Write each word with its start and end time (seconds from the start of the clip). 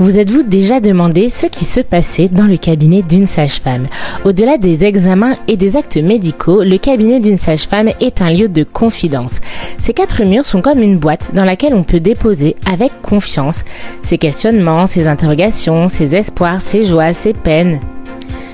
Vous 0.00 0.16
êtes-vous 0.16 0.44
déjà 0.44 0.78
demandé 0.78 1.28
ce 1.28 1.46
qui 1.46 1.64
se 1.64 1.80
passait 1.80 2.28
dans 2.28 2.46
le 2.46 2.56
cabinet 2.56 3.02
d'une 3.02 3.26
sage-femme? 3.26 3.86
Au-delà 4.24 4.56
des 4.56 4.84
examens 4.84 5.34
et 5.48 5.56
des 5.56 5.76
actes 5.76 5.96
médicaux, 5.96 6.62
le 6.62 6.78
cabinet 6.78 7.18
d'une 7.18 7.36
sage-femme 7.36 7.90
est 8.00 8.22
un 8.22 8.30
lieu 8.30 8.48
de 8.48 8.62
confidence. 8.62 9.40
Ces 9.80 9.94
quatre 9.94 10.22
murs 10.22 10.46
sont 10.46 10.62
comme 10.62 10.82
une 10.82 10.98
boîte 10.98 11.34
dans 11.34 11.44
laquelle 11.44 11.74
on 11.74 11.82
peut 11.82 11.98
déposer 11.98 12.54
avec 12.70 13.02
confiance 13.02 13.64
ses 14.02 14.18
questionnements, 14.18 14.86
ses 14.86 15.08
interrogations, 15.08 15.88
ses 15.88 16.14
espoirs, 16.14 16.60
ses 16.60 16.84
joies, 16.84 17.12
ses 17.12 17.32
peines. 17.32 17.80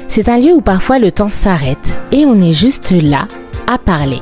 C'est 0.09 0.31
un 0.31 0.39
lieu 0.39 0.55
où 0.55 0.63
parfois 0.63 0.99
le 0.99 1.11
temps 1.11 1.29
s'arrête 1.29 1.95
et 2.11 2.25
on 2.25 2.41
est 2.41 2.55
juste 2.55 2.91
là 2.91 3.29
à 3.67 3.77
parler. 3.77 4.21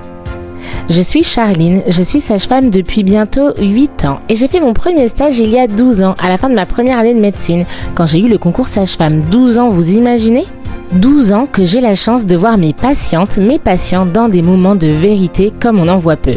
Je 0.88 1.00
suis 1.00 1.22
Charline, 1.22 1.82
je 1.86 2.02
suis 2.02 2.20
sage-femme 2.20 2.70
depuis 2.70 3.02
bientôt 3.02 3.50
8 3.58 4.04
ans 4.04 4.20
et 4.28 4.36
j'ai 4.36 4.48
fait 4.48 4.60
mon 4.60 4.72
premier 4.72 5.08
stage 5.08 5.38
il 5.38 5.50
y 5.50 5.58
a 5.58 5.66
12 5.66 6.02
ans, 6.02 6.14
à 6.18 6.28
la 6.28 6.38
fin 6.38 6.48
de 6.48 6.54
ma 6.54 6.66
première 6.66 6.98
année 6.98 7.14
de 7.14 7.20
médecine, 7.20 7.64
quand 7.94 8.06
j'ai 8.06 8.20
eu 8.20 8.28
le 8.28 8.38
concours 8.38 8.68
sage-femme. 8.68 9.22
12 9.22 9.58
ans, 9.58 9.68
vous 9.68 9.92
imaginez? 9.92 10.44
12 10.92 11.32
ans 11.32 11.46
que 11.50 11.64
j'ai 11.64 11.80
la 11.80 11.94
chance 11.94 12.26
de 12.26 12.36
voir 12.36 12.58
mes 12.58 12.74
patientes, 12.74 13.38
mes 13.38 13.58
patients 13.58 14.04
dans 14.04 14.28
des 14.28 14.42
moments 14.42 14.74
de 14.74 14.88
vérité 14.88 15.52
comme 15.58 15.78
on 15.78 15.88
en 15.88 15.96
voit 15.96 16.16
peu. 16.16 16.36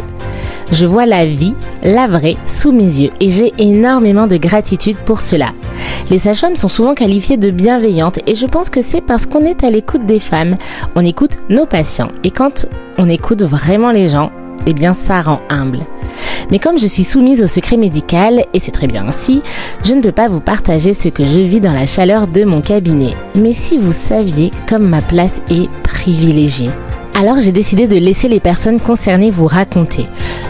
Je 0.72 0.86
vois 0.86 1.06
la 1.06 1.26
vie, 1.26 1.54
la 1.82 2.06
vraie, 2.06 2.36
sous 2.46 2.72
mes 2.72 2.84
yeux 2.84 3.10
et 3.20 3.28
j'ai 3.28 3.52
énormément 3.58 4.26
de 4.26 4.36
gratitude 4.36 4.96
pour 5.04 5.20
cela. 5.20 5.52
Les 6.10 6.18
sages-femmes 6.18 6.56
sont 6.56 6.68
souvent 6.68 6.94
qualifiées 6.94 7.36
de 7.36 7.50
bienveillantes 7.50 8.18
et 8.26 8.34
je 8.34 8.46
pense 8.46 8.70
que 8.70 8.80
c'est 8.80 9.00
parce 9.00 9.26
qu'on 9.26 9.44
est 9.44 9.62
à 9.62 9.70
l'écoute 9.70 10.06
des 10.06 10.20
femmes, 10.20 10.56
on 10.94 11.04
écoute 11.04 11.38
nos 11.50 11.66
patients 11.66 12.10
et 12.24 12.30
quand 12.30 12.66
on 12.98 13.08
écoute 13.08 13.42
vraiment 13.42 13.90
les 13.90 14.08
gens, 14.08 14.30
eh 14.66 14.72
bien 14.72 14.94
ça 14.94 15.20
rend 15.20 15.40
humble. 15.48 15.80
Mais 16.50 16.58
comme 16.58 16.78
je 16.78 16.86
suis 16.86 17.04
soumise 17.04 17.42
au 17.42 17.46
secret 17.46 17.76
médical, 17.76 18.44
et 18.54 18.58
c'est 18.58 18.70
très 18.70 18.86
bien 18.86 19.06
ainsi, 19.08 19.42
je 19.84 19.94
ne 19.94 20.00
peux 20.00 20.12
pas 20.12 20.28
vous 20.28 20.40
partager 20.40 20.94
ce 20.94 21.08
que 21.08 21.24
je 21.24 21.40
vis 21.40 21.60
dans 21.60 21.72
la 21.72 21.86
chaleur 21.86 22.26
de 22.26 22.44
mon 22.44 22.60
cabinet. 22.60 23.14
Mais 23.34 23.52
si 23.52 23.78
vous 23.78 23.92
saviez 23.92 24.52
comme 24.68 24.88
ma 24.88 25.02
place 25.02 25.42
est 25.50 25.68
privilégiée. 25.82 26.70
Alors 27.18 27.40
j'ai 27.40 27.50
décidé 27.50 27.86
de 27.86 27.96
laisser 27.96 28.28
les 28.28 28.40
personnes 28.40 28.78
concernées 28.78 29.30
vous 29.30 29.46
raconter. 29.46 30.04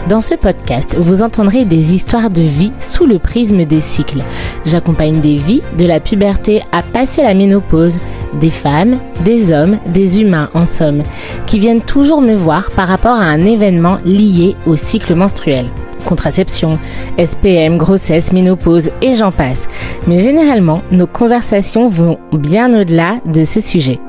Dans 0.09 0.19
ce 0.19 0.35
podcast, 0.35 0.97
vous 0.99 1.21
entendrez 1.21 1.63
des 1.63 1.93
histoires 1.93 2.29
de 2.29 2.41
vie 2.41 2.73
sous 2.81 3.05
le 3.05 3.19
prisme 3.19 3.63
des 3.63 3.79
cycles. 3.79 4.21
J'accompagne 4.65 5.21
des 5.21 5.37
vies 5.37 5.61
de 5.77 5.85
la 5.85 6.01
puberté 6.01 6.63
à 6.73 6.83
passer 6.83 7.23
la 7.23 7.33
ménopause, 7.33 7.99
des 8.41 8.51
femmes, 8.51 8.99
des 9.23 9.53
hommes, 9.53 9.79
des 9.93 10.19
humains 10.19 10.49
en 10.53 10.65
somme, 10.65 11.03
qui 11.45 11.57
viennent 11.57 11.79
toujours 11.79 12.19
me 12.19 12.35
voir 12.35 12.69
par 12.71 12.89
rapport 12.89 13.15
à 13.17 13.23
un 13.23 13.45
événement 13.45 13.99
lié 14.03 14.57
au 14.65 14.75
cycle 14.75 15.15
menstruel 15.15 15.67
contraception, 16.05 16.79
SPM, 17.17 17.77
grossesse, 17.77 18.31
ménopause 18.31 18.91
et 19.01 19.13
j'en 19.13 19.33
passe. 19.33 19.67
Mais 20.07 20.19
généralement, 20.19 20.81
nos 20.89 21.07
conversations 21.07 21.89
vont 21.89 22.17
bien 22.31 22.73
au-delà 22.79 23.17
de 23.25 23.43
ce 23.43 23.59
sujet. 23.59 23.99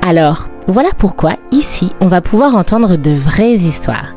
Alors, 0.00 0.46
voilà 0.68 0.90
pourquoi 0.96 1.36
ici, 1.50 1.94
on 2.02 2.08
va 2.08 2.20
pouvoir 2.20 2.54
entendre 2.54 2.96
de 2.96 3.10
vraies 3.10 3.54
histoires. 3.54 4.14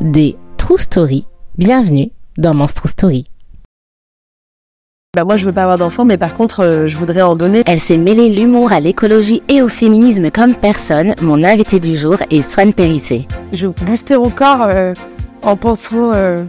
Des 0.00 0.36
true 0.56 0.78
stories. 0.78 1.26
Bienvenue 1.58 2.12
dans 2.36 2.54
Monstro 2.54 2.86
Story. 2.86 3.26
Bah 5.16 5.24
moi 5.24 5.34
je 5.34 5.44
veux 5.44 5.52
pas 5.52 5.64
avoir 5.64 5.76
d'enfants 5.76 6.04
mais 6.04 6.16
par 6.16 6.34
contre 6.34 6.60
euh, 6.60 6.86
je 6.86 6.96
voudrais 6.96 7.22
en 7.22 7.34
donner. 7.34 7.64
Elle 7.66 7.80
s'est 7.80 7.96
mêlée 7.96 8.28
l'humour 8.28 8.70
à 8.70 8.78
l'écologie 8.78 9.42
et 9.48 9.60
au 9.60 9.68
féminisme 9.68 10.30
comme 10.30 10.54
personne. 10.54 11.16
Mon 11.20 11.42
invité 11.42 11.80
du 11.80 11.96
jour 11.96 12.16
est 12.30 12.42
Swan 12.42 12.72
Périssé. 12.72 13.26
Je 13.52 13.66
booster 13.66 14.16
mon 14.16 14.30
corps 14.30 14.66
euh, 14.68 14.94
en 15.42 15.56
pensant 15.56 16.12
euh, 16.14 16.44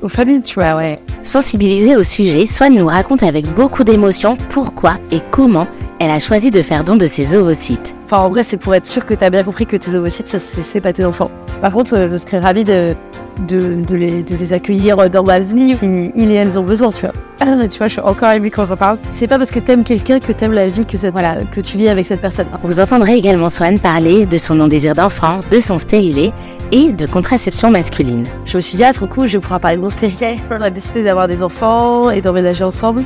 aux 0.00 0.08
familles, 0.08 0.40
tu 0.40 0.54
vois, 0.54 0.76
ouais. 0.76 0.98
Sensibilisée 1.22 1.96
au 1.96 2.02
sujet, 2.04 2.46
Swan 2.46 2.74
nous 2.74 2.86
raconte 2.86 3.22
avec 3.22 3.52
beaucoup 3.52 3.84
d'émotion 3.84 4.38
pourquoi 4.48 4.94
et 5.10 5.20
comment 5.30 5.66
elle 6.00 6.10
a 6.10 6.18
choisi 6.18 6.50
de 6.50 6.62
faire 6.62 6.84
don 6.84 6.96
de 6.96 7.06
ses 7.06 7.36
ovocytes. 7.36 7.94
Enfin, 8.04 8.18
en 8.18 8.28
vrai, 8.28 8.42
c'est 8.42 8.58
pour 8.58 8.74
être 8.74 8.84
sûr 8.84 9.06
que 9.06 9.14
tu 9.14 9.24
as 9.24 9.30
bien 9.30 9.42
compris 9.42 9.64
que 9.66 9.76
tes 9.76 9.94
ovocytes, 9.94 10.26
ça, 10.26 10.38
c'est 10.38 10.80
pas 10.80 10.92
tes 10.92 11.04
enfants. 11.04 11.30
Par 11.62 11.72
contre, 11.72 11.96
euh, 11.96 12.08
je 12.10 12.16
serais 12.18 12.38
ravie 12.38 12.64
de, 12.64 12.94
de, 13.48 13.80
de, 13.80 13.96
les, 13.96 14.22
de 14.22 14.36
les 14.36 14.52
accueillir 14.52 15.08
dans 15.08 15.24
ma 15.24 15.38
vie 15.38 15.74
si 15.74 16.12
ils 16.14 16.30
et 16.30 16.34
elles 16.34 16.58
ont 16.58 16.62
besoin, 16.62 16.90
tu 16.90 17.06
vois. 17.06 17.14
Ah, 17.40 17.56
tu 17.66 17.78
vois, 17.78 17.88
je 17.88 17.92
suis 17.92 18.00
encore 18.00 18.30
émue 18.32 18.50
quand 18.50 18.66
j'en 18.66 18.76
parle. 18.76 18.98
C'est 19.10 19.26
pas 19.26 19.38
parce 19.38 19.50
que 19.50 19.58
t'aimes 19.58 19.84
quelqu'un 19.84 20.20
que 20.20 20.32
t'aimes 20.32 20.52
la 20.52 20.66
vie 20.66 20.84
que, 20.84 20.98
cette, 20.98 21.12
voilà, 21.12 21.36
que 21.50 21.62
tu 21.62 21.78
vis 21.78 21.88
avec 21.88 22.04
cette 22.04 22.20
personne. 22.20 22.46
Vous 22.62 22.78
entendrez 22.78 23.14
également 23.14 23.48
Swan 23.48 23.80
parler 23.80 24.26
de 24.26 24.36
son 24.36 24.56
non-désir 24.56 24.94
d'enfant, 24.94 25.40
de 25.50 25.58
son 25.60 25.78
stérilet 25.78 26.32
et 26.72 26.92
de 26.92 27.06
contraception 27.06 27.70
masculine. 27.70 28.26
Je 28.44 28.58
me 28.58 28.60
suis 28.60 28.76
dit, 28.76 28.84
ah, 28.84 28.92
trop 28.92 29.06
cool, 29.06 29.28
je 29.28 29.38
vais 29.38 29.40
pouvoir 29.40 29.60
parler 29.60 29.78
de 29.78 29.82
mon 29.82 29.90
stérilet. 29.90 30.36
On 30.50 30.60
a 30.60 30.68
décidé 30.70 31.02
d'avoir 31.02 31.26
des 31.26 31.42
enfants 31.42 32.10
et 32.10 32.20
d'emménager 32.20 32.64
ensemble. 32.64 33.04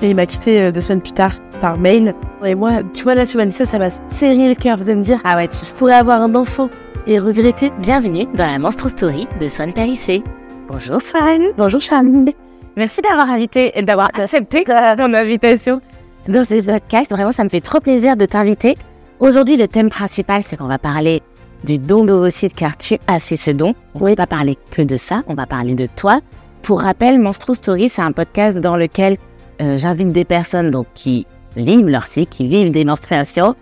Et 0.00 0.10
il 0.10 0.16
m'a 0.16 0.26
quitté 0.26 0.60
euh, 0.60 0.72
deux 0.72 0.80
semaines 0.80 1.00
plus 1.00 1.12
tard 1.12 1.32
par 1.62 1.78
mail. 1.78 2.12
Et 2.44 2.56
moi, 2.56 2.80
tu 2.92 3.04
vois, 3.04 3.14
là, 3.14 3.24
tu 3.24 3.36
m'as 3.36 3.46
dit 3.46 3.54
ça, 3.54 3.64
ça 3.64 3.78
m'a 3.78 3.88
serré 4.08 4.48
le 4.48 4.54
cœur 4.56 4.78
de 4.78 4.92
me 4.92 5.00
dire, 5.00 5.20
ah 5.24 5.36
ouais, 5.36 5.48
je 5.50 5.72
pourrais 5.74 5.94
avoir 5.94 6.20
un 6.20 6.34
enfant 6.34 6.68
et 7.06 7.20
regretter. 7.20 7.70
Bienvenue 7.78 8.26
dans 8.34 8.46
la 8.46 8.58
Monstro 8.58 8.88
Story 8.88 9.28
de 9.40 9.46
Swan 9.46 9.72
Périssé. 9.72 10.24
Bonjour 10.66 11.00
Swan. 11.00 11.40
Bonjour 11.56 11.80
Charline. 11.80 12.32
Merci 12.76 13.00
d'avoir 13.00 13.30
invité 13.30 13.78
et 13.78 13.82
d'avoir 13.82 14.08
accepté 14.12 14.64
mon 14.98 15.14
invitation. 15.14 15.80
Dans 16.26 16.42
ce 16.42 16.68
podcast, 16.68 17.10
vraiment, 17.10 17.30
ça 17.30 17.44
me 17.44 17.48
fait 17.48 17.60
trop 17.60 17.78
plaisir 17.78 18.16
de 18.16 18.26
t'inviter. 18.26 18.76
Aujourd'hui, 19.20 19.56
le 19.56 19.68
thème 19.68 19.88
principal, 19.88 20.42
c'est 20.42 20.56
qu'on 20.56 20.66
va 20.66 20.78
parler 20.78 21.22
du 21.62 21.78
don 21.78 22.04
d'ovocytes 22.04 22.54
car 22.54 22.76
tu 22.76 22.96
as 23.06 23.20
fait 23.20 23.36
ce 23.36 23.52
don. 23.52 23.76
On 23.94 24.00
ne 24.00 24.08
va 24.08 24.16
pas 24.16 24.26
parler 24.26 24.58
que 24.72 24.82
de 24.82 24.96
ça, 24.96 25.22
on 25.28 25.34
va 25.34 25.46
parler 25.46 25.76
de 25.76 25.86
toi. 25.86 26.18
Pour 26.62 26.80
rappel, 26.80 27.20
Monstro 27.20 27.54
Story, 27.54 27.88
c'est 27.88 28.02
un 28.02 28.12
podcast 28.12 28.58
dans 28.58 28.76
lequel 28.76 29.16
euh, 29.60 29.76
j'invite 29.76 30.10
des 30.10 30.24
personnes 30.24 30.72
donc, 30.72 30.86
qui 30.94 31.26
vivent 31.56 31.88
leur 31.88 32.06
cycle, 32.06 32.30
qui 32.30 32.48
vivent 32.48 32.72
des 32.72 32.84
menstruations, 32.84 33.54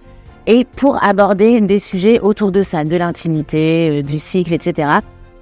et 0.46 0.64
pour 0.64 1.02
aborder 1.02 1.60
des 1.60 1.78
sujets 1.78 2.20
autour 2.20 2.50
de 2.50 2.62
ça, 2.62 2.84
de 2.84 2.96
l'intimité, 2.96 4.00
euh, 4.00 4.02
du 4.02 4.18
cycle, 4.18 4.52
etc. 4.52 4.88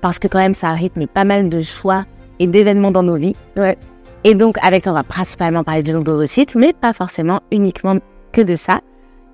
Parce 0.00 0.18
que 0.18 0.28
quand 0.28 0.38
même, 0.38 0.54
ça 0.54 0.72
rythme 0.72 1.06
pas 1.06 1.24
mal 1.24 1.48
de 1.48 1.62
choix 1.62 2.04
et 2.38 2.46
d'événements 2.46 2.90
dans 2.90 3.02
nos 3.02 3.16
vies. 3.16 3.36
Ouais. 3.56 3.76
Et 4.24 4.34
donc, 4.34 4.58
avec 4.62 4.82
toi, 4.82 4.92
on 4.92 4.96
va 4.96 5.04
principalement 5.04 5.64
parler 5.64 5.82
du 5.82 5.92
don 5.92 6.00
d'ovocytes, 6.00 6.54
mais 6.54 6.72
pas 6.72 6.92
forcément 6.92 7.40
uniquement 7.52 7.96
que 8.32 8.40
de 8.40 8.54
ça. 8.54 8.80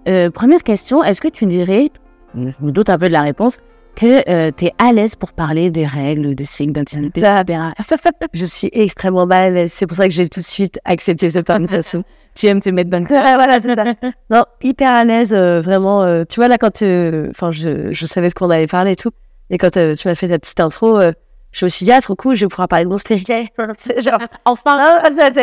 Euh, 0.08 0.30
première 0.30 0.62
question, 0.62 1.02
est-ce 1.02 1.20
que 1.20 1.28
tu 1.28 1.46
dirais, 1.46 1.90
je 2.34 2.52
me 2.60 2.70
doute 2.70 2.90
un 2.90 2.98
peu 2.98 3.08
de 3.08 3.12
la 3.12 3.22
réponse, 3.22 3.58
que 3.94 4.28
euh, 4.28 4.50
tu 4.56 4.66
es 4.66 4.72
à 4.78 4.92
l'aise 4.92 5.14
pour 5.14 5.32
parler 5.32 5.70
des 5.70 5.86
règles, 5.86 6.34
des 6.34 6.44
cycles 6.44 6.72
d'intimité, 6.72 7.20
etc. 7.20 7.60
je 8.32 8.44
suis 8.44 8.68
extrêmement 8.72 9.26
mal 9.26 9.42
à 9.42 9.50
l'aise. 9.50 9.72
C'est 9.72 9.86
pour 9.86 9.96
ça 9.96 10.06
que 10.08 10.14
j'ai 10.14 10.28
tout 10.28 10.40
de 10.40 10.44
suite 10.44 10.78
accepté 10.84 11.30
cette 11.30 11.50
invitation. 11.50 12.04
tu 12.34 12.46
aimes 12.46 12.60
te 12.60 12.70
mettre 12.70 12.90
dans 12.90 12.98
le 13.00 13.06
voilà, 13.08 13.60
c'est 13.60 13.74
ça. 13.74 13.84
Non, 14.30 14.44
hyper 14.62 14.90
à 14.90 15.04
l'aise, 15.04 15.32
euh, 15.32 15.60
vraiment. 15.60 16.02
euh, 16.02 16.24
tu 16.28 16.36
vois, 16.40 16.48
là, 16.48 16.58
quand 16.58 16.82
euh, 16.82 17.28
enfin, 17.30 17.50
je, 17.50 17.92
je 17.92 18.06
savais 18.06 18.28
de 18.28 18.34
quoi 18.34 18.46
on 18.48 18.50
allait 18.50 18.66
parler 18.66 18.92
et 18.92 18.96
tout. 18.96 19.10
Et 19.50 19.58
quand 19.58 19.76
euh, 19.76 19.94
tu 19.94 20.08
m'as 20.08 20.14
fait 20.14 20.28
ta 20.28 20.38
petite 20.38 20.60
intro, 20.60 20.98
euh, 20.98 21.12
je 21.52 21.64
me 21.64 21.70
suis 21.70 21.84
dit, 21.84 21.92
ah, 21.92 22.00
trop 22.00 22.16
cool, 22.16 22.34
je 22.34 22.44
vais 22.44 22.48
pouvoir 22.48 22.66
parler 22.68 22.84
de 22.84 22.90
mon 22.90 22.98
stérilet. 22.98 23.48
Genre, 23.58 24.18
enfin, 24.44 24.98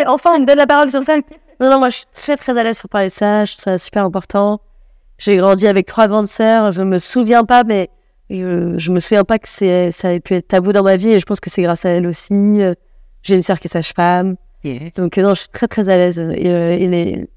enfin, 0.08 0.32
on 0.36 0.40
me 0.40 0.46
donne 0.46 0.58
la 0.58 0.68
parole 0.68 0.90
sur 0.90 1.02
ça. 1.04 1.16
Non, 1.60 1.70
non, 1.70 1.80
moi, 1.80 1.90
je 1.90 1.98
suis 1.98 2.06
très, 2.14 2.36
très 2.36 2.58
à 2.58 2.64
l'aise 2.64 2.80
pour 2.80 2.90
parler 2.90 3.08
de 3.08 3.14
ça. 3.14 3.46
Je 3.46 3.54
trouve 3.54 3.64
ça 3.64 3.78
super 3.78 4.04
important. 4.04 4.60
J'ai 5.18 5.38
grandi 5.38 5.68
avec 5.68 5.86
trois 5.86 6.08
grandes 6.08 6.28
sœurs. 6.28 6.72
Je 6.72 6.82
me 6.84 6.98
souviens 6.98 7.44
pas, 7.46 7.64
mais 7.64 7.90
et, 8.34 8.44
euh, 8.44 8.78
je 8.78 8.92
me 8.92 9.00
souviens 9.00 9.24
pas 9.24 9.40
que 9.40 9.48
c'est, 9.50 9.92
ça 9.92 10.14
ait 10.14 10.20
pu 10.20 10.34
être 10.36 10.48
tabou 10.48 10.72
dans 10.74 10.84
ma 10.84 10.96
vie. 10.98 11.10
Et 11.10 11.20
je 11.20 11.26
pense 11.26 11.40
que 11.40 11.50
c'est 11.50 11.62
grâce 11.64 11.86
à 11.86 11.90
elle 11.90 12.08
aussi. 12.08 12.34
Euh, 12.34 12.74
J'ai 13.24 13.36
une 13.36 13.44
sœur 13.44 13.60
qui 13.60 13.68
est 13.68 13.72
sage-femme. 13.72 14.36
Donc, 14.96 15.18
euh, 15.18 15.22
non, 15.24 15.34
je 15.34 15.42
suis 15.42 15.50
très, 15.50 15.68
très 15.68 15.90
à 15.90 15.98
l'aise. 15.98 16.20
Et, 16.20 16.48
euh, 16.50 16.72
et 16.74 16.88
les- 16.88 17.28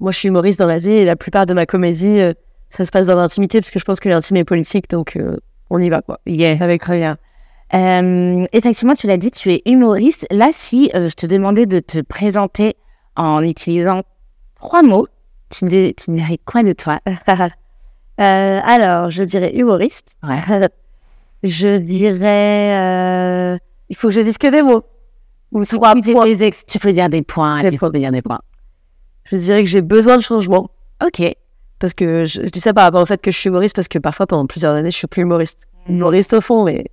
Moi, 0.00 0.12
je 0.12 0.18
suis 0.18 0.28
humoriste 0.28 0.58
dans 0.58 0.66
la 0.66 0.78
vie 0.78 0.92
et 0.92 1.04
la 1.04 1.16
plupart 1.16 1.46
de 1.46 1.52
ma 1.54 1.66
comédie, 1.66 2.20
ça 2.70 2.84
se 2.84 2.90
passe 2.90 3.06
dans 3.06 3.16
l'intimité 3.16 3.60
parce 3.60 3.70
que 3.70 3.78
je 3.78 3.84
pense 3.84 4.00
que 4.00 4.08
l'intime 4.08 4.36
est 4.38 4.44
politique. 4.44 4.88
Donc, 4.90 5.18
on 5.70 5.78
y 5.78 5.88
va, 5.90 6.00
quoi. 6.02 6.20
Yeah. 6.26 6.56
Avec 6.62 6.84
rien. 6.84 7.16
Euh, 7.74 8.44
effectivement, 8.52 8.94
tu 8.94 9.06
l'as 9.06 9.16
dit, 9.18 9.30
tu 9.30 9.52
es 9.52 9.62
humoriste. 9.66 10.26
Là, 10.30 10.50
si 10.52 10.90
euh, 10.94 11.08
je 11.08 11.14
te 11.14 11.26
demandais 11.26 11.66
de 11.66 11.78
te 11.78 12.00
présenter 12.00 12.74
en 13.14 13.42
utilisant 13.42 14.02
trois 14.56 14.82
mots, 14.82 15.06
tu, 15.50 15.66
dis- 15.66 15.94
tu 15.94 16.10
dirais 16.12 16.38
quoi 16.44 16.62
de 16.62 16.72
toi? 16.72 16.98
Euh, 18.20 18.60
alors, 18.64 19.10
je 19.10 19.22
dirais 19.22 19.52
humoriste. 19.54 20.12
Ouais. 20.22 20.68
Je 21.42 21.78
dirais. 21.78 22.74
euh, 23.54 23.58
Il 23.88 23.96
faut 23.96 24.08
que 24.08 24.14
je 24.14 24.20
dise 24.20 24.36
que 24.36 24.48
des 24.48 24.60
mots. 24.62 24.82
Ou 25.52 25.64
trois 25.64 25.94
points. 25.94 26.26
ex- 26.26 26.66
tu 26.66 26.78
peux 26.78 26.92
dire 26.92 27.08
des 27.08 27.22
points. 27.22 27.62
Des 27.62 27.70
tu 27.70 27.78
peux 27.78 27.90
dire 27.90 28.12
des 28.12 28.20
points. 28.20 28.40
Je 29.24 29.36
dirais 29.36 29.64
que 29.64 29.68
j'ai 29.70 29.80
besoin 29.80 30.18
de 30.18 30.22
changement. 30.22 30.68
Ok. 31.02 31.22
Parce 31.78 31.94
que 31.94 32.26
je, 32.26 32.42
je 32.44 32.50
dis 32.50 32.60
ça 32.60 32.74
par 32.74 32.84
rapport 32.84 33.00
au 33.00 33.06
fait 33.06 33.22
que 33.22 33.30
je 33.30 33.38
suis 33.38 33.48
humoriste, 33.48 33.74
parce 33.74 33.88
que 33.88 33.98
parfois, 33.98 34.26
pendant 34.26 34.46
plusieurs 34.46 34.74
années, 34.74 34.90
je 34.90 34.96
suis 34.98 35.06
plus 35.06 35.22
humoriste. 35.22 35.60
Humoriste 35.88 36.34
au 36.34 36.42
fond, 36.42 36.64
mais 36.64 36.84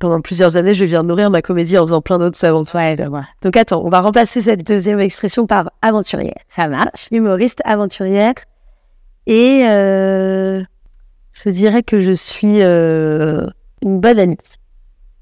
pendant 0.00 0.20
plusieurs 0.20 0.56
années, 0.56 0.74
je 0.74 0.84
viens 0.84 1.04
nourrir 1.04 1.30
ma 1.30 1.40
comédie 1.40 1.78
en 1.78 1.86
faisant 1.86 2.00
plein 2.02 2.18
d'autres 2.18 2.44
aventures. 2.44 2.80
Ouais. 2.80 2.96
Donc 3.42 3.56
attends, 3.56 3.80
on 3.84 3.90
va 3.90 4.00
remplacer 4.00 4.40
cette 4.40 4.66
deuxième 4.66 4.98
expression 4.98 5.46
par 5.46 5.70
aventurière. 5.82 6.34
Ça 6.48 6.66
marche. 6.66 7.06
Humoriste, 7.12 7.60
aventurière. 7.64 8.34
Et 9.26 9.62
euh, 9.66 10.62
je 11.32 11.50
dirais 11.50 11.82
que 11.82 12.02
je 12.02 12.12
suis 12.12 12.62
euh, 12.62 13.46
une 13.82 14.00
bonne 14.00 14.18
amie. 14.18 14.36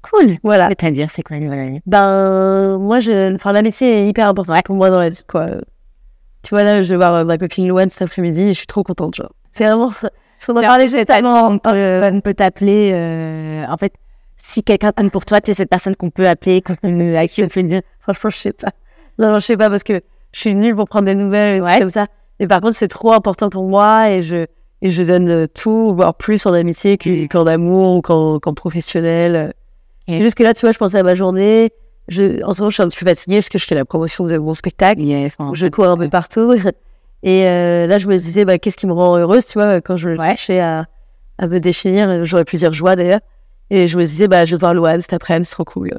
Cool. 0.01 0.37
Voilà. 0.43 0.69
C'est-à-dire, 0.69 1.09
c'est 1.11 1.21
quoi 1.21 1.37
une 1.37 1.45
nouvelle 1.45 1.59
amie? 1.59 1.81
Ben, 1.85 2.77
moi, 2.79 2.99
je, 2.99 3.35
enfin, 3.35 3.53
l'amitié 3.53 4.01
est 4.01 4.07
hyper 4.07 4.27
importante 4.27 4.63
pour 4.65 4.75
moi 4.75 4.89
dans 4.89 4.99
la 4.99 5.09
vie, 5.09 5.23
quoi. 5.27 5.47
Tu 6.43 6.49
vois, 6.49 6.63
là, 6.63 6.81
je 6.81 6.89
vais 6.89 6.95
voir 6.95 7.13
euh, 7.13 7.23
ma 7.23 7.37
copine 7.37 7.67
Louane 7.67 7.89
cet 7.89 8.01
après-midi 8.03 8.41
et 8.41 8.53
je 8.53 8.57
suis 8.57 8.67
trop 8.67 8.83
contente, 8.83 9.15
genre. 9.15 9.31
C'est 9.51 9.65
vraiment, 9.65 9.91
on 10.47 10.57
en 10.57 10.61
parler, 10.61 11.05
tellement, 11.05 11.47
on 11.47 11.59
peut, 11.59 12.33
t'appeler, 12.33 12.91
euh, 12.93 13.65
en 13.67 13.77
fait, 13.77 13.93
si 14.37 14.63
quelqu'un 14.63 14.91
t'aime 14.91 15.11
pour 15.11 15.25
toi, 15.25 15.39
tu 15.39 15.51
es 15.51 15.53
cette 15.53 15.69
personne 15.69 15.95
qu'on 15.95 16.09
peut 16.09 16.27
appeler, 16.27 16.63
à 17.15 17.27
qui 17.27 17.43
on 17.43 17.47
peut 17.47 17.61
dire, 17.61 17.81
franchement, 17.99 18.29
je 18.31 18.37
sais 18.37 18.53
pas. 18.53 18.69
Non, 19.19 19.31
non, 19.31 19.35
je 19.35 19.45
sais 19.45 19.57
pas 19.57 19.69
parce 19.69 19.83
que 19.83 20.01
je 20.31 20.39
suis 20.39 20.55
nulle 20.55 20.75
pour 20.75 20.87
prendre 20.87 21.05
des 21.05 21.15
nouvelles, 21.15 21.61
ouais, 21.61 21.79
comme 21.79 21.89
ça. 21.89 22.07
Et 22.41 22.47
par 22.47 22.59
contre, 22.59 22.75
c'est 22.75 22.87
trop 22.87 23.13
important 23.13 23.49
pour 23.51 23.67
moi 23.67 24.09
et 24.09 24.23
je, 24.23 24.47
et 24.81 24.89
je 24.89 25.03
donne 25.03 25.29
euh, 25.29 25.45
tout, 25.47 25.93
voire 25.93 26.15
plus 26.15 26.43
en 26.47 26.53
amitié 26.53 26.97
qu'en 27.27 27.45
amour 27.45 27.97
ou 27.97 28.01
qu'en 28.01 28.53
professionnel. 28.55 29.53
Et 30.07 30.19
juste 30.21 30.35
que 30.35 30.43
là, 30.43 30.55
tu 30.55 30.61
vois, 30.61 30.71
je 30.71 30.79
pensais 30.79 30.97
à 30.97 31.03
ma 31.03 31.13
journée. 31.13 31.69
Je, 32.07 32.43
en 32.43 32.55
ce 32.55 32.61
moment, 32.61 32.71
je 32.71 32.73
suis 32.73 32.83
un 32.83 32.87
petit 32.87 32.97
peu 32.97 33.05
fatiguée 33.05 33.37
parce 33.37 33.49
que 33.49 33.59
je 33.59 33.65
fais 33.67 33.75
la 33.75 33.85
promotion 33.85 34.25
de 34.25 34.35
mon 34.39 34.53
spectacle. 34.53 34.99
je 35.53 35.67
cours 35.67 35.85
un 35.85 35.95
peu 35.95 36.09
partout. 36.09 36.55
Et 37.23 37.45
euh, 37.45 37.85
là, 37.85 37.99
je 37.99 38.07
me 38.07 38.17
disais, 38.17 38.43
bah, 38.43 38.57
qu'est-ce 38.57 38.77
qui 38.77 38.87
me 38.87 38.93
rend 38.93 39.17
heureuse, 39.17 39.45
tu 39.45 39.59
vois, 39.59 39.79
quand 39.79 39.95
je 39.95 40.15
cherchais 40.15 40.59
à, 40.59 40.87
à 41.37 41.45
me 41.47 41.59
définir. 41.59 42.25
J'aurais 42.25 42.45
pu 42.45 42.55
dire 42.55 42.73
joie 42.73 42.95
d'ailleurs. 42.95 43.19
Et 43.69 43.87
je 43.87 43.99
me 43.99 44.03
disais, 44.03 44.27
bah, 44.27 44.45
je 44.45 44.55
vais 44.55 44.59
voir 44.59 44.73
Loane 44.73 44.99
cet 45.01 45.13
après-midi, 45.13 45.45
c'est 45.47 45.53
trop 45.53 45.63
cool. 45.63 45.91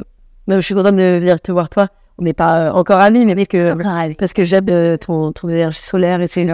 Même, 0.48 0.58
je 0.58 0.66
suis 0.66 0.74
contente 0.74 0.96
de 0.96 1.18
venir 1.20 1.40
te 1.40 1.52
voir 1.52 1.68
toi. 1.70 1.86
On 2.18 2.24
n'est 2.24 2.32
pas 2.32 2.66
euh, 2.66 2.72
encore 2.72 3.00
amis, 3.00 3.24
mais 3.24 3.34
parce 3.34 3.48
que, 3.48 4.14
parce 4.14 4.32
que 4.32 4.44
j'aime 4.44 4.66
euh, 4.68 4.96
ton, 4.96 5.32
ton 5.32 5.48
énergie 5.48 5.80
solaire 5.80 6.20
et 6.20 6.26
c'est 6.26 6.46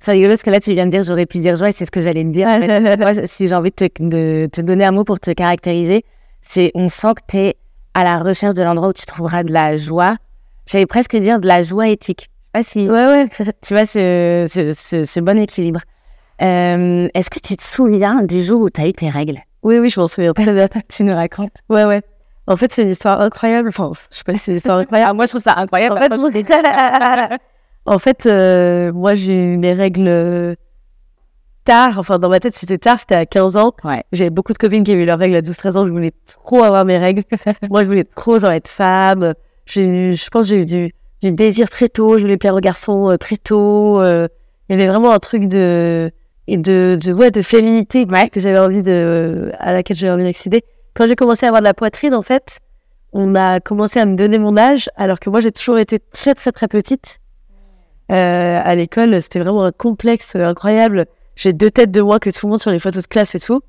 C'est 0.00 0.12
rigolo 0.12 0.30
parce 0.30 0.42
que 0.42 0.50
là, 0.50 0.60
tu 0.60 0.72
viens 0.72 0.86
de 0.86 0.90
dire, 0.90 1.02
j'aurais 1.02 1.26
pu 1.26 1.38
dire 1.38 1.54
joie 1.56 1.68
et 1.68 1.72
c'est 1.72 1.86
ce 1.86 1.90
que 1.90 2.00
j'allais 2.00 2.24
me 2.24 2.32
dire. 2.32 2.48
si 3.26 3.48
j'ai 3.48 3.54
envie 3.54 3.70
de 3.70 3.86
te, 3.86 4.02
de 4.02 4.48
te, 4.52 4.60
donner 4.60 4.84
un 4.84 4.92
mot 4.92 5.04
pour 5.04 5.20
te 5.20 5.30
caractériser, 5.30 6.04
c'est 6.40 6.72
on 6.74 6.88
sent 6.88 7.14
que 7.16 7.22
tu 7.28 7.36
es 7.38 7.56
à 7.94 8.04
la 8.04 8.18
recherche 8.18 8.54
de 8.54 8.62
l'endroit 8.62 8.88
où 8.88 8.92
tu 8.92 9.06
trouveras 9.06 9.44
de 9.44 9.52
la 9.52 9.76
joie. 9.76 10.16
J'allais 10.66 10.86
presque 10.86 11.16
dire 11.16 11.40
de 11.40 11.46
la 11.46 11.62
joie 11.62 11.88
éthique. 11.88 12.28
Ah 12.54 12.62
si. 12.62 12.88
Ouais, 12.88 13.06
ouais. 13.06 13.28
tu 13.62 13.74
vois 13.74 13.86
ce, 13.86 14.46
ce, 14.48 15.04
ce, 15.04 15.20
bon 15.20 15.38
équilibre. 15.38 15.80
Euh, 16.42 17.08
Est-ce 17.14 17.30
que 17.30 17.38
tu 17.38 17.56
te 17.56 17.62
souviens 17.62 18.22
du 18.22 18.42
jour 18.42 18.60
où 18.62 18.70
tu 18.70 18.80
as 18.80 18.88
eu 18.88 18.92
tes 18.92 19.08
règles? 19.08 19.38
Oui, 19.62 19.78
oui, 19.78 19.88
je 19.88 20.00
m'en 20.00 20.08
souviens 20.08 20.32
tu 20.88 21.04
nous 21.04 21.14
racontes. 21.14 21.58
Ouais, 21.68 21.84
ouais. 21.84 22.02
En 22.46 22.56
fait, 22.56 22.72
c'est 22.72 22.82
une 22.82 22.90
histoire 22.90 23.20
incroyable. 23.20 23.68
Enfin, 23.68 23.92
je 24.10 24.16
sais 24.16 24.24
pas 24.24 24.32
si 24.34 24.38
c'est 24.38 24.50
une 24.52 24.56
histoire 24.56 24.78
incroyable. 24.80 25.16
moi, 25.16 25.26
je 25.26 25.30
trouve 25.30 25.42
ça 25.42 25.54
incroyable. 25.56 25.96
En 25.96 26.00
fait, 26.00 26.12
en 27.84 27.98
fait 27.98 28.26
euh, 28.26 28.92
moi, 28.92 29.14
j'ai 29.14 29.54
eu 29.54 29.56
mes 29.56 29.72
règles 29.72 30.08
euh, 30.08 30.54
tard. 31.64 31.98
Enfin, 31.98 32.18
dans 32.18 32.28
ma 32.28 32.40
tête, 32.40 32.54
c'était 32.54 32.78
tard. 32.78 32.98
C'était 32.98 33.14
à 33.14 33.26
15 33.26 33.56
ans. 33.56 33.72
Ouais. 33.84 34.02
J'avais 34.12 34.30
beaucoup 34.30 34.52
de 34.52 34.58
copines 34.58 34.82
qui 34.82 34.92
avaient 34.92 35.02
eu 35.02 35.06
leurs 35.06 35.18
règles 35.18 35.36
à 35.36 35.40
12-13 35.42 35.76
ans. 35.78 35.86
Je 35.86 35.92
voulais 35.92 36.12
trop 36.26 36.62
avoir 36.62 36.84
mes 36.84 36.98
règles. 36.98 37.22
moi, 37.70 37.82
je 37.82 37.88
voulais 37.88 38.04
trop 38.04 38.38
genre, 38.38 38.50
être 38.50 38.68
femme. 38.68 39.34
J'ai, 39.66 40.12
je 40.12 40.28
pense 40.28 40.42
que 40.42 40.48
j'ai 40.48 40.62
eu 40.62 40.66
du, 40.66 40.94
du, 41.22 41.32
désir 41.32 41.70
très 41.70 41.88
tôt. 41.88 42.18
Je 42.18 42.22
voulais 42.22 42.36
plaire 42.36 42.54
aux 42.54 42.60
garçons 42.60 43.10
euh, 43.10 43.16
très 43.16 43.36
tôt. 43.36 44.02
il 44.02 44.28
y 44.68 44.72
avait 44.72 44.88
vraiment 44.88 45.12
un 45.12 45.20
truc 45.20 45.46
de, 45.46 46.10
et 46.48 46.56
de, 46.56 46.98
de, 47.00 47.12
ouais, 47.12 47.30
de 47.30 47.40
féminité 47.40 48.04
que 48.04 48.40
j'avais 48.40 48.58
envie 48.58 48.82
de, 48.82 49.52
à 49.60 49.72
laquelle 49.72 49.96
j'avais 49.96 50.12
envie 50.12 50.24
d'accéder 50.24 50.64
quand 50.94 51.06
j'ai 51.06 51.16
commencé 51.16 51.46
à 51.46 51.48
avoir 51.48 51.62
de 51.62 51.66
la 51.66 51.74
poitrine, 51.74 52.14
en 52.14 52.22
fait, 52.22 52.60
on 53.12 53.34
a 53.34 53.60
commencé 53.60 54.00
à 54.00 54.06
me 54.06 54.16
donner 54.16 54.38
mon 54.38 54.56
âge, 54.56 54.88
alors 54.96 55.20
que 55.20 55.30
moi, 55.30 55.40
j'ai 55.40 55.52
toujours 55.52 55.78
été 55.78 55.98
très, 55.98 56.34
très, 56.34 56.52
très 56.52 56.68
petite. 56.68 57.18
Euh, 58.10 58.60
à 58.62 58.74
l'école, 58.74 59.20
c'était 59.22 59.40
vraiment 59.40 59.64
un 59.64 59.72
complexe 59.72 60.36
incroyable. 60.36 61.06
J'ai 61.36 61.52
deux 61.52 61.70
têtes 61.70 61.90
de 61.90 62.00
moins 62.00 62.18
que 62.18 62.30
tout 62.30 62.46
le 62.46 62.50
monde 62.50 62.60
sur 62.60 62.70
les 62.70 62.78
photos 62.78 63.02
de 63.02 63.08
classe 63.08 63.34
et 63.34 63.40
tout. 63.40 63.62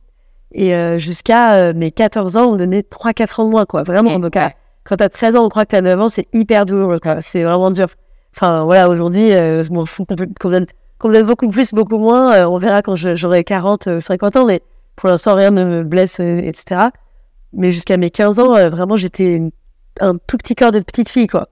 Et 0.53 0.75
euh, 0.75 0.97
jusqu'à 0.97 1.55
euh, 1.55 1.73
mes 1.75 1.91
14 1.91 2.37
ans, 2.37 2.51
on 2.51 2.55
donnait 2.55 2.81
3-4 2.81 3.41
ans 3.41 3.45
de 3.45 3.49
moins, 3.49 3.65
quoi. 3.65 3.83
Vraiment. 3.83 4.19
Donc, 4.19 4.37
euh, 4.37 4.49
quand 4.83 4.97
t'as 4.97 5.09
16 5.09 5.35
ans, 5.35 5.45
on 5.45 5.49
croit 5.49 5.65
que 5.65 5.71
t'as 5.71 5.81
9 5.81 5.99
ans, 5.99 6.09
c'est 6.09 6.27
hyper 6.33 6.65
dur, 6.65 6.99
quoi. 7.01 7.21
C'est 7.21 7.43
vraiment 7.43 7.71
dur. 7.71 7.87
Enfin, 8.35 8.63
voilà, 8.63 8.89
aujourd'hui, 8.89 9.29
je 9.29 9.71
m'en 9.71 9.85
fous 9.85 10.05
qu'on 10.05 10.15
donne, 10.49 10.65
donne, 11.03 11.23
beaucoup 11.23 11.47
plus, 11.47 11.71
beaucoup 11.73 11.99
moins. 11.99 12.47
on 12.47 12.57
verra 12.57 12.81
quand 12.81 12.95
j'aurai 12.95 13.43
40, 13.43 13.99
50 13.99 14.35
ans, 14.37 14.45
mais 14.45 14.61
pour 14.95 15.09
l'instant, 15.09 15.35
rien 15.35 15.51
ne 15.51 15.63
me 15.63 15.83
blesse, 15.83 16.19
etc. 16.19 16.89
Mais 17.53 17.71
jusqu'à 17.71 17.97
mes 17.97 18.09
15 18.09 18.39
ans, 18.39 18.55
euh, 18.55 18.69
vraiment, 18.69 18.95
j'étais 18.95 19.41
un 19.99 20.15
tout 20.17 20.37
petit 20.37 20.55
corps 20.55 20.71
de 20.71 20.79
petite 20.79 21.09
fille, 21.09 21.27
quoi. 21.27 21.49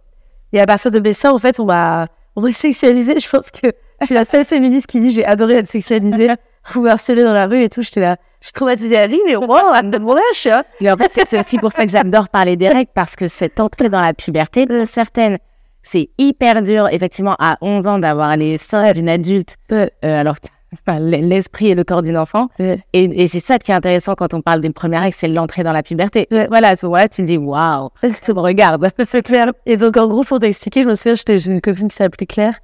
Et 0.53 0.59
à 0.59 0.65
partir 0.65 0.91
de 0.91 0.99
mes 0.99 1.13
seins, 1.13 1.31
en 1.31 1.37
fait, 1.37 1.59
on 1.59 1.65
m'a, 1.65 2.07
on 2.35 2.41
m'a 2.41 2.51
sexualisé. 2.51 3.19
Je 3.19 3.29
pense 3.29 3.51
que 3.51 3.67
je 4.01 4.05
suis 4.05 4.15
la 4.15 4.25
seule 4.25 4.45
féministe 4.45 4.87
qui 4.87 4.99
dit 4.99 5.11
j'ai 5.11 5.25
adoré 5.25 5.55
être 5.55 5.67
sexualisée 5.67 6.29
ou 6.75 6.85
harcelée 6.85 7.23
dans 7.23 7.33
la 7.33 7.45
rue 7.45 7.63
et 7.63 7.69
tout. 7.69 7.81
J'étais 7.81 8.01
là, 8.01 8.17
je 8.41 8.47
suis 8.47 8.53
traumatisée 8.53 8.97
à 8.97 9.07
vie, 9.07 9.21
mais 9.25 9.35
au 9.35 9.41
moins, 9.41 9.71
à 9.71 9.83
mon 9.83 10.15
âge, 10.15 10.47
hein. 10.47 10.63
Et 10.79 10.91
en 10.91 10.97
fait, 10.97 11.11
c'est 11.27 11.39
aussi 11.39 11.57
pour 11.57 11.71
ça 11.71 11.85
que 11.85 11.91
j'adore 11.91 12.29
parler 12.29 12.57
des 12.57 12.69
règles, 12.69 12.91
parce 12.93 13.15
que 13.15 13.27
cette 13.27 13.59
entrée 13.59 13.89
dans 13.89 14.01
la 14.01 14.13
puberté, 14.13 14.65
pour 14.65 14.87
certaines, 14.87 15.37
c'est 15.83 16.09
hyper 16.17 16.61
dur, 16.61 16.87
effectivement, 16.91 17.35
à 17.39 17.57
11 17.61 17.87
ans 17.87 17.99
d'avoir 17.99 18.35
les 18.37 18.57
seins 18.57 18.91
d'une 18.91 19.09
adulte, 19.09 19.57
euh, 19.71 19.87
alors 20.03 20.37
l'esprit 20.99 21.69
et 21.69 21.75
le 21.75 21.83
corps 21.83 22.01
d'une 22.01 22.17
enfant. 22.17 22.47
Et, 22.93 23.27
c'est 23.27 23.39
ça 23.39 23.59
qui 23.59 23.71
est 23.71 23.75
intéressant 23.75 24.15
quand 24.15 24.33
on 24.33 24.41
parle 24.41 24.61
des 24.61 24.69
premières 24.71 25.01
règles, 25.01 25.15
c'est 25.15 25.27
l'entrée 25.27 25.63
dans 25.63 25.73
la 25.73 25.83
puberté. 25.83 26.27
Voilà, 26.49 26.69
à 26.69 26.75
ce 26.75 26.85
moment-là, 26.85 27.09
tu 27.09 27.21
te 27.21 27.27
dis, 27.27 27.37
waouh, 27.37 27.89
tu 28.01 28.33
me 28.33 28.39
regardes, 28.39 28.89
c'est 29.05 29.21
clair. 29.21 29.51
Et 29.65 29.77
donc, 29.77 29.97
en 29.97 30.07
gros, 30.07 30.23
pour 30.23 30.39
t'expliquer, 30.39 30.83
je 30.83 30.89
me 30.89 30.95
souviens, 30.95 31.15
j'ai 31.15 31.51
une 31.51 31.61
copine 31.61 31.87
qui 31.87 31.95
s'appelait 31.95 32.25
Claire. 32.25 32.59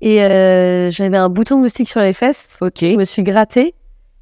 Et 0.00 0.22
euh, 0.22 0.90
j'avais 0.90 1.16
un 1.16 1.28
bouton 1.28 1.56
de 1.56 1.60
moustique 1.60 1.88
sur 1.88 2.00
les 2.00 2.12
fesses. 2.12 2.56
Ok. 2.60 2.80
Je 2.80 2.96
me 2.96 3.04
suis 3.04 3.22
grattée. 3.22 3.74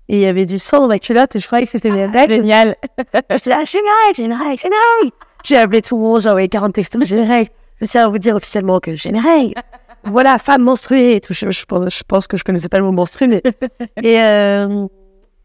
Et 0.09 0.17
il 0.17 0.21
y 0.21 0.27
avait 0.27 0.45
du 0.45 0.59
sang 0.59 0.81
dans 0.81 0.89
ma 0.89 0.99
culotte 0.99 1.37
et 1.37 1.39
je 1.39 1.47
croyais 1.47 1.65
que 1.65 1.71
c'était 1.71 1.91
mes 1.91 2.05
règles. 2.05 2.35
Génial. 2.35 2.77
J'étais 3.31 3.51
là, 3.51 3.63
j'ai 3.65 3.79
une 3.79 3.85
règle, 3.85 4.17
j'ai 4.17 4.25
une 4.25 4.33
règle, 4.33 4.61
j'ai 4.61 4.69
une 4.69 4.75
règle. 4.75 5.17
J'ai 5.45 5.57
appelé 5.57 5.83
tout 5.83 5.97
le 5.97 6.03
monde, 6.03 6.21
j'ai 6.21 6.29
envoyé 6.29 6.49
40 6.49 6.75
textos, 6.75 7.05
j'ai 7.07 7.17
une 7.17 7.29
règle. 7.29 7.51
Je 7.81 7.87
tiens 7.87 8.07
à 8.07 8.09
vous 8.09 8.19
dire 8.19 8.35
officiellement 8.35 8.81
que 8.81 8.95
j'ai 8.97 9.11
une 9.11 9.21
règle 9.21 9.55
voilà, 10.05 10.39
femme 10.39 10.63
menstruée 10.63 11.17
et 11.17 11.21
tout. 11.21 11.35
Je, 11.35 11.65
pense, 11.65 11.95
je 11.95 12.03
pense 12.07 12.27
que 12.27 12.37
je 12.37 12.45
connaissais 12.45 12.69
pas 12.69 12.79
le 12.79 12.85
mot 12.85 12.93
menstruée, 12.93 13.27
mais. 13.27 13.43
et, 14.03 14.21
euh, 14.21 14.87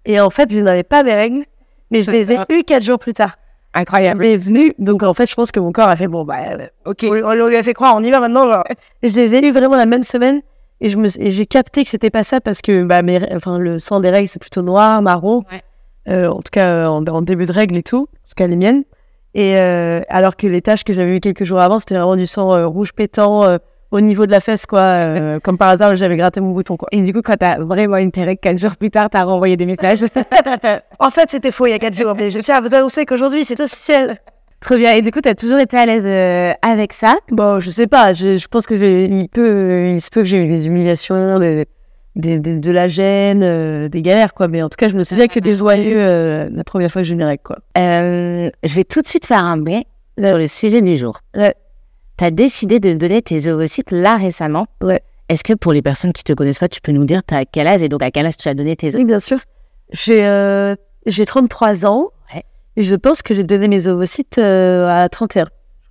et 0.05 0.19
en 0.19 0.29
fait, 0.29 0.51
je 0.51 0.59
n'avais 0.59 0.83
pas 0.83 1.03
mes 1.03 1.13
règles, 1.13 1.45
mais 1.91 2.01
je 2.01 2.11
les 2.11 2.31
ai 2.31 2.37
eues 2.49 2.63
quatre 2.63 2.83
jours 2.83 2.99
plus 2.99 3.13
tard. 3.13 3.37
Incroyable. 3.73 4.23
Je 4.23 4.29
les 4.29 4.67
ai 4.67 4.75
donc 4.79 5.03
en 5.03 5.13
fait, 5.13 5.29
je 5.29 5.35
pense 5.35 5.51
que 5.51 5.59
mon 5.59 5.71
corps 5.71 5.89
a 5.89 5.95
fait 5.95 6.07
bon, 6.07 6.23
bah, 6.23 6.37
euh, 6.51 6.67
ok, 6.85 7.05
on, 7.09 7.47
lui 7.47 7.57
a 7.57 7.63
fait 7.63 7.73
croire, 7.73 7.95
on 7.95 8.03
y 8.03 8.11
va 8.11 8.19
maintenant. 8.19 8.63
Et 9.01 9.09
je 9.09 9.15
les 9.15 9.35
ai 9.35 9.45
eues 9.45 9.51
vraiment 9.51 9.75
la 9.75 9.85
même 9.85 10.03
semaine. 10.03 10.41
Et 10.81 10.89
je 10.89 10.97
me, 10.97 11.07
j'ai 11.07 11.45
capté 11.45 11.83
que 11.83 11.89
c'était 11.89 12.09
pas 12.09 12.23
ça 12.23 12.41
parce 12.41 12.61
que 12.61 12.83
bah, 12.83 13.01
mes, 13.01 13.19
enfin, 13.33 13.57
le 13.57 13.79
sang 13.79 13.99
des 13.99 14.09
règles, 14.09 14.27
c'est 14.27 14.39
plutôt 14.41 14.61
noir, 14.61 15.01
marron. 15.01 15.43
Euh, 16.07 16.27
en 16.27 16.37
tout 16.37 16.51
cas, 16.51 16.87
en, 16.87 17.21
début 17.21 17.45
de 17.45 17.51
règles 17.51 17.77
et 17.77 17.83
tout. 17.83 18.07
En 18.11 18.27
tout 18.27 18.35
cas, 18.35 18.47
les 18.47 18.55
miennes. 18.55 18.83
Et 19.33 19.57
alors 19.57 20.37
que 20.37 20.47
les 20.47 20.61
taches 20.61 20.85
que 20.85 20.93
j'avais 20.93 21.17
eues 21.17 21.19
quelques 21.19 21.43
jours 21.43 21.59
avant, 21.59 21.79
c'était 21.79 21.95
vraiment 21.95 22.15
du 22.15 22.25
sang 22.25 22.69
rouge 22.69 22.93
pétant 22.93 23.57
au 23.91 24.01
niveau 24.01 24.25
de 24.25 24.31
la 24.31 24.39
fesse, 24.39 24.65
quoi. 24.65 24.79
Euh, 24.79 25.39
comme 25.43 25.57
par 25.57 25.69
hasard, 25.69 25.95
j'avais 25.95 26.17
gratté 26.17 26.41
mon 26.41 26.51
bouton, 26.51 26.77
quoi. 26.77 26.88
Et 26.91 27.01
du 27.01 27.13
coup, 27.13 27.21
quand 27.21 27.38
t'as 27.38 27.60
vraiment 27.60 27.98
une 27.98 28.12
règles, 28.15 28.39
quatre 28.39 28.57
jours 28.57 28.75
plus 28.75 28.89
tard, 28.89 29.10
t'as 29.10 29.24
renvoyé 29.24 29.57
des 29.57 29.65
messages. 29.65 30.03
en 31.00 31.10
fait, 31.10 31.29
c'était 31.29 31.51
faux 31.51 31.65
il 31.67 31.71
y 31.71 31.74
a 31.74 31.79
quatre 31.79 31.98
jours, 31.98 32.13
mais 32.17 32.29
je 32.29 32.39
tiens 32.39 32.57
à 32.57 32.62
vous 32.62 32.74
annoncer 32.74 33.05
qu'aujourd'hui, 33.05 33.45
c'est 33.45 33.60
officiel. 33.60 34.17
Très 34.62 34.77
bien. 34.77 34.93
Et 34.93 35.01
du 35.01 35.12
coup, 35.12 35.21
t'as 35.21 35.36
toujours 35.36 35.60
été 35.60 35.77
à 35.77 35.86
l'aise 35.86 36.05
euh, 36.05 36.53
avec 36.62 36.93
ça? 36.93 37.17
Bon, 37.29 37.60
je 37.60 37.69
sais 37.69 37.88
pas. 37.88 38.13
Je, 38.13 38.38
je 38.38 38.48
pense 38.48 38.65
que 38.65 38.74
il 38.74 39.29
peut, 39.29 39.91
il 39.93 40.01
se 40.01 40.10
peut 40.10 40.21
que 40.21 40.27
j'ai 40.27 40.38
eu 40.38 40.48
des 40.48 40.65
humiliations, 40.65 41.38
des, 41.39 41.65
des, 42.15 42.39
de 42.39 42.71
la 42.71 42.88
gêne, 42.88 43.43
euh, 43.43 43.89
des 43.89 44.01
galères, 44.01 44.33
quoi. 44.33 44.48
Mais 44.48 44.63
en 44.63 44.69
tout 44.69 44.77
cas, 44.77 44.89
je 44.89 44.95
me 44.98 45.03
souviens 45.03 45.27
que 45.27 45.33
j'étais 45.33 45.53
joyeux 45.53 46.50
la 46.51 46.63
première 46.63 46.89
fois 46.91 47.01
que 47.01 47.07
j'ai 47.07 47.13
eu 47.13 47.17
mes 47.17 47.25
règles, 47.25 47.43
quoi. 47.43 47.57
je 47.75 48.75
vais 48.75 48.83
tout 48.86 49.01
de 49.01 49.07
suite 49.07 49.27
faire 49.27 49.43
un 49.43 49.57
break 49.57 49.88
sur 50.17 50.38
le 50.38 50.48
sujet 50.48 50.81
du 50.81 50.95
jour. 50.95 51.19
Ouais 51.36 51.53
tu 52.17 52.24
as 52.24 52.31
décidé 52.31 52.79
de 52.79 52.93
donner 52.93 53.22
tes 53.22 53.48
ovocytes 53.48 53.91
là 53.91 54.17
récemment. 54.17 54.67
Ouais. 54.81 55.01
Est-ce 55.29 55.43
que 55.43 55.53
pour 55.53 55.74
les 55.74 55.81
personnes 55.81 56.13
qui 56.13 56.24
te 56.24 56.34
connaissent 56.34 56.60
pas, 56.60 56.67
tu 56.67 56.81
peux 56.81 56.91
nous 56.91 57.05
dire 57.05 57.22
as 57.31 57.45
quel 57.45 57.67
âge 57.67 57.81
et 57.81 57.89
donc 57.89 58.03
à 58.03 58.12
quel 58.12 58.25
âge 58.25 58.38
tu 58.38 58.48
as 58.48 58.53
donné 58.53 58.75
tes 58.75 58.88
ovocytes? 58.88 59.00
Oui, 59.00 59.05
bien 59.05 59.19
sûr. 59.19 59.39
J'ai 59.91 60.25
euh, 60.25 60.75
j'ai 61.05 61.25
33 61.25 61.86
ans 61.86 62.10
ouais. 62.34 62.43
et 62.75 62.84
je 62.84 62.95
pense 62.95 63.22
que 63.22 63.34
j'ai 63.34 63.43
donné 63.43 63.67
mes 63.67 63.88
ovocytes 63.88 64.38
euh, 64.38 64.88
à 64.88 65.10
31. 65.10 65.45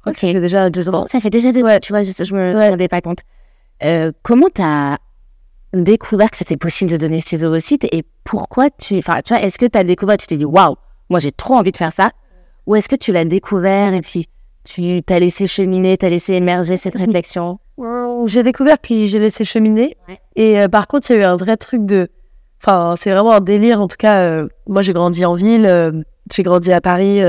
Je 0.06 0.12
ça 0.12 0.18
fait 0.28 0.40
déjà 0.40 0.70
deux 0.70 0.88
ans. 0.90 1.06
ça 1.06 1.20
fait 1.20 1.30
déjà 1.30 1.52
deux 1.52 1.64
ans. 1.64 1.78
Tu 1.80 1.92
vois, 1.92 2.02
je, 2.02 2.10
je 2.12 2.34
me 2.34 2.70
rendais 2.70 2.88
pas 2.88 3.00
compte. 3.00 3.20
Euh, 3.82 4.12
comment 4.22 4.48
tu 4.54 4.62
as 4.62 4.98
découvert 5.72 6.30
que 6.30 6.36
c'était 6.36 6.56
possible 6.56 6.90
de 6.90 6.96
donner 6.96 7.22
tes 7.22 7.42
ovocytes 7.42 7.84
et 7.92 8.04
pourquoi 8.22 8.70
tu. 8.70 8.98
Enfin, 8.98 9.20
tu 9.24 9.34
vois, 9.34 9.42
est-ce 9.42 9.58
que 9.58 9.66
tu 9.66 9.76
as 9.78 9.84
découvert, 9.84 10.16
tu 10.16 10.26
t'es 10.26 10.36
dit, 10.36 10.44
waouh, 10.44 10.76
moi 11.10 11.20
j'ai 11.20 11.32
trop 11.32 11.54
envie 11.54 11.72
de 11.72 11.76
faire 11.76 11.92
ça? 11.92 12.10
Ou 12.66 12.76
est-ce 12.76 12.88
que 12.88 12.96
tu 12.96 13.12
l'as 13.12 13.24
découvert 13.24 13.92
et 13.92 14.00
puis 14.00 14.28
tu 14.64 15.02
t'as 15.02 15.18
laissé 15.18 15.46
cheminer, 15.46 15.96
t'as 15.96 16.08
laissé 16.08 16.34
émerger 16.34 16.76
cette 16.76 16.96
réflexion 16.96 17.58
J'ai 18.26 18.42
découvert 18.42 18.78
puis 18.78 19.06
j'ai 19.08 19.18
laissé 19.18 19.44
cheminer. 19.44 19.96
Et 20.36 20.58
euh, 20.60 20.68
par 20.68 20.86
contre, 20.86 21.10
il 21.10 21.14
y 21.14 21.16
a 21.18 21.22
eu 21.22 21.24
un 21.24 21.36
vrai 21.36 21.56
truc 21.56 21.84
de. 21.84 22.08
Enfin, 22.62 22.94
c'est 22.96 23.12
vraiment 23.12 23.32
un 23.32 23.40
délire. 23.40 23.80
En 23.80 23.88
tout 23.88 23.96
cas, 23.98 24.22
euh, 24.22 24.48
moi, 24.66 24.80
j'ai 24.80 24.94
grandi 24.94 25.24
en 25.24 25.34
ville. 25.34 25.66
Euh, 25.66 25.92
j'ai 26.32 26.42
grandi 26.42 26.72
à 26.72 26.80
Paris 26.80 27.20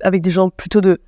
avec 0.00 0.22
des 0.22 0.30
gens 0.30 0.48
plutôt 0.48 0.80
de, 0.80 0.98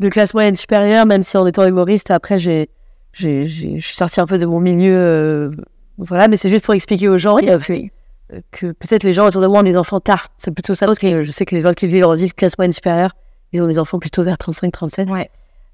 de 0.00 0.08
classe 0.08 0.32
moyenne 0.32 0.56
supérieure, 0.56 1.04
même 1.06 1.22
si 1.22 1.36
en 1.36 1.46
étant 1.46 1.64
humoriste, 1.66 2.10
après, 2.10 2.38
j'ai, 2.38 2.70
j'ai, 3.12 3.44
je 3.44 3.86
suis 3.86 3.96
sortie 3.96 4.20
un 4.20 4.26
peu 4.26 4.38
de 4.38 4.46
mon 4.46 4.58
milieu. 4.58 5.50
voilà, 5.98 6.26
mais 6.28 6.36
c'est 6.38 6.48
juste 6.48 6.64
pour 6.64 6.74
expliquer 6.74 7.08
aux 7.08 7.18
gens. 7.18 7.36
que 7.36 8.72
peut-être 8.72 9.04
les 9.04 9.12
gens 9.12 9.26
autour 9.26 9.42
de 9.42 9.46
moi 9.46 9.60
ont 9.60 9.64
des 9.64 9.76
enfants 9.76 10.00
tard. 10.00 10.28
C'est 10.38 10.50
plutôt 10.50 10.72
ça, 10.72 10.86
parce 10.86 10.98
que 10.98 11.22
je 11.22 11.30
sais 11.30 11.44
que 11.44 11.54
les 11.54 11.60
gens 11.60 11.72
qui 11.72 11.86
vivent 11.86 12.06
en 12.06 12.16
ville 12.16 12.32
classe 12.32 12.56
moyenne 12.56 12.72
supérieure, 12.72 13.12
ils 13.56 13.62
ont 13.62 13.66
des 13.66 13.78
enfants 13.78 13.98
plutôt 13.98 14.22
vers 14.22 14.38
35, 14.38 14.70
37. 14.72 15.10
Ouais. 15.10 15.30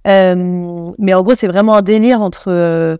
Euh, 0.08 0.88
mais 0.98 1.14
en 1.14 1.22
gros, 1.22 1.34
c'est 1.34 1.46
vraiment 1.46 1.74
un 1.76 1.82
délire 1.82 2.20
entre, 2.22 2.44
euh, 2.48 2.96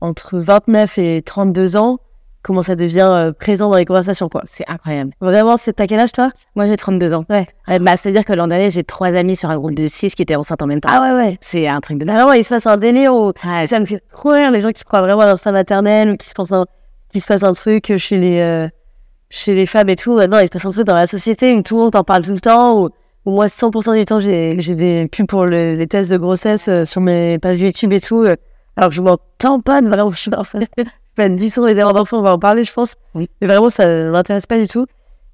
entre 0.00 0.38
29 0.38 0.98
et 0.98 1.22
32 1.22 1.76
ans, 1.76 1.98
comment 2.42 2.60
ça 2.62 2.74
devient 2.74 3.08
euh, 3.12 3.32
présent 3.32 3.70
dans 3.70 3.76
les 3.76 3.84
conversations, 3.84 4.28
quoi. 4.28 4.42
C'est 4.44 4.64
incroyable. 4.68 5.12
Vraiment, 5.20 5.56
c'est 5.56 5.80
à 5.80 5.86
quel 5.86 6.00
âge, 6.00 6.12
toi? 6.12 6.30
Moi, 6.56 6.66
j'ai 6.66 6.76
32 6.76 7.14
ans. 7.14 7.24
Ouais. 7.30 7.46
Euh, 7.70 7.78
bah, 7.78 7.96
c'est-à-dire 7.96 8.24
que 8.24 8.32
l'an 8.32 8.48
dernier, 8.48 8.70
j'ai 8.70 8.84
trois 8.84 9.14
amis 9.14 9.36
sur 9.36 9.48
un 9.48 9.56
groupe 9.56 9.74
de 9.74 9.86
six 9.86 10.14
qui 10.14 10.22
étaient 10.22 10.34
enceintes 10.36 10.60
en 10.60 10.66
même 10.66 10.80
temps. 10.80 10.90
Ah 10.92 11.00
ouais, 11.14 11.24
ouais. 11.24 11.38
C'est 11.40 11.68
un 11.68 11.80
truc 11.80 11.98
de 11.98 12.04
dingue. 12.04 12.16
Vraiment, 12.16 12.32
il 12.32 12.44
se 12.44 12.48
passe 12.50 12.66
un 12.66 12.76
délire 12.76 13.14
où 13.14 13.32
Ouais, 13.44 13.66
ça 13.66 13.78
me 13.80 13.86
fait 13.86 14.02
trop 14.10 14.30
rire, 14.30 14.50
les 14.50 14.60
gens 14.60 14.72
qui 14.72 14.82
croient 14.84 15.02
vraiment 15.02 15.20
à 15.22 15.26
l'instinct 15.26 15.52
maternel 15.52 16.10
ou 16.10 16.16
qui 16.16 16.28
se 16.28 16.34
pensent 16.34 16.52
un- 16.52 16.66
qu'il 17.10 17.20
se 17.22 17.26
passe 17.28 17.42
un 17.44 17.52
truc 17.52 17.96
chez 17.96 18.18
les, 18.18 18.40
euh, 18.40 18.68
chez 19.30 19.54
les 19.54 19.64
femmes 19.66 19.88
et 19.88 19.96
tout. 19.96 20.18
Non, 20.26 20.38
il 20.40 20.44
se 20.44 20.48
passe 20.48 20.66
un 20.66 20.70
truc 20.70 20.86
dans 20.86 20.94
la 20.94 21.06
société 21.06 21.54
où 21.54 21.62
tout 21.62 21.76
le 21.76 21.82
monde 21.84 21.96
en 21.96 22.04
parle 22.04 22.24
tout 22.24 22.32
le 22.32 22.40
temps. 22.40 22.78
Où, 22.82 22.90
où 23.24 23.32
moi, 23.32 23.46
100% 23.46 23.96
du 23.98 24.04
temps, 24.04 24.18
j'ai 24.18 24.56
des 24.56 25.08
pubs 25.10 25.26
pour 25.26 25.46
le- 25.46 25.74
les 25.74 25.86
tests 25.86 26.10
de 26.10 26.16
grossesse 26.16 26.68
euh, 26.68 26.84
sur 26.84 27.00
mes 27.00 27.38
pages 27.38 27.60
YouTube 27.60 27.92
et 27.92 28.00
tout. 28.00 28.22
euh, 28.22 28.36
alors 28.76 28.88
que 28.90 28.94
je 28.96 29.02
m'en 29.02 29.16
tamponne, 29.38 29.88
vraiment, 29.88 30.10
je 30.12 30.18
suis. 30.18 30.30
Pas 31.14 31.28
du 31.28 31.50
tout 31.50 31.64
les 31.66 31.74
d'enfants, 31.74 32.18
on 32.18 32.22
va 32.22 32.32
en 32.34 32.38
parler, 32.38 32.64
je 32.64 32.72
pense. 32.72 32.94
Oui. 33.14 33.28
Mais 33.40 33.46
vraiment, 33.46 33.68
ça 33.70 33.86
ne 33.86 34.10
m'intéresse 34.10 34.46
pas 34.46 34.58
du 34.58 34.66
tout. 34.66 34.86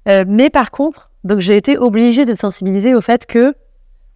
Euh, 0.09 0.25
mais 0.27 0.49
par 0.49 0.71
contre, 0.71 1.09
donc 1.23 1.39
j'ai 1.39 1.55
été 1.55 1.77
obligée 1.77 2.25
de 2.25 2.33
sensibiliser 2.35 2.93
au 2.95 3.01
fait 3.01 3.25
que 3.25 3.53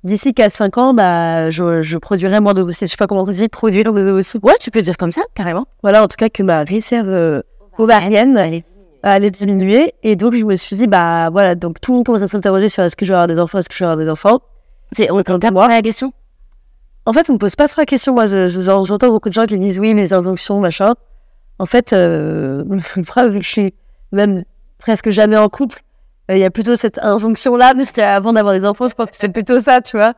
d'ici 0.03 0.32
4-5 0.34 0.77
ans, 0.80 0.94
bah, 0.94 1.50
je, 1.50 1.82
je 1.82 1.98
produirai 1.98 2.42
moins 2.42 2.53
d'ovocytes. 2.53 2.88
Je 2.88 2.92
sais 2.92 2.98
pas 2.98 3.08
comment 3.08 3.22
on 3.22 3.32
dit, 3.32 3.48
produire 3.48 3.94
des 3.94 4.08
ovocytes. 4.08 4.44
Ouais, 4.44 4.56
tu 4.60 4.72
peux 4.72 4.82
dire 4.82 4.98
comme 4.98 5.13
ça, 5.13 5.22
carrément. 5.36 5.65
Voilà, 5.84 6.03
en 6.03 6.08
tout 6.08 6.18
cas, 6.18 6.27
que 6.30 6.44
ma 6.44 6.63
réserve 6.63 7.08
euh, 7.10 7.42
ovarienne 7.77 8.62
allait 9.03 9.31
diminuer. 9.31 9.93
Et 10.03 10.15
donc, 10.15 10.33
je 10.36 10.43
me 10.45 10.55
suis 10.55 10.75
dit, 10.75 10.88
bah 10.88 11.29
voilà, 11.29 11.55
donc 11.55 11.79
tout 11.81 11.91
le 11.91 11.98
monde 11.98 12.05
commence 12.05 12.22
à 12.22 12.27
s'interroger 12.27 12.69
sur 12.69 12.83
est-ce 12.83 12.95
que 12.95 13.05
je 13.05 13.12
vais 13.12 13.15
avoir 13.15 13.27
des 13.27 13.39
enfants, 13.39 13.60
est-ce 13.60 13.69
que 13.69 13.75
je 13.75 13.79
vais 13.79 13.91
avoir 13.91 14.03
des 14.03 14.10
enfants. 14.10 14.39
C'est, 14.91 15.12
on 15.12 15.22
t'a 15.22 15.51
moi 15.51 15.67
la 15.67 15.81
question? 15.81 16.13
En 17.05 17.13
fait, 17.13 17.29
on 17.29 17.33
me 17.33 17.38
pose 17.38 17.55
pas 17.55 17.67
trop 17.67 17.81
la 17.81 17.86
question. 17.86 18.13
Moi, 18.13 18.25
je- 18.27 18.48
je- 18.48 18.62
j'entends 18.62 19.10
beaucoup 19.10 19.29
de 19.29 19.33
gens 19.33 19.45
qui 19.45 19.57
disent 19.57 19.79
oui, 19.79 19.93
les 19.93 20.13
injonctions, 20.13 20.60
machin. 20.60 20.93
En 21.60 21.65
fait, 21.65 21.93
euh, 21.93 22.63
moi, 22.65 22.77
vu 23.27 23.39
que 23.39 23.45
je 23.45 23.50
suis 23.50 23.74
même 24.12 24.43
presque 24.79 25.10
jamais 25.10 25.38
en 25.38 25.50
couple, 25.50 25.81
euh, 26.31 26.36
il 26.38 26.39
y 26.39 26.45
a 26.45 26.50
plutôt 26.50 26.75
cette 26.75 27.00
injonction-là, 27.00 27.74
parce 27.75 27.91
qu'avant 27.91 28.31
d'avoir 28.33 28.53
des 28.53 28.65
enfants, 28.65 28.88
je 28.88 28.93
pense 28.95 29.10
que 29.10 29.15
c'est 29.17 29.29
plutôt 29.29 29.60
ça, 29.60 29.81
tu 29.81 29.98
vois. 29.98 30.13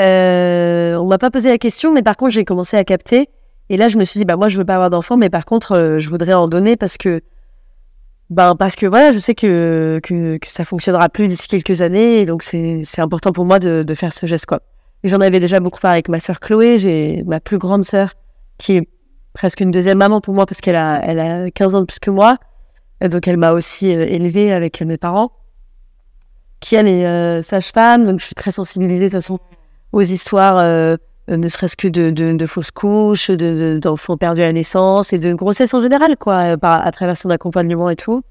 Euh, 0.00 0.94
on 0.96 1.06
m'a 1.06 1.18
pas 1.18 1.30
posé 1.30 1.48
la 1.50 1.58
question, 1.58 1.92
mais 1.92 2.02
par 2.02 2.16
contre, 2.16 2.32
j'ai 2.32 2.44
commencé 2.44 2.76
à 2.76 2.84
capter. 2.84 3.28
Et 3.68 3.76
là, 3.76 3.88
je 3.88 3.96
me 3.98 4.04
suis 4.04 4.18
dit, 4.18 4.24
bah 4.24 4.36
moi, 4.36 4.48
je 4.48 4.58
veux 4.58 4.64
pas 4.64 4.74
avoir 4.74 4.90
d'enfants, 4.90 5.16
mais 5.16 5.30
par 5.30 5.44
contre, 5.44 5.72
euh, 5.72 5.98
je 5.98 6.08
voudrais 6.08 6.34
en 6.34 6.46
donner 6.48 6.76
parce 6.76 6.96
que, 6.96 7.20
ben, 8.32 8.56
parce 8.56 8.76
que 8.76 8.86
voilà, 8.86 9.12
je 9.12 9.18
sais 9.18 9.34
que, 9.34 10.00
que, 10.02 10.38
que 10.38 10.50
ça 10.50 10.64
fonctionnera 10.64 11.08
plus 11.08 11.28
d'ici 11.28 11.48
quelques 11.48 11.82
années, 11.82 12.24
donc 12.26 12.42
c'est 12.42 12.82
important 12.98 13.32
pour 13.32 13.44
moi 13.44 13.58
de, 13.58 13.82
de 13.82 13.94
faire 13.94 14.12
ce 14.12 14.26
geste, 14.26 14.46
quoi. 14.46 14.60
J'en 15.04 15.20
avais 15.20 15.40
déjà 15.40 15.60
beaucoup 15.60 15.80
parlé 15.80 15.96
avec 15.96 16.08
ma 16.08 16.18
sœur 16.18 16.40
Chloé, 16.40 16.78
j'ai 16.78 17.24
ma 17.24 17.40
plus 17.40 17.58
grande 17.58 17.84
sœur 17.84 18.14
qui 18.56 18.76
est 18.76 18.88
presque 19.32 19.60
une 19.60 19.70
deuxième 19.70 19.98
maman 19.98 20.20
pour 20.20 20.32
moi 20.32 20.46
parce 20.46 20.60
qu'elle 20.60 20.76
a, 20.76 21.00
elle 21.04 21.18
a 21.18 21.50
15 21.50 21.74
ans 21.74 21.80
de 21.80 21.86
plus 21.86 21.98
que 21.98 22.10
moi. 22.10 22.38
Et 23.00 23.08
donc 23.08 23.26
elle 23.26 23.36
m'a 23.36 23.52
aussi 23.52 23.94
euh, 23.94 24.06
élevée 24.06 24.52
avec 24.52 24.80
mes 24.80 24.96
parents. 24.96 25.32
Qui 26.60 26.76
elle 26.76 26.86
est 26.86 27.04
euh, 27.04 27.42
sage-femme, 27.42 28.04
donc 28.04 28.20
je 28.20 28.26
suis 28.26 28.36
très 28.36 28.52
sensibilisée 28.52 29.06
de 29.06 29.10
toute 29.10 29.20
façon 29.20 29.40
aux 29.90 30.02
histoires, 30.02 30.58
euh, 30.58 30.94
euh, 30.94 30.96
ne 31.36 31.48
serait-ce 31.48 31.76
que 31.76 31.88
de, 31.88 32.10
de, 32.10 32.32
de 32.32 32.46
fausses 32.46 32.70
couches, 32.70 33.30
de, 33.30 33.36
de- 33.74 33.78
d'enfants 33.78 34.16
perdus 34.16 34.42
à 34.42 34.46
la 34.46 34.52
naissance 34.52 35.12
et 35.12 35.18
de 35.18 35.32
grossesse 35.34 35.72
en 35.74 35.80
général, 35.80 36.16
quoi, 36.16 36.54
euh, 36.54 36.56
à 36.62 36.90
travers 36.92 37.16
son 37.16 37.30
accompagnement 37.30 37.90
et 37.90 37.96
tout. 37.96 38.22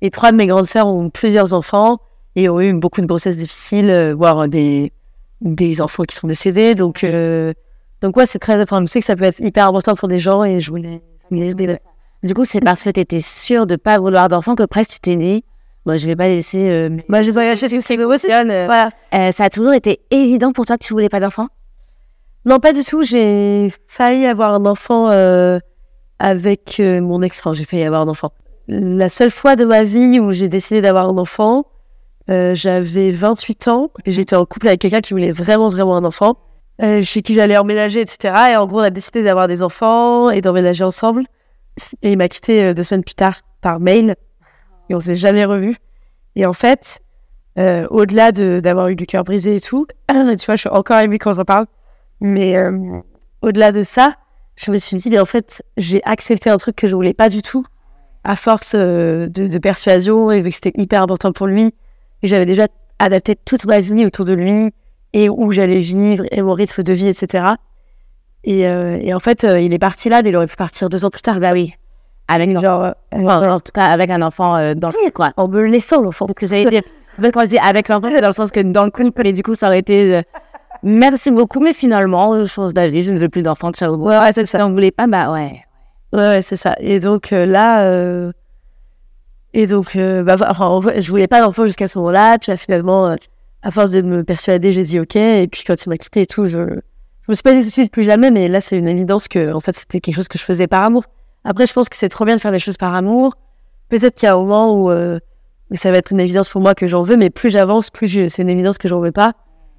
Et 0.00 0.10
trois 0.10 0.30
de 0.32 0.36
mes 0.36 0.46
grandes 0.46 0.66
sœurs 0.66 0.86
ont 0.86 1.10
plusieurs 1.10 1.52
enfants 1.52 1.98
et 2.36 2.48
ont 2.48 2.60
eu 2.60 2.72
beaucoup 2.72 3.00
de 3.00 3.06
grossesses 3.06 3.36
difficiles, 3.36 3.90
euh, 3.90 4.14
voire 4.14 4.48
des, 4.48 4.92
des 5.40 5.80
enfants 5.80 6.04
qui 6.04 6.14
sont 6.14 6.26
décédés. 6.28 6.74
Donc, 6.74 7.02
euh, 7.04 7.52
donc 8.00 8.16
ouais, 8.16 8.26
c'est 8.26 8.38
très. 8.38 8.60
Enfin, 8.62 8.80
je 8.82 8.86
sais 8.86 9.00
que 9.00 9.06
ça 9.06 9.16
peut 9.16 9.24
être 9.24 9.40
hyper 9.40 9.66
important 9.66 9.94
pour 9.94 10.06
des 10.08 10.18
gens 10.20 10.44
et 10.44 10.60
je 10.60 10.70
voulais. 10.70 11.00
Du 12.22 12.34
coup, 12.34 12.44
c'est 12.44 12.60
parce 12.60 12.82
que 12.82 12.90
t'étais 12.90 13.20
sûre 13.20 13.66
de 13.66 13.76
pas 13.76 13.98
vouloir 13.98 14.28
d'enfant 14.28 14.54
que 14.54 14.62
presque 14.64 14.92
tu 14.92 15.00
t'es 15.00 15.16
dit, 15.16 15.44
moi, 15.86 15.96
je 15.96 16.06
vais 16.06 16.16
pas 16.16 16.28
laisser. 16.28 16.68
euh, 16.68 16.88
mes- 16.90 17.04
Bah, 17.08 17.22
j'ai 17.22 17.30
voyagé 17.30 17.54
que 17.54 17.68
c'est 17.68 17.68
Voilà. 18.66 18.90
Euh, 19.14 19.32
ça 19.32 19.44
a 19.44 19.50
toujours 19.50 19.72
été 19.72 20.00
évident 20.10 20.52
pour 20.52 20.64
toi 20.64 20.76
que 20.78 20.84
tu 20.84 20.92
voulais 20.92 21.08
pas 21.08 21.20
d'enfant 21.20 21.48
Non, 22.44 22.58
pas 22.60 22.72
du 22.72 22.82
tout. 22.82 23.02
J'ai 23.02 23.72
failli 23.86 24.26
avoir 24.26 24.54
un 24.54 24.64
enfant 24.66 25.10
euh, 25.10 25.58
avec 26.18 26.76
euh, 26.80 27.00
mon 27.00 27.22
ex. 27.22 27.40
Enfin, 27.40 27.52
j'ai 27.52 27.64
failli 27.64 27.82
avoir 27.84 28.02
un 28.02 28.08
enfant. 28.08 28.32
La 28.68 29.08
seule 29.08 29.30
fois 29.30 29.56
de 29.56 29.64
ma 29.64 29.82
vie 29.82 30.20
où 30.20 30.32
j'ai 30.32 30.48
décidé 30.48 30.80
d'avoir 30.82 31.08
un 31.08 31.18
enfant, 31.18 31.66
euh, 32.30 32.54
j'avais 32.54 33.10
28 33.10 33.68
ans 33.68 33.90
et 34.04 34.12
j'étais 34.12 34.36
en 34.36 34.44
couple 34.44 34.68
avec 34.68 34.80
quelqu'un 34.80 35.00
qui 35.00 35.14
voulait 35.14 35.32
vraiment, 35.32 35.68
vraiment 35.68 35.96
un 35.96 36.04
enfant. 36.04 36.36
Euh, 36.80 37.02
chez 37.02 37.22
qui 37.22 37.34
j'allais 37.34 37.56
emménager, 37.56 38.00
etc. 38.00 38.34
Et 38.52 38.56
en 38.56 38.66
gros, 38.66 38.78
on 38.80 38.82
a 38.84 38.90
décidé 38.90 39.22
d'avoir 39.24 39.48
des 39.48 39.62
enfants 39.62 40.30
et 40.30 40.40
d'emménager 40.40 40.84
ensemble. 40.84 41.24
Et 42.02 42.12
il 42.12 42.18
m'a 42.18 42.28
quitté 42.28 42.72
deux 42.74 42.82
semaines 42.82 43.02
plus 43.04 43.14
tard 43.14 43.40
par 43.62 43.80
mail. 43.80 44.14
Et 44.88 44.94
on 44.94 45.00
s'est 45.00 45.14
jamais 45.16 45.44
revus. 45.44 45.76
Et 46.36 46.46
en 46.46 46.52
fait, 46.52 47.00
au-delà 47.90 48.30
de- 48.30 48.60
d'avoir 48.60 48.88
eu 48.88 48.94
le 48.94 49.06
cœur 49.06 49.24
brisé 49.24 49.56
et 49.56 49.60
tout, 49.60 49.86
tu 50.08 50.14
vois, 50.46 50.54
je 50.54 50.60
suis 50.60 50.68
encore 50.68 51.00
émue 51.00 51.18
quand 51.18 51.34
j'en 51.34 51.44
parle. 51.44 51.66
Mais 52.20 52.56
euh, 52.56 53.00
au-delà 53.42 53.72
de 53.72 53.82
ça, 53.82 54.14
je 54.56 54.70
me 54.70 54.76
suis 54.76 54.96
dit, 54.96 55.10
mais 55.10 55.18
en 55.18 55.24
fait, 55.24 55.62
j'ai 55.76 56.02
accepté 56.04 56.50
un 56.50 56.56
truc 56.56 56.76
que 56.76 56.86
je 56.86 56.94
voulais 56.94 57.14
pas 57.14 57.28
du 57.28 57.42
tout, 57.42 57.64
à 58.24 58.36
force 58.36 58.72
euh, 58.74 59.28
de, 59.28 59.46
de 59.46 59.58
persuasion, 59.58 60.30
et 60.30 60.40
vu 60.40 60.50
que 60.50 60.54
c'était 60.54 60.80
hyper 60.80 61.02
important 61.02 61.32
pour 61.32 61.46
lui. 61.46 61.74
Et 62.22 62.28
j'avais 62.28 62.46
déjà 62.46 62.66
adapté 62.98 63.36
toute 63.36 63.64
ma 63.66 63.80
vie 63.80 64.04
autour 64.04 64.24
de 64.24 64.32
lui, 64.32 64.72
et 65.12 65.28
où 65.28 65.52
j'allais 65.52 65.80
vivre, 65.80 66.24
et 66.30 66.42
mon 66.42 66.52
rythme 66.52 66.82
de 66.82 66.92
vie, 66.92 67.08
etc. 67.08 67.54
Et, 68.44 68.68
euh, 68.68 68.98
et 69.00 69.14
en 69.14 69.20
fait, 69.20 69.44
euh, 69.44 69.60
il 69.60 69.72
est 69.72 69.78
parti 69.78 70.08
là, 70.08 70.22
mais 70.22 70.30
il 70.30 70.36
aurait 70.36 70.46
pu 70.46 70.56
partir 70.56 70.88
deux 70.88 71.04
ans 71.04 71.10
plus 71.10 71.22
tard. 71.22 71.38
Bah 71.40 71.52
oui. 71.52 71.74
Avec 72.28 72.58
Genre, 72.58 72.84
euh, 72.84 72.90
Enfin, 73.12 73.50
en 73.50 73.60
tout 73.60 73.72
cas, 73.72 73.86
avec 73.86 74.10
un 74.10 74.20
enfant 74.20 74.56
euh, 74.56 74.74
dans 74.74 74.90
le 74.90 75.10
quoi. 75.10 75.32
en 75.36 75.48
me 75.48 75.62
laissant 75.62 76.02
l'enfant. 76.02 76.26
Donc, 76.26 76.38
ça 76.40 76.62
veut 76.62 76.68
dire, 76.70 76.82
en 77.18 77.22
fait, 77.22 77.32
quand 77.32 77.40
je 77.40 77.46
dis 77.46 77.58
avec 77.58 77.88
l'enfant, 77.88 78.08
c'est 78.10 78.20
dans 78.20 78.28
le 78.28 78.34
sens 78.34 78.50
que 78.50 78.60
dans 78.60 78.84
le 78.84 78.90
couple, 78.90 79.26
et 79.26 79.32
du 79.32 79.42
coup, 79.42 79.54
ça 79.54 79.68
aurait 79.68 79.78
été 79.78 80.16
euh, 80.16 80.22
merci 80.82 81.30
beaucoup, 81.30 81.60
mais 81.60 81.72
finalement, 81.74 82.38
je 82.40 82.44
change 82.46 82.74
d'avis, 82.74 83.02
je 83.02 83.12
ne 83.12 83.18
veux 83.18 83.28
plus 83.28 83.42
d'enfant, 83.42 83.70
que 83.72 83.78
ça 83.78 83.90
Ouais, 83.92 84.18
ouais, 84.18 84.32
c'est 84.32 84.46
Si 84.46 84.56
on 84.56 84.70
voulait 84.70 84.90
pas, 84.90 85.06
bah 85.06 85.32
ouais. 85.32 85.62
Ouais, 86.12 86.18
ouais, 86.20 86.42
c'est 86.42 86.56
ça. 86.56 86.74
Et 86.80 87.00
donc 87.00 87.32
euh, 87.32 87.44
là, 87.46 87.84
euh, 87.84 88.32
et 89.54 89.66
donc, 89.66 89.96
euh, 89.96 90.22
bah, 90.22 90.36
enfin, 90.48 90.80
je 90.98 91.10
voulais 91.10 91.26
pas 91.26 91.40
d'enfant 91.40 91.66
jusqu'à 91.66 91.88
ce 91.88 91.98
moment-là. 91.98 92.38
Puis 92.38 92.50
là, 92.52 92.56
finalement, 92.56 93.08
euh, 93.08 93.16
à 93.62 93.70
force 93.70 93.90
de 93.90 94.02
me 94.02 94.22
persuader, 94.24 94.72
j'ai 94.72 94.84
dit 94.84 95.00
OK. 95.00 95.16
Et 95.16 95.48
puis 95.50 95.64
quand 95.66 95.84
il 95.84 95.88
m'a 95.88 95.96
quitté 95.96 96.22
et 96.22 96.26
tout, 96.26 96.46
je, 96.46 96.58
je 96.58 97.28
me 97.28 97.34
suis 97.34 97.42
pas 97.42 97.52
dit 97.52 97.60
tout 97.60 97.66
de 97.66 97.70
suite 97.72 97.92
plus 97.92 98.04
jamais. 98.04 98.30
Mais 98.30 98.48
là, 98.48 98.60
c'est 98.60 98.76
une 98.76 98.88
évidence 98.88 99.26
que, 99.28 99.52
en 99.52 99.60
fait, 99.60 99.76
c'était 99.76 100.00
quelque 100.00 100.14
chose 100.14 100.28
que 100.28 100.38
je 100.38 100.44
faisais 100.44 100.66
par 100.66 100.82
amour. 100.84 101.04
Après, 101.44 101.66
je 101.66 101.72
pense 101.72 101.88
que 101.88 101.96
c'est 101.96 102.08
trop 102.08 102.24
bien 102.24 102.36
de 102.36 102.40
faire 102.40 102.52
les 102.52 102.58
choses 102.58 102.76
par 102.76 102.94
amour. 102.94 103.34
Peut-être 103.88 104.14
qu'il 104.14 104.26
y 104.26 104.30
a 104.30 104.34
un 104.34 104.38
moment 104.38 104.74
où, 104.74 104.90
euh, 104.90 105.18
où 105.70 105.76
ça 105.76 105.90
va 105.90 105.96
être 105.98 106.12
une 106.12 106.20
évidence 106.20 106.48
pour 106.50 106.60
moi 106.60 106.74
que 106.74 106.86
j'en 106.86 107.02
veux, 107.02 107.16
mais 107.16 107.30
plus 107.30 107.48
j'avance, 107.50 107.90
plus 107.90 108.06
je- 108.08 108.28
c'est 108.28 108.42
une 108.42 108.50
évidence 108.50 108.76
que 108.78 108.86
j'en 108.88 109.00
veux 109.00 109.12
pas. 109.12 109.32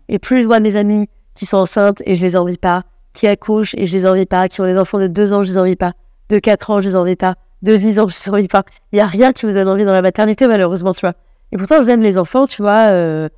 Et 0.09 0.19
plus 0.19 0.41
je 0.41 0.47
vois 0.47 0.59
mes 0.59 0.75
amis 0.75 1.07
qui 1.35 1.45
sont 1.45 1.57
enceintes 1.57 2.01
et 2.05 2.15
je 2.15 2.21
les 2.21 2.35
envie 2.35 2.57
pas, 2.57 2.83
qui 3.13 3.27
accouchent 3.27 3.75
et 3.77 3.85
je 3.85 3.95
les 3.95 4.05
envie 4.05 4.25
pas, 4.25 4.49
qui 4.49 4.59
ont 4.59 4.65
des 4.65 4.77
enfants 4.77 4.99
de 4.99 5.07
2 5.07 5.31
ans, 5.31 5.43
je 5.43 5.49
les 5.49 5.57
envie 5.57 5.75
pas, 5.77 5.93
de 6.29 6.39
4 6.39 6.71
ans, 6.71 6.81
je 6.81 6.89
les 6.89 6.95
envie 6.95 7.15
pas, 7.15 7.35
de 7.61 7.75
10 7.77 7.99
ans, 7.99 8.07
je 8.07 8.15
les 8.25 8.31
envie 8.31 8.47
pas. 8.47 8.63
Il 8.91 8.97
y 8.97 8.99
a 8.99 9.05
rien 9.07 9.31
qui 9.31 9.45
me 9.45 9.53
donne 9.53 9.69
envie 9.69 9.85
dans 9.85 9.93
la 9.93 10.01
maternité, 10.01 10.47
malheureusement, 10.47 10.93
tu 10.93 11.01
vois. 11.01 11.13
Et 11.51 11.57
pourtant, 11.57 11.81
j'aime 11.83 12.01
les 12.01 12.17
enfants, 12.17 12.45
tu 12.45 12.61
vois. 12.61 12.91
euh, 12.91 13.29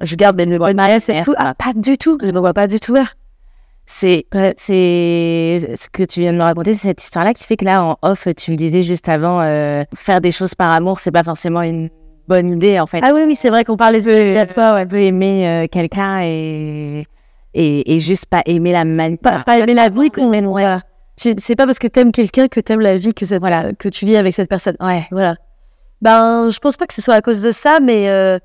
je 0.00 0.14
garde 0.14 0.36
même 0.36 0.50
le 0.50 0.58
bras 0.58 0.70
de 0.70 0.76
mariage 0.76 1.08
et 1.08 1.22
tout. 1.24 1.34
Ah, 1.36 1.54
pas 1.54 1.72
du 1.74 1.98
tout. 1.98 2.18
Je 2.22 2.28
ne 2.28 2.38
vois 2.38 2.54
pas 2.54 2.68
du 2.68 2.78
tout 2.78 2.92
vers. 2.92 3.14
C'est, 3.90 4.26
c'est 4.56 5.74
ce 5.76 5.88
que 5.90 6.02
tu 6.02 6.20
viens 6.20 6.34
de 6.34 6.38
me 6.38 6.42
raconter, 6.42 6.74
c'est 6.74 6.88
cette 6.88 7.02
histoire-là 7.02 7.32
qui 7.32 7.42
fait 7.44 7.56
que 7.56 7.64
là, 7.64 7.82
en 7.82 7.96
off, 8.02 8.28
tu 8.36 8.50
me 8.50 8.56
disais 8.56 8.82
juste 8.82 9.08
avant, 9.08 9.40
euh, 9.40 9.82
faire 9.94 10.20
des 10.20 10.30
choses 10.30 10.54
par 10.54 10.70
amour, 10.70 11.00
c'est 11.00 11.10
pas 11.10 11.24
forcément 11.24 11.62
une 11.62 11.88
bonne 12.28 12.52
idée, 12.52 12.78
en 12.78 12.86
fait. 12.86 13.00
Ah 13.02 13.12
oui, 13.14 13.22
oui, 13.26 13.34
c'est 13.34 13.48
vrai 13.48 13.64
qu'on 13.64 13.76
parlait 13.76 14.00
de 14.00 14.34
la 14.34 14.46
toi, 14.46 14.74
ouais. 14.74 14.82
On 14.84 14.88
peut 14.88 15.00
aimer 15.00 15.48
euh, 15.48 15.66
quelqu'un 15.66 16.20
et, 16.22 17.04
et, 17.54 17.94
et 17.94 18.00
juste 18.00 18.26
pas 18.26 18.42
aimer 18.46 18.72
la 18.72 18.84
manière. 18.84 19.18
Pas, 19.18 19.40
pas 19.44 19.58
aimer 19.58 19.74
la 19.74 19.88
vie 19.88 20.10
qu'on. 20.10 20.30
Tu- 21.16 21.34
C'est 21.38 21.56
pas 21.56 21.66
parce 21.66 21.78
que 21.80 21.88
t'aimes 21.88 22.12
quelqu'un 22.12 22.46
que 22.46 22.60
t'aimes 22.60 22.80
la 22.80 22.96
vie 22.96 23.12
que, 23.14 23.38
voilà, 23.38 23.72
que 23.72 23.88
tu 23.88 24.06
vis 24.06 24.16
avec 24.16 24.34
cette 24.34 24.48
personne. 24.48 24.76
Ouais. 24.80 25.06
Voilà. 25.10 25.34
Ben, 26.00 26.48
je 26.48 26.58
pense 26.60 26.76
pas 26.76 26.86
que 26.86 26.94
ce 26.94 27.02
soit 27.02 27.14
à 27.14 27.22
cause 27.22 27.42
de 27.42 27.50
ça, 27.50 27.80
mais, 27.82 28.08
euh, 28.08 28.38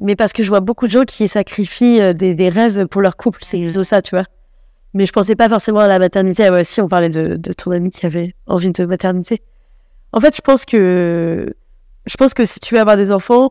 mais 0.00 0.14
parce 0.14 0.32
que 0.32 0.44
je 0.44 0.48
vois 0.48 0.60
beaucoup 0.60 0.86
de 0.86 0.92
gens 0.92 1.02
qui 1.04 1.26
sacrifient 1.26 2.00
euh, 2.00 2.12
des, 2.12 2.34
des 2.34 2.48
rêves 2.48 2.86
pour 2.86 3.00
leur 3.02 3.16
couple. 3.16 3.40
C'est 3.42 3.60
juste 3.60 3.82
ça, 3.82 4.02
tu 4.02 4.14
vois. 4.14 4.24
Mais 4.94 5.04
je 5.04 5.12
pensais 5.12 5.34
pas 5.34 5.48
forcément 5.48 5.80
à 5.80 5.88
la 5.88 5.98
maternité. 5.98 6.46
Ah 6.46 6.52
ouais, 6.52 6.62
si, 6.64 6.80
on 6.80 6.86
parlait 6.88 7.08
de, 7.10 7.36
de 7.36 7.52
ton 7.52 7.72
ami 7.72 7.90
qui 7.90 8.06
avait 8.06 8.34
envie 8.46 8.70
de 8.70 8.84
maternité. 8.84 9.42
En 10.12 10.20
fait, 10.20 10.34
je 10.36 10.40
pense 10.40 10.64
que, 10.64 11.52
je 12.06 12.16
pense 12.16 12.34
que 12.34 12.44
si 12.44 12.60
tu 12.60 12.74
veux 12.74 12.80
avoir 12.80 12.96
des 12.96 13.10
enfants, 13.10 13.50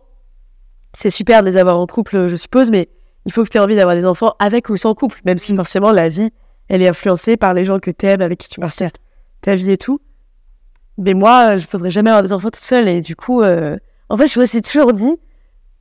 c'est 0.94 1.10
super 1.10 1.42
de 1.42 1.48
les 1.48 1.58
avoir 1.58 1.80
en 1.80 1.88
couple, 1.88 2.28
je 2.28 2.36
suppose, 2.36 2.72
mais 2.72 2.90
il 3.26 3.32
faut 3.32 3.44
que 3.44 3.50
tu 3.50 3.58
aies 3.58 3.62
envie 3.62 3.76
d'avoir 3.76 3.96
des 3.96 4.06
enfants 4.06 4.34
avec 4.40 4.70
ou 4.70 4.78
sans 4.78 4.94
couple, 4.94 5.20
même 5.26 5.38
si 5.38 5.56
forcément 5.56 5.92
la 5.92 6.10
vie, 6.10 6.32
elle 6.70 6.82
est 6.82 6.88
influencée 6.88 7.38
par 7.38 7.54
les 7.54 7.64
gens 7.64 7.80
que 7.80 7.92
tu 7.92 8.06
aimes, 8.06 8.22
avec 8.22 8.40
qui 8.40 8.50
tu 8.50 8.60
partages 8.60 8.90
ta 9.42 9.56
vie 9.56 9.72
et 9.72 9.78
tout. 9.78 10.00
Mais 10.98 11.14
moi, 11.14 11.54
euh, 11.54 11.58
je 11.58 11.66
ne 11.66 11.72
voudrais 11.72 11.90
jamais 11.90 12.10
avoir 12.10 12.24
des 12.24 12.32
enfants 12.32 12.50
tout 12.50 12.60
seul. 12.62 12.88
Et 12.88 13.02
du 13.02 13.16
coup, 13.16 13.42
euh, 13.42 13.76
en 14.10 14.18
fait, 14.18 14.28
je 14.28 14.40
me 14.40 14.46
suis 14.46 14.62
toujours 14.62 14.94
dit 14.94 15.18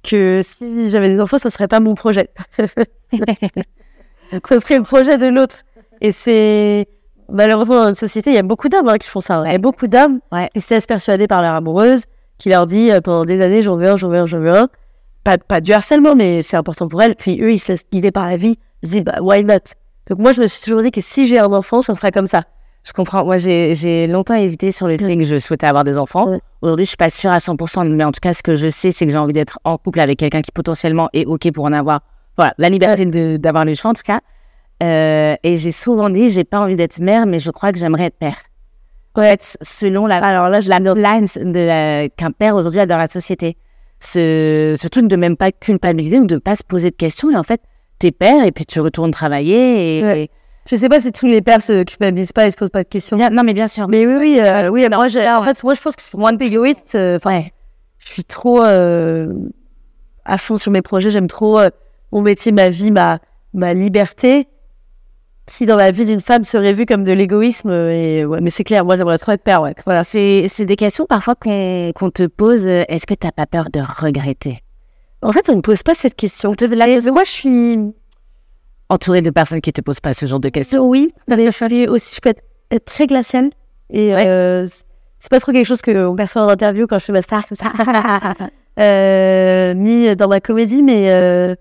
que 0.02 0.40
si 0.42 0.90
j'avais 0.90 1.08
des 1.08 1.20
enfants, 1.20 1.38
ça 1.38 1.50
serait 1.50 1.68
pas 1.68 1.80
mon 1.80 1.94
projet. 1.94 2.30
ça 2.58 2.66
serait 4.60 4.78
le 4.78 4.82
projet 4.82 5.18
de 5.18 5.26
l'autre. 5.26 5.62
Et 6.00 6.12
c'est 6.12 6.88
malheureusement 7.28 7.76
dans 7.76 7.84
notre 7.84 7.98
société, 7.98 8.30
il 8.30 8.36
y 8.36 8.38
a 8.38 8.42
beaucoup 8.42 8.68
d'hommes 8.68 8.88
hein, 8.88 8.98
qui 8.98 9.08
font 9.08 9.20
ça. 9.20 9.42
Il 9.46 9.52
y 9.52 9.54
a 9.54 9.58
beaucoup 9.58 9.86
d'hommes 9.86 10.20
qui 10.54 10.60
se 10.60 10.74
laissent 10.74 10.86
persuader 10.86 11.26
par 11.26 11.40
leur 11.40 11.54
amoureuse, 11.54 12.04
qui 12.44 12.50
leur 12.50 12.66
dit 12.66 12.92
euh, 12.92 13.00
pendant 13.00 13.24
des 13.24 13.40
années, 13.40 13.62
j'en 13.62 13.76
veux 13.76 13.88
un, 13.88 13.96
j'en 13.96 14.10
veux 14.10 14.18
un, 14.18 14.26
j'en 14.26 14.38
veux 14.38 14.54
un. 14.54 14.68
Pas, 15.24 15.38
pas 15.38 15.62
du 15.62 15.72
harcèlement, 15.72 16.14
mais 16.14 16.42
c'est 16.42 16.58
important 16.58 16.88
pour 16.88 17.00
elles. 17.00 17.14
Puis 17.14 17.40
eux, 17.40 17.54
ils 17.54 17.58
se 17.58 17.72
laissent 17.72 17.86
guider 17.90 18.10
par 18.10 18.26
la 18.26 18.36
vie. 18.36 18.58
Ils 18.82 18.88
se 18.88 18.92
disent, 18.96 19.04
bah, 19.04 19.16
why 19.22 19.42
not? 19.44 19.54
Donc 20.10 20.18
moi, 20.18 20.32
je 20.32 20.42
me 20.42 20.46
suis 20.46 20.62
toujours 20.62 20.82
dit 20.82 20.90
que 20.90 21.00
si 21.00 21.26
j'ai 21.26 21.38
un 21.38 21.50
enfant, 21.50 21.80
ça 21.80 21.94
sera 21.94 22.10
comme 22.10 22.26
ça. 22.26 22.42
Je 22.86 22.92
comprends. 22.92 23.24
Moi, 23.24 23.38
j'ai 23.38 24.06
longtemps 24.06 24.34
hésité 24.34 24.72
sur 24.72 24.86
le 24.86 24.98
fait 24.98 25.16
que 25.16 25.24
je 25.24 25.38
souhaitais 25.38 25.66
avoir 25.66 25.84
des 25.84 25.96
enfants. 25.96 26.38
Aujourd'hui, 26.60 26.84
je 26.84 26.90
suis 26.90 26.98
pas 26.98 27.08
sûre 27.08 27.30
à 27.30 27.38
100%, 27.38 27.88
mais 27.88 28.04
en 28.04 28.12
tout 28.12 28.20
cas, 28.20 28.34
ce 28.34 28.42
que 28.42 28.56
je 28.56 28.68
sais, 28.68 28.92
c'est 28.92 29.06
que 29.06 29.10
j'ai 29.12 29.16
envie 29.16 29.32
d'être 29.32 29.58
en 29.64 29.78
couple 29.78 30.00
avec 30.00 30.18
quelqu'un 30.18 30.42
qui 30.42 30.52
potentiellement 30.52 31.08
est 31.14 31.24
OK 31.24 31.50
pour 31.50 31.64
en 31.64 31.72
avoir. 31.72 32.00
Voilà, 32.36 32.52
la 32.58 32.68
liberté 32.68 33.06
d'avoir 33.38 33.64
le 33.64 33.72
choix, 33.72 33.92
en 33.92 33.94
tout 33.94 34.02
cas. 34.04 34.20
Euh, 34.82 35.34
et 35.42 35.56
j'ai 35.56 35.72
souvent 35.72 36.10
dit, 36.10 36.28
j'ai 36.28 36.44
pas 36.44 36.60
envie 36.60 36.76
d'être 36.76 36.98
mère, 36.98 37.24
mais 37.24 37.38
je 37.38 37.50
crois 37.50 37.72
que 37.72 37.78
j'aimerais 37.78 38.04
être 38.04 38.18
père. 38.18 38.36
Ouais. 39.16 39.36
selon 39.40 40.06
la, 40.06 40.16
alors 40.16 40.48
là, 40.48 40.60
la 40.60 40.78
line 40.80 41.26
de 41.36 42.08
qu'un 42.08 42.30
père 42.32 42.56
aujourd'hui 42.56 42.80
a 42.80 42.86
dans 42.86 42.98
la 42.98 43.06
société. 43.06 43.56
Ce, 44.00 44.74
ce 44.78 44.88
truc 44.88 45.08
de 45.08 45.16
même 45.16 45.36
pas 45.36 45.50
culpabiliser 45.50 46.18
ou 46.18 46.26
de 46.26 46.36
pas 46.36 46.56
se 46.56 46.64
poser 46.64 46.90
de 46.90 46.96
questions. 46.96 47.30
Et 47.30 47.36
en 47.36 47.42
fait, 47.42 47.62
t'es 47.98 48.10
père 48.12 48.44
et 48.44 48.52
puis 48.52 48.66
tu 48.66 48.80
retournes 48.80 49.12
travailler 49.12 49.98
et 50.00 50.30
je 50.66 50.76
sais 50.76 50.88
pas 50.88 51.00
si 51.00 51.12
tous 51.12 51.26
les 51.26 51.42
pères 51.42 51.60
se 51.60 51.82
culpabilisent 51.82 52.32
pas 52.32 52.46
et 52.46 52.50
se 52.50 52.56
posent 52.56 52.70
pas 52.70 52.84
de 52.84 52.88
questions. 52.88 53.18
non, 53.18 53.42
mais 53.42 53.52
bien 53.52 53.68
sûr. 53.68 53.86
Mais 53.86 54.06
oui, 54.06 54.14
oui, 54.18 54.40
euh, 54.40 54.68
oui. 54.70 54.86
moi, 54.90 55.04
en 55.04 55.42
fait, 55.42 55.62
moi, 55.62 55.74
je 55.74 55.80
pense 55.80 55.94
que 55.94 56.02
c'est 56.02 56.16
de 56.16 56.42
égoïste. 56.42 56.94
Euh, 56.94 57.16
enfin, 57.16 57.42
je 57.98 58.08
suis 58.08 58.24
trop 58.24 58.62
euh, 58.62 59.32
à 60.24 60.38
fond 60.38 60.56
sur 60.56 60.72
mes 60.72 60.80
projets. 60.80 61.10
J'aime 61.10 61.26
trop 61.26 61.60
mon 62.12 62.22
métier, 62.22 62.50
ma 62.50 62.70
vie, 62.70 62.90
ma, 62.90 63.18
ma 63.52 63.74
liberté. 63.74 64.48
Si 65.46 65.66
dans 65.66 65.76
la 65.76 65.90
vie 65.90 66.06
d'une 66.06 66.20
femme 66.20 66.42
serait 66.42 66.72
vu 66.72 66.86
comme 66.86 67.04
de 67.04 67.12
l'égoïsme, 67.12 67.70
et 67.70 68.24
ouais, 68.24 68.40
mais 68.40 68.48
c'est 68.48 68.64
clair, 68.64 68.84
moi 68.84 68.96
j'aimerais 68.96 69.18
trop 69.18 69.32
être 69.32 69.42
père, 69.42 69.60
ouais. 69.60 69.74
Voilà, 69.84 70.02
c'est 70.02 70.48
des 70.60 70.76
questions 70.76 71.04
parfois 71.06 71.34
qu'on 71.34 72.10
te 72.10 72.26
pose. 72.26 72.66
Est-ce 72.66 73.06
que 73.06 73.14
tu 73.14 73.26
n'as 73.26 73.32
pas 73.32 73.46
peur 73.46 73.68
de 73.70 73.80
regretter? 73.80 74.62
En 75.20 75.32
fait, 75.32 75.48
on 75.48 75.56
ne 75.56 75.60
pose 75.60 75.82
pas 75.82 75.94
cette 75.94 76.16
question. 76.16 76.54
Moi, 76.60 77.24
je 77.24 77.30
suis 77.30 77.78
entouré 78.88 79.22
de 79.22 79.30
personnes 79.30 79.60
qui 79.60 79.72
te 79.72 79.80
posent 79.80 80.00
pas 80.00 80.14
ce 80.14 80.26
genre 80.26 80.40
de 80.40 80.48
questions. 80.48 80.86
Oui, 80.86 81.12
fallu 81.50 81.88
aussi, 81.88 82.14
je 82.14 82.20
peux 82.20 82.30
être, 82.30 82.84
très 82.84 83.06
glaciale. 83.06 83.50
Et 83.90 84.14
euh, 84.14 84.66
c'est 85.18 85.30
pas 85.30 85.40
trop 85.40 85.52
quelque 85.52 85.66
chose 85.66 85.82
qu'on 85.82 86.14
perçoit 86.16 86.42
en 86.42 86.48
interview 86.48 86.86
quand 86.86 86.98
je 86.98 87.04
fais 87.04 87.12
ma 87.12 87.22
star 87.22 87.46
comme 87.46 87.56
ça, 87.56 87.72
euh, 88.80 89.74
mis 89.74 90.14
dans 90.16 90.28
ma 90.28 90.40
comédie, 90.40 90.82
mais 90.82 91.10
euh, 91.10 91.54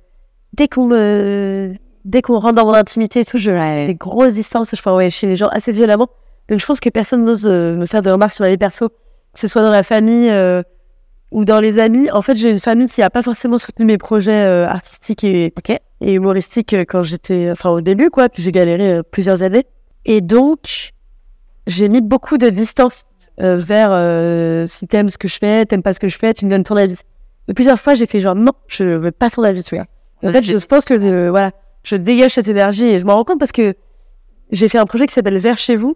dès 0.53 0.67
qu'on 0.67 0.87
me, 0.87 1.73
dès 2.05 2.22
qu'on 2.22 2.39
rentre 2.39 2.55
dans 2.55 2.65
mon 2.65 2.74
intimité 2.74 3.22
et 3.22 3.25
tout, 3.25 3.38
je 3.38 3.51
des 3.88 3.95
grosses 3.95 4.33
distances, 4.33 4.75
je 4.75 4.81
peux 4.81 4.89
envoyer 4.89 5.10
chez 5.10 5.27
les 5.27 5.36
gens 5.36 5.48
assez 5.48 5.72
violemment. 5.72 6.07
Donc 6.50 6.60
je 6.60 6.65
pense 6.65 6.79
que 6.79 6.89
personne 6.89 7.24
n'ose 7.24 7.48
euh, 7.48 7.75
me 7.75 7.86
faire 7.86 8.01
des 8.01 8.12
remarques 8.12 8.33
sur 8.33 8.43
ma 8.43 8.50
vie 8.50 8.57
perso, 8.57 8.89
que 8.89 9.39
ce 9.39 9.48
soit 9.48 9.62
dans 9.62 9.72
la 9.72 9.83
famille 9.83 10.29
euh, 10.29 10.62
ou 11.31 11.45
dans 11.45 11.60
les 11.60 11.79
amis. 11.79 12.12
En 12.12 12.22
fait, 12.22 12.36
j'ai 12.36 12.51
une 12.51 12.60
famille 12.60 12.88
qui 12.88 13.01
a 13.01 13.10
pas 13.10 13.22
forcément 13.22 13.57
soutenu 13.57 13.86
mes 13.86 13.98
projets 13.98 14.45
euh, 14.45 14.67
artistiques 14.67 15.24
et, 15.24 15.53
et 16.01 16.13
humoristiques 16.13 16.74
euh, 16.74 16.83
quand 16.88 17.03
j'étais, 17.03 17.50
enfin 17.51 17.69
au 17.69 17.81
début, 17.81 18.10
quoi, 18.10 18.27
que 18.29 18.41
j'ai 18.41 18.51
galéré 18.51 19.01
plusieurs 19.03 19.41
années. 19.41 19.65
Et 20.05 20.19
donc, 20.19 20.91
j'ai 21.65 21.88
mis 21.88 22.01
beaucoup 22.01 22.38
de 22.38 22.50
distance 22.50 23.05
vers 23.39 24.67
si 24.67 24.86
t'aimes 24.86 25.10
ce 25.10 25.17
que 25.17 25.27
je 25.27 25.38
fais, 25.39 25.65
t'aimes 25.65 25.81
pas 25.81 25.93
ce 25.93 26.00
que 26.00 26.10
je 26.10 26.19
fais, 26.19 26.33
tu 26.33 26.45
me 26.45 26.51
donnes 26.51 26.63
ton 26.63 26.75
avis. 26.75 27.00
Et 27.48 27.53
plusieurs 27.53 27.79
fois, 27.79 27.95
j'ai 27.95 28.05
fait 28.05 28.19
genre 28.19 28.36
non, 28.36 28.51
je 28.67 28.83
veux 28.83 29.12
pas 29.12 29.29
ton 29.29 29.43
avis, 29.43 29.63
tu 29.63 29.75
vois. 29.75 29.86
En 30.24 30.31
fait, 30.31 30.43
je 30.43 30.57
pense 30.65 30.86
que 30.86 31.29
voilà, 31.29 31.51
je 31.83 31.95
dégage 31.95 32.31
cette 32.31 32.47
énergie 32.47 32.87
et 32.87 32.99
je 32.99 33.05
m'en 33.05 33.15
rends 33.15 33.23
compte 33.23 33.39
parce 33.39 33.51
que 33.51 33.75
j'ai 34.51 34.67
fait 34.67 34.77
un 34.77 34.85
projet 34.85 35.07
qui 35.07 35.13
s'appelle 35.13 35.37
Vers 35.37 35.57
chez 35.57 35.75
vous. 35.75 35.95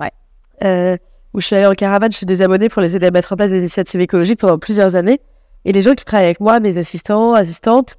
Ouais 0.00 0.98
où 1.34 1.40
je 1.40 1.46
suis 1.46 1.56
allée 1.56 1.66
en 1.66 1.72
caravane 1.72 2.12
chez 2.12 2.26
des 2.26 2.42
abonnés 2.42 2.68
pour 2.68 2.82
les 2.82 2.96
aider 2.96 3.06
à 3.06 3.10
mettre 3.10 3.32
en 3.32 3.36
place 3.36 3.50
des 3.50 3.60
initiatives 3.60 4.00
écologiques 4.00 4.40
pendant 4.40 4.58
plusieurs 4.58 4.96
années. 4.96 5.20
Et 5.64 5.72
les 5.72 5.82
gens 5.82 5.94
qui 5.94 6.04
travaillent 6.04 6.26
avec 6.26 6.40
moi, 6.40 6.60
mes 6.60 6.78
assistants, 6.78 7.34
assistantes, 7.34 7.96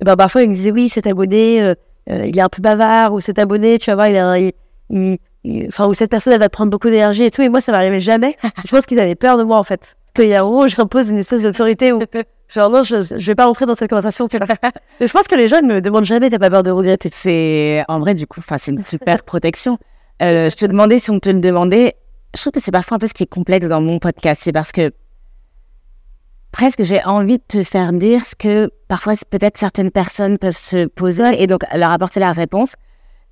eh 0.00 0.04
ben 0.04 0.16
parfois 0.16 0.42
ils 0.42 0.48
me 0.48 0.54
disaient 0.54 0.70
oui, 0.70 0.88
cet 0.88 1.06
abonné, 1.06 1.62
euh, 1.62 1.74
euh, 2.10 2.26
il 2.26 2.38
est 2.38 2.42
un 2.42 2.48
peu 2.48 2.62
bavard, 2.62 3.12
ou 3.12 3.20
cet 3.20 3.38
abonné, 3.38 3.78
tu 3.78 3.90
vas 3.90 3.96
voir, 3.96 4.08
il, 4.08 4.16
a, 4.16 4.38
il, 4.90 5.18
enfin, 5.66 5.86
ou 5.86 5.94
cette 5.94 6.10
personne, 6.10 6.32
elle 6.32 6.38
va 6.38 6.48
te 6.48 6.52
prendre 6.52 6.70
beaucoup 6.70 6.88
d'énergie 6.88 7.24
et 7.24 7.30
tout. 7.30 7.42
Et 7.42 7.48
moi, 7.48 7.60
ça 7.60 7.72
m'arrivait 7.72 8.00
jamais. 8.00 8.36
je 8.64 8.70
pense 8.70 8.86
qu'ils 8.86 9.00
avaient 9.00 9.14
peur 9.14 9.36
de 9.38 9.42
moi, 9.42 9.58
en 9.58 9.64
fait. 9.64 9.96
Qu'il 10.14 10.26
y 10.26 10.34
a 10.34 10.40
un 10.40 10.44
moment 10.44 10.60
où 10.60 10.68
j'impose 10.68 11.10
une 11.10 11.18
espèce 11.18 11.42
d'autorité 11.42 11.92
où, 11.92 12.00
genre, 12.48 12.70
non, 12.70 12.82
je, 12.82 13.02
je 13.02 13.26
vais 13.26 13.34
pas 13.34 13.46
rentrer 13.46 13.66
dans 13.66 13.74
cette 13.74 13.90
conversation. 13.90 14.28
Tu 14.28 14.38
je 15.00 15.12
pense 15.12 15.28
que 15.28 15.34
les 15.34 15.48
jeunes 15.48 15.66
me 15.66 15.80
demandent 15.80 16.04
jamais, 16.04 16.30
t'as 16.30 16.38
pas 16.38 16.50
peur 16.50 16.62
de 16.62 16.70
regretter. 16.70 17.10
C'est, 17.12 17.82
en 17.88 18.00
vrai, 18.00 18.14
du 18.14 18.26
coup, 18.26 18.40
c'est 18.58 18.70
une 18.70 18.84
super 18.84 19.22
protection. 19.22 19.78
Euh, 20.22 20.50
je 20.50 20.56
te 20.56 20.66
demandais 20.66 20.98
si 20.98 21.10
on 21.10 21.20
te 21.20 21.30
le 21.30 21.40
demandait, 21.40 21.96
je 22.34 22.40
trouve 22.40 22.52
que 22.52 22.60
c'est 22.60 22.72
parfois 22.72 22.96
un 22.96 22.98
peu 22.98 23.06
ce 23.06 23.14
qui 23.14 23.22
est 23.22 23.26
complexe 23.26 23.66
dans 23.68 23.80
mon 23.80 23.98
podcast. 23.98 24.40
C'est 24.42 24.52
parce 24.52 24.72
que 24.72 24.92
presque 26.50 26.82
j'ai 26.82 27.04
envie 27.04 27.38
de 27.38 27.44
te 27.46 27.62
faire 27.62 27.92
dire 27.92 28.24
ce 28.24 28.34
que 28.34 28.70
parfois 28.88 29.14
peut-être 29.30 29.58
certaines 29.58 29.90
personnes 29.90 30.38
peuvent 30.38 30.56
se 30.56 30.86
poser 30.86 31.42
et 31.42 31.46
donc 31.46 31.60
leur 31.74 31.90
apporter 31.90 32.20
la 32.20 32.32
réponse. 32.32 32.74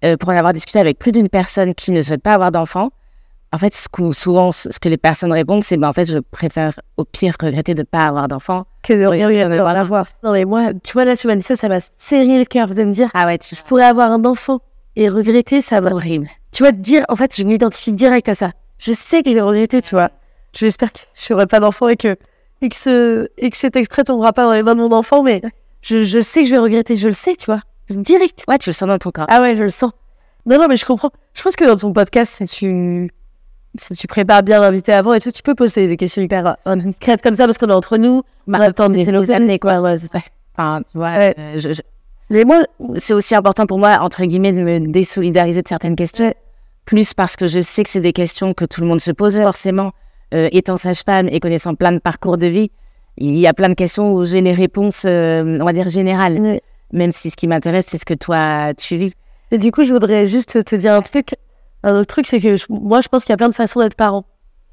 Euh, 0.05 0.17
pour 0.19 0.29
en 0.29 0.37
avoir 0.37 0.53
discuté 0.53 0.79
avec 0.79 0.99
plus 0.99 1.11
d'une 1.11 1.31
personne 1.31 1.75
qui 1.75 1.91
ne 1.91 2.03
souhaite 2.03 2.23
pas 2.23 2.35
avoir 2.35 2.53
d'enfant, 2.53 2.91
en 3.53 3.59
fait, 3.59 3.75
ce 3.75 3.89
que, 3.89 4.13
souvent, 4.13 4.53
ce 4.53 4.69
que 4.79 4.89
les 4.91 4.99
personnes 4.99 5.33
répondent, 5.33 5.65
c'est 5.65 5.79
ben, 5.79 5.89
en 5.89 5.93
fait, 5.93 6.05
je 6.05 6.19
préfère 6.19 6.79
au 6.99 7.05
pire 7.05 7.35
regretter 7.41 7.73
de 7.75 7.81
ne 7.81 7.85
pas 7.85 8.07
avoir 8.07 8.29
d'enfant 8.29 8.67
que 8.87 8.95
de 8.95 9.07
rien 9.07 9.51
avoir. 9.51 10.07
Non, 10.23 10.33
mais 10.33 10.45
moi, 10.45 10.71
tu 10.85 10.93
vois, 10.93 11.05
là, 11.05 11.17
tu 11.17 11.27
m'as 11.27 11.37
dit 11.37 11.43
ça, 11.43 11.57
ça 11.57 11.69
m'a 11.69 11.79
serré 11.99 12.39
le 12.39 12.45
cœur 12.45 12.69
de 12.69 12.85
me 12.85 12.91
dire, 12.91 13.11
ah 13.15 13.27
ouais, 13.27 13.39
tu... 13.39 13.55
je 13.55 13.63
pourrais 13.63 13.85
avoir 13.85 14.11
un 14.11 14.25
enfant 14.25 14.61
et 14.95 15.09
regretter, 15.09 15.61
ça 15.61 15.81
va. 15.81 15.93
Horrible. 15.93 16.29
Tu 16.53 16.63
vois, 16.63 16.73
dire, 16.73 17.05
en 17.09 17.17
fait, 17.17 17.35
je 17.37 17.45
m'identifie 17.45 17.93
direct 17.93 18.29
à 18.29 18.35
ça 18.35 18.53
je 18.79 18.93
sais 18.93 19.23
qu'il 19.23 19.37
est 19.37 19.43
regretté, 19.43 19.83
tu 19.83 19.95
vois. 19.95 20.11
J'espère 20.53 20.93
que 20.93 21.01
je 21.15 21.33
n'aurai 21.33 21.47
pas 21.47 21.61
d'enfant 21.61 21.89
et 21.89 21.97
que, 21.97 22.17
et, 22.63 22.69
que 22.69 22.77
ce, 22.77 23.29
et 23.37 23.51
que 23.51 23.57
cet 23.57 23.77
extrait 23.77 24.05
tombera 24.05 24.33
pas 24.33 24.45
dans 24.45 24.53
les 24.53 24.63
mains 24.63 24.75
de 24.75 24.81
mon 24.81 24.93
enfant, 24.93 25.23
mais 25.23 25.43
je, 25.83 26.03
je 26.03 26.21
sais 26.21 26.43
que 26.43 26.49
je 26.49 26.53
vais 26.53 26.59
regretter, 26.59 26.97
je 26.97 27.09
le 27.09 27.13
sais, 27.13 27.37
tu 27.37 27.47
vois. 27.47 27.61
Direct. 27.89 28.45
Ouais, 28.49 28.59
tu 28.59 28.71
le 28.71 28.73
sens 28.73 28.89
dans 28.89 28.99
ton 28.99 29.11
corps. 29.11 29.27
Ah 29.29 29.41
ouais, 29.41 29.55
je 29.55 29.63
le 29.63 29.69
sens. 29.69 29.93
Non, 30.45 30.59
non, 30.59 30.67
mais 30.69 30.77
je 30.77 30.85
comprends. 30.85 31.11
Je 31.35 31.43
pense 31.43 31.57
que 31.57 31.65
dans 31.65 31.77
ton 31.77 31.93
podcast, 31.93 32.33
si 32.33 32.45
tu, 32.47 33.11
si 33.81 33.95
tu 33.95 34.07
prépares 34.07 34.43
bien 34.43 34.61
l'invité 34.61 34.93
avant 34.93 35.15
et 35.15 35.21
tout, 35.21 35.31
tu 35.31 35.43
peux 35.43 35.55
poser 35.55 35.87
des 35.87 35.97
questions 35.97 36.23
hyper 36.23 36.57
indiscrètes 36.65 37.23
comme 37.23 37.35
ça 37.35 37.47
parce 37.47 37.59
qu'on 37.59 37.69
est 37.69 37.73
entre 37.73 37.97
nous. 37.97 38.23
Bah, 38.47 38.59
attends, 38.61 38.93
c'est 38.93 39.13
nos 39.13 39.31
années, 39.31 39.59
quoi. 39.59 39.81
Ouais, 39.81 39.97
Enfin, 40.57 40.83
ouais. 40.95 41.35
Euh, 41.39 41.59
je, 41.59 41.81
Mais 42.31 42.45
moi, 42.45 42.63
c'est 42.97 43.15
aussi 43.15 43.35
important 43.35 43.67
pour 43.67 43.79
moi, 43.79 43.99
entre 44.01 44.25
guillemets, 44.25 44.53
de 44.53 44.63
me 44.63 44.79
désolidariser 44.91 45.63
de 45.63 45.69
certaines 45.69 45.97
questions 45.97 46.33
plus 46.87 47.13
parce 47.13 47.37
que 47.37 47.47
je 47.47 47.61
sais 47.61 47.83
que 47.83 47.91
c'est 47.91 48.01
des 48.01 48.13
questions 48.13 48.55
que 48.55 48.65
tout 48.65 48.81
le 48.81 48.87
monde 48.87 49.01
se 49.01 49.11
pose 49.11 49.37
forcément. 49.39 49.93
Euh, 50.35 50.49
étant 50.51 50.77
sage-femme 50.77 51.29
et 51.31 51.39
connaissant 51.39 51.75
plein 51.77 51.93
de 51.93 51.99
parcours 51.99 52.37
de 52.37 52.49
vie, 52.49 52.71
il 53.17 53.39
y 53.39 53.47
a 53.47 53.55
plein 53.55 53.69
de 53.69 53.75
questions 53.75 54.13
où 54.13 54.25
j'ai 54.25 54.41
les 54.41 54.53
réponses, 54.53 55.05
euh, 55.07 55.59
on 55.61 55.65
va 55.65 55.73
dire, 55.73 55.89
générales. 55.89 56.61
Même 56.93 57.13
si 57.13 57.31
ce 57.31 57.37
qui 57.37 57.47
m'intéresse, 57.47 57.87
c'est 57.89 57.99
ce 57.99 58.05
que 58.05 58.15
toi, 58.15 58.75
tu 58.75 58.97
vis. 58.97 59.13
Et 59.51 59.59
du 59.59 59.71
coup, 59.71 59.85
je 59.85 59.93
voudrais 59.93 60.27
juste 60.27 60.65
te 60.65 60.75
dire 60.77 60.95
un 60.95 61.03
truc. 61.03 61.37
Un 61.87 61.95
autre 61.95 62.07
truc, 62.07 62.27
c'est 62.27 62.41
que 62.41 62.57
moi, 62.69 63.01
je 63.01 63.09
pense 63.09 63.25
qu'il 63.25 63.33
y 63.33 63.35
a 63.35 63.37
plein 63.37 63.49
de 63.49 63.55
façons 63.55 63.81
d'être 63.81 63.95
parent. 63.95 64.25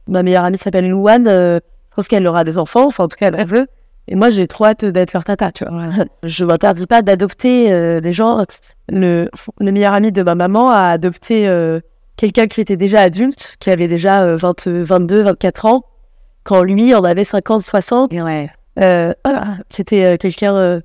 Ma 0.08 0.24
meilleure 0.24 0.44
amie 0.44 0.58
s'appelle 0.58 0.90
Louane. 0.90 1.28
Euh, 1.28 1.60
je 1.92 1.96
pense 1.96 2.08
qu'elle 2.08 2.28
aura 2.28 2.44
des 2.44 2.58
enfants. 2.58 2.88
Enfin, 2.88 3.06
en 3.06 3.08
tout 3.08 3.18
cas, 3.18 3.32
elle 3.32 3.48
veut. 3.48 3.68
Et 4.08 4.16
moi, 4.16 4.30
j'ai 4.30 4.48
trop 4.48 4.66
hâte 4.66 4.84
d'être 4.84 5.14
leur 5.14 5.24
tata, 5.24 5.52
tu 5.52 5.64
vois. 5.64 5.90
Je 6.24 6.44
m'interdis 6.44 6.88
pas 6.88 7.02
d'adopter 7.02 8.02
des 8.02 8.12
gens. 8.12 8.44
Le, 8.90 9.30
le 9.60 9.72
meilleur 9.72 9.94
ami 9.94 10.12
de 10.12 10.24
ma 10.24 10.36
maman 10.36 10.70
a 10.70 10.88
adopté 10.88 11.48
quelqu'un 12.18 12.48
qui 12.48 12.60
était 12.60 12.76
déjà 12.76 13.02
adulte, 13.02 13.56
qui 13.60 13.70
avait 13.70 13.88
déjà 13.88 14.36
20, 14.36 14.68
22, 14.68 15.22
24 15.22 15.66
ans, 15.68 15.84
quand 16.44 16.64
lui 16.64 16.94
en 16.94 17.04
avait 17.04 17.24
50, 17.24 17.62
60. 17.62 18.12
Ouais. 18.12 18.50
Euh, 18.80 19.14
C'était 19.70 20.04
euh, 20.04 20.18
quelqu'un 20.18 20.56
euh, 20.56 20.82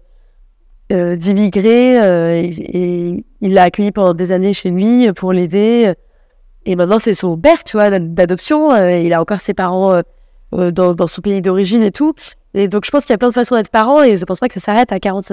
euh, 0.93 1.17
d'immigré 1.17 2.45
et, 2.45 3.25
il 3.41 3.55
l'a 3.55 3.65
accueilli 3.65 3.93
pendant 3.93 4.15
des 4.15 4.33
années 4.33 4.53
chez 4.53 4.71
lui 4.71 5.13
pour 5.13 5.33
l'aider. 5.33 5.93
Et 6.69 6.77
maintenant, 6.77 6.99
c'est 6.99 7.15
son 7.15 7.37
père, 7.37 7.65
tu 7.65 7.77
vois, 7.77 7.91
d'adoption. 7.99 8.77
il 8.77 9.13
a 9.13 9.21
encore 9.21 9.41
ses 9.41 9.55
parents 9.55 10.03
dans, 10.53 10.95
dans, 10.95 11.07
son 11.07 11.21
pays 11.23 11.41
d'origine 11.41 11.83
et 11.83 11.91
tout. 11.91 12.15
Et 12.55 12.69
donc, 12.69 12.85
je 12.85 12.91
pense 12.91 13.05
qu'il 13.05 13.13
y 13.13 13.15
a 13.15 13.19
plein 13.19 13.29
de 13.29 13.35
façons 13.35 13.55
d'être 13.55 13.71
parent 13.71 14.03
et 14.03 14.17
je 14.17 14.25
pense 14.25 14.39
pas 14.39 14.49
que 14.49 14.55
ça 14.55 14.61
s'arrête 14.61 14.93
à 14.93 15.01
40, 15.01 15.33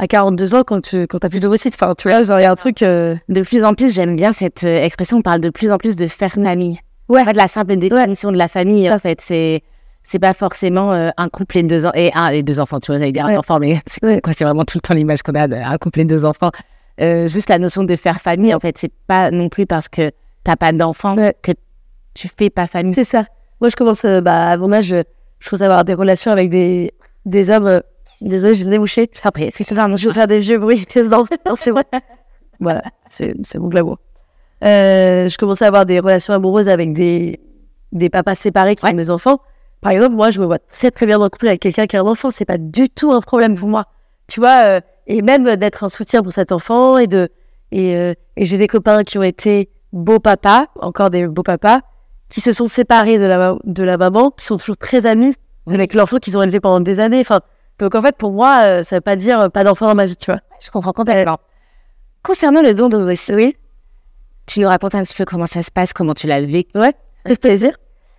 à 0.00 0.06
42 0.06 0.54
ans 0.54 0.62
quand 0.64 0.80
tu 0.80 1.06
quand 1.06 1.24
as 1.24 1.28
plus 1.28 1.40
d'ovocytes. 1.40 1.74
Enfin, 1.74 1.94
tu 1.94 2.08
vois, 2.08 2.20
il 2.20 2.42
y 2.42 2.44
a 2.44 2.50
un 2.50 2.54
truc. 2.54 2.82
Euh, 2.82 3.16
de 3.28 3.42
plus 3.42 3.62
en 3.64 3.74
plus, 3.74 3.94
j'aime 3.94 4.16
bien 4.16 4.32
cette 4.32 4.64
euh, 4.64 4.82
expression. 4.82 5.18
On 5.18 5.22
parle 5.22 5.40
de 5.40 5.50
plus 5.50 5.70
en 5.70 5.76
plus 5.76 5.94
de 5.94 6.06
faire 6.06 6.32
famille. 6.32 6.80
Ouais. 7.08 7.24
Pas 7.24 7.32
de 7.32 7.38
la 7.38 7.48
simple 7.48 7.76
définition 7.76 8.32
de 8.32 8.38
la 8.38 8.48
famille. 8.48 8.90
En 8.90 8.98
fait, 8.98 9.20
c'est 9.20 9.62
c'est 10.02 10.18
pas 10.18 10.32
forcément 10.32 10.92
euh, 10.92 11.10
un 11.18 11.28
couple 11.28 11.58
et 11.58 11.62
deux, 11.62 11.84
et 11.94 12.10
un, 12.14 12.28
et 12.28 12.42
deux 12.42 12.60
enfants. 12.60 12.80
Tu 12.80 12.86
vois, 12.86 12.98
j'allais 12.98 13.12
dire 13.12 13.26
un 13.26 13.36
enfant, 13.36 13.58
mais 13.58 13.80
C'est 13.86 14.44
vraiment 14.44 14.64
tout 14.64 14.78
le 14.78 14.80
temps 14.80 14.94
l'image 14.94 15.22
qu'on 15.22 15.34
a 15.34 15.46
d'un 15.46 15.76
couple 15.76 16.00
et 16.00 16.04
deux 16.06 16.24
enfants. 16.24 16.50
juste 16.98 17.50
la 17.50 17.58
notion 17.58 17.84
de 17.84 17.96
faire 17.96 18.22
famille, 18.22 18.54
en 18.54 18.60
fait, 18.60 18.78
c'est 18.78 18.92
pas 19.06 19.30
non 19.30 19.50
plus 19.50 19.66
parce 19.66 19.88
que 19.90 20.10
t'as 20.44 20.56
pas 20.56 20.72
d'enfant 20.72 21.16
que 21.42 21.52
tu 22.14 22.28
fais 22.28 22.50
pas 22.50 22.66
famille. 22.66 22.94
C'est 22.94 23.04
ça. 23.04 23.24
Moi, 23.60 23.68
je 23.70 23.76
commence, 23.76 24.04
euh, 24.04 24.20
bah, 24.20 24.50
à 24.50 24.56
mon 24.56 24.72
âge, 24.72 24.86
je, 24.86 25.02
je 25.38 25.48
commence 25.48 25.62
à 25.62 25.66
avoir 25.66 25.84
des 25.84 25.94
relations 25.94 26.30
avec 26.32 26.50
des, 26.50 26.92
des 27.26 27.50
hommes. 27.50 27.66
euh, 27.66 27.80
désolé, 28.20 28.54
le 28.64 28.70
nez 28.70 28.78
mouché. 28.78 29.10
Après, 29.22 29.50
c'est 29.54 29.64
ça, 29.64 29.96
je 29.96 30.08
vais 30.08 30.14
faire 30.14 30.26
des 30.26 30.42
jeux 30.42 30.58
bruits. 30.58 30.86
non, 30.96 31.24
non, 31.46 31.54
c'est 31.56 31.70
vrai. 31.70 31.84
voilà, 32.58 32.82
c'est 33.08 33.34
c'est 33.42 33.58
mon 33.58 33.68
glamour. 33.68 33.98
Euh, 34.64 35.28
je 35.28 35.38
commençais 35.38 35.64
à 35.64 35.68
avoir 35.68 35.86
des 35.86 36.00
relations 36.00 36.34
amoureuses 36.34 36.68
avec 36.68 36.92
des, 36.92 37.40
des 37.92 38.10
papas 38.10 38.34
séparés 38.34 38.76
qui 38.76 38.84
ont 38.84 38.92
des 38.92 39.10
enfants. 39.10 39.40
Par 39.80 39.92
exemple, 39.92 40.14
moi, 40.14 40.30
je 40.30 40.40
me 40.40 40.46
vois 40.46 40.58
très 40.58 40.90
très 40.90 41.06
bien 41.06 41.18
dans 41.18 41.24
le 41.24 41.30
couple 41.30 41.48
avec 41.48 41.60
quelqu'un 41.60 41.86
qui 41.86 41.96
a 41.96 42.00
un 42.00 42.06
enfant. 42.06 42.30
C'est 42.30 42.44
pas 42.44 42.58
du 42.58 42.90
tout 42.90 43.12
un 43.12 43.20
problème 43.20 43.54
pour 43.54 43.68
moi. 43.68 43.86
Tu 44.26 44.40
vois, 44.40 44.64
euh, 44.64 44.80
et 45.06 45.22
même 45.22 45.56
d'être 45.56 45.84
un 45.84 45.88
soutien 45.88 46.22
pour 46.22 46.32
cet 46.32 46.52
enfant 46.52 46.98
et 46.98 47.06
de 47.06 47.30
et, 47.72 47.96
euh, 47.96 48.14
et 48.36 48.44
j'ai 48.44 48.58
des 48.58 48.66
copains 48.66 49.04
qui 49.04 49.16
ont 49.16 49.22
été 49.22 49.70
beaux 49.92 50.20
papas, 50.20 50.66
encore 50.80 51.10
des 51.10 51.26
beaux 51.26 51.42
papas, 51.42 51.80
qui 52.28 52.40
se 52.40 52.52
sont 52.52 52.66
séparés 52.66 53.18
de 53.18 53.24
la 53.24 53.56
de 53.64 53.82
la 53.84 53.96
maman, 53.96 54.30
qui 54.30 54.44
sont 54.44 54.56
toujours 54.56 54.76
très 54.76 55.06
amis 55.06 55.34
avec 55.66 55.94
l'enfant 55.94 56.18
qu'ils 56.18 56.36
ont 56.38 56.42
élevé 56.42 56.60
pendant 56.60 56.80
des 56.80 57.00
années. 57.00 57.20
Enfin, 57.20 57.40
donc 57.78 57.94
en 57.94 58.02
fait, 58.02 58.16
pour 58.16 58.32
moi, 58.32 58.60
euh, 58.62 58.82
ça 58.82 58.96
veut 58.96 59.00
pas 59.00 59.16
dire 59.16 59.40
euh, 59.40 59.48
pas 59.48 59.64
d'enfant 59.64 59.86
dans 59.86 59.94
ma 59.94 60.04
vie, 60.04 60.16
tu 60.16 60.30
vois. 60.30 60.40
Je 60.60 60.70
comprends 60.70 60.92
complètement. 60.92 61.38
Concernant 62.22 62.62
le 62.62 62.74
don 62.74 62.88
d'ovocytes, 62.88 63.34
Oui, 63.34 63.56
tu 64.46 64.60
nous 64.60 64.68
racontes 64.68 64.94
un 64.94 65.02
petit 65.02 65.14
peu 65.14 65.24
comment 65.24 65.46
ça 65.46 65.62
se 65.62 65.70
passe, 65.70 65.92
comment 65.92 66.14
tu 66.14 66.26
l'as 66.26 66.40
vécu. 66.40 66.76
ouais, 66.78 66.92
avec 67.24 67.40
plaisir. 67.40 67.72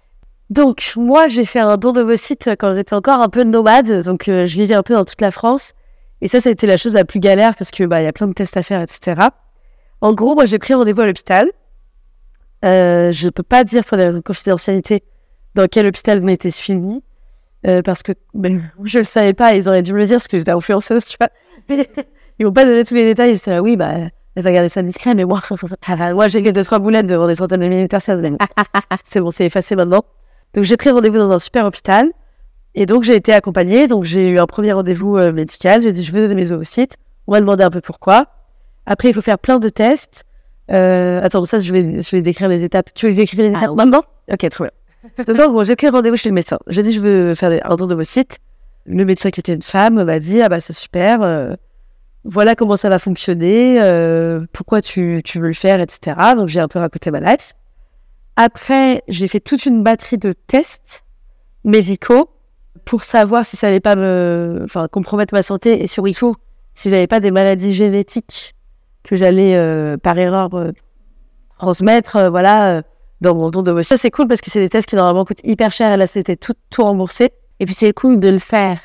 Donc 0.49 0.93
moi, 0.97 1.27
j'ai 1.27 1.45
fait 1.45 1.59
un 1.59 1.77
don 1.77 1.93
d'ovocytes 1.93 2.49
quand 2.59 2.73
j'étais 2.73 2.93
encore 2.95 3.21
un 3.21 3.29
peu 3.29 3.43
nomade, 3.43 4.03
donc 4.03 4.27
euh, 4.27 4.45
je 4.45 4.55
vivais 4.55 4.73
un 4.73 4.83
peu 4.83 4.93
dans 4.95 5.05
toute 5.05 5.21
la 5.21 5.31
France. 5.31 5.71
Et 6.19 6.27
ça, 6.27 6.41
ça 6.41 6.49
a 6.49 6.51
été 6.51 6.67
la 6.67 6.75
chose 6.75 6.93
la 6.93 7.05
plus 7.05 7.21
galère 7.21 7.55
parce 7.55 7.71
que 7.71 7.85
bah 7.85 8.01
il 8.01 8.03
y 8.03 8.07
a 8.07 8.11
plein 8.11 8.27
de 8.27 8.33
tests 8.33 8.57
à 8.57 8.61
faire, 8.61 8.81
etc. 8.81 9.29
En 10.01 10.13
gros, 10.13 10.35
moi, 10.35 10.43
j'ai 10.45 10.59
pris 10.59 10.73
rendez-vous 10.73 11.01
à 11.01 11.05
l'hôpital. 11.05 11.49
Euh, 12.63 13.11
je 13.11 13.29
peux 13.29 13.43
pas 13.43 13.63
dire 13.63 13.83
pour 13.85 13.97
des 13.97 14.05
raisons 14.05 14.19
de 14.19 14.23
confidentialité 14.23 15.03
dans 15.55 15.67
quel 15.67 15.85
hôpital 15.85 16.21
on 16.23 16.27
était 16.27 16.51
suivi. 16.51 17.01
Euh, 17.67 17.81
parce 17.81 18.01
que 18.01 18.13
ben, 18.33 18.71
je 18.83 18.99
le 18.99 19.03
savais 19.03 19.33
pas, 19.33 19.55
ils 19.55 19.67
auraient 19.67 19.83
dû 19.83 19.93
me 19.93 19.99
le 19.99 20.05
dire 20.05 20.17
parce 20.17 20.27
que 20.27 20.37
j'étais 20.37 20.51
influenceuse, 20.51 21.05
tu 21.05 21.17
vois. 21.19 21.29
Mais 21.69 21.89
ils 22.39 22.45
m'ont 22.45 22.53
pas 22.53 22.65
donné 22.65 22.83
tous 22.83 22.95
les 22.95 23.05
détails, 23.05 23.35
j'étais 23.35 23.51
là, 23.51 23.61
oui, 23.61 23.75
bah, 23.75 23.91
elle 24.35 24.43
va 24.43 24.51
garder 24.51 24.69
ça 24.69 24.81
discret, 24.81 25.13
mais 25.13 25.25
moi, 25.25 25.41
moi 26.13 26.27
j'ai 26.27 26.41
que 26.41 26.49
deux, 26.49 26.63
trois 26.63 26.79
boulettes 26.79 27.05
devant 27.05 27.27
des 27.27 27.35
centaines 27.35 27.61
de 27.61 27.67
milliers 27.67 27.83
de 27.83 27.87
personnes. 27.87 28.37
c'est 29.03 29.19
bon, 29.19 29.31
c'est 29.31 29.45
effacé 29.45 29.75
maintenant. 29.75 30.03
Donc 30.53 30.63
j'ai 30.63 30.77
pris 30.77 30.89
rendez-vous 30.89 31.17
dans 31.17 31.31
un 31.31 31.39
super 31.39 31.65
hôpital, 31.65 32.11
et 32.73 32.85
donc 32.85 33.03
j'ai 33.03 33.15
été 33.15 33.33
accompagnée, 33.33 33.87
donc 33.87 34.05
j'ai 34.05 34.29
eu 34.29 34.39
un 34.39 34.47
premier 34.47 34.71
rendez-vous 34.71 35.17
euh, 35.17 35.31
médical, 35.31 35.81
j'ai 35.81 35.91
dit, 35.91 36.03
je 36.03 36.11
veux 36.11 36.21
donner 36.21 36.35
mes 36.35 36.51
ovocytes, 36.51 36.95
on 37.27 37.33
m'a 37.33 37.41
demandé 37.41 37.63
un 37.63 37.69
peu 37.69 37.81
pourquoi. 37.81 38.27
Après, 38.85 39.09
il 39.09 39.13
faut 39.13 39.21
faire 39.21 39.37
plein 39.37 39.59
de 39.59 39.69
tests. 39.69 40.25
Euh, 40.69 41.21
attends, 41.23 41.43
ça, 41.45 41.59
je 41.59 41.71
vais, 41.73 42.01
je 42.01 42.15
vais 42.15 42.21
décrire 42.21 42.47
les 42.49 42.63
étapes. 42.63 42.93
Tu 42.93 43.07
veux 43.07 43.13
décrire 43.13 43.41
les 43.43 43.53
Ah, 43.55 43.59
étapes 43.59 43.69
oui. 43.71 43.75
maintenant? 43.77 44.03
Ok, 44.31 44.47
trop 44.49 44.65
bien. 44.65 45.25
Donc, 45.33 45.53
bon, 45.53 45.63
j'ai 45.63 45.75
pris 45.75 45.89
rendez-vous 45.89 46.15
chez 46.15 46.29
le 46.29 46.35
médecin. 46.35 46.59
J'ai 46.67 46.83
dit, 46.83 46.91
je 46.93 46.99
veux 47.01 47.35
faire 47.35 47.59
un 47.69 47.75
don 47.75 47.87
d'ovocytes. 47.87 48.37
Le 48.85 49.03
médecin 49.05 49.31
qui 49.31 49.39
était 49.39 49.53
une 49.53 49.61
femme 49.61 50.03
m'a 50.03 50.19
dit, 50.19 50.41
ah 50.41 50.49
bah 50.49 50.59
c'est 50.59 50.73
super, 50.73 51.21
euh, 51.21 51.53
voilà 52.23 52.55
comment 52.55 52.75
ça 52.77 52.89
va 52.89 52.97
fonctionner, 52.97 53.79
euh, 53.79 54.43
pourquoi 54.53 54.81
tu, 54.81 55.21
tu 55.23 55.39
veux 55.39 55.49
le 55.49 55.53
faire, 55.53 55.79
etc. 55.81 56.15
Donc 56.35 56.47
j'ai 56.47 56.59
un 56.59 56.67
peu 56.67 56.79
raconté 56.79 57.11
ma 57.11 57.19
life. 57.19 57.53
Après, 58.37 59.03
j'ai 59.07 59.27
fait 59.27 59.39
toute 59.39 59.67
une 59.67 59.83
batterie 59.83 60.17
de 60.17 60.33
tests 60.33 61.03
médicaux 61.63 62.29
pour 62.85 63.03
savoir 63.03 63.45
si 63.45 63.55
ça 63.55 63.67
allait 63.67 63.79
pas 63.81 63.95
me, 63.95 64.61
enfin, 64.63 64.87
compromettre 64.87 65.33
ma 65.35 65.43
santé 65.43 65.83
et 65.83 65.87
surtout 65.87 66.35
si 66.73 66.89
j'avais 66.89 67.05
pas 67.07 67.19
des 67.19 67.29
maladies 67.31 67.73
génétiques 67.73 68.55
que 69.03 69.15
j'allais 69.15 69.55
euh, 69.55 69.97
par 69.97 70.17
erreur 70.17 70.53
euh, 70.53 70.71
transmettre, 71.57 72.15
euh, 72.15 72.29
voilà, 72.29 72.81
dans 73.21 73.35
mon 73.35 73.49
don 73.49 73.61
de 73.61 73.81
Ça 73.81 73.97
c'est 73.97 74.11
cool 74.11 74.27
parce 74.27 74.41
que 74.41 74.49
c'est 74.51 74.59
des 74.59 74.69
tests 74.69 74.89
qui 74.89 74.95
normalement 74.95 75.25
coûtent 75.25 75.41
hyper 75.43 75.71
cher 75.71 75.91
et 75.93 75.97
là 75.97 76.07
c'était 76.07 76.35
tout, 76.35 76.53
tout 76.69 76.83
remboursé. 76.83 77.31
Et 77.59 77.65
puis 77.65 77.73
c'est 77.75 77.93
cool 77.93 78.19
de 78.19 78.29
le 78.29 78.39
faire 78.39 78.79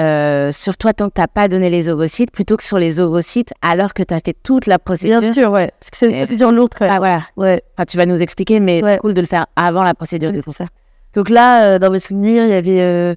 euh, 0.00 0.52
sur 0.52 0.76
toi 0.76 0.92
tant 0.94 1.08
que 1.08 1.14
t'as 1.14 1.26
pas 1.26 1.48
donné 1.48 1.68
les 1.68 1.88
ovocytes 1.90 2.30
plutôt 2.30 2.56
que 2.56 2.62
sur 2.62 2.78
les 2.78 3.00
ovocytes 3.00 3.52
alors 3.60 3.92
que 3.92 4.02
tu 4.02 4.14
as 4.14 4.20
fait 4.20 4.36
toute 4.42 4.66
la 4.66 4.78
procédure. 4.78 5.20
Bien 5.20 5.34
sûr, 5.34 5.50
ouais. 5.50 5.70
Parce 5.80 5.90
que 5.90 5.96
c'est 5.96 6.10
une 6.10 6.16
procédure 6.18 6.52
lourde 6.52 6.72
quand 6.78 6.86
même. 6.86 6.94
Ah 6.94 6.98
voilà. 6.98 7.22
Ouais. 7.36 7.62
Enfin, 7.76 7.84
tu 7.84 7.96
vas 7.96 8.06
nous 8.06 8.20
expliquer, 8.22 8.60
mais 8.60 8.82
Ouais. 8.82 8.92
c'est 8.94 8.98
cool 9.00 9.14
de 9.14 9.20
le 9.20 9.26
faire 9.26 9.46
avant 9.56 9.82
la 9.82 9.94
procédure. 9.94 10.30
C'est 10.46 10.50
ça. 10.52 10.66
Donc 11.14 11.28
là, 11.28 11.64
euh, 11.74 11.78
dans 11.78 11.90
mes 11.90 11.98
souvenirs, 11.98 12.44
il 12.44 12.50
y 12.50 12.54
avait 12.54 12.80
euh, 12.80 13.14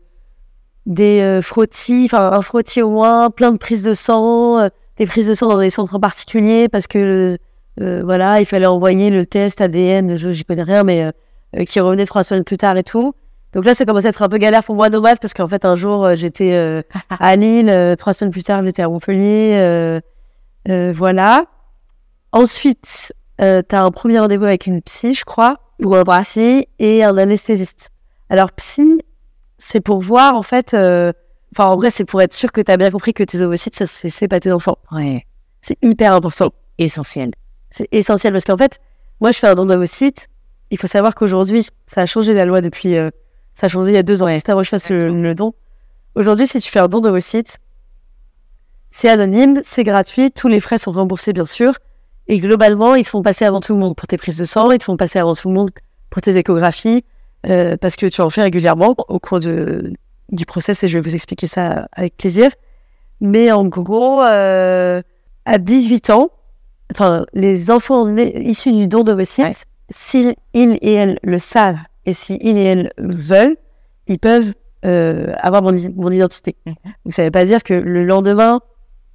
des 0.86 1.40
frottis, 1.42 2.06
enfin 2.06 2.32
un 2.34 2.42
frottis 2.42 2.82
au 2.82 2.90
moins, 2.90 3.30
plein 3.30 3.52
de 3.52 3.58
prises 3.58 3.84
de 3.84 3.94
sang, 3.94 4.68
des 4.98 5.06
prises 5.06 5.28
de 5.28 5.34
sang 5.34 5.48
dans 5.50 5.60
des 5.60 5.70
centres 5.70 5.96
en 5.96 6.00
particulier 6.00 6.70
parce 6.70 6.88
que 6.88 7.38
euh, 7.82 8.02
voilà, 8.04 8.40
il 8.40 8.46
fallait 8.46 8.66
envoyer 8.66 9.10
le 9.10 9.26
test 9.26 9.62
ADN, 9.62 10.16
je 10.16 10.30
j'y 10.30 10.46
connais 10.46 10.64
rien, 10.64 10.84
mais 10.84 11.04
euh, 11.04 11.64
qui 11.66 11.80
revenait 11.80 12.06
trois 12.06 12.24
semaines 12.24 12.44
plus 12.44 12.58
tard 12.58 12.78
et 12.78 12.84
tout. 12.84 13.14
Donc 13.54 13.66
là, 13.66 13.74
ça 13.74 13.86
commençait 13.86 14.08
à 14.08 14.10
être 14.10 14.22
un 14.22 14.30
peu 14.30 14.38
galère 14.38 14.64
pour 14.64 14.76
moi 14.76 14.90
nomade 14.90 15.20
parce 15.20 15.34
qu'en 15.34 15.48
fait, 15.48 15.66
un 15.66 15.76
jour, 15.76 16.06
euh, 16.06 16.16
j'étais 16.16 16.54
euh, 16.54 16.82
à 17.10 17.36
Lille, 17.36 17.70
euh, 17.70 17.96
trois 17.96 18.14
semaines 18.14 18.32
plus 18.32 18.44
tard, 18.44 18.64
j'étais 18.64 18.82
à 18.82 18.90
Montpellier, 18.90 20.00
voilà. 20.68 21.46
Ensuite, 22.32 23.14
euh, 23.42 23.62
tu 23.68 23.76
as 23.76 23.84
un 23.84 23.92
premier 23.92 24.20
rendez-vous 24.20 24.44
avec 24.44 24.68
une 24.68 24.82
psy, 24.82 25.14
je 25.14 25.24
crois, 25.24 25.60
ou 25.82 25.96
un 25.96 26.04
brassier, 26.04 26.68
et 26.80 27.04
un 27.04 27.18
anesthésiste. 27.18 27.92
Alors, 28.30 28.52
psy, 28.52 29.02
c'est 29.58 29.80
pour 29.80 30.02
voir, 30.02 30.36
en 30.36 30.42
fait, 30.42 30.74
euh, 30.74 31.14
enfin, 31.58 31.70
en 31.70 31.76
vrai, 31.76 31.90
c'est 31.90 32.06
pour 32.06 32.22
être 32.22 32.34
sûr 32.34 32.52
que 32.52 32.62
tu 32.62 32.72
as 32.72 32.78
bien 32.78 32.92
compris 32.92 33.14
que 33.14 33.24
tes 33.24 33.42
ovocytes, 33.42 33.76
ça, 33.76 33.86
c'est 33.86 34.28
pas 34.28 34.40
tes 34.40 34.52
enfants. 34.52 34.78
Ouais. 34.92 35.26
C'est 35.62 35.78
hyper 35.82 36.14
important. 36.14 36.52
Essentiel. 36.78 37.32
C'est 37.70 37.88
essentiel 37.92 38.34
parce 38.34 38.44
qu'en 38.44 38.58
fait, 38.58 38.80
moi, 39.22 39.32
je 39.32 39.40
fais 39.40 39.48
un 39.48 39.56
don 39.56 39.66
d'ovocytes. 39.66 40.28
Il 40.72 40.78
faut 40.78 40.88
savoir 40.88 41.16
qu'aujourd'hui, 41.16 41.66
ça 41.88 42.02
a 42.02 42.06
changé 42.06 42.34
la 42.34 42.46
loi 42.46 42.60
depuis. 42.62 42.98
euh, 42.98 43.10
ça 43.54 43.68
a 43.68 43.70
changé 43.70 43.92
il 43.92 43.96
y 43.96 43.98
a 43.98 44.04
deux 44.04 44.22
ans. 44.22 44.28
Juste 44.28 44.50
avant 44.50 44.60
que 44.60 44.66
je 44.66 44.70
fasse 44.70 44.90
le, 44.90 45.10
le 45.10 45.36
don. 45.36 45.54
Aujourd'hui, 46.16 46.48
si 46.48 46.60
tu 46.60 46.70
fais 46.70 46.80
un 46.80 46.90
don 46.90 47.00
d'ovocytes, 47.00 47.60
c'est 48.90 49.10
anonyme, 49.10 49.62
c'est 49.64 49.84
gratuit, 49.84 50.32
tous 50.32 50.48
les 50.48 50.60
frais 50.60 50.78
sont 50.78 50.92
remboursés, 50.92 51.34
bien 51.34 51.46
sûr. 51.46 51.74
Et 52.28 52.40
globalement, 52.40 52.96
ils 52.96 53.04
te 53.04 53.10
font 53.10 53.22
passer 53.22 53.46
avant 53.46 53.60
tout 53.60 53.74
le 53.74 53.80
monde 53.80 53.96
pour 53.96 54.08
tes 54.08 54.18
prises 54.18 54.38
de 54.38 54.46
sang, 54.46 54.72
ils 54.72 54.78
te 54.78 54.86
font 54.86 54.98
passer 54.98 55.20
avant 55.20 55.36
tout 55.36 55.48
le 55.48 55.54
monde 55.54 55.72
pour 56.10 56.22
tes 56.22 56.36
échographies, 56.36 57.04
euh, 57.46 57.78
parce 57.78 57.96
que 57.98 58.06
tu 58.08 58.22
en 58.22 58.30
fais 58.30 58.42
régulièrement 58.42 58.96
au 59.10 59.20
cours 59.20 59.40
de, 59.40 59.94
du 60.32 60.46
process 60.46 60.84
et 60.84 60.88
je 60.88 60.98
vais 60.98 61.08
vous 61.08 61.16
expliquer 61.16 61.48
ça 61.48 61.88
avec 61.92 62.18
plaisir. 62.18 62.50
Mais 63.22 63.52
en 63.52 63.66
gros, 63.66 64.22
euh, 64.22 65.02
à 65.46 65.58
18 65.58 66.10
ans, 66.10 66.30
enfin, 66.92 67.26
les 67.34 67.72
enfants 67.72 68.08
nés- 68.08 68.48
issus 68.48 68.72
du 68.72 68.88
don 68.88 69.04
d'ovocytes, 69.04 69.66
si 69.90 70.36
ils 70.54 70.78
et 70.82 70.94
elles 70.94 71.20
le 71.24 71.40
savent 71.40 71.78
et 72.06 72.14
si 72.14 72.38
ils 72.42 72.58
et 72.58 72.64
elles 72.64 72.92
veulent, 72.98 73.56
ils 74.08 74.20
peuvent 74.20 74.54
euh, 74.86 75.34
avoir 75.40 75.62
mon, 75.64 75.76
mon 75.96 76.12
identité. 76.12 76.56
Donc 76.66 77.14
ça 77.14 77.22
ne 77.24 77.28
veut 77.28 77.32
pas 77.32 77.46
dire 77.46 77.64
que 77.64 77.74
le 77.74 78.04
lendemain, 78.04 78.60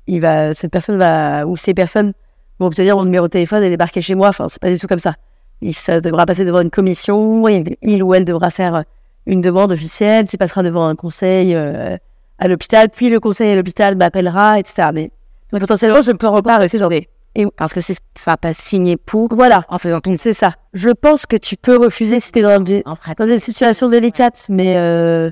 il 0.07 0.21
va, 0.21 0.55
cette 0.55 0.73
personne 0.73 0.97
va, 0.99 1.47
ou 1.47 1.57
ces 1.57 1.75
personnes 1.75 2.13
vont 2.59 2.67
obtenir 2.67 2.97
mon 2.97 3.05
numéro 3.05 3.27
de 3.27 3.31
téléphone 3.31 3.63
et 3.63 3.71
débarquer 3.71 4.01
chez 4.01 4.15
moi. 4.15 4.29
Enfin, 4.29 4.49
c'est 4.49 4.61
pas 4.61 4.71
du 4.71 4.79
tout 4.79 4.87
comme 4.89 4.99
ça. 4.99 5.15
Il, 5.61 5.75
ça 5.75 6.01
devra 6.01 6.25
passer 6.27 6.45
devant 6.45 6.61
une 6.61 6.71
commission, 6.71 7.47
il, 7.49 7.77
il 7.83 8.03
ou 8.03 8.15
elle 8.15 8.25
devra 8.25 8.51
faire 8.51 8.85
une 9.27 9.41
demande 9.41 9.73
officielle, 9.73 10.27
il 10.33 10.39
passera 10.39 10.63
devant 10.63 10.87
un 10.87 10.95
conseil 10.95 11.55
euh, 11.55 11.97
à 12.39 12.49
l'hôpital, 12.49 12.89
puis 12.89 13.11
le 13.11 13.21
conseil 13.21 13.53
à 13.53 13.57
l'hôpital 13.57 13.97
m'appellera, 13.97 14.59
etc. 14.59 14.89
Mais 14.95 15.11
potentiellement, 15.51 16.01
je 16.01 16.13
peux 16.13 16.29
reparler, 16.29 16.69
c'est 16.69 16.79
genre 16.79 16.89
des... 16.89 17.09
Et 17.37 17.47
parce 17.57 17.73
que 17.73 17.81
ce 17.81 17.93
qui 17.93 17.99
sera 18.19 18.37
pas 18.37 18.53
signé 18.53 18.97
pour 18.97 19.33
Voilà, 19.33 19.63
en 19.69 19.79
ton 19.79 20.01
c'est 20.17 20.33
ça. 20.33 20.55
Je 20.73 20.91
pense 20.91 21.27
que 21.27 21.37
tu 21.37 21.57
peux 21.57 21.77
refuser 21.77 22.19
si 22.19 22.33
t'es 22.33 22.43
dans 22.43 22.59
des, 22.61 22.83
dans 22.83 23.27
des 23.27 23.39
situations 23.39 23.89
délicates, 23.89 24.47
mais 24.49 24.77
euh, 24.77 25.31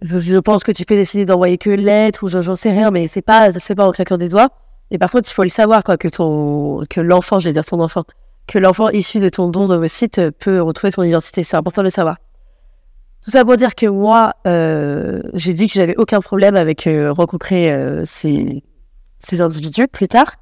je, 0.00 0.36
pense 0.38 0.64
que 0.64 0.72
tu 0.72 0.84
peux 0.84 0.96
décider 0.96 1.24
d'envoyer 1.24 1.58
que 1.58 1.70
lettre 1.70 2.24
ou 2.24 2.28
je- 2.28 2.40
j'en 2.40 2.56
sais 2.56 2.72
rien, 2.72 2.90
mais 2.90 3.06
c'est 3.06 3.22
pas, 3.22 3.52
c'est 3.52 3.76
pas 3.76 3.86
en 3.86 3.92
claquant 3.92 4.16
des 4.16 4.28
doigts. 4.28 4.48
Et 4.90 4.98
par 4.98 5.10
contre, 5.10 5.28
il 5.30 5.32
faut 5.32 5.44
le 5.44 5.48
savoir, 5.48 5.84
quoi, 5.84 5.96
que 5.96 6.08
ton, 6.08 6.80
que 6.90 7.00
l'enfant, 7.00 7.38
je 7.38 7.48
vais 7.48 7.52
dire 7.52 7.64
ton 7.64 7.80
enfant, 7.80 8.02
que 8.46 8.58
l'enfant 8.58 8.90
issu 8.90 9.20
de 9.20 9.28
ton 9.28 9.48
don 9.48 9.66
d'ovocyte 9.66 10.30
peut 10.30 10.60
retrouver 10.60 10.92
ton 10.92 11.02
identité. 11.02 11.44
C'est 11.44 11.56
important 11.56 11.82
de 11.82 11.86
le 11.86 11.90
savoir. 11.90 12.16
Tout 13.24 13.30
ça 13.30 13.44
pour 13.44 13.56
dire 13.56 13.74
que 13.76 13.86
moi, 13.86 14.34
euh, 14.46 15.22
j'ai 15.34 15.54
dit 15.54 15.68
que 15.68 15.74
j'avais 15.74 15.96
aucun 15.96 16.20
problème 16.20 16.56
avec 16.56 16.86
euh, 16.88 17.12
rencontrer 17.12 17.72
euh, 17.72 18.02
ces, 18.04 18.64
ces 19.20 19.40
individus 19.40 19.86
plus 19.86 20.08
tard. 20.08 20.34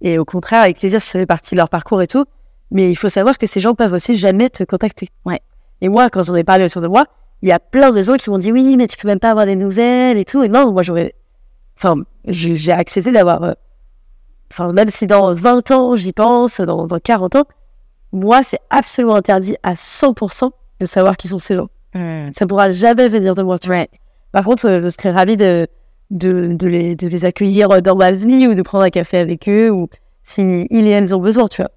Et 0.00 0.18
au 0.18 0.24
contraire, 0.24 0.62
avec 0.62 0.78
plaisir, 0.78 1.00
ça 1.00 1.18
fait 1.18 1.26
partie 1.26 1.54
de 1.54 1.58
leur 1.58 1.68
parcours 1.68 2.02
et 2.02 2.08
tout. 2.08 2.24
Mais 2.72 2.90
il 2.90 2.96
faut 2.96 3.08
savoir 3.08 3.38
que 3.38 3.46
ces 3.46 3.60
gens 3.60 3.74
peuvent 3.74 3.92
aussi 3.92 4.16
jamais 4.16 4.50
te 4.50 4.64
contacter. 4.64 5.08
Ouais. 5.24 5.40
Et 5.80 5.88
moi, 5.88 6.10
quand 6.10 6.24
j'en 6.24 6.34
ai 6.34 6.44
parlé 6.44 6.64
autour 6.64 6.82
de 6.82 6.88
moi, 6.88 7.06
il 7.42 7.48
y 7.48 7.52
a 7.52 7.60
plein 7.60 7.92
de 7.92 8.02
gens 8.02 8.16
qui 8.16 8.30
m'ont 8.30 8.38
dit 8.38 8.50
oui, 8.50 8.76
mais 8.76 8.88
tu 8.88 8.96
peux 8.96 9.06
même 9.06 9.20
pas 9.20 9.30
avoir 9.30 9.46
des 9.46 9.56
nouvelles 9.56 10.18
et 10.18 10.24
tout. 10.24 10.42
Et 10.42 10.48
non, 10.48 10.72
moi, 10.72 10.82
j'aurais. 10.82 11.14
Enfin, 11.76 12.02
j'ai 12.26 12.56
j'ai 12.56 12.72
accepté 12.72 13.12
d'avoir. 13.12 13.54
Enfin, 14.50 14.72
même 14.72 14.88
si 14.88 15.06
dans 15.06 15.32
20 15.32 15.70
ans, 15.70 15.94
j'y 15.94 16.12
pense, 16.12 16.60
dans, 16.60 16.86
dans 16.86 16.98
40 16.98 17.36
ans, 17.36 17.44
moi, 18.12 18.42
c'est 18.42 18.60
absolument 18.70 19.16
interdit 19.16 19.56
à 19.62 19.74
100% 19.74 20.50
de 20.80 20.86
savoir 20.86 21.16
qui 21.16 21.28
sont 21.28 21.38
ces 21.38 21.56
gens. 21.56 21.68
Hmm. 21.94 22.30
Ça 22.32 22.46
pourra 22.46 22.70
jamais 22.70 23.08
venir 23.08 23.34
de 23.34 23.42
moi. 23.42 23.58
tu 23.58 23.68
vois. 23.68 23.86
Par 24.32 24.44
contre, 24.44 24.66
euh, 24.66 24.80
je 24.82 24.88
serais 24.88 25.10
ravie 25.10 25.36
de, 25.36 25.66
de, 26.10 26.52
de, 26.52 26.68
les, 26.68 26.94
de 26.94 27.08
les 27.08 27.24
accueillir 27.24 27.82
dans 27.82 27.96
ma 27.96 28.10
vie 28.10 28.46
ou 28.46 28.54
de 28.54 28.62
prendre 28.62 28.84
un 28.84 28.90
café 28.90 29.18
avec 29.18 29.48
eux 29.48 29.70
ou 29.70 29.88
si 30.24 30.66
ils 30.70 30.86
et 30.86 30.90
elles 30.90 31.14
ont 31.14 31.20
besoin, 31.20 31.48
tu 31.48 31.62
vois. 31.62 31.70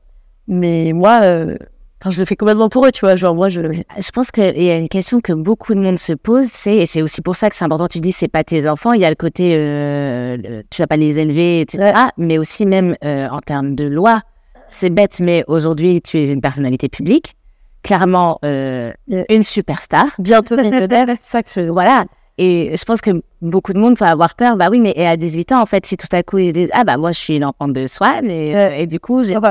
Mais 0.48 0.92
moi, 0.94 1.22
euh, 1.24 1.58
Enfin, 2.02 2.10
je 2.10 2.20
le 2.20 2.26
fais 2.26 2.36
complètement 2.36 2.68
pour 2.68 2.86
eux, 2.88 2.92
tu 2.92 3.02
vois. 3.02 3.16
Genre, 3.16 3.36
moi, 3.36 3.50
je. 3.50 3.62
Je 3.62 4.12
pense 4.12 4.32
qu'il 4.32 4.62
y 4.64 4.72
a 4.72 4.78
une 4.78 4.90
question 4.90 5.22
que 5.22 5.34
beaucoup 5.34 5.76
de 5.76 5.80
monde 5.80 6.00
se 6.00 6.14
pose, 6.14 6.48
c'est, 6.52 6.78
et 6.78 6.86
c'est 6.88 7.04
aussi 7.04 7.22
pour 7.22 7.36
ça 7.36 7.50
que 7.52 7.56
c'est 7.56 7.64
important, 7.66 7.88
tu 7.88 8.00
dis, 8.00 8.12
c'est 8.12 8.28
pas 8.28 8.44
tes 8.44 8.68
enfants, 8.68 8.94
il 8.94 9.02
y 9.02 9.06
a 9.06 9.10
le 9.10 9.16
côté, 9.16 9.54
euh, 9.56 10.36
le- 10.38 10.64
tu 10.72 10.82
vas 10.82 10.88
pas 10.88 10.98
les 10.98 11.20
élever, 11.20 11.62
etc. 11.62 11.94
Mais 12.18 12.40
aussi 12.40 12.66
même 12.66 12.96
euh, 13.06 13.28
en 13.30 13.40
termes 13.40 13.76
de 13.76 13.84
loi, 13.86 14.22
c'est 14.70 14.90
bête, 14.90 15.20
mais 15.20 15.44
aujourd'hui, 15.48 16.02
tu 16.02 16.18
es 16.18 16.30
une 16.30 16.42
personnalité 16.42 16.90
publique, 16.90 17.36
clairement 17.84 18.40
euh, 18.46 18.92
une 19.30 19.44
superstar. 19.44 20.08
Bientôt, 20.18 20.56
millionnaire, 20.58 21.06
ça 21.22 21.44
que 21.44 21.50
je 21.56 21.70
Voilà. 21.70 22.06
Et 22.44 22.76
je 22.76 22.84
pense 22.86 23.02
que 23.02 23.12
beaucoup 23.44 23.72
de 23.72 23.78
monde 23.78 23.98
peut 23.98 24.06
avoir 24.06 24.34
peur. 24.34 24.58
Bah 24.58 24.70
oui, 24.72 24.80
mais 24.80 24.94
et 24.96 25.06
à 25.06 25.16
18 25.16 25.52
ans, 25.52 25.62
en 25.62 25.68
fait, 25.68 25.86
si 25.86 25.96
tout 25.96 26.08
à 26.12 26.24
coup 26.24 26.40
ils 26.40 26.52
disent 26.52 26.72
Ah 26.74 26.84
bah 26.84 26.98
moi 26.98 27.12
je 27.12 27.20
suis 27.20 27.38
l'enfant 27.38 27.68
de 27.68 27.86
Swan 27.86 28.26
et, 28.28 28.56
euh, 28.56 28.72
et 28.72 28.88
du 28.88 29.00
coup 29.00 29.22
j'ai. 29.22 29.36
Ah, 29.36 29.42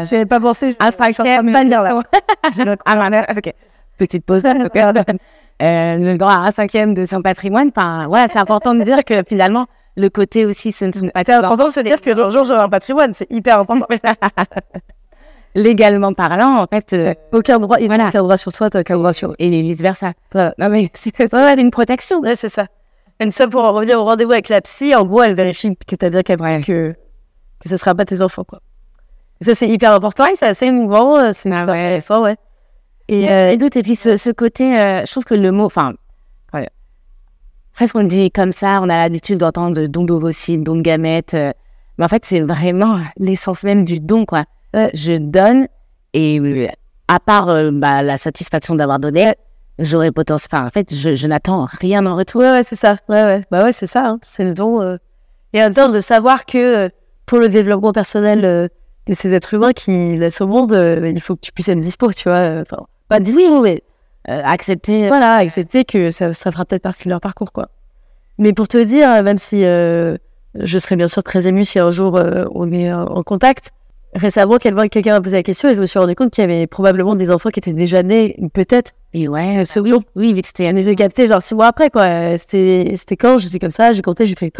ah, 0.00 0.04
J'avais 0.04 0.26
pas 0.26 0.38
pensé. 0.38 0.70
je- 0.72 0.76
cinquième 0.92 1.46
de 1.46 1.52
pas 1.52 1.64
le. 2.64 2.76
Ah, 2.84 3.26
ok. 3.36 3.54
Petite 3.98 4.24
pause. 4.26 4.42
Euh, 5.62 5.96
le 5.96 6.18
droit 6.18 6.32
à 6.32 6.38
un 6.48 6.50
cinquième 6.50 6.92
de 6.92 7.06
son 7.06 7.22
patrimoine. 7.22 7.70
Enfin, 7.74 8.06
voilà, 8.08 8.28
c'est 8.28 8.38
important 8.38 8.74
de 8.74 8.82
dire 8.84 9.02
que 9.06 9.22
finalement, 9.26 9.64
le 9.96 10.10
côté 10.10 10.44
aussi, 10.44 10.70
ce 10.70 10.84
ne 10.84 10.92
sont 10.92 11.08
pas 11.08 11.22
C'est 11.24 11.32
important 11.32 11.68
de 11.68 11.72
se 11.72 11.80
dire 11.80 12.02
que 12.02 12.10
un 12.10 12.28
jour 12.28 12.44
j'aurai 12.44 12.60
un 12.60 12.68
patrimoine, 12.68 13.14
c'est 13.14 13.26
hyper 13.30 13.60
important. 13.60 13.86
légalement 15.56 16.12
parlant, 16.12 16.58
en 16.62 16.66
fait. 16.66 16.92
euh, 16.92 17.14
aucun 17.32 17.58
droit, 17.58 17.78
il 17.80 17.86
Voilà. 17.88 18.08
aucun 18.08 18.22
droit 18.22 18.36
sur 18.36 18.52
toi, 18.52 18.70
t'as 18.70 18.80
aucun 18.80 18.96
droit 18.96 19.12
sur 19.12 19.34
et 19.38 19.50
vice 19.62 19.80
versa. 19.80 20.12
Non 20.34 20.68
mais 20.70 20.90
c'est 20.94 21.18
ouais, 21.32 21.60
une 21.60 21.70
protection. 21.70 22.20
Ouais, 22.20 22.36
c'est 22.36 22.48
ça. 22.48 22.66
Une 23.20 23.32
seule 23.32 23.48
pour 23.48 23.64
en 23.64 23.72
revenir 23.72 23.98
au 23.98 24.04
rendez-vous 24.04 24.32
avec 24.32 24.48
la 24.48 24.60
psy, 24.60 24.94
en 24.94 25.04
gros, 25.04 25.22
elle 25.22 25.34
vérifie 25.34 25.74
que 25.86 25.96
t'as 25.96 26.10
bien 26.10 26.22
capté 26.22 26.60
que, 26.60 26.92
que 27.60 27.68
ce 27.68 27.76
sera 27.76 27.94
pas 27.94 28.04
tes 28.04 28.20
enfants, 28.20 28.44
quoi. 28.44 28.60
Et 29.40 29.44
ça, 29.44 29.54
c'est 29.54 29.68
hyper 29.68 29.92
important 29.92 30.26
et 30.26 30.36
c'est 30.36 30.46
assez 30.46 30.66
émouvant, 30.66 31.16
euh, 31.18 31.30
c'est 31.34 31.50
Ah 31.50 31.62
intéressant, 31.62 32.22
ouais. 32.22 32.36
Et, 33.08 33.30
euh, 33.30 33.52
et 33.52 33.56
d'autres, 33.56 33.76
et 33.78 33.82
puis 33.82 33.96
ce, 33.96 34.16
ce 34.16 34.30
côté, 34.30 34.78
euh, 34.78 35.04
je 35.06 35.10
trouve 35.10 35.24
que 35.24 35.34
le 35.34 35.50
mot, 35.52 35.64
enfin, 35.64 35.94
presque 37.72 37.94
on 37.94 38.04
dit 38.04 38.30
comme 38.30 38.52
ça, 38.52 38.80
on 38.82 38.88
a 38.88 38.96
l'habitude 38.96 39.38
d'entendre 39.38 39.86
don 39.86 40.04
d'ovocytes, 40.04 40.62
don 40.62 40.76
de 40.76 40.80
gamètes, 40.82 41.34
euh, 41.34 41.52
mais 41.98 42.04
en 42.06 42.08
fait, 42.08 42.24
c'est 42.24 42.40
vraiment 42.40 42.98
l'essence 43.18 43.62
même 43.64 43.84
du 43.84 44.00
don, 44.00 44.24
quoi. 44.24 44.44
Ouais. 44.74 44.90
Je 44.94 45.16
donne, 45.18 45.66
et 46.12 46.38
euh, 46.40 46.68
à 47.08 47.20
part 47.20 47.48
euh, 47.48 47.70
bah, 47.72 48.02
la 48.02 48.18
satisfaction 48.18 48.74
d'avoir 48.74 48.98
donné, 48.98 49.34
j'aurais 49.78 50.10
potentiel, 50.12 50.48
enfin, 50.52 50.66
en 50.66 50.70
fait, 50.70 50.94
je, 50.94 51.14
je 51.14 51.26
n'attends 51.26 51.66
rien 51.80 52.04
en 52.06 52.16
retour. 52.16 52.40
Ouais, 52.42 52.50
ouais, 52.50 52.64
c'est 52.64 52.76
ça. 52.76 52.96
Ouais, 53.08 53.22
ouais. 53.24 53.44
Bah 53.50 53.64
ouais, 53.64 53.72
c'est 53.72 53.86
ça. 53.86 54.06
hein. 54.06 54.18
C'est 54.22 54.44
le 54.44 54.54
don. 54.54 54.80
euh. 54.82 54.96
Et 55.52 55.60
en 55.60 55.64
même 55.64 55.74
temps, 55.74 55.88
de 55.88 56.00
savoir 56.00 56.44
que 56.46 56.86
euh, 56.86 56.88
pour 57.24 57.38
le 57.38 57.48
développement 57.48 57.92
personnel 57.92 58.44
euh, 58.44 58.68
de 59.06 59.14
ces 59.14 59.32
êtres 59.32 59.54
humains 59.54 59.72
qui 59.72 60.16
laissent 60.18 60.40
au 60.40 60.46
monde, 60.46 60.72
euh, 60.72 61.08
il 61.08 61.20
faut 61.20 61.34
que 61.36 61.40
tu 61.40 61.52
puisses 61.52 61.68
être 61.68 61.80
dispo, 61.80 62.12
tu 62.12 62.28
vois. 62.28 62.38
euh, 62.38 62.62
Enfin, 62.62 62.82
pas 63.08 63.20
dispo, 63.20 63.60
mais 63.62 63.82
Euh, 64.28 64.42
accepter, 64.44 65.06
voilà, 65.06 65.34
accepter 65.36 65.84
que 65.84 66.10
ça, 66.10 66.32
ça 66.32 66.50
fera 66.50 66.64
peut-être 66.64 66.82
partie 66.82 67.04
de 67.04 67.10
leur 67.10 67.20
parcours, 67.20 67.52
quoi. 67.52 67.68
Mais 68.38 68.52
pour 68.52 68.66
te 68.66 68.76
dire, 68.82 69.08
euh, 69.08 69.22
même 69.22 69.38
si 69.38 69.64
euh, 69.64 70.16
je 70.58 70.78
serais 70.78 70.96
bien 70.96 71.06
sûr 71.06 71.22
très 71.22 71.46
émue 71.46 71.64
si 71.64 71.78
un 71.78 71.92
jour 71.92 72.16
euh, 72.16 72.44
on 72.52 72.72
est 72.72 72.90
euh, 72.90 73.04
en 73.04 73.22
contact, 73.22 73.70
récemment, 74.16 74.56
quelqu'un 74.58 74.88
quelqu'un 74.88 75.12
m'a 75.14 75.20
posé 75.20 75.36
la 75.36 75.42
question 75.42 75.68
et 75.68 75.74
je 75.74 75.80
me 75.80 75.86
suis 75.86 75.98
rendu 75.98 76.14
compte 76.14 76.30
qu'il 76.32 76.42
y 76.42 76.44
avait 76.44 76.66
probablement 76.66 77.14
des 77.14 77.30
enfants 77.30 77.50
qui 77.50 77.60
étaient 77.60 77.72
déjà 77.72 78.02
nés, 78.02 78.36
peut-être, 78.52 78.92
et 79.14 79.28
ouais, 79.28 79.64
ce 79.64 79.78
oui, 79.80 79.92
oui, 80.14 80.34
vu 80.34 80.40
que 80.42 80.46
c'était 80.48 80.72
mais 80.72 80.82
j'ai 80.82 80.94
capté 80.96 81.28
genre 81.28 81.42
six 81.42 81.54
mois 81.54 81.66
après, 81.68 81.90
quoi. 81.90 82.02
Euh, 82.02 82.36
C'était 82.38 83.16
quand? 83.18 83.38
J'ai 83.38 83.48
fait 83.48 83.58
comme 83.58 83.70
ça, 83.70 83.92
j'ai 83.92 84.02
compté, 84.02 84.26
j'ai 84.26 84.34
fait. 84.34 84.52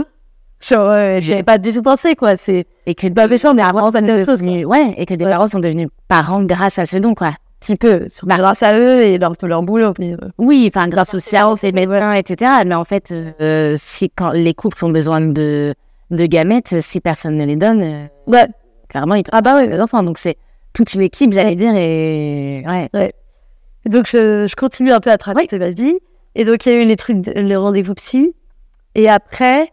Genre, 0.60 0.88
ouais, 0.88 1.18
j'avais 1.20 1.42
pas 1.42 1.58
du 1.58 1.72
tout 1.72 1.82
pensé, 1.82 2.16
quoi. 2.16 2.36
C'est 2.36 2.64
et 2.86 2.94
que 2.94 3.08
pas 3.08 3.28
méchant, 3.28 3.52
mais 3.52 3.62
avant, 3.62 3.90
ça 3.90 3.98
sont 4.00 4.06
me 4.06 4.24
chose, 4.24 4.40
devenus, 4.40 4.64
ouais, 4.66 4.94
et 4.96 5.04
que 5.04 5.14
des 5.14 5.24
parents 5.24 5.46
sont 5.48 5.60
devenus 5.60 5.88
parents 6.08 6.42
grâce 6.44 6.78
à 6.78 6.86
ce 6.86 6.96
don, 6.96 7.14
quoi. 7.14 7.32
petit 7.60 7.76
peu, 7.76 8.06
Bah, 8.22 8.36
grâce 8.38 8.62
à 8.62 8.78
eux 8.78 9.02
et 9.02 9.18
leur, 9.18 9.32
leur 9.42 9.62
boulot. 9.62 9.92
mais, 9.98 10.14
euh, 10.14 10.28
Oui, 10.38 10.70
enfin, 10.74 10.88
grâce 10.88 11.14
aux 11.14 11.18
sciences 11.18 11.62
et 11.64 11.72
médecins, 11.72 12.12
etc. 12.14 12.50
Mais 12.64 12.74
en 12.74 12.84
fait, 12.84 13.12
euh, 13.40 13.76
si 13.78 14.08
quand 14.10 14.30
les 14.30 14.54
couples 14.54 14.82
ont 14.84 14.90
besoin 14.90 15.20
de, 15.20 15.74
de 16.10 16.26
gamètes, 16.26 16.80
si 16.80 17.00
personne 17.00 17.36
ne 17.36 17.44
les 17.44 17.56
donne, 17.56 17.82
euh, 17.82 18.06
Ouais. 18.26 18.46
Clairement, 18.88 19.14
ils 19.14 19.24
ah 19.32 19.40
bah 19.42 19.56
ouais, 19.56 19.66
les 19.66 19.80
enfants. 19.80 20.02
Donc 20.02 20.18
c'est 20.18 20.36
toute 20.72 20.94
une 20.94 21.02
équipe, 21.02 21.32
j'allais 21.32 21.56
dire, 21.56 21.74
et 21.74 22.64
ouais. 22.66 23.12
Donc, 23.86 24.06
je, 24.06 24.46
je 24.48 24.56
continue 24.56 24.92
un 24.92 25.00
peu 25.00 25.10
à 25.10 25.18
traverser 25.18 25.58
ma 25.58 25.70
vie. 25.70 25.98
Et 26.34 26.44
donc, 26.44 26.66
il 26.66 26.72
y 26.72 26.74
a 26.74 26.82
eu 26.82 26.84
les 26.84 26.96
trucs, 26.96 27.24
les 27.26 27.56
rendez-vous 27.56 27.94
psy. 27.94 28.34
Et 28.94 29.08
après, 29.08 29.72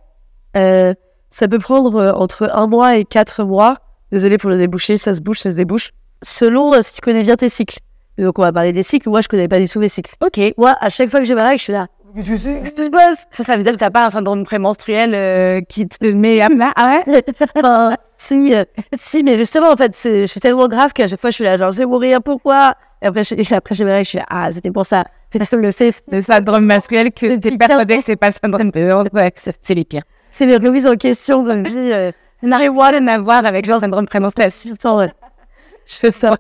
euh, 0.56 0.94
ça 1.30 1.48
peut 1.48 1.60
prendre 1.60 1.96
euh, 1.96 2.12
entre 2.14 2.50
un 2.54 2.68
mois 2.68 2.96
et 2.96 3.06
quatre 3.06 3.44
mois. 3.44 3.78
Désolé 4.12 4.38
pour 4.38 4.50
le 4.52 4.58
débouché, 4.58 4.98
ça 4.98 5.14
se 5.14 5.22
bouge, 5.22 5.40
ça 5.40 5.52
se 5.52 5.56
débouche. 5.56 5.92
Selon 6.22 6.74
euh, 6.74 6.82
si 6.84 6.96
tu 6.96 7.02
connais 7.02 7.24
bien 7.24 7.36
tes 7.36 7.50
cycles. 7.50 7.80
Et 8.18 8.24
donc, 8.24 8.38
on 8.38 8.44
va 8.44 8.54
parler 8.54 8.72
des 8.72 8.84
cycles. 8.84 9.10
Moi, 9.10 9.22
je 9.22 9.28
connais 9.28 9.48
pas 9.48 9.60
du 9.60 9.68
tout 9.68 9.80
mes 9.80 9.90
cycles. 9.90 10.14
Ok. 10.24 10.40
Moi, 10.58 10.76
à 10.80 10.90
chaque 10.90 11.10
fois 11.10 11.20
que 11.20 11.26
j'ai 11.26 11.36
ma 11.36 11.44
règle, 11.44 11.58
je 11.58 11.64
suis 11.64 11.74
là. 11.74 11.88
Qu'est-ce 12.16 12.30
que 12.30 12.38
c'est? 12.38 12.62
Qu'est-ce 12.62 12.76
qui 12.76 12.84
se 12.86 12.90
passe 12.90 13.28
Ça, 13.32 13.44
ça 13.44 13.58
veut 13.58 13.64
dire 13.64 13.74
que 13.74 13.78
t'as 13.78 13.90
pas 13.90 14.06
un 14.06 14.10
syndrome 14.10 14.44
prémenstruel 14.44 15.14
euh, 15.16 15.62
qui 15.62 15.88
te 15.88 16.06
met 16.06 16.42
à 16.42 16.50
plat. 16.50 16.72
Ah 16.76 17.02
ouais? 17.08 17.24
Enfin, 17.56 17.96
si, 18.18 18.54
euh, 18.54 18.64
si, 18.98 19.24
mais 19.24 19.38
justement, 19.38 19.72
en 19.72 19.76
fait, 19.76 19.96
c'est- 19.96 20.22
je 20.22 20.32
suis 20.32 20.40
tellement 20.40 20.68
grave 20.68 20.94
qu'à 20.94 21.08
chaque 21.08 21.20
fois, 21.20 21.30
je 21.32 21.36
suis 21.36 21.44
là, 21.44 21.58
genre, 21.58 21.72
je 21.72 21.78
vais 21.80 21.86
mourir, 21.86 22.22
pourquoi? 22.22 22.76
Et 23.02 23.08
après, 23.08 23.24
je, 23.24 23.54
après, 23.54 23.76
règles, 23.76 24.04
je 24.06 24.10
suis 24.10 24.18
là, 24.20 24.26
ah, 24.30 24.52
c'était 24.52 24.72
pour 24.72 24.86
ça. 24.86 25.04
le 25.52 25.72
fait, 25.72 26.04
Le 26.12 26.22
syndrome 26.22 26.66
masculin 26.66 27.10
que 27.10 27.36
t'es 27.38 27.58
persuadé 27.58 27.98
que 27.98 28.04
c'est 28.04 28.16
pas 28.16 28.28
le 28.28 28.34
syndrome 28.34 28.72
prémenstruel. 28.72 29.26
Ouais, 29.26 29.34
c'est 29.36 29.58
c'est 29.60 29.74
les 29.74 29.84
pires. 29.84 30.04
c'est 30.30 30.46
les 30.46 30.58
remises 30.58 30.86
en 30.86 30.96
question 30.96 31.42
de 31.44 31.54
ma 31.56 31.68
vie. 31.68 31.92
Euh, 31.92 32.12
n'a 32.44 32.58
rien 32.58 33.08
à 33.08 33.18
voir 33.20 33.46
avec 33.46 33.66
genre 33.66 33.80
syndrome 33.80 34.06
prémenstruel. 34.06 34.52
Je 34.52 35.96
fais 35.96 36.12
ça. 36.12 36.38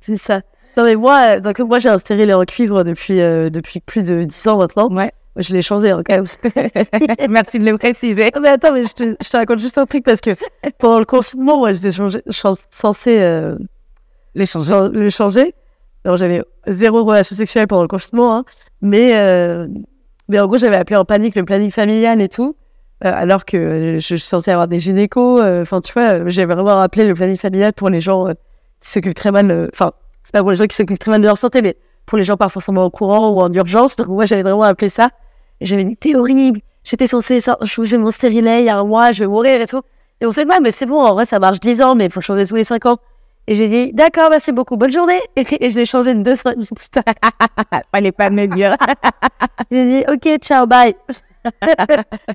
c'est 0.00 0.16
ça. 0.16 0.40
Non, 0.78 0.84
mais 0.84 0.94
moi, 0.94 1.36
euh, 1.36 1.40
donc, 1.40 1.58
moi, 1.58 1.78
j'ai 1.80 1.88
un 1.88 1.98
stérilet 1.98 2.32
en 2.34 2.44
cuivre 2.44 2.84
depuis, 2.84 3.20
euh, 3.20 3.50
depuis 3.50 3.80
plus 3.80 4.04
de 4.04 4.22
10 4.22 4.46
ans 4.48 4.58
maintenant. 4.58 4.88
Ouais. 4.94 5.10
Je 5.36 5.52
l'ai 5.52 5.60
changé, 5.62 5.92
en 5.92 6.02
cas 6.02 6.20
Merci 7.28 7.58
de 7.58 7.64
le 7.64 7.76
préciser. 7.78 8.30
Mais 8.40 8.48
attends, 8.48 8.72
mais 8.72 8.82
je 8.84 8.92
te, 8.94 9.02
je 9.22 9.28
te 9.28 9.36
raconte 9.36 9.58
juste 9.58 9.76
un 9.78 9.86
truc 9.86 10.04
parce 10.04 10.20
que 10.20 10.30
pendant 10.78 10.98
le 11.00 11.04
confinement, 11.04 11.58
moi, 11.58 11.72
j'étais 11.72 11.90
censée 12.70 13.18
euh, 13.20 13.56
Les 14.34 14.46
changements. 14.46 14.86
chan- 14.86 14.92
le 14.92 15.10
changer. 15.10 15.54
Alors, 16.04 16.16
j'avais 16.16 16.42
zéro 16.68 17.04
relation 17.04 17.34
sexuelle 17.36 17.66
pendant 17.66 17.82
le 17.82 17.88
confinement, 17.88 18.36
hein. 18.36 18.44
mais, 18.80 19.16
euh, 19.16 19.66
mais 20.28 20.38
en 20.40 20.46
gros, 20.46 20.58
j'avais 20.58 20.76
appelé 20.76 20.96
en 20.96 21.04
panique 21.04 21.34
le 21.34 21.44
planning 21.44 21.70
familial 21.72 22.20
et 22.20 22.28
tout, 22.28 22.56
euh, 23.04 23.10
alors 23.14 23.44
que 23.44 23.94
je, 23.94 23.98
je 24.00 24.16
suis 24.16 24.20
censée 24.20 24.50
avoir 24.52 24.68
des 24.68 24.78
gynécos. 24.78 25.40
Enfin, 25.42 25.80
tu 25.80 25.92
vois, 25.92 26.28
j'avais 26.28 26.54
vraiment 26.54 26.80
appelé 26.80 27.04
le 27.04 27.14
planning 27.14 27.36
familial 27.36 27.72
pour 27.72 27.90
les 27.90 28.00
gens 28.00 28.26
qui 28.80 28.90
s'occupent 28.90 29.14
très 29.14 29.32
mal. 29.32 29.68
Enfin, 29.72 29.92
c'est 30.24 30.32
pas 30.32 30.40
pour 30.40 30.50
les 30.50 30.56
gens 30.56 30.66
qui 30.66 30.76
s'occupent 30.76 30.98
très 30.98 31.10
mal 31.10 31.20
de 31.20 31.26
leur 31.26 31.38
santé, 31.38 31.62
mais 31.62 31.76
pour 32.06 32.18
les 32.18 32.24
gens 32.24 32.36
pas 32.36 32.48
forcément 32.48 32.84
au 32.84 32.90
courant 32.90 33.30
ou 33.30 33.40
en 33.40 33.52
urgence. 33.52 33.96
Donc, 33.96 34.08
moi, 34.08 34.26
j'avais 34.26 34.42
vraiment 34.42 34.62
appelé 34.62 34.88
ça. 34.88 35.10
J'avais 35.60 35.84
dit, 35.84 35.96
t'es 35.96 36.14
horrible. 36.14 36.60
J'étais 36.84 37.06
censée 37.06 37.38
changer 37.64 37.98
mon 37.98 38.10
stérilet 38.10 38.60
il 38.60 38.66
y 38.66 38.68
a 38.68 38.78
un 38.78 38.84
mois, 38.84 39.12
je 39.12 39.20
vais 39.20 39.26
mourir 39.26 39.60
et 39.60 39.66
tout. 39.66 39.82
Et 40.20 40.26
on 40.26 40.32
s'est 40.32 40.44
dit, 40.44 40.50
ouais, 40.50 40.60
mais 40.60 40.70
c'est 40.70 40.86
bon, 40.86 41.00
en 41.00 41.12
vrai, 41.14 41.26
ça 41.26 41.38
marche 41.38 41.60
10 41.60 41.82
ans, 41.82 41.94
mais 41.94 42.06
il 42.06 42.10
faut 42.10 42.20
changer 42.20 42.46
tous 42.46 42.54
les 42.56 42.64
5 42.64 42.86
ans. 42.86 42.96
Et 43.46 43.54
j'ai 43.56 43.68
dit, 43.68 43.92
d'accord, 43.92 44.28
merci 44.30 44.52
beaucoup, 44.52 44.76
bonne 44.76 44.92
journée. 44.92 45.20
Et, 45.36 45.70
je 45.70 45.76
l'ai 45.76 45.86
changé 45.86 46.14
de 46.14 46.22
deux 46.22 46.36
semaines 46.36 46.64
plus 46.74 46.88
tard. 46.88 47.04
Fallait 47.92 48.12
pas 48.12 48.30
me 48.30 48.46
dire. 48.46 48.76
J'ai 49.70 49.84
dit, 49.84 50.04
ok, 50.08 50.38
ciao, 50.40 50.66
bye. 50.66 50.94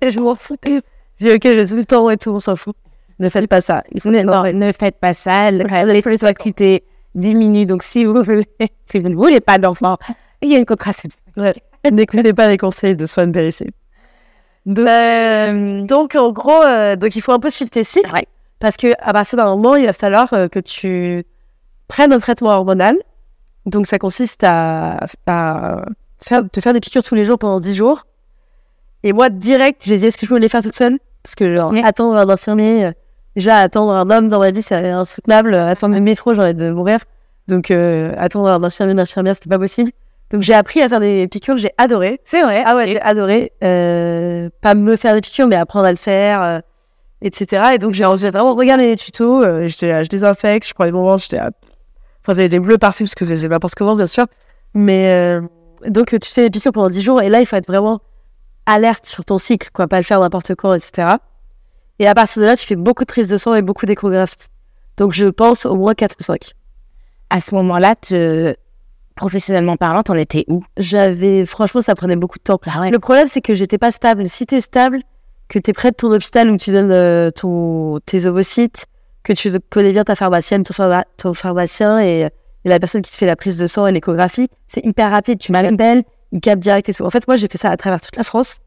et 0.01 0.09
je 0.09 0.19
m'en 0.19 0.35
foutais. 0.35 0.81
J'ai 1.19 1.29
dit, 1.29 1.35
ok, 1.35 1.55
j'ai 1.57 1.65
tout 1.67 1.75
le 1.75 1.85
temps 1.85 2.09
et 2.09 2.17
tout, 2.17 2.31
on 2.31 2.39
s'en 2.39 2.55
fout. 2.55 2.75
Ne 3.19 3.29
faites 3.29 3.47
pas 3.47 3.61
ça. 3.61 3.83
Il 3.91 4.01
faut 4.01 4.09
Ne, 4.09 4.21
non, 4.23 4.43
ne 4.51 4.71
faites 4.71 4.97
pas 4.99 5.13
ça. 5.13 5.51
Le- 5.51 5.63
Les 5.91 6.01
flexibilités 6.01 6.83
diminuent. 7.15 7.65
Donc, 7.65 7.83
si 7.83 8.05
vous, 8.05 8.21
voulez- 8.23 8.47
si 8.85 8.99
vous 8.99 9.09
ne 9.09 9.15
voulez 9.15 9.39
pas 9.41 9.57
d'enfant, 9.57 9.97
il 10.41 10.51
y 10.51 10.55
a 10.55 10.57
une 10.59 10.65
contraception. 10.65 11.19
Ouais. 11.37 11.53
N'écoutez 11.91 12.33
pas 12.33 12.47
les 12.47 12.57
conseils 12.57 12.95
de 12.95 13.05
Swan 13.05 13.31
Périssé. 13.31 13.69
Euh, 14.67 15.81
donc, 15.85 16.15
en 16.15 16.31
gros, 16.31 16.61
euh, 16.63 16.95
donc 16.95 17.15
il 17.15 17.21
faut 17.21 17.31
un 17.33 17.39
peu 17.39 17.49
suivre 17.49 17.69
tes 17.71 17.83
cycles. 17.83 18.11
Ouais. 18.13 18.27
Parce 18.59 18.77
que 18.77 18.93
à 18.99 19.11
partir 19.13 19.37
d'un 19.37 19.45
moment, 19.55 19.75
il 19.75 19.85
va 19.85 19.93
falloir 19.93 20.31
euh, 20.33 20.47
que 20.47 20.59
tu 20.59 21.25
prennes 21.87 22.13
un 22.13 22.19
traitement 22.19 22.51
hormonal. 22.51 22.97
Donc, 23.65 23.87
ça 23.87 23.97
consiste 23.99 24.43
à, 24.43 24.99
à 25.27 25.81
faire, 26.19 26.43
te 26.49 26.59
faire 26.59 26.73
des 26.73 26.79
piqûres 26.79 27.03
tous 27.03 27.15
les 27.15 27.25
jours 27.25 27.37
pendant 27.39 27.59
10 27.59 27.75
jours. 27.75 28.05
Et 29.03 29.11
moi, 29.13 29.29
direct, 29.29 29.83
j'ai 29.85 29.97
dit, 29.97 30.05
est-ce 30.05 30.17
que 30.17 30.25
je 30.25 30.31
peux 30.31 30.39
les 30.39 30.49
faire 30.49 30.61
toute 30.61 30.75
seule? 30.75 30.97
Parce 31.23 31.35
que, 31.35 31.49
genre, 31.53 31.71
Ouais. 31.71 31.83
attendre 31.83 32.15
un 32.17 32.27
infirmier, 32.29 32.85
euh, 32.85 32.91
déjà, 33.35 33.57
attendre 33.57 33.91
un 33.91 34.09
homme 34.09 34.27
dans 34.27 34.39
ma 34.39 34.51
vie, 34.51 34.61
c'est 34.61 34.89
insoutenable. 34.89 35.53
Attendre 35.55 35.95
le 35.95 36.01
métro, 36.01 36.37
envie 36.39 36.53
de 36.53 36.69
mourir. 36.71 36.99
Donc, 37.47 37.71
euh, 37.71 38.13
attendre 38.17 38.47
un 38.49 38.63
infirmier, 38.63 38.93
une 38.93 38.99
infirmière, 38.99 39.35
c'était 39.35 39.49
pas 39.49 39.59
possible. 39.59 39.91
Donc, 40.31 40.41
j'ai 40.41 40.53
appris 40.53 40.81
à 40.81 40.89
faire 40.89 40.99
des 40.99 41.27
piqûres, 41.27 41.57
j'ai 41.57 41.71
adoré. 41.77 42.21
C'est 42.23 42.41
vrai. 42.41 42.63
Ah 42.65 42.75
ouais, 42.75 42.87
j'ai 42.87 43.01
adoré. 43.01 43.51
Euh, 43.63 44.49
pas 44.61 44.75
me 44.75 44.95
faire 44.95 45.13
des 45.15 45.21
piqûres, 45.21 45.47
mais 45.47 45.55
apprendre 45.55 45.85
à 45.85 45.91
le 45.91 45.97
faire, 45.97 46.41
euh, 46.41 46.59
etc. 47.21 47.73
Et 47.75 47.77
donc, 47.77 47.93
j'ai 47.93 48.05
vraiment 48.05 48.53
regardé 48.53 48.87
les 48.87 48.95
tutos. 48.95 49.43
Je 49.43 50.07
désinfecte, 50.07 50.67
je 50.67 50.73
prends 50.73 50.85
des 50.85 50.91
moments, 50.91 51.17
j'étais 51.17 51.37
là. 51.37 51.51
Enfin, 52.21 52.33
j'avais 52.33 52.49
des 52.49 52.59
bleus 52.59 52.77
partout 52.77 53.03
parce 53.03 53.15
que 53.15 53.25
je 53.25 53.35
sais 53.35 53.49
pas 53.49 53.55
n'importe 53.55 53.75
comment, 53.75 53.95
bien 53.95 54.05
sûr. 54.05 54.25
Mais 54.73 55.39
donc, 55.85 56.17
tu 56.19 56.29
fais 56.29 56.43
des 56.43 56.49
piqûres 56.49 56.71
pendant 56.71 56.89
10 56.89 57.01
jours 57.01 57.21
et 57.21 57.29
là, 57.29 57.41
il 57.41 57.45
faut 57.45 57.57
être 57.57 57.67
vraiment 57.67 57.99
alerte 58.65 59.05
sur 59.05 59.25
ton 59.25 59.37
cycle, 59.37 59.69
quoi, 59.73 59.87
pas 59.87 59.97
le 59.97 60.03
faire 60.03 60.19
n'importe 60.19 60.55
quand, 60.55 60.73
etc. 60.73 61.17
Et 61.99 62.07
à 62.07 62.13
partir 62.15 62.41
de 62.41 62.47
là, 62.47 62.55
tu 62.57 62.65
fais 62.65 62.75
beaucoup 62.75 63.03
de 63.03 63.07
prises 63.07 63.27
de 63.29 63.37
sang 63.37 63.53
et 63.55 63.61
beaucoup 63.61 63.85
d'échographies. 63.85 64.47
Donc, 64.97 65.13
je 65.13 65.25
pense 65.27 65.65
au 65.65 65.75
moins 65.75 65.93
4 65.93 66.15
ou 66.19 66.23
5. 66.23 66.51
à 67.29 67.41
ce 67.41 67.55
moment-là, 67.55 67.95
te... 67.95 68.55
professionnellement 69.15 69.75
parlant, 69.77 70.03
t'en 70.03 70.15
étais 70.15 70.45
où? 70.47 70.63
J'avais, 70.77 71.45
franchement, 71.45 71.81
ça 71.81 71.95
prenait 71.95 72.15
beaucoup 72.15 72.37
de 72.39 72.43
temps. 72.43 72.59
Ah 72.65 72.89
Le 72.89 72.99
problème, 72.99 73.27
c'est 73.27 73.41
que 73.41 73.53
j'étais 73.53 73.77
pas 73.77 73.91
stable. 73.91 74.27
Si 74.29 74.45
t'es 74.45 74.61
stable, 74.61 75.01
que 75.49 75.59
t'es 75.59 75.73
près 75.73 75.91
de 75.91 75.95
ton 75.95 76.11
hôpital 76.11 76.49
où 76.49 76.57
tu 76.57 76.71
donnes 76.71 76.91
euh, 76.91 77.31
ton, 77.31 77.99
tes 78.05 78.25
ovocytes, 78.25 78.85
que 79.23 79.33
tu 79.33 79.51
connais 79.69 79.91
bien 79.91 80.03
ta 80.03 80.15
pharmacienne, 80.15 80.63
ton, 80.63 80.73
pharma- 80.73 81.05
ton 81.17 81.33
pharmacien 81.33 81.99
et, 81.99 82.27
et 82.65 82.69
la 82.69 82.79
personne 82.79 83.01
qui 83.01 83.11
te 83.11 83.17
fait 83.17 83.25
la 83.25 83.35
prise 83.35 83.57
de 83.57 83.67
sang 83.67 83.87
et 83.87 83.91
l'échographie, 83.91 84.49
c'est 84.67 84.83
hyper 84.85 85.11
rapide. 85.11 85.39
Tu 85.39 85.51
m'appelles, 85.51 86.03
il 86.31 86.39
capte 86.41 86.61
direct 86.61 86.89
et 86.89 86.93
tout. 86.93 87.03
En 87.03 87.09
fait, 87.09 87.27
moi, 87.27 87.35
j'ai 87.37 87.47
fait 87.47 87.57
ça 87.57 87.69
à 87.69 87.77
travers 87.77 88.01
toute 88.01 88.15
la 88.17 88.23
France. 88.23 88.57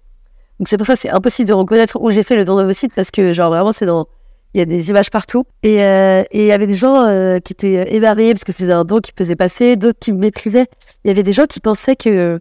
Donc, 0.59 0.69
c'est 0.69 0.77
pour 0.77 0.87
ça 0.87 0.95
que 0.95 1.01
c'est 1.01 1.11
impossible 1.11 1.49
de 1.49 1.53
reconnaître 1.55 1.99
où 2.01 2.11
j'ai 2.11 2.23
fait 2.23 2.37
le 2.37 2.45
don 2.45 2.57
d'ovocytes 2.57 2.93
parce 2.95 3.11
que, 3.11 3.33
genre, 3.33 3.51
vraiment, 3.51 3.73
c'est 3.73 3.87
dans. 3.87 4.07
Il 4.55 4.59
y 4.59 4.63
a 4.63 4.65
des 4.65 4.89
images 4.89 5.11
partout. 5.11 5.45
Et 5.63 5.85
euh, 5.85 6.23
il 6.33 6.45
y 6.45 6.53
avait 6.53 6.67
des 6.67 6.75
gens 6.77 7.05
euh, 7.05 7.41
qui 7.41 7.53
étaient 7.53 7.95
émerveillés 7.95 8.33
parce 8.33 8.45
que 8.45 8.53
c'était 8.53 8.73
un 8.73 8.85
don 8.85 9.01
qui 9.01 9.13
faisait 9.15 9.37
passer, 9.37 9.77
d'autres 9.77 9.99
qui 9.99 10.13
me 10.15 10.19
méprisaient. 10.19 10.65
Il 11.05 11.09
y 11.09 11.11
avait 11.11 11.23
des 11.23 11.33
gens 11.33 11.45
qui 11.45 11.61
pensaient 11.61 11.97
que 11.97 12.41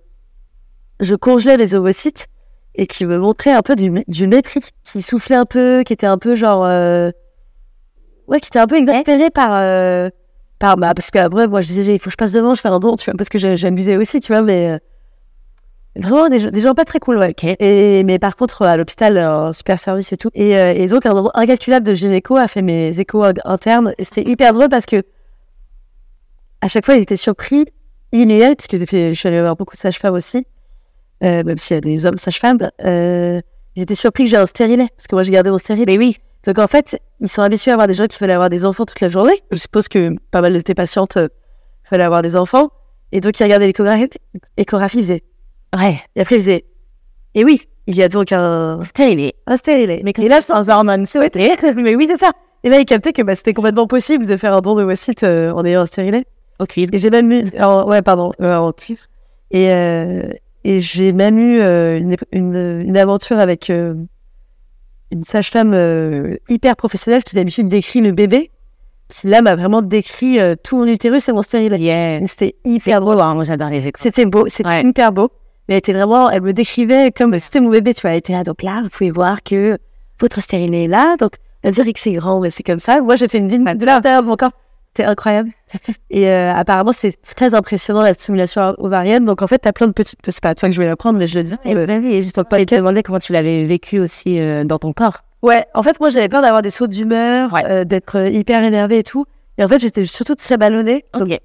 je 1.02 1.16
congelais 1.16 1.58
les 1.58 1.76
ovocytes 1.76 2.28
et 2.76 2.88
qui 2.88 3.06
me 3.06 3.18
montraient 3.18 3.52
un 3.52 3.62
peu 3.62 3.76
du, 3.76 3.92
mé- 3.92 4.04
du 4.08 4.28
mépris, 4.28 4.62
qui 4.84 5.02
soufflaient 5.02 5.36
un 5.36 5.46
peu, 5.46 5.84
qui 5.86 5.92
étaient 5.92 6.06
un 6.06 6.18
peu 6.18 6.36
genre. 6.36 6.64
euh, 6.64 7.12
Ouais, 8.28 8.40
qui 8.40 8.48
étaient 8.48 8.60
un 8.60 8.68
peu 8.68 8.78
exaspérés 8.78 9.30
par. 9.30 9.52
euh, 9.54 10.10
par 10.58 10.78
bah, 10.78 10.94
parce 10.96 11.12
qu'après, 11.12 11.48
moi, 11.48 11.60
je 11.62 11.68
disais, 11.68 11.96
il 11.96 12.00
faut 12.00 12.06
que 12.06 12.12
je 12.12 12.18
passe 12.18 12.32
devant, 12.32 12.56
je 12.56 12.62
fais 12.62 12.70
un 12.70 12.80
don, 12.80 12.96
tu 12.96 13.06
vois, 13.12 13.18
parce 13.18 13.30
que 13.30 13.38
j'amusais 13.58 13.98
aussi, 13.98 14.20
tu 14.22 14.32
vois, 14.32 14.42
mais. 14.42 14.80
Euh, 15.98 16.02
Vraiment 16.02 16.28
des, 16.30 16.40
gens- 16.40 16.50
des 16.50 16.60
gens 16.62 16.74
pas 16.74 16.86
très 16.86 17.00
cool, 17.00 17.18
ouais. 17.18 17.34
Et, 17.60 18.04
mais 18.04 18.20
par 18.20 18.36
contre, 18.36 18.62
à 18.64 18.78
l'hôpital, 18.78 19.18
un 19.18 19.54
super 19.54 19.80
service 19.80 20.12
et 20.14 20.18
tout. 20.18 20.30
Et, 20.34 20.58
euh, 20.58 20.74
et 20.74 20.88
donc, 20.88 21.06
un 21.06 21.14
nombre 21.14 21.32
incalculable 21.34 21.86
de 21.86 21.94
gynéco 21.94 22.36
a 22.36 22.48
fait 22.48 22.62
mes 22.62 23.00
échos 23.00 23.24
in- 23.24 23.34
internes. 23.46 23.94
Et 23.98 24.04
c'était 24.04 24.30
hyper 24.30 24.54
drôle 24.54 24.70
parce 24.70 24.86
que 24.86 25.04
à 26.62 26.68
chaque 26.68 26.86
fois, 26.86 26.96
ils 26.96 27.02
étaient 27.04 27.16
surpris, 27.16 27.66
il 28.12 28.32
et 28.32 28.40
elle, 28.40 28.56
parce 28.56 28.68
que 28.68 28.78
je 28.80 29.14
suis 29.14 29.28
allée 29.28 29.42
voir 29.42 29.56
beaucoup 29.56 29.76
de 29.76 29.80
sages-femmes 29.80 30.14
aussi, 30.16 30.46
euh, 31.24 31.44
même 31.44 31.58
s'il 31.58 31.76
y 31.76 31.78
a 31.78 31.82
des 31.82 32.06
hommes 32.06 32.18
sages-femmes, 32.18 32.70
euh, 32.84 33.40
ils 33.76 33.84
étaient 33.84 33.94
surpris 33.96 34.24
que 34.26 34.30
j'ai 34.32 34.38
un 34.38 34.46
stérilet, 34.46 34.88
parce 34.96 35.08
que 35.08 35.16
moi, 35.16 35.24
j'ai 35.24 35.32
gardé 35.32 35.50
mon 35.52 35.58
stérilet. 35.58 35.98
oui. 35.98 36.18
Donc, 36.46 36.60
en 36.60 36.68
fait, 36.68 37.00
ils 37.22 37.28
sont 37.28 37.42
habitués 37.42 37.72
à 37.72 37.74
avoir 37.74 37.88
des 37.88 37.96
gens 37.96 38.06
qui 38.06 38.20
veulent 38.20 38.30
avoir 38.32 38.50
des 38.50 38.66
enfants 38.66 38.86
toute 38.86 39.02
la 39.02 39.10
journée. 39.10 39.42
Je 39.52 39.58
suppose 39.58 39.88
que 39.88 40.16
pas 40.32 40.42
mal 40.42 40.54
de 40.54 40.60
tes 40.60 40.76
patientes 40.76 41.18
euh, 41.18 41.28
veulent 41.92 42.02
avoir 42.02 42.22
des 42.22 42.36
enfants. 42.36 42.70
Et 43.12 43.20
donc, 43.20 43.40
ils 43.40 43.44
regardaient 43.44 43.66
l'échographie, 43.68 44.10
l'échographie, 44.58 44.98
ils 45.00 45.04
faisaient 45.04 45.24
Ouais. 45.76 46.00
et 46.16 46.22
après, 46.22 46.36
il 46.36 46.40
faisait 46.40 46.66
Et 47.34 47.44
oui, 47.44 47.62
il 47.88 47.96
y 47.96 48.04
a 48.04 48.10
donc 48.10 48.32
un, 48.32 48.80
Stérilet. 48.82 49.36
un 49.48 49.58
stérilet. 49.58 50.02
Mais 50.04 50.12
et 50.18 50.28
là, 50.28 50.42
sans 50.42 50.70
hormones, 50.70 51.06
c'est 51.06 51.20
Mais 51.76 51.96
oui, 51.96 52.08
c'est 52.08 52.18
ça. 52.20 52.32
Et 52.64 52.70
là, 52.70 52.80
il 52.80 52.86
captait 52.86 53.14
que 53.14 53.22
bah, 53.22 53.36
c'était 53.36 53.54
complètement 53.54 53.88
possible 53.88 54.26
de 54.26 54.38
faire 54.38 54.54
un 54.54 54.62
don 54.62 54.76
de 54.76 54.84
ovocytes 54.84 55.24
euh, 55.24 55.52
en 55.52 55.64
ayant 55.66 55.82
un 55.82 55.86
stérilet. 55.86 56.26
Au 56.60 56.66
cuivre. 56.66 56.92
Et 56.94 56.98
j'ai 56.98 57.10
même 57.10 57.32
eu. 57.32 57.52
ouais, 57.88 58.02
pardon, 58.02 58.32
euh, 58.42 58.56
en 58.56 58.72
cuivre. 58.72 59.04
Et, 59.52 59.72
euh, 59.72 60.24
et 60.64 60.80
j'ai 60.82 61.12
même 61.14 61.38
eu 61.38 61.60
une, 61.62 62.16
une, 62.32 62.82
une 62.88 62.98
aventure 62.98 63.38
avec 63.38 63.70
une 63.70 65.24
sage-femme 65.24 66.38
hyper 66.50 66.76
professionnelle 66.76 67.24
qui 67.24 67.36
d'habitude 67.36 67.68
décrit 67.68 68.02
le 68.02 68.12
bébé, 68.12 68.52
qui 69.10 69.28
là 69.28 69.42
m'a 69.42 69.56
vraiment 69.56 69.82
décrit 69.84 70.40
euh, 70.40 70.56
tout 70.62 70.78
mon 70.78 70.86
utérus 70.88 71.30
et 71.30 71.32
mon 71.32 71.44
stérilet. 71.44 71.78
Yeah. 71.78 72.26
C'était 72.28 72.56
hyper 72.66 73.02
beau, 73.02 73.12
hein, 73.12 73.36
moi 73.36 73.44
j'adore 73.44 73.70
les 73.70 73.88
échos. 73.88 74.02
c'était 74.02 74.26
beau, 74.26 74.46
c'était 74.48 74.68
Ouais. 74.70 74.84
hyper 74.84 75.12
beau. 75.12 75.30
Mais 75.68 75.76
elle 75.76 75.80
était 75.80 75.94
vraiment, 75.94 76.30
elle 76.30 76.42
me 76.42 76.54
décrivait 76.54 77.12
comme 77.12 77.38
c'était 77.40 77.60
mon 77.60 77.70
bébé, 77.70 77.94
tu 77.94 78.02
vois. 78.02 78.12
Elle 78.12 78.18
était 78.18 78.34
là, 78.34 78.44
donc 78.44 78.62
là, 78.64 78.82
vous 78.84 78.90
pouvez 78.90 79.12
voir 79.12 79.44
que 79.44 79.78
votre 80.20 80.42
stérilet 80.42 80.86
est 80.86 80.88
là, 80.88 81.16
donc 81.18 81.34
on 81.64 81.72
dirait 81.72 81.94
que 81.94 82.00
c'est 82.00 82.14
grand, 82.14 82.40
mais 82.40 82.52
c'est 82.52 82.64
comme 82.64 82.80
ça. 82.80 83.02
Moi, 83.02 83.16
j'ai 83.16 83.28
fait 83.28 83.40
une 83.40 83.50
ligne 83.50 83.64
de 83.64 83.86
l'intérieur 83.86 84.22
de 84.22 84.28
mon 84.28 84.36
corps. 84.36 84.52
C'était 84.96 85.10
incroyable. 85.10 85.50
Et 86.10 86.30
euh, 86.30 86.54
apparemment, 86.54 86.94
c'est 86.94 87.20
très 87.36 87.54
impressionnant 87.54 88.02
la 88.02 88.14
stimulation 88.14 88.76
ovarienne. 88.78 89.26
Donc 89.26 89.42
en 89.42 89.48
fait, 89.48 89.58
t'as 89.58 89.74
plein 89.74 89.88
de 89.88 89.92
petites. 89.92 90.20
C'est 90.26 90.42
pas 90.42 90.50
à 90.50 90.56
toi 90.56 90.70
que 90.70 90.76
je 90.76 90.82
vais 90.82 90.88
l'apprendre, 90.88 91.20
mais 91.20 91.28
je 91.28 91.38
le 91.38 91.44
dis. 91.44 91.56
Et 91.66 91.74
vas-y, 91.74 92.00
n'hésite 92.00 92.42
pas 92.44 92.58
à 92.58 92.66
te 92.66 92.76
demander 92.76 93.04
comment 93.04 93.20
tu 93.20 93.34
l'avais 93.34 93.66
vécu 93.66 94.00
aussi 94.00 94.40
euh, 94.40 94.64
dans 94.64 94.78
ton 94.78 94.94
corps. 94.94 95.22
Ouais, 95.42 95.66
en 95.74 95.84
fait, 95.84 96.00
moi, 96.00 96.10
j'avais 96.10 96.30
peur 96.30 96.42
d'avoir 96.42 96.62
des 96.62 96.70
sauts 96.70 96.88
d'humeur, 96.88 97.54
euh, 97.56 97.84
d'être 97.84 98.30
hyper 98.32 98.64
énervée 98.64 99.00
et 99.00 99.04
tout. 99.04 99.26
Et 99.58 99.64
en 99.64 99.68
fait, 99.68 99.80
j'étais 99.80 100.06
surtout 100.06 100.36
très 100.36 100.58
ballonnée. 100.58 101.04
Donc. 101.14 101.40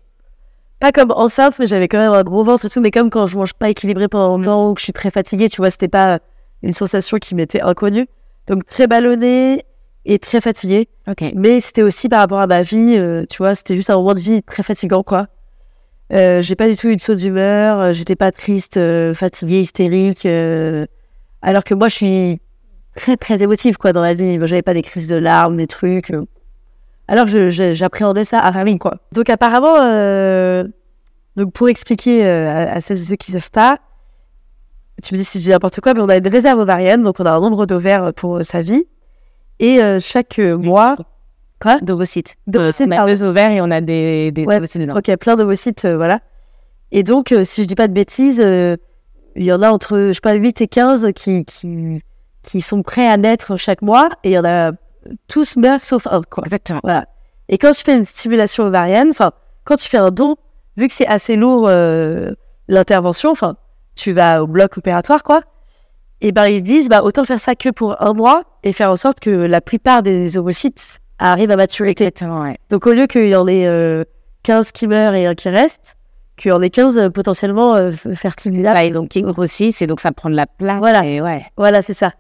Pas 0.80 0.92
comme 0.92 1.12
enceinte, 1.12 1.58
mais 1.58 1.66
j'avais 1.66 1.88
quand 1.88 1.98
même 1.98 2.12
un 2.12 2.22
gros 2.24 2.42
ventre 2.42 2.64
et 2.64 2.70
tout, 2.70 2.80
mais 2.80 2.90
comme 2.90 3.10
quand 3.10 3.26
je 3.26 3.36
mange 3.36 3.54
pas 3.54 3.68
équilibré 3.68 4.08
pendant 4.08 4.36
longtemps 4.36 4.70
ou 4.70 4.74
que 4.74 4.80
je 4.80 4.84
suis 4.84 4.92
très 4.92 5.10
fatiguée, 5.10 5.48
tu 5.48 5.58
vois, 5.58 5.70
c'était 5.70 5.88
pas 5.88 6.18
une 6.62 6.72
sensation 6.72 7.18
qui 7.18 7.34
m'était 7.34 7.60
inconnue. 7.60 8.06
Donc 8.46 8.64
très 8.64 8.86
ballonnée 8.86 9.64
et 10.06 10.18
très 10.18 10.40
fatiguée. 10.40 10.88
Ok. 11.06 11.22
Mais 11.34 11.60
c'était 11.60 11.82
aussi 11.82 12.08
par 12.08 12.20
rapport 12.20 12.40
à 12.40 12.46
ma 12.46 12.62
vie, 12.62 12.96
euh, 12.96 13.24
tu 13.28 13.38
vois, 13.38 13.54
c'était 13.54 13.76
juste 13.76 13.90
un 13.90 13.96
moment 13.96 14.14
de 14.14 14.20
vie 14.20 14.42
très 14.42 14.62
fatigant, 14.62 15.02
quoi. 15.02 15.28
Euh, 16.12 16.42
j'ai 16.42 16.56
pas 16.56 16.68
du 16.68 16.76
tout 16.76 16.88
eu 16.88 16.96
de 16.96 17.00
saut 17.00 17.14
d'humeur, 17.14 17.78
euh, 17.78 17.92
j'étais 17.92 18.16
pas 18.16 18.32
triste, 18.32 18.78
euh, 18.78 19.14
fatiguée, 19.14 19.60
hystérique. 19.60 20.26
euh, 20.26 20.86
alors 21.42 21.62
que 21.62 21.74
moi, 21.74 21.88
je 21.88 21.94
suis 21.94 22.40
très, 22.96 23.16
très 23.16 23.42
émotive, 23.42 23.76
quoi, 23.76 23.92
dans 23.92 24.02
la 24.02 24.14
vie. 24.14 24.38
J'avais 24.42 24.62
pas 24.62 24.74
des 24.74 24.82
crises 24.82 25.06
de 25.06 25.16
larmes, 25.16 25.56
des 25.56 25.66
trucs. 25.66 26.12
Alors 27.10 27.26
j'appréhendais 27.26 28.24
ça 28.24 28.38
à 28.40 28.52
famille, 28.52 28.78
quoi. 28.78 28.94
Donc 29.12 29.28
apparemment, 29.28 29.76
euh, 29.80 30.62
donc 31.36 31.52
pour 31.52 31.68
expliquer 31.68 32.24
euh, 32.24 32.48
à, 32.48 32.74
à 32.76 32.80
celles 32.80 32.98
et 32.98 33.02
ceux 33.02 33.16
qui 33.16 33.32
savent 33.32 33.50
pas, 33.50 33.78
tu 35.02 35.14
me 35.14 35.18
dis 35.18 35.24
si 35.24 35.38
je 35.40 35.44
dis 35.44 35.50
n'importe 35.50 35.80
quoi, 35.80 35.92
mais 35.92 36.00
on 36.00 36.08
a 36.08 36.16
une 36.18 36.28
réserve 36.28 36.60
ovarienne, 36.60 37.02
donc 37.02 37.18
on 37.18 37.24
a 37.26 37.32
un 37.32 37.40
nombre 37.40 37.66
d'ovaires 37.66 38.12
pour 38.14 38.44
sa 38.44 38.60
vie. 38.62 38.84
Et 39.58 39.82
euh, 39.82 39.98
chaque 40.00 40.38
mois, 40.38 40.96
quoi? 41.60 41.78
D'ovocytes. 41.80 42.36
D'ovocytes, 42.46 42.86
on 42.88 42.92
a 42.92 43.06
deux 43.06 43.24
ovaires 43.24 43.50
et 43.50 43.60
on 43.60 43.70
a 43.72 43.80
des, 43.80 44.30
des 44.30 44.44
Ouais. 44.46 44.60
dedans. 44.60 44.96
Ok, 44.96 45.14
plein 45.16 45.34
d'ovocytes, 45.36 45.84
euh, 45.86 45.96
voilà. 45.96 46.20
Et 46.92 47.02
donc, 47.02 47.34
si 47.44 47.62
je 47.62 47.66
dis 47.66 47.74
pas 47.74 47.88
de 47.88 47.92
bêtises, 47.92 48.38
il 48.38 49.44
y 49.44 49.52
en 49.52 49.62
a 49.62 49.70
entre, 49.70 49.96
je 50.08 50.12
sais 50.12 50.20
pas, 50.22 50.34
8 50.34 50.60
et 50.60 50.66
15 50.68 51.12
qui, 51.14 51.44
qui, 51.44 52.02
qui 52.42 52.60
sont 52.60 52.82
prêts 52.82 53.06
à 53.08 53.16
naître 53.16 53.56
chaque 53.56 53.82
mois, 53.82 54.08
et 54.24 54.30
il 54.30 54.32
y 54.34 54.38
en 54.38 54.44
a 54.44 54.72
tous 55.28 55.56
meurent 55.56 55.84
sauf 55.84 56.06
un, 56.06 56.22
quoi. 56.22 56.44
Exactement. 56.44 56.80
Voilà. 56.82 57.06
Et 57.48 57.58
quand 57.58 57.72
tu 57.72 57.82
fais 57.82 57.96
une 57.96 58.04
stimulation 58.04 58.64
ovarienne, 58.64 59.08
enfin, 59.10 59.32
quand 59.64 59.76
tu 59.76 59.88
fais 59.88 59.98
un 59.98 60.10
don, 60.10 60.36
vu 60.76 60.88
que 60.88 60.94
c'est 60.94 61.06
assez 61.06 61.36
lourd 61.36 61.66
euh, 61.68 62.32
l'intervention, 62.68 63.30
enfin, 63.30 63.56
tu 63.96 64.12
vas 64.12 64.42
au 64.42 64.46
bloc 64.46 64.78
opératoire, 64.78 65.22
quoi. 65.22 65.42
Et 66.20 66.32
ben 66.32 66.46
ils 66.46 66.62
disent, 66.62 66.88
bah 66.88 67.02
autant 67.02 67.24
faire 67.24 67.40
ça 67.40 67.54
que 67.54 67.70
pour 67.70 68.00
un 68.02 68.12
mois 68.12 68.44
et 68.62 68.72
faire 68.72 68.90
en 68.90 68.96
sorte 68.96 69.20
que 69.20 69.30
la 69.30 69.60
plupart 69.60 70.02
des 70.02 70.36
ovocytes 70.36 71.00
arrivent 71.18 71.50
à 71.50 71.56
maturité. 71.56 72.04
Exactement, 72.04 72.42
ouais. 72.42 72.58
Donc 72.68 72.86
au 72.86 72.92
lieu 72.92 73.06
qu'il 73.06 73.28
y 73.28 73.36
en 73.36 73.46
ait 73.48 73.66
euh, 73.66 74.04
15 74.42 74.72
qui 74.72 74.86
meurent 74.86 75.14
et 75.14 75.26
un 75.26 75.34
qui 75.34 75.48
reste, 75.48 75.96
qu'il 76.36 76.50
y 76.50 76.52
en 76.52 76.60
ait 76.62 76.70
15 76.70 76.98
euh, 76.98 77.10
potentiellement 77.10 77.74
euh, 77.74 77.90
fertiles. 77.90 78.62
Bah, 78.62 78.84
et 78.84 78.90
donc 78.90 79.08
qui 79.08 79.22
grossissent 79.22 79.80
et 79.82 79.86
donc 79.86 80.00
ça 80.00 80.12
prend 80.12 80.30
de 80.30 80.36
la 80.36 80.46
place. 80.46 80.78
Voilà. 80.78 81.06
Et 81.06 81.20
ouais. 81.20 81.44
Voilà, 81.56 81.82
c'est 81.82 81.94
ça. 81.94 82.12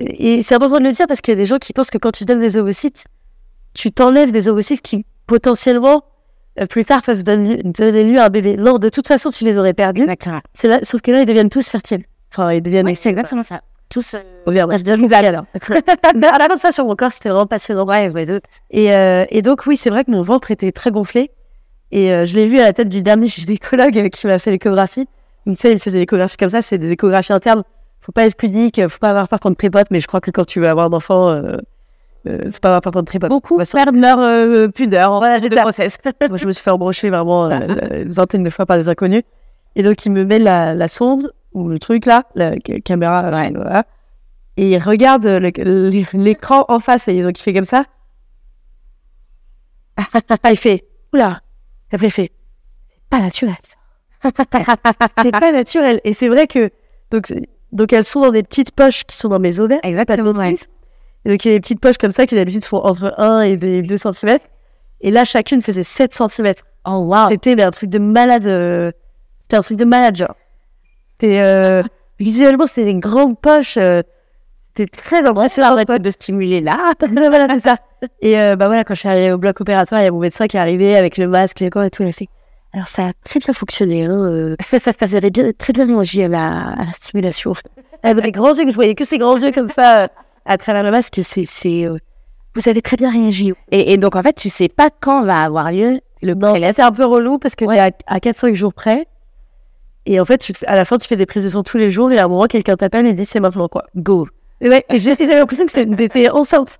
Et 0.00 0.42
c'est 0.42 0.54
important 0.54 0.78
de 0.78 0.84
le 0.84 0.92
dire 0.92 1.06
parce 1.06 1.20
qu'il 1.20 1.32
y 1.32 1.36
a 1.36 1.40
des 1.40 1.46
gens 1.46 1.58
qui 1.58 1.72
pensent 1.72 1.90
que 1.90 1.98
quand 1.98 2.12
tu 2.12 2.24
donnes 2.24 2.40
des 2.40 2.56
ovocytes, 2.56 3.06
tu 3.74 3.92
t'enlèves 3.92 4.30
des 4.32 4.48
ovocytes 4.48 4.82
qui 4.82 5.04
potentiellement 5.26 6.04
euh, 6.60 6.66
plus 6.66 6.84
tard 6.84 7.02
peuvent 7.02 7.22
donner, 7.22 7.56
donner 7.62 8.04
lieu 8.04 8.18
à 8.18 8.26
un 8.26 8.28
bébé. 8.30 8.56
Non, 8.56 8.78
de 8.78 8.88
toute 8.88 9.08
façon, 9.08 9.30
tu 9.30 9.44
les 9.44 9.58
aurais 9.58 9.74
perdus. 9.74 10.02
Exactement. 10.02 10.40
C'est 10.54 10.68
là, 10.68 10.80
sauf 10.82 11.00
que 11.00 11.10
là, 11.10 11.20
ils 11.22 11.26
deviennent 11.26 11.48
tous 11.48 11.68
fertiles. 11.68 12.04
Enfin, 12.32 12.52
ils 12.52 12.62
deviennent. 12.62 12.92
C'est 12.94 13.10
exactement 13.10 13.42
ça. 13.42 13.60
Tous. 13.88 14.14
euh, 14.14 14.18
Oh, 14.46 14.50
merde, 14.50 14.76
je 14.76 14.84
donne 14.84 15.12
alors. 15.12 15.44
De 15.54 16.58
ça 16.58 16.72
sur 16.72 16.84
mon 16.84 16.94
corps, 16.94 17.12
c'était 17.12 17.30
vraiment 17.30 17.46
passionnant. 17.46 17.86
Ouais, 17.86 18.10
ouais. 18.10 18.26
Et, 18.70 18.92
euh, 18.92 19.24
et 19.30 19.42
donc, 19.42 19.66
oui, 19.66 19.76
c'est 19.76 19.90
vrai 19.90 20.04
que 20.04 20.10
mon 20.10 20.22
ventre 20.22 20.50
était 20.50 20.72
très 20.72 20.90
gonflé. 20.90 21.30
Et 21.90 22.12
euh, 22.12 22.26
je 22.26 22.34
l'ai 22.34 22.46
vu 22.46 22.60
à 22.60 22.64
la 22.64 22.72
tête 22.72 22.88
du 22.88 23.02
dernier 23.02 23.28
gynécologue 23.28 24.10
qui 24.10 24.26
m'a 24.26 24.38
fait 24.38 24.50
l'échographie. 24.50 25.06
Tu 25.46 25.56
sais, 25.56 25.72
il 25.72 25.78
faisait 25.78 25.98
l'échographie 25.98 26.36
comme 26.36 26.50
ça, 26.50 26.60
c'est 26.60 26.76
des 26.76 26.92
échographies 26.92 27.32
internes. 27.32 27.62
Faut 28.08 28.12
pas 28.12 28.24
être 28.24 28.36
pudique, 28.36 28.80
faut 28.88 28.98
pas 28.98 29.10
avoir 29.10 29.28
peur 29.28 29.38
qu'on 29.38 29.50
te 29.50 29.56
trépote, 29.56 29.88
mais 29.90 30.00
je 30.00 30.06
crois 30.06 30.22
que 30.22 30.30
quand 30.30 30.46
tu 30.46 30.60
veux 30.60 30.68
avoir 30.68 30.88
d'enfants, 30.88 31.28
euh, 31.28 31.58
euh, 32.26 32.50
faut 32.50 32.58
pas 32.60 32.68
avoir 32.68 32.80
peur 32.80 32.94
qu'on 32.94 33.00
te 33.00 33.04
trépote. 33.04 33.28
Beaucoup 33.28 33.58
perdent 33.70 33.96
leur 33.96 34.18
euh, 34.18 34.68
pudeur 34.68 35.12
en 35.12 35.18
Voilà, 35.18 35.38
c'est 35.72 35.90
moi, 36.30 36.38
je 36.38 36.46
me 36.46 36.52
suis 36.52 36.62
fait 36.64 36.70
embrocher 36.70 37.10
vraiment 37.10 37.50
euh, 37.50 37.58
une 38.04 38.10
vingtaine 38.10 38.42
de 38.42 38.48
fois 38.48 38.64
par 38.64 38.78
des 38.78 38.88
inconnus. 38.88 39.24
Et 39.76 39.82
donc, 39.82 40.06
il 40.06 40.12
me 40.12 40.24
met 40.24 40.38
la, 40.38 40.74
la 40.74 40.88
sonde, 40.88 41.30
ou 41.52 41.68
le 41.68 41.78
truc 41.78 42.06
là, 42.06 42.22
la 42.34 42.52
ca- 42.66 42.80
caméra, 42.80 43.26
euh, 43.26 43.50
voilà, 43.54 43.84
et 44.56 44.70
il 44.70 44.78
regarde 44.78 45.26
l'écran 45.26 46.64
en 46.68 46.78
face, 46.78 47.08
et 47.08 47.22
donc 47.22 47.38
il 47.38 47.42
fait 47.42 47.52
comme 47.52 47.64
ça. 47.64 47.84
il 50.50 50.56
fait, 50.56 50.86
oula, 51.12 51.42
et 51.92 51.96
après 51.96 52.06
il 52.06 52.10
fait, 52.10 52.32
pas 53.10 53.20
naturel 53.20 53.54
ça. 53.62 53.76
c'est 55.22 55.30
pas 55.30 55.52
naturel. 55.52 56.00
Et 56.04 56.14
c'est 56.14 56.28
vrai 56.28 56.46
que, 56.46 56.70
donc, 57.10 57.30
donc 57.72 57.92
elles 57.92 58.04
sont 58.04 58.20
dans 58.22 58.30
des 58.30 58.42
petites 58.42 58.72
poches 58.72 59.04
qui 59.04 59.16
sont 59.16 59.28
dans 59.28 59.38
mes 59.38 59.60
ovaires. 59.60 59.80
Exactement, 59.82 60.32
ouais. 60.32 60.56
Et 61.24 61.30
donc 61.30 61.44
il 61.44 61.48
y 61.48 61.50
a 61.50 61.56
des 61.56 61.60
petites 61.60 61.80
poches 61.80 61.98
comme 61.98 62.10
ça 62.10 62.26
qui 62.26 62.34
d'habitude 62.34 62.64
font 62.64 62.78
entre 62.78 63.14
1 63.18 63.40
et 63.42 63.56
2 63.56 63.96
cm. 63.96 64.38
Et 65.00 65.10
là, 65.10 65.24
chacune 65.24 65.60
faisait 65.60 65.82
7 65.82 66.12
cm. 66.12 66.54
Oh, 66.84 67.04
wow. 67.06 67.28
C'était 67.28 67.60
un 67.62 67.70
truc 67.70 67.90
de 67.90 67.98
malade. 67.98 68.46
euh, 68.46 68.90
C'était 69.42 69.56
un 69.56 69.60
truc 69.60 69.76
de 69.78 69.84
malade, 69.84 70.16
genre. 70.16 70.34
C'était. 71.20 71.40
Euh... 71.40 71.82
Visuellement, 72.20 72.66
c'était 72.66 72.86
des 72.86 72.94
grandes 72.96 73.38
poches. 73.38 73.76
euh, 73.76 74.02
c'était 74.76 74.90
très 74.96 75.24
impressionnant 75.24 75.76
de 75.76 76.10
stimuler 76.10 76.60
là. 76.60 76.92
voilà, 77.00 77.46
c'est 77.54 77.60
ça. 77.60 77.76
Et 78.20 78.38
euh, 78.40 78.54
bah 78.56 78.66
voilà, 78.66 78.84
quand 78.84 78.94
je 78.94 79.00
suis 79.00 79.08
arrivée 79.08 79.32
au 79.32 79.38
bloc 79.38 79.60
opératoire, 79.60 80.00
il 80.00 80.04
y 80.04 80.08
a 80.08 80.10
mon 80.10 80.20
médecin 80.20 80.46
qui 80.46 80.56
est 80.56 80.60
arrivé 80.60 80.96
avec 80.96 81.16
le 81.16 81.26
masque, 81.28 81.60
le 81.60 81.68
corps 81.70 81.82
et 81.84 81.90
tout. 81.90 82.02
Il 82.02 82.08
a 82.08 82.12
fait 82.12 82.28
Alors, 82.78 82.86
ça 82.86 83.08
a 83.08 83.12
très 83.24 83.40
bien 83.40 83.52
fonctionné. 83.52 84.04
Hein. 84.04 84.10
euh, 84.12 84.56
Vous 85.00 85.16
avez 85.16 85.30
bien- 85.30 85.50
très 85.58 85.72
bien 85.72 85.84
réagi 85.84 86.22
à 86.22 86.28
la, 86.28 86.68
à 86.74 86.84
la 86.84 86.92
stimulation. 86.92 87.52
Avec 88.04 88.22
des 88.22 88.30
grands 88.30 88.54
yeux, 88.54 88.64
que 88.64 88.70
je 88.70 88.74
voyais 88.76 88.94
que 88.94 89.04
ces 89.04 89.18
grands 89.18 89.36
yeux 89.36 89.50
comme 89.50 89.66
ça 89.66 90.04
euh, 90.04 90.06
à 90.44 90.56
travers 90.58 90.84
le 90.84 90.92
masque. 90.92 91.18
C'est, 91.22 91.44
c'est, 91.44 91.84
euh, 91.86 91.98
vous 92.54 92.68
avez 92.68 92.80
très 92.80 92.96
bien 92.96 93.10
réagi. 93.10 93.52
Et, 93.72 93.92
et 93.92 93.96
donc, 93.96 94.14
en 94.14 94.22
fait, 94.22 94.34
tu 94.34 94.48
sais 94.48 94.68
pas 94.68 94.90
quand 95.00 95.24
va 95.24 95.42
avoir 95.42 95.72
lieu 95.72 95.98
le 96.22 96.34
Non, 96.34 96.54
là, 96.54 96.72
c'est 96.72 96.82
un 96.82 96.92
peu 96.92 97.04
relou 97.04 97.38
parce 97.38 97.56
que 97.56 97.64
t'es 97.64 97.80
à, 97.80 97.90
à 98.06 98.18
4-5 98.20 98.54
jours 98.54 98.72
près. 98.72 99.08
Et 100.06 100.20
en 100.20 100.24
fait, 100.24 100.38
tu, 100.38 100.52
à 100.68 100.76
la 100.76 100.84
fin, 100.84 100.98
tu 100.98 101.08
fais 101.08 101.16
des 101.16 101.26
prises 101.26 101.42
de 101.42 101.48
sang 101.48 101.64
tous 101.64 101.78
les 101.78 101.90
jours 101.90 102.12
et 102.12 102.18
à 102.18 102.26
un 102.26 102.28
moment, 102.28 102.46
quelqu'un 102.46 102.76
t'appelle 102.76 103.06
et 103.06 103.12
dit 103.12 103.24
c'est 103.24 103.40
maintenant 103.40 103.66
quoi. 103.66 103.86
Go. 103.96 104.28
Et 104.60 104.68
ouais, 104.68 104.84
et 104.88 105.00
j'ai 105.00 105.16
l'impression 105.16 105.66
que 105.66 105.72
c'était 105.72 106.30
enceinte. 106.30 106.78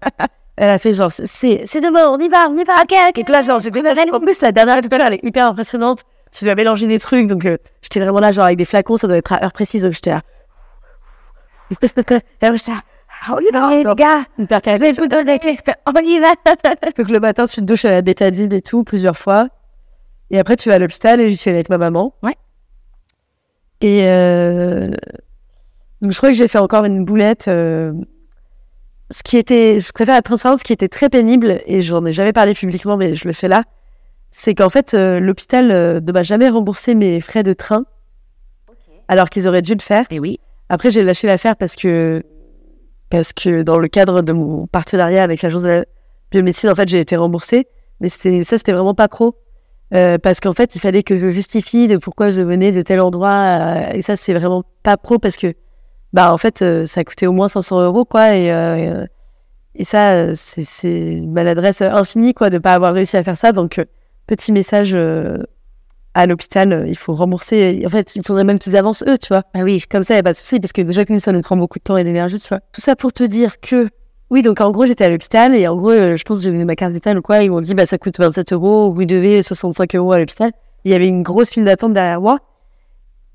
Elle 0.61 0.71
a 0.71 0.79
fait 0.81 0.93
genre, 0.93 1.13
c'est, 1.13 1.63
c'est 1.67 1.81
demain, 1.81 2.09
on 2.09 2.19
y 2.19 2.29
va, 2.29 2.49
on 2.51 2.59
y 2.59 2.65
va, 2.65 2.75
ok, 2.83 2.93
ok. 3.11 3.19
Et 3.19 3.23
que 3.23 3.31
là, 3.31 3.43
genre, 3.43 3.61
j'ai 3.61 3.71
bien 3.71 3.85
En 4.13 4.19
plus, 4.19 4.41
la 4.41 4.51
dernière 4.51 4.81
tout 4.81 4.89
à 4.91 4.99
l'heure, 4.99 5.07
elle 5.07 5.15
est 5.15 5.25
hyper 5.25 5.47
impressionnante. 5.47 6.03
Je 6.33 6.45
lui 6.45 6.51
ai 6.51 6.55
mélangé 6.57 6.89
des 6.89 6.99
trucs, 6.99 7.29
donc 7.29 7.45
euh, 7.45 7.59
j'étais 7.81 8.01
vraiment 8.01 8.19
là, 8.19 8.33
genre, 8.33 8.47
avec 8.47 8.59
des 8.59 8.65
flacons, 8.65 8.97
ça 8.97 9.07
doit 9.07 9.17
être 9.17 9.33
à 9.33 9.45
heure 9.45 9.53
précise, 9.53 9.83
donc 9.83 9.93
j'étais 9.93 10.11
là. 10.11 10.23
et 11.81 11.87
après, 12.43 12.59
j'étais 12.59 12.73
là. 12.73 12.83
Ah, 13.25 13.37
On 13.37 13.41
y 13.41 13.51
va, 13.53 13.71
les 13.71 13.95
gars! 13.95 14.25
Hyper 14.37 14.61
calme. 14.63 14.85
Je 14.85 15.01
vous 15.01 15.07
donne 15.07 15.29
on 15.29 16.01
y 16.01 16.21
va! 16.21 16.35
Donc 16.99 17.09
le 17.11 17.21
matin, 17.21 17.47
tu 17.47 17.57
te 17.57 17.65
douches 17.65 17.85
à 17.85 17.91
la 17.91 18.03
bétadine 18.03 18.53
et 18.53 18.63
tout, 18.63 18.85
plusieurs 18.85 19.17
fois. 19.17 19.49
Et 20.31 20.39
après, 20.39 20.57
tu 20.57 20.69
vas 20.69 20.77
à 20.77 20.79
l'hôpital 20.79 21.21
et 21.21 21.29
j'y 21.29 21.37
suis 21.37 21.51
allée 21.51 21.59
avec 21.59 21.69
ma 21.69 21.79
maman. 21.79 22.15
Ouais. 22.23 22.37
Et 23.81 24.03
euh... 24.05 24.89
donc, 26.01 26.13
je 26.13 26.17
crois 26.17 26.29
que 26.31 26.37
j'ai 26.37 26.49
fait 26.49 26.59
encore 26.59 26.85
une 26.85 27.05
boulette. 27.05 27.49
euh, 27.49 27.93
Ce 29.11 29.23
qui 29.23 29.39
était, 29.39 29.79
je 29.79 29.91
préfère 29.93 30.17
être 30.17 30.25
transparente, 30.25 30.59
ce 30.59 30.65
qui 30.65 30.73
était 30.73 30.89
très 30.89 31.09
pénible, 31.09 31.63
et 31.67 31.81
j'en 31.81 32.05
ai 32.05 32.13
jamais 32.13 32.33
parlé 32.33 32.53
publiquement, 32.55 32.97
mais 32.97 33.15
je 33.15 33.27
le 33.27 33.33
fais 33.33 33.49
là, 33.49 33.65
c'est 34.31 34.55
qu'en 34.55 34.69
fait, 34.69 34.95
euh, 34.95 35.21
l'hôpital 35.21 35.71
euh, 35.71 36.01
ne 36.01 36.13
m'a 36.13 36.23
jamais 36.23 36.49
remboursé 36.49 36.95
mes 36.95 37.21
frais 37.21 37.43
de 37.43 37.53
train, 37.53 37.85
alors 39.09 39.31
qu'ils 39.31 39.49
auraient 39.49 39.63
dû 39.63 39.75
le 39.75 39.81
faire. 39.81 40.05
Et 40.11 40.21
oui. 40.21 40.39
Après, 40.69 40.91
j'ai 40.91 41.03
lâché 41.03 41.27
l'affaire 41.27 41.57
parce 41.57 41.77
que, 41.77 42.23
parce 43.09 43.33
que 43.33 43.63
dans 43.63 43.79
le 43.79 43.89
cadre 43.89 44.21
de 44.21 44.33
mon 44.33 44.67
partenariat 44.67 45.23
avec 45.23 45.41
l'agence 45.41 45.63
de 45.63 45.69
la 45.69 45.85
biomédecine, 46.31 46.69
en 46.69 46.75
fait, 46.75 46.89
j'ai 46.89 47.01
été 47.01 47.17
remboursée. 47.17 47.67
Mais 48.01 48.11
c'était, 48.11 48.45
ça, 48.45 48.59
c'était 48.59 48.73
vraiment 48.73 48.95
pas 48.95 49.09
pro. 49.09 49.35
Euh, 49.95 50.19
parce 50.19 50.41
qu'en 50.41 50.53
fait, 50.53 50.75
il 50.77 50.81
fallait 50.81 51.03
que 51.03 51.17
je 51.17 51.31
justifie 51.31 51.89
de 51.89 51.97
pourquoi 51.97 52.29
je 52.31 52.43
venais 52.43 52.71
de 52.71 52.83
tel 52.83 53.01
endroit. 53.01 53.95
et 53.95 54.03
ça, 54.03 54.17
c'est 54.17 54.35
vraiment 54.35 54.63
pas 54.83 54.99
pro 54.99 55.19
parce 55.19 55.39
que, 55.39 55.55
bah, 56.13 56.33
en 56.33 56.39
fait, 56.39 56.63
euh, 56.63 56.87
ça 56.87 57.05
coûtait 57.05 57.27
au 57.27 57.33
moins 57.33 57.49
500 57.49 57.83
euros, 57.83 58.05
quoi. 58.05 58.35
Et, 58.35 58.53
euh, 58.53 59.05
et 59.75 59.85
ça, 59.85 60.35
c'est, 60.35 61.21
maladresse 61.23 61.83
infinie, 61.83 62.35
quoi, 62.35 62.51
de 62.51 62.59
pas 62.59 62.75
avoir 62.75 62.95
réussi 62.95 63.17
à 63.17 63.23
faire 63.23 63.37
ça. 63.37 63.53
Donc, 63.53 63.79
euh, 63.79 63.85
petit 64.27 64.53
message 64.53 64.95
euh, 64.95 65.39
à 66.15 66.27
l'hôpital, 66.27 66.85
il 66.89 66.97
faut 66.97 67.15
rembourser. 67.15 67.83
En 67.87 67.89
fait, 67.89 68.17
il 68.17 68.25
faudrait 68.25 68.45
même 68.45 68.59
qu'ils 68.59 68.77
avancent 68.77 69.05
eux, 69.07 69.19
tu 69.19 69.29
vois. 69.29 69.43
Ah 69.55 69.61
oui, 69.61 69.83
comme 69.89 70.03
ça, 70.03 70.15
il 70.15 70.17
n'y 70.17 70.21
a 70.21 70.25
pas 70.25 70.33
de 70.33 70.39
souci, 70.39 70.59
parce 70.61 70.73
que 70.73 70.83
déjà 70.83 71.05
que 71.05 71.13
nous, 71.13 71.21
ça 71.21 71.33
nous 71.33 71.43
prend 71.43 71.57
beaucoup 71.57 71.79
de 71.79 71.85
temps 71.85 71.97
et 71.97 72.05
d'énergie, 72.05 72.39
tu 72.39 72.49
vois. 72.49 72.61
Tout 72.73 72.81
ça 72.81 72.97
pour 72.97 73.13
te 73.13 73.23
dire 73.25 73.61
que, 73.61 73.89
oui, 74.31 74.43
donc 74.43 74.61
en 74.61 74.71
gros, 74.71 74.87
j'étais 74.87 75.05
à 75.05 75.11
l'hôpital, 75.11 75.55
et 75.55 75.69
en 75.69 75.77
gros, 75.77 75.93
je 75.93 76.23
pense 76.25 76.39
que 76.39 76.45
j'ai 76.45 76.51
donné 76.51 76.65
ma 76.65 76.75
carte 76.75 76.93
vitale 76.93 77.19
ou 77.19 77.23
quoi, 77.23 77.43
ils 77.43 77.51
m'ont 77.51 77.61
dit, 77.61 77.75
bah, 77.75 77.87
ça 77.87 77.99
coûte 77.99 78.19
27 78.19 78.53
euros, 78.53 78.93
vous 78.93 79.05
devez 79.05 79.43
65 79.43 79.95
euros 79.95 80.13
à 80.13 80.19
l'hôpital. 80.19 80.51
Il 80.85 80.91
y 80.91 80.95
avait 80.95 81.07
une 81.07 81.23
grosse 81.23 81.51
file 81.51 81.65
d'attente 81.65 81.93
derrière 81.93 82.21
moi. 82.21 82.39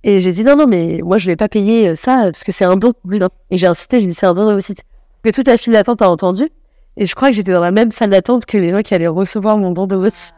Et 0.04 0.20
j'ai 0.20 0.32
dit, 0.32 0.43
non, 0.43 0.56
non, 0.56 0.68
mais 0.68 0.99
moi, 1.04 1.18
je 1.18 1.28
vais 1.28 1.36
pas 1.36 1.47
payer 1.47 1.89
euh, 1.89 1.95
ça, 1.95 2.24
parce 2.26 2.43
que 2.43 2.51
c'est 2.51 2.66
un 2.66 2.76
don. 2.76 2.91
Oui, 3.06 3.20
non. 3.20 3.30
Et 3.51 3.58
j'ai 3.58 3.68
insisté, 3.68 4.01
j'ai 4.01 4.08
dit, 4.08 4.14
c'est 4.14 4.26
un 4.26 4.34
don 4.34 4.47
de 4.47 4.54
vos 4.54 4.60
sites. 4.60 4.84
Que 5.24 5.30
toute 5.30 5.47
la 5.47 5.58
file 5.58 5.74
d'attente 5.74 6.01
a 6.01 6.10
entendu. 6.10 6.49
Et 6.97 7.06
je 7.06 7.16
crois 7.16 7.30
que 7.30 7.36
j'étais 7.36 7.54
dans 7.54 7.62
la 7.62 7.72
même 7.72 7.91
salle 7.91 8.10
d'attente 8.10 8.45
que 8.45 8.58
les 8.58 8.72
gens 8.72 8.82
qui 8.82 8.93
allaient 8.93 9.08
recevoir 9.08 9.58
mon 9.58 9.72
don 9.72 9.88
de 9.88 9.95
vote. 9.95 10.34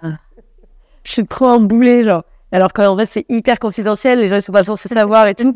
Je 1.04 1.12
suis 1.12 1.26
trop 1.26 1.48
emboulée, 1.48 2.04
genre. 2.04 2.24
Alors 2.52 2.72
qu'en 2.72 2.98
fait, 2.98 3.08
c'est 3.08 3.26
hyper 3.28 3.60
confidentiel, 3.60 4.20
les 4.20 4.30
gens 4.30 4.36
ils 4.36 4.42
sont 4.42 4.54
pas 4.54 4.64
censés 4.64 4.88
savoir 4.88 5.28
et 5.28 5.36
tout. 5.36 5.52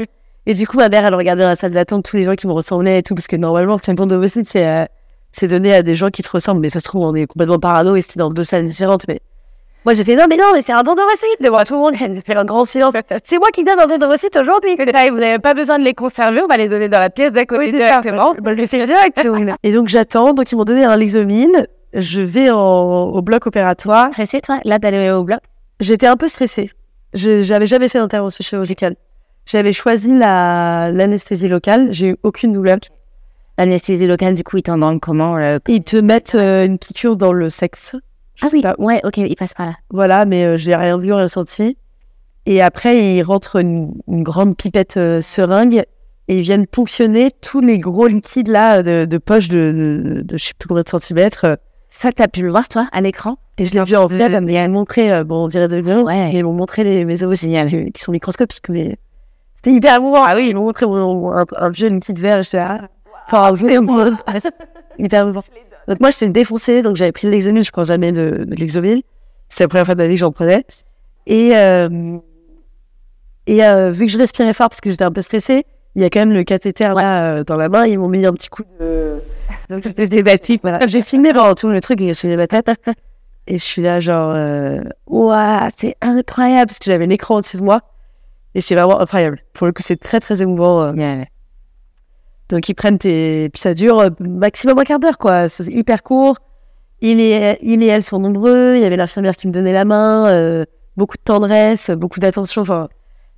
Et 0.45 0.53
du 0.53 0.67
coup, 0.67 0.77
ma 0.77 0.89
mère, 0.89 1.05
elle 1.05 1.15
regardait 1.15 1.43
dans 1.43 1.49
la 1.49 1.55
salle 1.55 1.71
d'attente 1.71 2.03
tous 2.03 2.17
les 2.17 2.23
gens 2.23 2.35
qui 2.35 2.47
me 2.47 2.51
ressemblaient 2.51 2.99
et 2.99 3.03
tout, 3.03 3.15
parce 3.15 3.27
que 3.27 3.35
normalement, 3.35 3.77
un 3.87 3.93
don 3.93 4.05
de 4.05 4.15
vote, 4.15 4.29
c'est 4.43 4.67
euh, 4.67 4.85
c'est 5.31 5.47
donné 5.47 5.73
à 5.73 5.83
des 5.83 5.95
gens 5.95 6.09
qui 6.09 6.23
te 6.23 6.29
ressemblent. 6.29 6.59
Mais 6.59 6.69
ça 6.69 6.79
se 6.79 6.85
trouve, 6.85 7.03
on 7.03 7.15
est 7.15 7.27
complètement 7.27 7.59
parano 7.59 7.95
et 7.95 8.01
c'était 8.01 8.19
dans 8.19 8.31
deux 8.31 8.43
salles 8.43 8.65
différentes. 8.65 9.07
Mais 9.07 9.21
moi, 9.85 9.93
j'ai 9.93 10.03
fait 10.03 10.15
non, 10.15 10.25
mais 10.29 10.35
non, 10.37 10.45
mais 10.53 10.61
c'est 10.61 10.73
un 10.73 10.83
don 10.83 10.93
de 10.93 11.01
vote. 11.01 11.39
Devant 11.41 11.63
tout 11.63 11.73
le 11.73 11.79
monde, 11.79 11.93
elle 11.99 12.21
fait 12.21 12.35
un 12.35 12.43
grand 12.45 12.65
silence. 12.65 12.93
C'est 13.23 13.37
moi 13.39 13.47
qui 13.53 13.63
donne 13.63 13.79
un 13.79 13.87
don 13.87 13.97
de 13.97 14.05
vote 14.05 14.35
aujourd'hui. 14.35 14.75
Vous 14.77 15.17
n'avez 15.19 15.39
pas 15.39 15.53
besoin 15.53 15.79
de 15.79 15.83
les 15.83 15.93
conserver, 15.93 16.41
on 16.41 16.47
va 16.47 16.57
les 16.57 16.67
donner 16.69 16.89
dans 16.89 16.99
la 16.99 17.09
pièce 17.09 17.31
d'à 17.31 17.45
côté 17.45 17.71
directement. 17.71 18.33
Moi, 18.43 18.51
je 18.53 18.57
l'ai 18.57 18.67
fait 18.67 18.85
direct. 18.85 19.17
Et 19.63 19.71
donc, 19.73 19.87
j'attends. 19.87 20.33
Donc, 20.33 20.51
ils 20.51 20.55
m'ont 20.55 20.65
donné 20.65 20.83
un 20.83 20.97
Lexomil. 20.97 21.67
Je 21.93 22.21
vais 22.21 22.49
en- 22.51 22.57
au 22.59 23.21
bloc 23.21 23.47
opératoire. 23.47 24.11
Pressé, 24.11 24.41
toi? 24.41 24.59
Là, 24.65 24.77
t'allais 24.79 25.09
au 25.11 25.23
bloc? 25.23 25.39
J'étais 25.79 26.07
un 26.07 26.17
peu 26.17 26.27
stressée. 26.27 26.69
Je 27.13 27.41
j'avais 27.41 27.65
jamais 27.65 27.87
fait 27.87 27.97
d'intervention 27.99 28.43
chirurgicale. 28.43 28.95
J'avais 29.45 29.71
choisi 29.71 30.15
la 30.15 30.91
l'anesthésie 30.91 31.47
locale. 31.47 31.87
J'ai 31.91 32.09
eu 32.09 32.15
aucune 32.21 32.53
douleur. 32.53 32.77
L'anesthésie 33.57 34.05
locale, 34.07 34.35
du 34.35 34.43
coup, 34.43 34.57
ils 34.57 34.63
t'en 34.63 34.77
donnent 34.77 34.99
comment 34.99 35.37
euh, 35.37 35.57
Ils 35.67 35.83
te 35.83 35.97
mettent 35.97 36.35
euh, 36.35 36.65
une 36.65 36.77
piqûre 36.77 37.15
dans 37.17 37.33
le 37.33 37.49
sexe. 37.49 37.95
Je 38.39 38.45
Ah 38.45 38.49
sais 38.49 38.55
oui, 38.57 38.61
pas. 38.63 38.75
ouais, 38.79 39.01
ok, 39.03 39.17
il 39.17 39.35
passe 39.35 39.53
par 39.53 39.65
là. 39.67 39.73
Voilà, 39.89 40.25
mais 40.25 40.45
euh, 40.45 40.57
j'ai 40.57 40.75
rien 40.75 40.97
vu, 40.97 41.11
rien 41.13 41.27
senti. 41.27 41.77
Et 42.45 42.61
après, 42.61 43.15
ils 43.15 43.21
rentrent 43.23 43.57
une, 43.57 43.93
une 44.07 44.23
grande 44.23 44.55
pipette 44.55 44.97
euh, 44.97 45.21
seringue 45.21 45.83
et 46.29 46.37
ils 46.37 46.41
viennent 46.41 46.65
ponctionner 46.67 47.31
tous 47.41 47.59
les 47.59 47.79
gros 47.79 48.07
liquides 48.07 48.47
là 48.47 48.81
de, 48.81 49.05
de 49.05 49.17
poche 49.17 49.49
de, 49.49 49.71
de, 50.15 50.21
de 50.21 50.37
je 50.37 50.45
sais 50.45 50.53
plus 50.57 50.67
combien 50.67 50.83
de 50.83 50.89
centimètres. 50.89 51.57
Ça, 51.89 52.11
t'as 52.11 52.27
pu 52.27 52.41
le 52.43 52.49
voir, 52.51 52.67
toi, 52.69 52.87
à 52.91 53.01
l'écran? 53.01 53.37
Et 53.57 53.65
je 53.65 53.73
l'ai 53.73 53.83
vu 53.83 53.95
en 53.97 54.05
vrai, 54.05 54.31
elle 54.31 54.39
m'a 54.45 54.67
montré, 54.69 55.11
euh, 55.11 55.23
bon, 55.25 55.43
on 55.45 55.47
dirait 55.47 55.67
de 55.67 55.75
l'eau, 55.77 56.05
Ouais. 56.05 56.31
et 56.33 56.37
ils 56.37 56.43
m'ont 56.45 56.53
montré 56.53 56.83
les, 56.83 57.03
mes 57.03 57.23
os 57.23 57.37
signal, 57.37 57.67
qui 57.69 58.01
sont 58.01 58.11
microscopiques, 58.13 58.69
mais 58.69 58.97
c'était 59.57 59.71
hyper 59.75 59.97
émouvant. 59.97 60.23
Ah 60.23 60.33
oui, 60.35 60.47
ils 60.51 60.55
m'ont 60.55 60.63
montré 60.63 60.85
mon- 60.85 61.31
un, 61.33 61.45
un 61.57 61.69
vieux 61.69 61.89
liquide 61.89 62.19
vert, 62.19 62.41
j'étais 62.43 62.57
là. 62.57 62.87
Enfin, 63.27 63.43
un 63.43 63.51
vieux, 63.53 63.71
hyper 64.99 65.23
émouvant. 65.23 65.43
Donc 65.89 65.99
moi, 65.99 66.11
j'étais 66.11 66.29
défoncée, 66.29 66.83
donc 66.83 66.95
j'avais 66.95 67.11
pris 67.11 67.25
de 67.25 67.31
l'exomil, 67.31 67.63
je 67.63 67.71
prends 67.71 67.83
jamais 67.83 68.11
de, 68.11 68.45
de 68.45 68.55
l'exomil. 68.55 69.01
C'est 69.47 69.63
la 69.63 69.67
première 69.67 69.85
fois 69.85 69.95
de 69.95 70.01
ma 70.03 70.07
vie 70.07 70.13
que 70.13 70.19
j'en 70.19 70.31
prenais. 70.31 70.63
Et, 71.25 71.57
euh, 71.57 72.17
et 73.47 73.65
euh, 73.65 73.89
vu 73.89 74.05
que 74.05 74.11
je 74.11 74.17
respirais 74.19 74.53
fort 74.53 74.69
parce 74.69 74.81
que 74.81 74.91
j'étais 74.91 75.03
un 75.03 75.11
peu 75.11 75.21
stressée, 75.21 75.65
il 75.95 76.03
y 76.03 76.05
a 76.05 76.11
quand 76.11 76.19
même 76.19 76.33
le 76.33 76.43
cathéter 76.43 76.87
là 76.95 77.33
euh, 77.33 77.43
dans 77.43 77.55
la 77.55 77.69
main, 77.69 77.87
ils 77.87 77.97
m'ont 77.97 78.07
mis 78.07 78.23
un 78.23 78.33
petit 78.33 78.49
coup 78.49 78.61
de. 78.79 79.19
Donc 79.69 79.81
j'étais 79.83 80.07
débattue, 80.07 80.59
voilà. 80.61 80.85
J'ai 80.85 81.01
filmé 81.01 81.33
pendant 81.33 81.55
tout 81.55 81.69
le 81.69 81.81
truc 81.81 81.99
et 82.01 82.13
j'ai 82.13 82.35
ma 82.35 82.45
tête. 82.45 82.69
Et 83.47 83.57
je 83.57 83.63
suis 83.63 83.81
là, 83.81 83.99
genre, 83.99 84.31
euh, 84.35 84.81
ouah, 85.07 85.69
c'est 85.75 85.95
incroyable, 86.01 86.67
parce 86.67 86.77
que 86.77 86.85
j'avais 86.85 87.07
l'écran 87.07 87.37
au-dessus 87.37 87.57
de 87.57 87.63
moi. 87.63 87.81
Et 88.53 88.61
c'est 88.61 88.75
vraiment 88.75 88.99
incroyable. 89.01 89.39
Pour 89.53 89.65
le 89.65 89.73
coup, 89.73 89.81
c'est 89.81 89.99
très, 89.99 90.19
très 90.19 90.43
émouvant. 90.43 90.81
euh. 90.83 91.23
Donc, 92.49 92.67
ils 92.69 92.73
prennent 92.73 92.97
tes. 92.97 93.49
Puis 93.53 93.61
ça 93.61 93.73
dure 93.73 93.99
euh, 93.99 94.09
maximum 94.19 94.77
un 94.79 94.83
quart 94.83 94.99
d'heure, 94.99 95.17
quoi. 95.17 95.47
C'est 95.49 95.67
hyper 95.67 96.03
court. 96.03 96.37
Il 97.01 97.19
et, 97.19 97.57
il 97.61 97.81
et 97.83 97.87
elle 97.87 98.03
sont 98.03 98.19
nombreux. 98.19 98.75
Il 98.75 98.81
y 98.81 98.85
avait 98.85 98.97
l'infirmière 98.97 99.35
qui 99.35 99.47
me 99.47 99.53
donnait 99.53 99.73
la 99.73 99.85
main. 99.85 100.27
euh, 100.27 100.65
beaucoup 100.97 101.15
de 101.17 101.23
tendresse, 101.23 101.91
beaucoup 101.91 102.19
d'attention. 102.19 102.63
Enfin, 102.63 102.89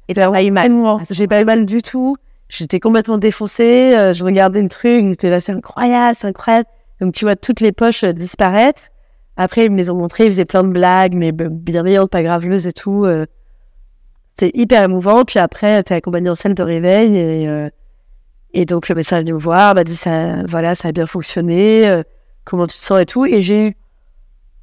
Et 0.07 0.14
t'as 0.14 0.32
pas 0.32 0.41
eu 0.43 0.49
mal. 0.51 0.72
J'ai 1.12 1.28
pas 1.28 1.41
eu 1.41 1.45
mal 1.45 1.66
du 1.66 1.82
tout. 1.82 2.16
J'étais 2.49 2.80
complètement 2.80 3.18
défoncée. 3.18 3.93
euh, 3.95 4.14
je 4.14 4.24
regardais 4.26 4.62
le 4.62 4.70
truc. 4.70 5.05
J'étais 5.09 5.30
là, 5.30 5.39
c'est 5.41 5.51
incroyable, 5.51 6.16
c'est 6.16 6.28
incroyable. 6.28 6.68
Donc, 6.99 7.14
tu 7.14 7.26
vois 7.26 7.36
toutes 7.36 7.59
les 7.62 7.72
poches 7.72 8.03
euh, 8.03 8.14
disparaître. 8.14 8.84
Après, 9.38 9.66
ils 9.66 9.72
me 9.72 9.78
les 9.78 9.89
ont 9.89 9.95
montrés. 9.95 10.26
Ils 10.26 10.32
faisaient 10.32 10.45
plein 10.45 10.64
de 10.64 10.70
blagues, 10.70 11.14
mais 11.14 11.32
bienveillantes, 11.32 12.09
pas 12.09 12.24
graveleuses 12.24 12.66
et 12.68 12.74
tout. 12.74 13.05
euh. 13.05 13.26
C'était 14.38 14.57
hyper 14.57 14.84
émouvant. 14.84 15.24
Puis 15.26 15.39
après, 15.39 15.84
t'es 15.84 15.93
accompagné 15.95 16.30
en 16.30 16.36
salle 16.36 16.53
de 16.55 16.64
réveil. 16.64 17.16
Et, 17.18 17.47
euh, 17.47 17.70
et 18.54 18.66
donc, 18.66 18.89
le 18.89 18.95
médecin 18.95 19.18
est 19.18 19.22
venu 19.22 19.34
me 19.34 19.39
voir. 19.39 19.76
m'a 19.76 19.84
dit, 19.84 19.95
ça, 19.95 20.43
voilà, 20.47 20.76
ça 20.76 20.89
a 20.89 20.91
bien 20.91 21.06
fonctionné. 21.06 21.88
euh, 21.88 22.04
comment 22.43 22.68
tu 22.68 22.76
te 22.76 22.82
sens 22.82 22.99
et 23.02 23.06
tout. 23.06 23.26
Et 23.26 23.41
j'ai 23.41 23.68
eu 23.68 23.78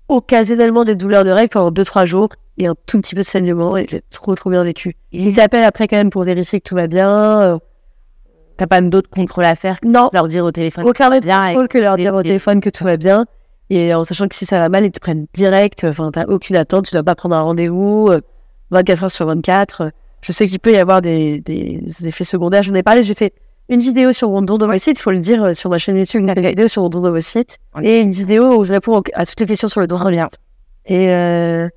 occasionnellement 0.09 0.85
des 0.85 0.95
douleurs 0.95 1.25
de 1.25 1.31
règles 1.31 1.51
pendant 1.51 1.71
2-3 1.71 2.07
jours 2.07 2.29
et 2.57 2.67
un 2.67 2.75
tout 2.87 3.01
petit 3.01 3.15
peu 3.15 3.21
de 3.21 3.27
saignement. 3.27 3.77
Et 3.77 3.87
j'ai 3.89 4.03
trop, 4.11 4.35
trop 4.35 4.51
bien 4.51 4.65
vécu. 4.65 4.97
Ils 5.13 5.35
t'appellent 5.35 5.65
après 5.65 5.87
quand 5.87 5.97
même 5.97 6.11
pour 6.11 6.25
vérifier 6.25 6.61
que 6.61 6.69
tout 6.69 6.75
va 6.75 6.87
bien. 6.87 7.41
euh, 7.43 7.59
T'as 8.57 8.67
pas 8.67 8.81
d'autres 8.81 9.11
contrôles 9.11 9.45
à 9.45 9.55
faire 9.55 9.77
non, 9.85 10.11
Leur 10.13 10.27
dire 10.27 10.45
au 10.45 10.51
téléphone. 10.51 10.85
aucun 10.85 11.09
autre 11.17 11.27
contrôle 11.29 11.69
que 11.69 11.79
leur 11.79 11.97
dire 11.97 12.15
au 12.15 12.23
téléphone 12.23 12.61
que 12.61 12.71
tout 12.71 12.83
va 12.85 12.97
bien. 12.97 13.25
Et 13.71 13.95
en 13.95 14.03
sachant 14.03 14.27
que 14.27 14.35
si 14.35 14.47
ça 14.47 14.59
va 14.59 14.69
mal, 14.69 14.85
ils 14.85 14.91
te 14.91 14.99
prennent 14.99 15.27
direct. 15.35 15.85
Enfin, 15.85 16.11
t'as 16.11 16.25
aucune 16.25 16.57
attente. 16.57 16.87
Tu 16.87 16.93
dois 16.95 17.05
pas 17.05 17.15
prendre 17.15 17.37
un 17.37 17.43
rendez-vous 17.43 18.09
euh, 18.11 18.21
24 18.71 19.05
heures 19.05 19.11
sur 19.11 19.27
24. 19.27 19.93
Je 20.23 20.33
sais 20.33 20.47
qu'il 20.49 20.59
peut 20.59 20.73
y 20.73 20.77
avoir 20.79 21.01
des, 21.03 21.39
des 21.41 21.81
effets 22.09 22.25
secondaires. 22.25 22.63
J'en 22.65 22.75
ai 22.75 22.83
parlé. 22.83 23.03
J'ai 23.05 23.15
fait 23.15 23.33
une 23.69 23.81
vidéo 23.81 24.13
sur 24.13 24.31
mon 24.31 24.43
don 24.43 24.59
d'ovocyte. 24.59 24.99
Il 24.99 25.03
faut 25.03 25.11
le 25.11 25.21
dire 25.21 25.43
euh, 25.43 25.55
sur 25.55 25.71
ma 25.71 25.79
chaîne 25.79 25.97
YouTube. 25.97 26.23
Une 26.23 26.33
vidéo 26.33 26.69
sur 26.69 26.83
mon 26.83 26.89
don 26.89 27.01
d'ovocyte. 27.01 27.59
Et 27.83 28.01
une 28.01 28.11
vidéo 28.11 28.59
où 28.59 28.65
je 28.65 28.73
réponds 28.73 29.03
à 29.15 29.27
toutes 29.27 29.41
les 29.41 29.47
questions 29.47 29.69
sur 29.69 29.81
le 29.81 29.87
don 29.87 29.99
d'ovocyte. 29.99 30.39
Et, 30.87 31.11
euh, 31.11 31.69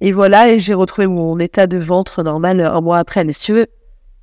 et 0.00 0.12
voilà. 0.12 0.50
Et 0.50 0.58
j'ai 0.58 0.74
retrouvé 0.74 1.06
mon 1.06 1.38
état 1.38 1.66
de 1.66 1.78
ventre 1.78 2.22
normal 2.22 2.60
un 2.60 2.80
mois 2.80 2.98
après. 2.98 3.24
Mais 3.24 3.32
si 3.32 3.46
tu 3.46 3.52
veux, 3.54 3.66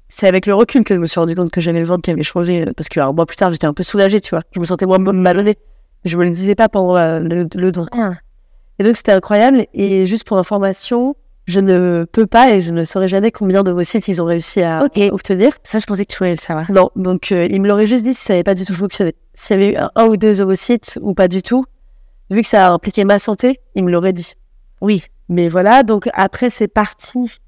c'est 0.07 0.27
avec 0.27 0.45
le 0.45 0.53
recul 0.53 0.83
que 0.83 0.93
je 0.93 0.99
me 0.99 1.05
suis 1.05 1.19
rendu 1.19 1.35
compte 1.35 1.51
que 1.51 1.61
j'avais 1.61 1.79
le 1.79 1.85
ventre 1.85 2.03
qui 2.03 2.11
avait 2.11 2.23
changé. 2.23 2.65
Parce 2.75 2.89
que 2.89 2.99
un 2.99 3.11
mois 3.11 3.25
plus 3.25 3.37
tard, 3.37 3.51
j'étais 3.51 3.67
un 3.67 3.73
peu 3.73 3.83
soulagée, 3.83 4.21
tu 4.21 4.29
vois. 4.29 4.43
Je 4.51 4.59
me 4.59 4.65
sentais 4.65 4.85
moins 4.85 4.99
malhonnée. 4.99 5.57
Je 6.05 6.17
me 6.17 6.23
le 6.23 6.31
disais 6.31 6.55
pas 6.55 6.69
pendant 6.69 6.95
le, 7.19 7.47
le 7.53 7.71
don. 7.71 7.85
Et 8.79 8.83
donc, 8.83 8.95
c'était 8.95 9.11
incroyable. 9.11 9.65
Et 9.73 10.07
juste 10.07 10.23
pour 10.23 10.37
information, 10.37 11.15
je 11.51 11.59
ne 11.59 12.05
peux 12.11 12.25
pas 12.25 12.51
et 12.51 12.61
je 12.61 12.71
ne 12.71 12.83
saurais 12.83 13.07
jamais 13.07 13.31
combien 13.31 13.63
de 13.63 13.71
vos 13.71 13.83
sites 13.83 14.07
ils 14.07 14.21
ont 14.21 14.25
réussi 14.25 14.61
à 14.61 14.83
obtenir. 15.11 15.53
Ça, 15.63 15.79
je 15.79 15.85
pensais 15.85 16.05
que 16.05 16.11
tu 16.11 16.17
voulais 16.17 16.31
le 16.31 16.37
savoir. 16.37 16.71
Non, 16.71 16.89
donc 16.95 17.31
euh, 17.31 17.47
il 17.49 17.61
me 17.61 17.67
l'aurait 17.67 17.85
juste 17.85 18.03
dit 18.03 18.13
si 18.13 18.23
ça 18.23 18.33
n'avait 18.33 18.43
pas 18.43 18.55
du 18.55 18.65
tout 18.65 18.73
fonctionné. 18.73 19.13
S'il 19.33 19.59
y 19.59 19.63
avait 19.63 19.73
eu 19.73 19.77
un, 19.95 20.05
ou 20.05 20.17
deux 20.17 20.41
ovocytes 20.41 20.97
ou 21.01 21.13
pas 21.13 21.27
du 21.27 21.41
tout, 21.41 21.65
vu 22.29 22.41
que 22.41 22.47
ça 22.47 22.67
a 22.67 22.71
impliqué 22.71 23.03
ma 23.03 23.19
santé, 23.19 23.59
il 23.75 23.83
me 23.83 23.91
l'aurait 23.91 24.13
dit. 24.13 24.33
Oui. 24.81 25.03
Mais 25.29 25.47
voilà, 25.47 25.83
donc 25.83 26.09
après 26.13 26.49
c'est 26.49 26.67
parti. 26.67 27.39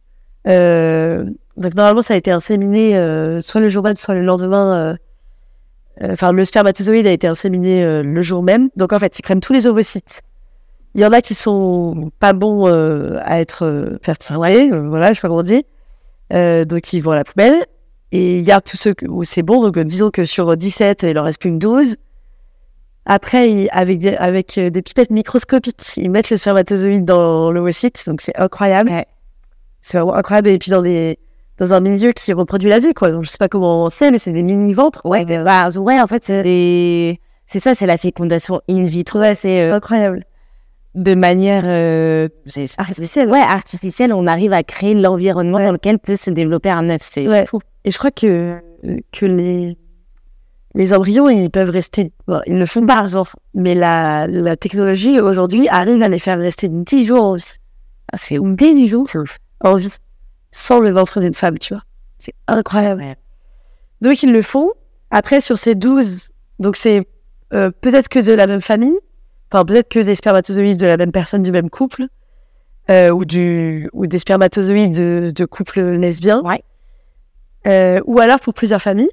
Euh, 0.47 1.25
donc 1.57 1.75
normalement, 1.75 2.01
ça 2.01 2.13
a 2.13 2.17
été 2.17 2.31
inséminé 2.31 2.97
euh, 2.97 3.41
soit 3.41 3.61
le 3.61 3.69
jour 3.69 3.83
même, 3.83 3.95
soit 3.95 4.15
le 4.15 4.23
lendemain. 4.23 4.97
Euh, 6.01 6.11
enfin, 6.11 6.31
le 6.31 6.45
spermatozoïde 6.45 7.07
a 7.07 7.11
été 7.11 7.27
inséminé 7.27 8.03
le 8.03 8.21
jour 8.21 8.43
même. 8.43 8.69
Donc 8.75 8.93
en 8.93 8.99
fait, 8.99 9.19
ils 9.19 9.21
prennent 9.21 9.39
tous 9.41 9.53
les 9.53 9.67
ovocytes. 9.67 10.21
Il 10.95 11.01
y 11.01 11.05
en 11.05 11.11
a 11.11 11.21
qui 11.21 11.33
sont 11.33 12.11
pas 12.19 12.33
bons 12.33 12.65
à 12.65 13.39
être 13.39 13.97
faire 14.01 14.17
travailler, 14.17 14.69
voilà, 14.69 15.09
je 15.09 15.15
sais 15.15 15.21
pas 15.21 15.27
comment 15.27 15.39
on 15.39 15.43
dit. 15.43 15.65
donc 16.29 16.93
ils 16.93 17.01
vont 17.01 17.11
à 17.11 17.15
la 17.15 17.23
poubelle. 17.23 17.65
Et 18.11 18.37
il 18.39 18.45
y 18.45 18.51
a 18.51 18.61
tous 18.61 18.77
ceux 18.77 18.93
où 19.07 19.23
c'est 19.23 19.41
bon. 19.41 19.61
Donc 19.61 19.79
disons 19.79 20.11
que 20.11 20.23
sur 20.23 20.55
17, 20.55 21.03
il 21.03 21.17
en 21.17 21.23
reste 21.23 21.39
plus 21.39 21.51
que 21.51 21.57
12. 21.57 21.95
Après, 23.05 23.67
avec, 23.71 23.99
des, 23.99 24.15
avec 24.15 24.59
des 24.59 24.81
pipettes 24.83 25.09
microscopiques, 25.09 25.97
ils 25.97 26.11
mettent 26.11 26.29
le 26.29 26.37
spermatozoïde 26.37 27.05
dans 27.05 27.51
l'ovocyte. 27.51 28.03
Donc 28.05 28.21
c'est 28.21 28.37
incroyable. 28.37 28.91
C'est 29.81 29.97
vraiment 29.97 30.13
incroyable. 30.13 30.49
Et 30.49 30.59
puis 30.59 30.69
dans 30.69 30.83
des 30.83 31.17
dans 31.57 31.73
un 31.73 31.79
milieu 31.79 32.11
qui 32.11 32.33
reproduit 32.33 32.69
la 32.69 32.79
vie, 32.79 32.93
quoi. 32.93 33.11
Donc, 33.11 33.23
je 33.23 33.29
sais 33.29 33.37
pas 33.37 33.47
comment 33.47 33.85
on 33.85 33.89
sait, 33.89 34.11
mais 34.11 34.17
c'est 34.17 34.31
des 34.31 34.43
mini-ventres. 34.43 35.01
Ouais, 35.05 35.25
bah, 35.25 35.69
ouais, 35.69 36.01
en 36.01 36.07
fait, 36.07 36.23
c'est 36.23 37.19
c'est 37.45 37.59
ça, 37.59 37.75
c'est 37.75 37.85
la 37.85 37.97
fécondation 37.97 38.61
in 38.69 38.83
vitro. 38.83 39.19
c'est 39.35 39.61
euh, 39.61 39.75
incroyable. 39.75 40.25
De 40.95 41.15
manière 41.15 41.63
euh, 41.65 42.27
artificielle. 42.77 43.29
Ouais, 43.29 43.39
artificielle, 43.39 44.13
on 44.13 44.27
arrive 44.27 44.53
à 44.53 44.63
créer 44.63 44.93
l'environnement 44.93 45.59
dans 45.59 45.71
lequel 45.71 45.97
peut 45.97 46.15
se 46.15 46.29
développer 46.29 46.69
un 46.69 46.89
œuf. 46.89 47.01
C'est 47.01 47.45
fou. 47.47 47.59
Et 47.83 47.91
je 47.91 47.97
crois 47.97 48.11
que, 48.11 48.59
que 49.11 49.25
les, 49.25 49.75
les 50.75 50.93
embryons, 50.93 51.29
ils 51.29 51.49
peuvent 51.49 51.71
rester. 51.71 52.11
ils 52.45 52.57
ne 52.57 52.65
font 52.65 52.85
pas 52.85 53.15
enfants. 53.15 53.39
Mais 53.55 53.73
la, 53.73 54.27
la 54.27 54.55
technologie 54.55 55.19
aujourd'hui 55.19 55.67
arrive 55.67 56.01
à 56.03 56.09
les 56.09 56.19
faire 56.19 56.37
rester 56.37 56.67
10 56.67 57.05
jours 57.05 57.23
aussi. 57.23 57.57
Ah, 58.11 58.17
c'est 58.17 58.39
10 58.39 58.87
jours 58.87 59.07
en 59.61 59.75
vie 59.75 59.97
sans 60.51 60.79
le 60.79 60.91
ventre 60.91 61.19
d'une 61.19 61.33
femme, 61.33 61.57
tu 61.57 61.73
vois. 61.73 61.83
C'est 62.19 62.35
incroyable. 62.47 63.03
Donc, 64.01 64.21
ils 64.23 64.31
le 64.31 64.41
font. 64.41 64.69
Après, 65.09 65.41
sur 65.41 65.57
ces 65.57 65.75
12, 65.75 66.29
donc 66.59 66.75
c'est 66.75 67.07
euh, 67.53 67.71
peut-être 67.81 68.07
que 68.07 68.19
de 68.19 68.31
la 68.33 68.47
même 68.47 68.61
famille, 68.61 68.97
enfin, 69.53 69.65
peut-être 69.65 69.89
que 69.89 69.99
des 69.99 70.15
spermatozoïdes 70.15 70.79
de 70.79 70.87
la 70.87 70.97
même 70.97 71.11
personne, 71.11 71.43
du 71.43 71.51
même 71.51 71.69
couple, 71.69 72.07
euh, 72.89 73.09
ou, 73.11 73.25
du, 73.25 73.89
ou 73.93 74.07
des 74.07 74.19
spermatozoïdes 74.19 74.93
de, 74.93 75.31
de 75.33 75.45
couples 75.45 75.81
lesbiens. 75.81 76.41
Ouais. 76.43 76.63
Euh, 77.67 78.01
ou 78.05 78.19
alors 78.19 78.39
pour 78.39 78.53
plusieurs 78.53 78.81
familles. 78.81 79.11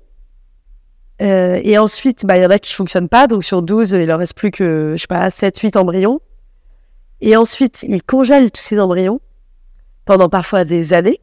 et 1.21 1.79
ensuite, 1.79 2.25
bah, 2.25 2.39
il 2.39 2.43
y 2.43 2.47
en 2.47 2.51
a 2.51 2.59
qui 2.59 2.73
ne 2.73 2.77
fonctionnent 2.77 3.09
pas. 3.09 3.27
Donc, 3.27 3.45
sur 3.45 3.63
12, 3.63 3.91
il 3.91 4.13
en 4.13 4.17
reste 4.17 4.35
plus 4.35 4.51
que, 4.51 4.95
je 4.97 5.03
sais 5.03 5.07
pas, 5.07 5.31
7, 5.31 5.59
8 5.59 5.77
embryons. 5.77 6.21
Et 7.21 7.37
ensuite, 7.37 7.85
ils 7.87 8.03
congèlent 8.03 8.51
tous 8.51 8.63
ces 8.63 8.81
embryons 8.81 9.21
pendant 10.07 10.29
parfois 10.29 10.65
des 10.65 10.93
années. 10.93 11.21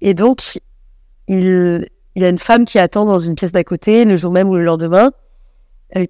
Et 0.00 0.14
donc, 0.14 0.60
il, 1.28 1.86
y 2.16 2.24
a 2.24 2.28
une 2.28 2.38
femme 2.38 2.64
qui 2.64 2.78
attend 2.78 3.04
dans 3.04 3.18
une 3.18 3.34
pièce 3.34 3.52
d'à 3.52 3.64
côté, 3.64 4.04
le 4.04 4.16
jour 4.16 4.32
même 4.32 4.48
ou 4.48 4.56
le 4.56 4.64
lendemain, 4.64 5.06
euh, 5.06 5.10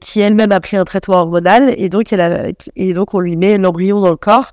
qui 0.01 0.21
elle-même 0.21 0.53
a 0.53 0.61
pris 0.61 0.77
un 0.77 0.85
traitement 0.85 1.17
hormonal, 1.17 1.75
et 1.77 1.89
donc, 1.89 2.13
elle 2.13 2.55
et 2.77 2.93
donc 2.93 3.15
on 3.15 3.21
lui 3.21 3.37
met 3.37 3.59
l'embryon 3.59 4.01
dans 4.01 4.11
le 4.11 4.17
corps. 4.17 4.53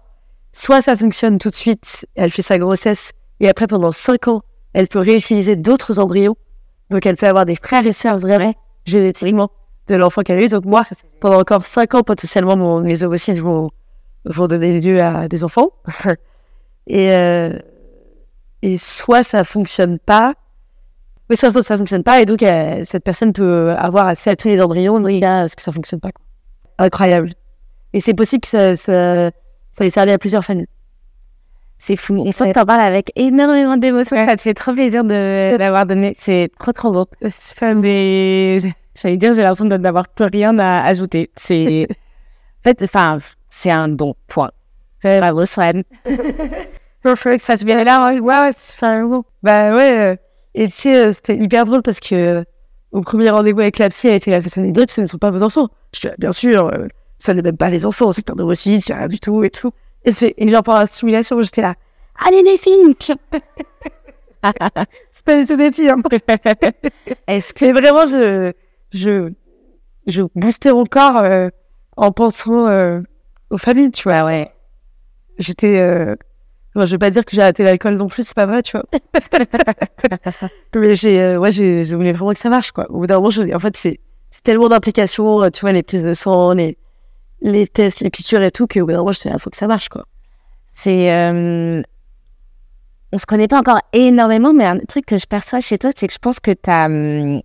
Soit 0.53 0.82
ça 0.82 0.95
fonctionne 0.95 1.39
tout 1.39 1.49
de 1.49 1.55
suite, 1.55 2.05
elle 2.15 2.32
fait 2.32 2.41
sa 2.41 2.57
grossesse, 2.57 3.13
et 3.41 3.49
après, 3.49 3.65
pendant 3.65 3.91
cinq 3.91 4.28
ans, 4.28 4.43
elle 4.74 4.88
peut 4.88 4.99
réutiliser 4.99 5.55
d'autres 5.55 5.99
embryons. 5.99 6.36
Donc, 6.91 7.05
elle 7.07 7.15
peut 7.15 7.28
avoir 7.28 7.45
des 7.45 7.55
frères 7.55 7.86
et 7.88 7.93
sœurs 7.93 8.17
vraiment 8.17 8.53
génétiquement 8.86 9.49
de 9.88 9.95
l'enfant 9.95 10.22
qu'elle 10.22 10.38
a 10.38 10.43
eu. 10.43 10.47
Donc, 10.47 10.65
moi, 10.65 10.84
pendant 11.19 11.39
encore 11.39 11.65
cinq 11.65 11.95
ans, 11.95 12.03
potentiellement, 12.03 12.82
mes 12.82 13.01
ovocytes 13.01 13.39
vont, 13.39 13.72
vont 14.26 14.45
donner 14.45 14.80
lieu 14.80 15.01
à 15.01 15.28
des 15.28 15.43
enfants. 15.43 15.72
et, 16.88 17.11
euh, 17.11 17.57
et 18.61 18.78
soit 18.78 19.24
ça 19.24 19.43
fonctionne 19.43 19.97
pas, 19.97 20.36
mais 21.32 21.38
soit 21.38 21.63
ça 21.63 21.77
fonctionne 21.77 22.03
pas, 22.03 22.21
et 22.21 22.25
donc 22.25 22.43
euh, 22.43 22.82
cette 22.84 23.05
personne 23.05 23.32
peut 23.32 23.71
avoir 23.77 24.07
accès 24.07 24.32
à 24.32 24.36
tous 24.36 24.49
les 24.49 24.61
embryons, 24.61 24.99
mais 24.99 25.17
là, 25.21 25.47
ce 25.47 25.55
que 25.55 25.61
ça 25.61 25.71
fonctionne 25.71 26.01
pas. 26.01 26.11
Quoi. 26.11 26.25
Incroyable. 26.77 27.32
Et 27.93 28.01
c'est 28.01 28.13
possible 28.13 28.41
que 28.41 28.49
ça, 28.49 28.75
ça, 28.75 29.32
ça 29.71 29.86
ait 29.86 29.89
servi 29.89 30.11
à 30.11 30.17
plusieurs 30.17 30.43
familles. 30.43 30.67
C'est 31.77 31.95
fou. 31.95 32.21
Et 32.27 32.34
ça, 32.34 32.51
t'en 32.51 32.65
parles 32.65 32.82
avec 32.82 33.13
énormément 33.15 33.77
d'émotions. 33.77 34.17
Ça 34.17 34.36
te 34.36 34.41
fait 34.41 34.53
trop 34.53 34.73
plaisir 34.73 35.05
de, 35.05 35.55
d'avoir 35.57 35.86
donné. 35.86 36.15
C'est 36.19 36.51
trop, 36.59 36.73
trop 36.73 36.91
beau. 36.91 37.07
Mais, 37.77 38.57
j'allais 38.93 39.15
dire, 39.15 39.34
j'ai 39.34 39.41
l'impression 39.41 39.65
d'avoir 39.65 40.09
plus 40.09 40.25
rien 40.25 40.59
à 40.59 40.84
ajouter. 40.84 41.32
C'est, 41.38 41.88
en 41.89 42.63
fait, 42.63 42.84
enfin, 42.84 43.19
c'est 43.49 43.71
un 43.71 43.88
don. 43.88 44.15
Point. 44.27 44.51
Bravo, 45.01 45.45
Swan. 45.45 45.84
Perfect, 47.03 47.41
ça 47.41 47.55
se 47.55 47.63
vient 47.63 47.84
là, 47.86 48.13
ouais, 48.13 48.19
ouais, 48.19 48.51
c'est 48.57 49.01
bon. 49.01 49.23
Bah 49.41 49.73
ouais, 49.73 50.11
euh, 50.11 50.15
et 50.54 50.68
tu 50.68 50.76
sais, 50.76 51.08
euh, 51.08 51.14
c'était 51.14 51.38
hyper 51.38 51.66
drôle 51.66 51.82
parce 51.82 51.99
que 51.99 52.16
euh, 52.16 52.43
au 52.91 53.02
premier 53.02 53.30
rendez-vous 53.30 53.62
avec 53.62 53.78
la 53.78 53.89
psy, 53.89 54.08
elle 54.08 54.16
était 54.16 54.32
là, 54.32 54.41
cette 54.41 54.58
anecdote, 54.58 54.91
ce 54.91 55.02
ne 55.02 55.08
sont 55.08 55.18
pas 55.18 55.32
vos 55.32 55.43
enfants. 55.43 55.70
Je 55.93 56.02
dis, 56.02 56.08
ah, 56.10 56.16
bien 56.18 56.32
sûr, 56.32 56.72
ça 57.18 57.34
n'est 57.34 57.41
même 57.41 57.58
pas 57.58 57.70
les 57.70 57.86
enfants, 57.86 58.12
c'est 58.12 58.26
pas 58.26 58.34
de 58.34 58.43
aussi, 58.43 58.82
c'est 58.82 58.93
rien 58.93 59.08
du 59.08 59.20
tout 59.20 59.43
et 59.43 59.49
tout. 59.49 59.72
Et, 60.04 60.12
c'est, 60.12 60.34
et 60.38 60.49
genre, 60.49 60.64
pendant 60.64 60.80
la 60.80 60.88
simulation, 60.88 61.41
j'étais 61.41 61.62
là, 61.62 61.76
allez 62.26 62.43
les 62.43 62.58
filles 62.58 62.95
C'est 65.12 65.24
pas 65.24 65.39
du 65.39 65.45
tout 65.45 65.56
des 65.56 65.72
filles, 65.72 65.89
hein. 65.89 66.02
Est-ce 67.28 67.54
que 67.54 67.72
vraiment, 67.72 68.08
je, 68.08 68.52
je, 68.91 69.32
je 70.08 70.24
boostais 70.36 70.74
mon 70.74 70.86
corps 70.86 71.24
en 71.95 72.12
pensant 72.12 72.68
aux 73.49 73.58
familles, 73.58 73.91
tu 73.91 74.04
vois, 74.04 74.26
ouais. 74.26 74.52
J'étais 75.38 76.18
je 76.76 76.91
vais 76.91 76.97
pas 76.97 77.09
dire 77.09 77.26
que 77.26 77.36
j'ai 77.36 77.41
arrêté 77.41 77.63
l'alcool 77.63 77.95
non 77.95 78.07
plus, 78.07 78.24
c'est 78.24 78.36
pas 78.36 78.45
vrai, 78.45 78.61
tu 78.61 78.78
vois. 78.78 78.86
mais 80.76 80.95
j'ai, 80.95 81.22
euh, 81.22 81.38
ouais, 81.38 81.51
j'ai, 81.51 81.84
je 81.84 81.95
voulais 81.95 82.13
vraiment 82.13 82.32
que 82.32 82.39
ça 82.39 82.49
marche, 82.49 82.72
quoi. 82.72 82.89
Au 82.89 82.99
bout 82.99 83.07
d'un 83.07 83.15
moment, 83.15 83.30
je, 83.30 83.53
en 83.53 83.59
fait, 83.59 83.76
c'est, 83.76 83.99
c'est 84.30 84.43
tellement 84.43 84.69
d'implications, 84.69 85.43
euh, 85.43 85.49
tu 85.49 85.61
vois, 85.61 85.74
les 85.74 85.84
prises 85.84 86.03
de 86.03 86.13
sang, 86.13 86.53
les, 86.53 86.78
les 87.41 87.67
tests, 87.67 88.01
les 88.01 88.09
piqûres 88.09 88.41
et 88.41 88.51
tout, 88.51 88.67
qu'au 88.67 88.86
bout 88.86 88.91
d'un 88.91 88.99
moment, 88.99 89.11
je 89.11 89.28
il 89.28 89.39
faut 89.39 89.49
que 89.49 89.57
ça 89.57 89.67
marche, 89.67 89.89
quoi. 89.89 90.05
C'est, 90.72 91.13
euh, 91.13 91.82
on 93.11 93.17
se 93.17 93.26
connaît 93.26 93.49
pas 93.49 93.59
encore 93.59 93.80
énormément, 93.91 94.53
mais 94.53 94.65
un 94.65 94.80
truc 94.80 95.05
que 95.05 95.17
je 95.17 95.26
perçois 95.26 95.59
chez 95.59 95.78
toi, 95.78 95.91
c'est 95.95 96.07
que 96.07 96.13
je 96.13 96.19
pense 96.19 96.39
que 96.39 96.51
tu 96.51 96.69
as 96.69 96.86
hum, 96.86 97.41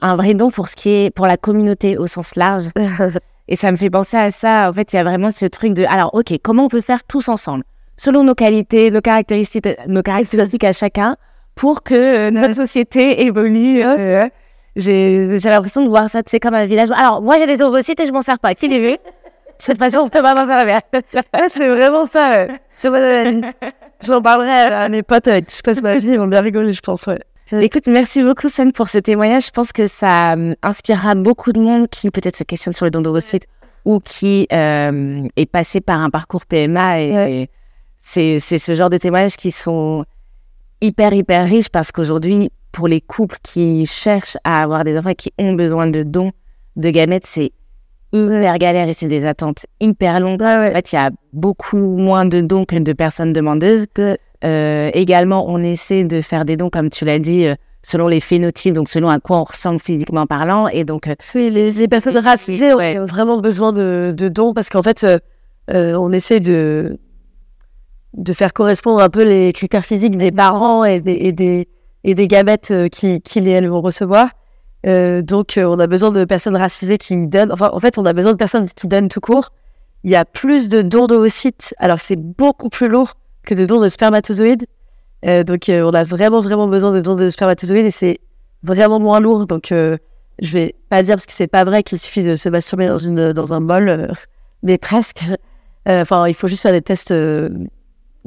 un 0.00 0.16
vrai 0.16 0.34
don 0.34 0.50
pour 0.50 0.68
ce 0.68 0.74
qui 0.74 0.90
est, 0.90 1.10
pour 1.10 1.28
la 1.28 1.36
communauté 1.36 1.96
au 1.96 2.08
sens 2.08 2.34
large. 2.34 2.64
et 3.48 3.54
ça 3.54 3.70
me 3.70 3.76
fait 3.76 3.90
penser 3.90 4.16
à 4.16 4.32
ça. 4.32 4.68
En 4.68 4.72
fait, 4.72 4.92
il 4.92 4.96
y 4.96 4.98
a 4.98 5.04
vraiment 5.04 5.30
ce 5.30 5.46
truc 5.46 5.74
de, 5.74 5.84
alors, 5.84 6.12
ok, 6.14 6.34
comment 6.42 6.64
on 6.64 6.68
peut 6.68 6.80
faire 6.80 7.04
tous 7.04 7.28
ensemble? 7.28 7.62
Selon 8.02 8.24
nos 8.24 8.34
qualités, 8.34 8.90
nos 8.90 9.00
caractéristiques, 9.00 9.68
nos 9.86 10.02
caractéristiques 10.02 10.64
à 10.64 10.72
chacun, 10.72 11.16
pour 11.54 11.84
que 11.84 11.94
euh, 11.94 12.30
notre 12.32 12.54
société 12.54 13.24
évolue. 13.26 13.80
Euh, 13.80 14.28
j'ai 14.74 15.38
l'impression 15.44 15.84
de 15.84 15.88
voir 15.88 16.10
ça, 16.10 16.20
c'est 16.26 16.40
comme 16.40 16.54
un 16.54 16.66
village. 16.66 16.90
Alors, 16.90 17.22
moi, 17.22 17.38
j'ai 17.38 17.46
des 17.46 17.62
ovocytes 17.62 18.00
et 18.00 18.06
je 18.06 18.12
m'en 18.12 18.22
sers 18.22 18.40
pas. 18.40 18.54
Qui 18.54 18.66
les 18.66 18.80
vu 18.80 18.92
De 18.92 18.98
cette 19.58 19.78
façon, 19.78 19.98
on 19.98 20.08
peut 20.08 20.22
pas 20.22 20.34
m'en 20.34 20.46
servir. 20.46 20.80
c'est 21.48 21.68
vraiment 21.68 22.06
ça. 22.06 22.48
J'en 24.02 24.20
parlerai 24.20 24.50
à 24.50 24.88
mes 24.88 25.04
potes 25.04 25.28
avec 25.28 25.46
qui 25.46 25.58
je 25.58 25.62
passe 25.62 25.80
ma 25.80 25.96
vie. 25.98 26.08
Ils 26.08 26.18
vont 26.18 26.26
bien 26.26 26.40
rigoler, 26.40 26.72
je 26.72 26.80
pense. 26.80 27.06
Ouais. 27.06 27.20
Écoute, 27.52 27.86
merci 27.86 28.24
beaucoup, 28.24 28.48
Sen, 28.48 28.72
pour 28.72 28.88
ce 28.88 28.98
témoignage. 28.98 29.46
Je 29.46 29.50
pense 29.50 29.72
que 29.72 29.86
ça 29.86 30.32
euh, 30.32 30.54
inspirera 30.62 31.14
beaucoup 31.14 31.52
de 31.52 31.60
monde 31.60 31.86
qui 31.88 32.10
peut-être 32.10 32.36
se 32.36 32.42
questionne 32.42 32.74
sur 32.74 32.86
le 32.86 32.90
don 32.90 33.00
d'ovocytes 33.00 33.46
ou 33.84 34.00
qui 34.00 34.48
est 34.50 35.50
passé 35.52 35.80
par 35.80 36.00
un 36.00 36.10
parcours 36.10 36.46
PMA 36.46 37.00
et 37.00 37.48
c'est 38.02 38.40
ce 38.40 38.74
genre 38.74 38.90
de 38.90 38.98
témoignages 38.98 39.36
qui 39.36 39.50
sont 39.50 40.04
hyper, 40.80 41.14
hyper 41.14 41.44
riches 41.44 41.68
parce 41.68 41.92
qu'aujourd'hui, 41.92 42.50
pour 42.72 42.88
les 42.88 43.00
couples 43.00 43.38
qui 43.42 43.86
cherchent 43.86 44.36
à 44.44 44.62
avoir 44.62 44.84
des 44.84 44.98
enfants 44.98 45.14
qui 45.16 45.32
ont 45.38 45.52
besoin 45.52 45.86
de 45.86 46.02
dons 46.02 46.32
de 46.76 46.90
gamètes, 46.90 47.26
c'est 47.26 47.52
hyper 48.12 48.58
galère 48.58 48.88
et 48.88 48.94
c'est 48.94 49.08
des 49.08 49.24
attentes 49.24 49.66
hyper 49.80 50.20
longues. 50.20 50.42
En 50.42 50.72
fait, 50.72 50.92
il 50.92 50.96
y 50.96 50.98
a 50.98 51.10
beaucoup 51.32 51.78
moins 51.78 52.24
de 52.24 52.40
dons 52.40 52.64
que 52.64 52.76
de 52.76 52.92
personnes 52.92 53.32
demandeuses. 53.32 53.86
Euh, 54.44 54.90
également, 54.92 55.48
on 55.48 55.62
essaie 55.62 56.04
de 56.04 56.20
faire 56.20 56.44
des 56.44 56.56
dons, 56.56 56.70
comme 56.70 56.90
tu 56.90 57.04
l'as 57.04 57.20
dit, 57.20 57.46
euh, 57.46 57.54
selon 57.82 58.08
les 58.08 58.20
phénotypes, 58.20 58.74
donc 58.74 58.88
selon 58.88 59.08
à 59.08 59.20
quoi 59.20 59.38
on 59.38 59.44
ressemble 59.44 59.80
physiquement 59.80 60.26
parlant. 60.26 60.66
Et 60.68 60.84
donc, 60.84 61.06
euh, 61.06 61.14
les, 61.34 61.88
personnes 61.88 62.18
racisées 62.18 62.74
ont 62.74 63.04
vraiment 63.04 63.38
besoin 63.38 63.72
de, 63.72 64.12
de 64.16 64.28
dons 64.28 64.52
parce 64.52 64.68
qu'en 64.68 64.82
fait, 64.82 65.06
on 65.68 66.12
essaie 66.12 66.40
de 66.40 66.98
de 68.14 68.32
faire 68.32 68.52
correspondre 68.52 69.00
un 69.00 69.08
peu 69.08 69.24
les 69.24 69.52
critères 69.52 69.84
physiques 69.84 70.16
des 70.16 70.30
parents 70.30 70.84
et 70.84 71.00
des, 71.00 71.68
et 72.04 72.14
des 72.14 72.28
gamètes 72.28 72.72
qui, 72.90 73.20
qui 73.20 73.38
et 73.38 73.50
elles 73.50 73.68
vont 73.68 73.80
recevoir. 73.80 74.30
donc, 74.84 75.54
on 75.58 75.78
a 75.78 75.86
besoin 75.86 76.10
de 76.10 76.24
personnes 76.24 76.56
racisées 76.56 76.98
qui 76.98 77.26
donnent. 77.26 77.52
Enfin, 77.52 77.70
en 77.72 77.78
fait, 77.78 77.98
on 77.98 78.04
a 78.04 78.12
besoin 78.12 78.32
de 78.32 78.36
personnes 78.36 78.66
qui 78.68 78.86
donnent 78.86 79.08
tout 79.08 79.20
court. 79.20 79.50
Il 80.04 80.10
y 80.10 80.16
a 80.16 80.24
plus 80.24 80.68
de 80.68 80.82
dons 80.82 81.06
d'ovocytes, 81.06 81.74
alors 81.78 82.00
c'est 82.00 82.16
beaucoup 82.16 82.68
plus 82.68 82.88
lourd 82.88 83.14
que 83.44 83.54
de 83.54 83.66
dons 83.66 83.80
de 83.80 83.88
spermatozoïdes. 83.88 84.66
donc, 85.22 85.64
on 85.68 85.94
a 85.94 86.04
vraiment, 86.04 86.40
vraiment 86.40 86.68
besoin 86.68 86.92
de 86.92 87.00
dons 87.00 87.14
de 87.14 87.30
spermatozoïdes 87.30 87.86
et 87.86 87.90
c'est 87.90 88.18
vraiment 88.62 89.00
moins 89.00 89.20
lourd. 89.20 89.46
Donc, 89.46 89.68
je 89.70 90.52
vais 90.52 90.74
pas 90.90 91.02
dire 91.02 91.14
parce 91.14 91.26
que 91.26 91.32
c'est 91.32 91.46
pas 91.46 91.64
vrai 91.64 91.82
qu'il 91.82 91.98
suffit 91.98 92.22
de 92.22 92.36
se 92.36 92.48
masturber 92.48 92.88
dans, 92.88 92.98
une, 92.98 93.32
dans 93.32 93.54
un 93.54 93.60
bol, 93.60 94.12
mais 94.62 94.76
presque. 94.76 95.22
Enfin, 95.86 96.28
il 96.28 96.34
faut 96.34 96.46
juste 96.46 96.62
faire 96.62 96.72
des 96.72 96.82
tests 96.82 97.12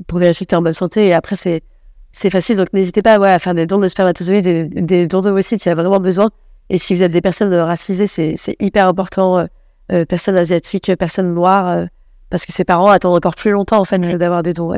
pour 0.08 0.20
vérifier 0.20 0.46
que 0.46 0.50
tu 0.50 0.56
es 0.56 0.58
en 0.58 0.62
bonne 0.62 0.74
santé. 0.74 1.08
Et 1.08 1.14
après, 1.14 1.36
c'est, 1.36 1.64
c'est 2.12 2.30
facile. 2.30 2.58
Donc, 2.58 2.72
n'hésitez 2.74 3.02
pas 3.02 3.16
à 3.16 3.40
faire 3.40 3.54
des 3.54 3.66
dons 3.66 3.80
de 3.80 3.88
spermatozoïdes, 3.88 4.44
des, 4.44 4.66
des 4.66 5.08
dons 5.08 5.22
d'ovocytes 5.22 5.62
s'il 5.62 5.70
y 5.70 5.72
a 5.72 5.76
vraiment 5.76 6.00
besoin. 6.00 6.30
Et 6.70 6.78
si 6.78 6.96
vous 6.96 7.04
êtes 7.04 7.12
des 7.12 7.22
personnes 7.22 7.54
racisées, 7.54 8.08
c'est, 8.08 8.36
c'est 8.38 8.56
hyper 8.60 8.88
important. 8.88 9.40
Euh, 9.40 9.46
euh 9.92 10.06
personnes 10.06 10.38
asiatiques, 10.38 10.92
personnes 10.98 11.34
noires, 11.34 11.70
euh, 11.70 11.86
parce 12.30 12.46
que 12.46 12.52
ses 12.52 12.64
parents 12.64 12.90
attendent 12.90 13.16
encore 13.16 13.36
plus 13.36 13.52
longtemps, 13.52 13.80
en 13.80 13.86
fait, 13.86 14.00
d'avoir 14.00 14.44
des 14.44 14.54
dons. 14.54 14.74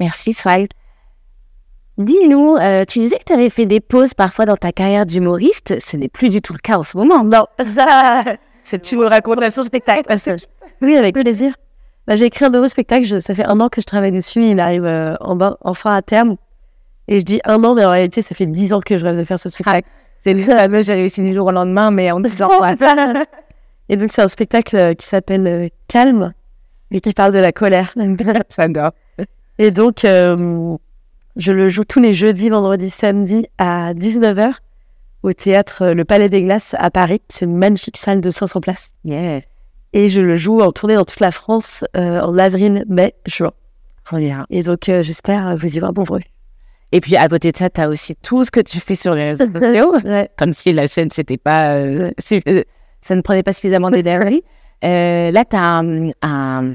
Merci, 0.00 0.32
Swile. 0.32 0.68
Dis-nous, 1.98 2.56
euh, 2.56 2.84
tu 2.84 3.00
disais 3.00 3.18
que 3.18 3.24
tu 3.24 3.32
avais 3.32 3.50
fait 3.50 3.66
des 3.66 3.80
pauses 3.80 4.14
parfois 4.14 4.46
dans 4.46 4.56
ta 4.56 4.70
carrière 4.70 5.04
d'humoriste. 5.04 5.80
Ce 5.80 5.96
n'est 5.96 6.08
plus 6.08 6.28
du 6.28 6.40
tout 6.40 6.52
le 6.52 6.60
cas 6.60 6.78
en 6.78 6.84
ce 6.84 6.96
moment. 6.96 7.24
Non, 7.24 7.46
ça, 7.64 8.22
c'est 8.62 8.80
tu 8.80 8.96
me 8.96 9.04
racontes 9.04 9.40
la 9.40 9.50
spectacle. 9.50 10.14
oui, 10.80 10.96
avec 10.96 11.14
plaisir. 11.14 11.54
Bah, 12.08 12.16
j'ai 12.16 12.24
écrit 12.24 12.46
un 12.46 12.48
nouveau 12.48 12.68
spectacle. 12.68 13.20
ça 13.20 13.34
fait 13.34 13.44
un 13.44 13.60
an 13.60 13.68
que 13.68 13.82
je 13.82 13.86
travaille 13.86 14.12
dessus. 14.12 14.42
Il 14.42 14.60
arrive 14.60 14.86
euh, 14.86 15.14
en, 15.20 15.38
enfin 15.60 15.94
à 15.94 16.00
terme. 16.00 16.36
Et 17.06 17.18
je 17.18 17.24
dis 17.24 17.38
un 17.44 17.62
an, 17.64 17.74
mais 17.74 17.84
en 17.84 17.90
réalité, 17.90 18.22
ça 18.22 18.34
fait 18.34 18.46
dix 18.46 18.72
ans 18.72 18.80
que 18.80 18.96
je 18.96 19.04
rêve 19.04 19.18
de 19.18 19.24
faire 19.24 19.38
ce 19.38 19.50
spectacle. 19.50 19.86
C'est 20.20 20.32
le 20.32 20.82
j'ai 20.82 20.94
réussi 20.94 21.22
du 21.22 21.34
jour 21.34 21.48
au 21.48 21.52
lendemain, 21.52 21.90
mais 21.90 22.10
on 22.10 22.20
dit 22.20 22.32
Et 23.90 23.96
donc, 23.98 24.10
c'est 24.10 24.22
un 24.22 24.28
spectacle 24.28 24.76
euh, 24.76 24.94
qui 24.94 25.04
s'appelle 25.04 25.46
euh, 25.46 25.68
Calme, 25.86 26.32
et 26.90 27.00
qui 27.02 27.12
parle 27.12 27.32
de 27.32 27.38
la 27.40 27.52
colère. 27.52 27.92
et 29.58 29.70
donc, 29.70 29.98
je 30.02 31.52
le 31.52 31.68
joue 31.68 31.84
tous 31.84 32.00
les 32.00 32.14
jeudis, 32.14 32.48
vendredis, 32.48 32.88
samedis 32.88 33.46
à 33.58 33.92
19h 33.92 34.54
au 35.22 35.32
théâtre 35.34 35.88
Le 35.88 36.04
Palais 36.06 36.30
des 36.30 36.40
Glaces 36.40 36.74
à 36.78 36.90
Paris. 36.90 37.20
C'est 37.28 37.44
une 37.44 37.56
magnifique 37.56 37.98
salle 37.98 38.22
de 38.22 38.30
500 38.30 38.62
places. 38.62 38.94
Yeah 39.04 39.42
et 39.92 40.08
je 40.08 40.20
le 40.20 40.36
joue 40.36 40.60
en 40.60 40.72
tournée 40.72 40.94
dans 40.94 41.04
toute 41.04 41.20
la 41.20 41.32
France 41.32 41.84
euh, 41.96 42.20
en 42.20 42.36
avril, 42.38 42.84
mai, 42.88 43.14
juin. 43.26 43.52
Et 44.48 44.62
donc, 44.62 44.88
euh, 44.88 45.02
j'espère 45.02 45.54
vous 45.56 45.76
y 45.76 45.80
voir 45.80 45.92
nombreux. 45.92 46.20
Et 46.92 47.02
puis, 47.02 47.16
à 47.16 47.28
côté 47.28 47.52
de 47.52 47.56
ça, 47.58 47.68
tu 47.68 47.80
as 47.80 47.88
aussi 47.90 48.16
tout 48.16 48.42
ce 48.44 48.50
que 48.50 48.60
tu 48.60 48.80
fais 48.80 48.94
sur 48.94 49.14
les 49.14 49.30
réseaux 49.30 49.44
sociaux. 49.52 49.94
Comme 50.38 50.54
si 50.54 50.72
la 50.72 50.88
scène, 50.88 51.10
c'était 51.10 51.36
pas. 51.36 51.74
Euh, 51.74 52.10
ça 53.00 53.14
ne 53.14 53.20
prenait 53.20 53.42
pas 53.42 53.52
suffisamment 53.52 53.90
d'énergie. 53.92 54.42
là, 54.82 55.44
tu 55.44 55.56
as 55.56 55.82
un, 56.22 56.74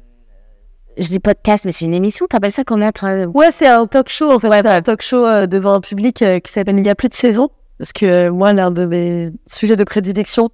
Je 0.95 1.07
dis 1.07 1.19
podcast, 1.19 1.65
mais 1.65 1.71
c'est 1.71 1.85
une 1.85 1.95
émission. 1.95 2.27
Tu 2.29 2.35
appelles 2.35 2.51
ça 2.51 2.63
comment 2.63 2.91
Ouais, 3.33 3.49
c'est 3.49 3.67
un 3.67 3.87
talk 3.87 4.09
show, 4.09 4.31
en 4.31 4.37
fait. 4.37 4.49
Ouais, 4.49 4.67
un 4.67 4.81
talk 4.83 5.01
show 5.01 5.47
devant 5.47 5.73
un 5.73 5.81
public 5.81 6.23
qui 6.43 6.51
s'appelle 6.51 6.77
Il 6.77 6.85
y 6.85 6.89
a 6.89 6.95
plus 6.95 7.09
de 7.09 7.15
saison. 7.15 7.49
Parce 7.79 7.93
que 7.93 8.29
moi, 8.29 8.53
l'un 8.53 8.69
de 8.69 8.85
mes 8.85 9.31
sujets 9.47 9.75
de 9.75 9.83
prédilection, 9.83 10.49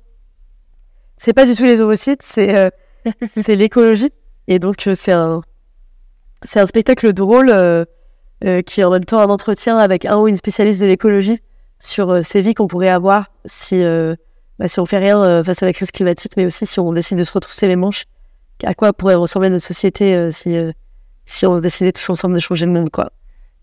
c'est 1.19 1.33
pas 1.33 1.45
du 1.45 1.53
tout 1.53 1.65
les 1.65 1.81
ovocytes, 1.81 2.23
c'est 2.23 2.55
euh, 2.55 2.69
l'écologie. 3.47 4.11
Et 4.47 4.57
donc 4.57 4.87
euh, 4.87 4.95
c'est 4.95 5.11
un 5.11 6.65
spectacle 6.65 7.13
drôle 7.13 7.49
euh, 7.51 7.85
qui 8.65 8.81
est 8.81 8.83
en 8.85 8.89
même 8.89 9.05
temps 9.05 9.19
un 9.19 9.29
entretien 9.29 9.77
avec 9.77 10.05
un 10.05 10.17
ou 10.17 10.27
une 10.27 10.37
spécialiste 10.37 10.81
de 10.81 10.87
l'écologie 10.87 11.39
sur 11.79 12.25
ces 12.25 12.41
vies 12.41 12.53
qu'on 12.53 12.67
pourrait 12.67 12.89
avoir 12.89 13.27
si 13.45 13.83
bah, 14.57 14.67
si 14.67 14.79
on 14.79 14.85
fait 14.85 14.97
rien 14.97 15.43
face 15.43 15.61
à 15.61 15.65
la 15.65 15.73
crise 15.73 15.91
climatique, 15.91 16.33
mais 16.35 16.45
aussi 16.45 16.65
si 16.65 16.79
on 16.79 16.91
décide 16.91 17.17
de 17.17 17.23
se 17.23 17.31
retrousser 17.31 17.67
les 17.67 17.75
manches. 17.75 18.05
À 18.63 18.73
quoi 18.73 18.91
pourrait 18.91 19.15
ressembler 19.15 19.49
notre 19.49 19.65
société 19.65 20.31
si 20.31 20.55
si 21.25 21.45
on 21.45 21.59
décidait 21.59 21.91
tous 21.91 22.09
ensemble 22.09 22.35
de 22.35 22.39
changer 22.39 22.65
le 22.65 22.71
monde, 22.71 22.89
quoi. 22.89 23.11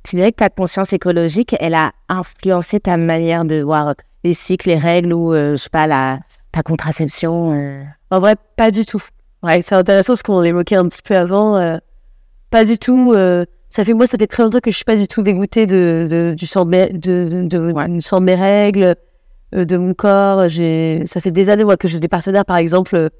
Tu 0.04 0.16
dirais 0.16 0.30
que 0.30 0.36
ta 0.36 0.50
conscience 0.50 0.92
écologique, 0.92 1.56
elle 1.58 1.74
a 1.74 1.92
influencé 2.08 2.78
ta 2.80 2.96
manière 2.96 3.44
de 3.44 3.60
voir 3.60 3.94
les 4.22 4.34
cycles, 4.34 4.68
les 4.68 4.78
règles 4.78 5.12
ou, 5.12 5.34
je 5.34 5.56
sais 5.56 5.68
pas, 5.68 5.86
la, 5.86 6.20
ta 6.56 6.62
contraception 6.62 7.52
euh. 7.52 7.82
En 8.10 8.18
vrai, 8.18 8.34
pas 8.56 8.70
du 8.70 8.86
tout. 8.86 9.02
Ouais, 9.42 9.60
c'est 9.60 9.74
intéressant 9.74 10.16
ce 10.16 10.22
qu'on 10.22 10.40
l'évoquait 10.40 10.76
un 10.76 10.88
petit 10.88 11.02
peu 11.02 11.14
avant. 11.14 11.56
Euh, 11.56 11.76
pas 12.50 12.64
du 12.64 12.78
tout. 12.78 13.12
Euh, 13.12 13.44
ça 13.68 13.84
fait 13.84 13.92
moi, 13.92 14.06
ça 14.06 14.16
fait 14.16 14.26
très 14.26 14.42
longtemps 14.42 14.60
que 14.60 14.70
je 14.70 14.76
suis 14.76 14.84
pas 14.84 14.96
du 14.96 15.06
tout 15.06 15.22
dégoûtée 15.22 15.66
de, 15.66 16.34
du 16.36 16.46
sang 16.46 16.64
de, 16.64 16.88
de, 16.92 17.46
de, 17.46 18.20
mes 18.20 18.34
règles, 18.34 18.94
de 19.52 19.76
mon 19.76 19.92
corps. 19.92 20.48
J'ai, 20.48 21.02
ça 21.04 21.20
fait 21.20 21.30
des 21.30 21.50
années 21.50 21.64
moi 21.64 21.76
que 21.76 21.88
j'ai 21.88 22.00
des 22.00 22.08
partenaires, 22.08 22.46
par 22.46 22.56
exemple, 22.56 23.10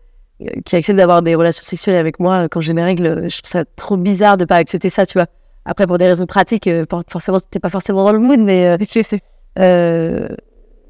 qui 0.65 0.77
acceptent 0.77 0.97
d'avoir 0.97 1.21
des 1.21 1.35
relations 1.35 1.63
sexuelles 1.63 1.97
avec 1.97 2.19
moi 2.19 2.49
quand 2.49 2.63
j'ai 2.63 2.73
mes 2.73 2.85
règles. 2.85 3.29
Je 3.29 3.43
trouve 3.43 3.51
ça 3.51 3.65
trop 3.77 3.99
bizarre 3.99 4.39
de 4.39 4.47
pas 4.47 4.57
accepter 4.57 4.89
ça, 4.89 5.05
tu 5.05 5.19
vois. 5.19 5.27
Après, 5.67 5.87
pour 5.87 5.99
des 5.99 6.07
raisons 6.07 6.27
pratiques, 6.27 6.71
forcément, 7.11 7.39
c'était 7.39 7.61
pas 7.61 7.71
forcément 7.71 8.05
dans 8.05 8.13
le 8.13 8.21
mood, 8.21 8.41
mais 8.41 8.79
euh, 9.59 10.29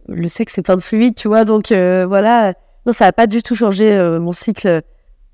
le 0.09 0.29
sexe 0.29 0.55
c'est 0.55 0.63
plein 0.63 0.77
de 0.77 0.81
fluide, 0.81 1.15
tu 1.15 1.29
vois. 1.29 1.45
Donc 1.45 1.73
euh, 1.73 2.07
voilà, 2.07 2.55
non, 2.87 2.93
ça 2.93 3.07
n'a 3.07 3.13
pas 3.13 3.27
du 3.27 3.43
tout 3.43 3.55
changé 3.55 3.93
euh, 3.93 4.21
mon 4.21 4.33
cycle. 4.33 4.83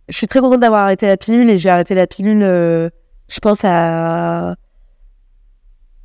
Je 0.09 0.17
suis 0.17 0.27
très 0.27 0.41
contente 0.41 0.61
d'avoir 0.61 0.83
arrêté 0.83 1.07
la 1.07 1.17
pilule 1.17 1.51
et 1.51 1.59
j'ai 1.59 1.71
arrêté 1.71 1.95
la 1.95 2.07
pilule, 2.07 2.43
euh, 2.43 2.91
je 3.29 3.41
pense 3.41 3.61
à 3.65 4.57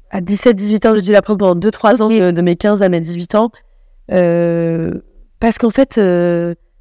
à 0.09 0.22
17-18 0.22 0.88
ans, 0.88 0.95
j'ai 0.95 1.01
dû 1.01 1.11
la 1.11 1.22
prendre 1.22 1.39
pendant 1.39 1.59
2-3 1.59 2.01
ans, 2.01 2.07
de 2.07 2.41
mes 2.41 2.55
15 2.55 2.82
à 2.82 2.88
mes 2.88 3.01
18 3.01 3.36
ans. 3.36 3.51
parce 4.07 5.57
qu'en 5.57 5.70
fait, 5.70 5.99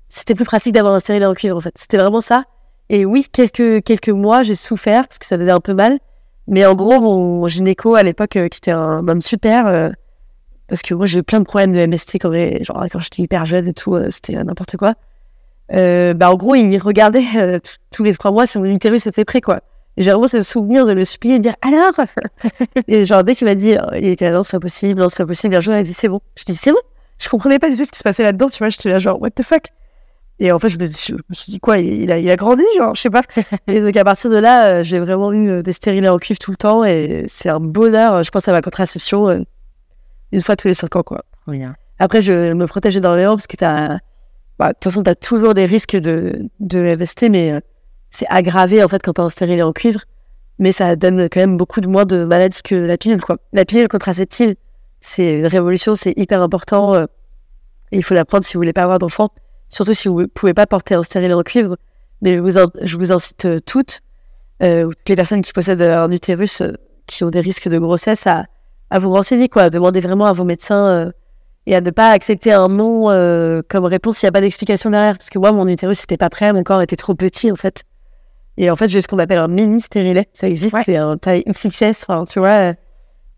c'était 0.08 0.34
plus 0.36 0.44
pratique 0.44 0.72
d'avoir 0.72 0.94
un 0.94 1.00
stérilet 1.00 1.26
en 1.26 1.34
cuivre, 1.34 1.56
en 1.56 1.60
fait. 1.60 1.74
C'était 1.76 1.96
vraiment 1.96 2.20
ça. 2.20 2.44
Et 2.88 3.04
oui, 3.04 3.26
quelques, 3.30 3.82
quelques 3.82 4.10
mois, 4.10 4.44
j'ai 4.44 4.54
souffert 4.54 5.08
parce 5.08 5.18
que 5.18 5.26
ça 5.26 5.36
faisait 5.36 5.50
un 5.50 5.58
peu 5.58 5.74
mal. 5.74 5.98
Mais 6.46 6.64
en 6.64 6.74
gros, 6.74 7.00
mon 7.00 7.48
gynéco 7.48 7.96
à 7.96 8.04
l'époque, 8.04 8.30
qui 8.30 8.38
était 8.38 8.70
un 8.70 9.08
homme 9.08 9.22
super, 9.22 9.92
parce 10.68 10.82
que 10.82 10.94
moi, 10.94 11.06
j'ai 11.06 11.20
eu 11.20 11.22
plein 11.22 11.40
de 11.40 11.44
problèmes 11.44 11.72
de 11.72 11.86
MST 11.86 12.16
quand, 12.20 12.32
genre, 12.32 12.86
quand 12.90 12.98
j'étais 12.98 13.22
hyper 13.22 13.46
jeune 13.46 13.68
et 13.68 13.72
tout, 13.72 13.94
euh, 13.94 14.08
c'était 14.10 14.32
n'importe 14.32 14.76
quoi. 14.76 14.94
Euh, 15.72 16.14
bah, 16.14 16.30
en 16.30 16.36
gros, 16.36 16.54
il 16.54 16.78
regardait 16.78 17.24
euh, 17.36 17.58
tous 17.92 18.02
les 18.02 18.14
trois 18.14 18.32
mois 18.32 18.46
si 18.46 18.58
mon 18.58 18.64
utérus 18.64 19.06
était 19.06 19.24
prêt, 19.24 19.40
quoi. 19.40 19.60
J'ai 19.96 20.10
vraiment 20.10 20.26
ce 20.26 20.42
souvenir 20.42 20.84
de 20.84 20.92
le 20.92 21.04
supplier 21.04 21.36
et 21.36 21.38
de 21.38 21.44
dire 21.44 21.56
alors? 21.62 21.94
Et 22.88 23.04
genre, 23.04 23.24
dès 23.24 23.34
qu'il 23.34 23.46
m'a 23.46 23.54
dit, 23.54 23.76
il 23.94 24.08
était 24.08 24.26
là, 24.26 24.36
non, 24.36 24.42
c'est 24.42 24.50
pas 24.50 24.60
possible, 24.60 25.00
non, 25.00 25.08
c'est 25.08 25.16
pas 25.16 25.26
possible, 25.26 25.54
un 25.54 25.60
jour, 25.60 25.72
il 25.72 25.78
a 25.78 25.82
dit, 25.82 25.94
c'est 25.94 26.08
bon. 26.08 26.20
Je 26.36 26.44
dis, 26.44 26.54
c'est 26.54 26.72
bon? 26.72 26.78
Je 27.18 27.28
comprenais 27.30 27.58
pas 27.58 27.70
du 27.70 27.76
tout 27.76 27.84
ce 27.84 27.90
qui 27.90 27.98
se 27.98 28.02
passait 28.02 28.22
là-dedans, 28.22 28.48
tu 28.50 28.58
vois, 28.58 28.68
j'étais 28.68 28.90
là, 28.90 28.98
genre, 28.98 29.20
what 29.22 29.30
the 29.30 29.42
fuck? 29.42 29.68
Et 30.38 30.52
en 30.52 30.58
fait, 30.58 30.68
je 30.68 30.76
me, 30.76 30.84
je 30.84 31.14
me 31.14 31.34
suis 31.34 31.50
dit, 31.50 31.60
quoi, 31.60 31.78
il, 31.78 32.12
a, 32.12 32.18
il 32.18 32.28
a 32.28 32.36
grandi, 32.36 32.64
genre, 32.76 32.94
je 32.94 33.00
sais 33.00 33.10
pas. 33.10 33.22
et 33.68 33.80
donc, 33.80 33.96
à 33.96 34.04
partir 34.04 34.30
de 34.30 34.36
là, 34.36 34.82
j'ai 34.82 34.98
vraiment 34.98 35.32
eu 35.32 35.62
des 35.62 35.72
stérilés 35.72 36.10
en 36.10 36.18
cuivre 36.18 36.38
tout 36.38 36.50
le 36.50 36.58
temps 36.58 36.84
et 36.84 37.24
c'est 37.26 37.48
un 37.48 37.60
bonheur, 37.60 38.22
je 38.22 38.30
pense, 38.30 38.46
à 38.48 38.52
ma 38.52 38.60
contraception 38.60 39.46
une 40.32 40.40
fois 40.40 40.56
tous 40.56 40.68
les 40.68 40.74
cinq 40.74 40.96
ans, 40.96 41.02
quoi. 41.02 41.24
Après, 41.98 42.22
je 42.22 42.52
me 42.52 42.66
protège 42.66 42.96
énormément 42.96 43.34
parce 43.36 43.46
que 43.46 43.56
t'as, 43.56 43.98
bah, 44.58 44.68
de 44.68 44.72
toute 44.74 44.84
façon, 44.84 45.02
t'as 45.02 45.14
toujours 45.14 45.54
des 45.54 45.66
risques 45.66 45.96
de, 45.96 46.48
de 46.60 46.96
MST, 46.96 47.28
mais 47.30 47.52
euh, 47.52 47.60
c'est 48.10 48.26
aggravé, 48.28 48.82
en 48.82 48.88
fait, 48.88 49.02
quand 49.02 49.14
t'as 49.14 49.22
un 49.22 49.30
stérilet 49.30 49.62
en 49.62 49.72
cuivre. 49.72 50.00
Mais 50.58 50.72
ça 50.72 50.96
donne 50.96 51.28
quand 51.28 51.40
même 51.40 51.56
beaucoup 51.56 51.80
de 51.80 51.88
moins 51.88 52.06
de 52.06 52.24
maladies 52.24 52.62
que 52.62 52.74
la 52.74 52.96
pilule, 52.96 53.20
quoi. 53.20 53.38
La 53.52 53.64
pilule 53.64 53.88
contraceptive, 53.88 54.54
c'est 55.00 55.38
une 55.38 55.46
révolution, 55.46 55.94
c'est 55.94 56.14
hyper 56.16 56.42
important. 56.42 56.94
Euh, 56.94 57.04
et 57.92 57.98
il 57.98 58.02
faut 58.02 58.14
la 58.14 58.24
prendre 58.24 58.44
si 58.44 58.54
vous 58.54 58.60
voulez 58.60 58.72
pas 58.72 58.82
avoir 58.82 58.98
d'enfant. 58.98 59.30
Surtout 59.68 59.92
si 59.92 60.08
vous 60.08 60.26
pouvez 60.28 60.54
pas 60.54 60.66
porter 60.66 60.94
un 60.94 61.02
stérilet 61.02 61.34
en 61.34 61.42
cuivre. 61.42 61.76
Mais 62.22 62.36
je 62.36 62.40
vous, 62.40 62.70
je 62.80 62.96
vous 62.96 63.12
incite 63.12 63.44
euh, 63.44 63.58
toutes, 63.64 64.00
toutes 64.60 65.08
les 65.08 65.16
personnes 65.16 65.42
qui 65.42 65.52
possèdent 65.52 65.82
un 65.82 66.10
utérus 66.10 66.62
qui 67.06 67.24
ont 67.24 67.30
des 67.30 67.40
risques 67.40 67.68
de 67.68 67.78
grossesse 67.78 68.26
à, 68.26 68.46
à 68.90 68.98
vous 68.98 69.10
renseigner, 69.12 69.48
quoi. 69.48 69.70
Demandez 69.70 70.00
vraiment 70.00 70.26
à 70.26 70.32
vos 70.32 70.44
médecins 70.44 70.86
euh, 70.86 71.10
et 71.66 71.74
à 71.74 71.80
ne 71.80 71.90
pas 71.90 72.10
accepter 72.10 72.52
un 72.52 72.68
non 72.68 73.10
euh, 73.10 73.62
comme 73.68 73.84
réponse 73.84 74.18
s'il 74.18 74.26
n'y 74.26 74.28
a 74.28 74.32
pas 74.32 74.40
d'explication 74.40 74.90
derrière. 74.90 75.16
Parce 75.16 75.30
que 75.30 75.38
moi, 75.38 75.52
mon 75.52 75.66
utérus 75.66 76.00
n'était 76.02 76.16
pas 76.16 76.30
prêt, 76.30 76.52
mon 76.52 76.62
corps 76.62 76.82
était 76.82 76.96
trop 76.96 77.14
petit, 77.14 77.50
en 77.50 77.56
fait. 77.56 77.84
Et 78.58 78.70
en 78.70 78.76
fait, 78.76 78.88
j'ai 78.88 79.02
ce 79.02 79.08
qu'on 79.08 79.18
appelle 79.18 79.38
un 79.38 79.48
mini 79.48 79.80
stérilet. 79.80 80.28
Ça 80.32 80.48
existe, 80.48 80.76
c'est 80.84 80.96
un 80.96 81.18
taille 81.18 81.44
XXS, 81.46 82.06
enfin, 82.08 82.24
tu 82.24 82.38
vois. 82.38 82.74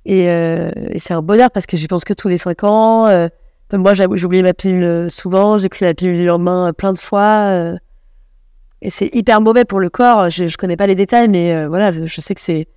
Et, 0.04 0.30
euh, 0.30 0.70
et 0.90 0.98
c'est 0.98 1.12
un 1.12 1.22
bonheur 1.22 1.50
parce 1.50 1.66
que 1.66 1.76
j'y 1.76 1.88
pense 1.88 2.04
que 2.04 2.14
tous 2.14 2.28
les 2.28 2.38
5 2.38 2.64
ans. 2.64 3.28
moi, 3.72 3.94
j'oublie 3.94 4.42
ma 4.42 4.54
pilule 4.54 5.10
souvent, 5.10 5.56
j'ai 5.56 5.68
pris 5.68 5.84
la 5.84 5.94
pilule 5.94 6.18
le 6.18 6.26
lendemain 6.26 6.72
plein 6.72 6.92
de 6.92 6.98
fois. 6.98 7.52
et 8.80 8.90
c'est 8.90 9.12
hyper 9.12 9.40
mauvais 9.40 9.64
pour 9.64 9.80
le 9.80 9.90
corps. 9.90 10.30
Je, 10.30 10.46
je 10.46 10.56
connais 10.56 10.76
pas 10.76 10.86
les 10.86 10.94
détails, 10.94 11.28
mais 11.28 11.66
voilà, 11.66 11.90
je 11.90 12.20
sais 12.20 12.34
que 12.34 12.40
c'est 12.40 12.68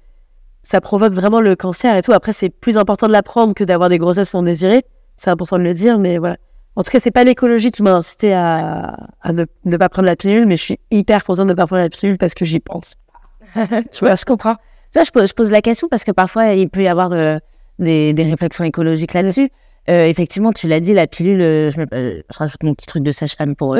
ça 0.63 0.81
provoque 0.81 1.13
vraiment 1.13 1.41
le 1.41 1.55
cancer 1.55 1.95
et 1.95 2.01
tout. 2.01 2.13
Après, 2.13 2.33
c'est 2.33 2.49
plus 2.49 2.77
important 2.77 3.07
de 3.07 3.11
l'apprendre 3.11 3.53
que 3.53 3.63
d'avoir 3.63 3.89
des 3.89 3.97
grossesses 3.97 4.33
non 4.33 4.43
désirées. 4.43 4.83
C'est 5.17 5.29
important 5.29 5.57
de 5.57 5.63
le 5.63 5.73
dire, 5.73 5.99
mais 5.99 6.17
voilà. 6.17 6.37
En 6.75 6.83
tout 6.83 6.91
cas, 6.91 6.99
c'est 6.99 7.11
pas 7.11 7.23
l'écologie 7.23 7.71
qui 7.71 7.83
m'a 7.83 7.93
incité 7.93 8.33
à, 8.33 8.95
à 9.21 9.33
ne, 9.33 9.77
pas 9.77 9.89
prendre 9.89 10.05
la 10.05 10.15
pilule, 10.15 10.45
mais 10.45 10.55
je 10.55 10.63
suis 10.63 10.79
hyper 10.89 11.23
contente 11.23 11.47
de 11.47 11.51
ne 11.51 11.57
pas 11.57 11.67
prendre 11.67 11.81
la 11.81 11.89
pilule 11.89 12.17
parce 12.17 12.33
que 12.33 12.45
j'y 12.45 12.59
pense. 12.59 12.95
tu 13.55 14.05
vois, 14.05 14.15
je 14.15 14.23
comprends. 14.23 14.55
Ça, 14.93 15.03
je 15.03 15.11
pose, 15.11 15.29
je 15.29 15.33
pose, 15.33 15.51
la 15.51 15.61
question 15.61 15.87
parce 15.89 16.03
que 16.03 16.11
parfois, 16.11 16.53
il 16.53 16.69
peut 16.69 16.83
y 16.83 16.87
avoir 16.87 17.11
euh, 17.11 17.37
des, 17.79 18.13
des 18.13 18.23
réflexions 18.23 18.63
écologiques 18.63 19.13
là-dessus. 19.13 19.49
Euh, 19.89 20.05
effectivement, 20.05 20.51
tu 20.51 20.67
l'as 20.67 20.79
dit, 20.79 20.93
la 20.93 21.07
pilule, 21.07 21.41
euh, 21.41 21.71
je, 21.71 21.79
me, 21.79 21.85
euh, 21.93 22.21
je 22.31 22.37
rajoute 22.37 22.63
mon 22.63 22.73
petit 22.75 22.85
truc 22.85 23.03
de 23.03 23.11
sage-femme 23.11 23.55
pour. 23.55 23.75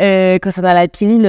Euh, 0.00 0.38
concernant 0.38 0.74
la 0.74 0.88
pilule, 0.88 1.22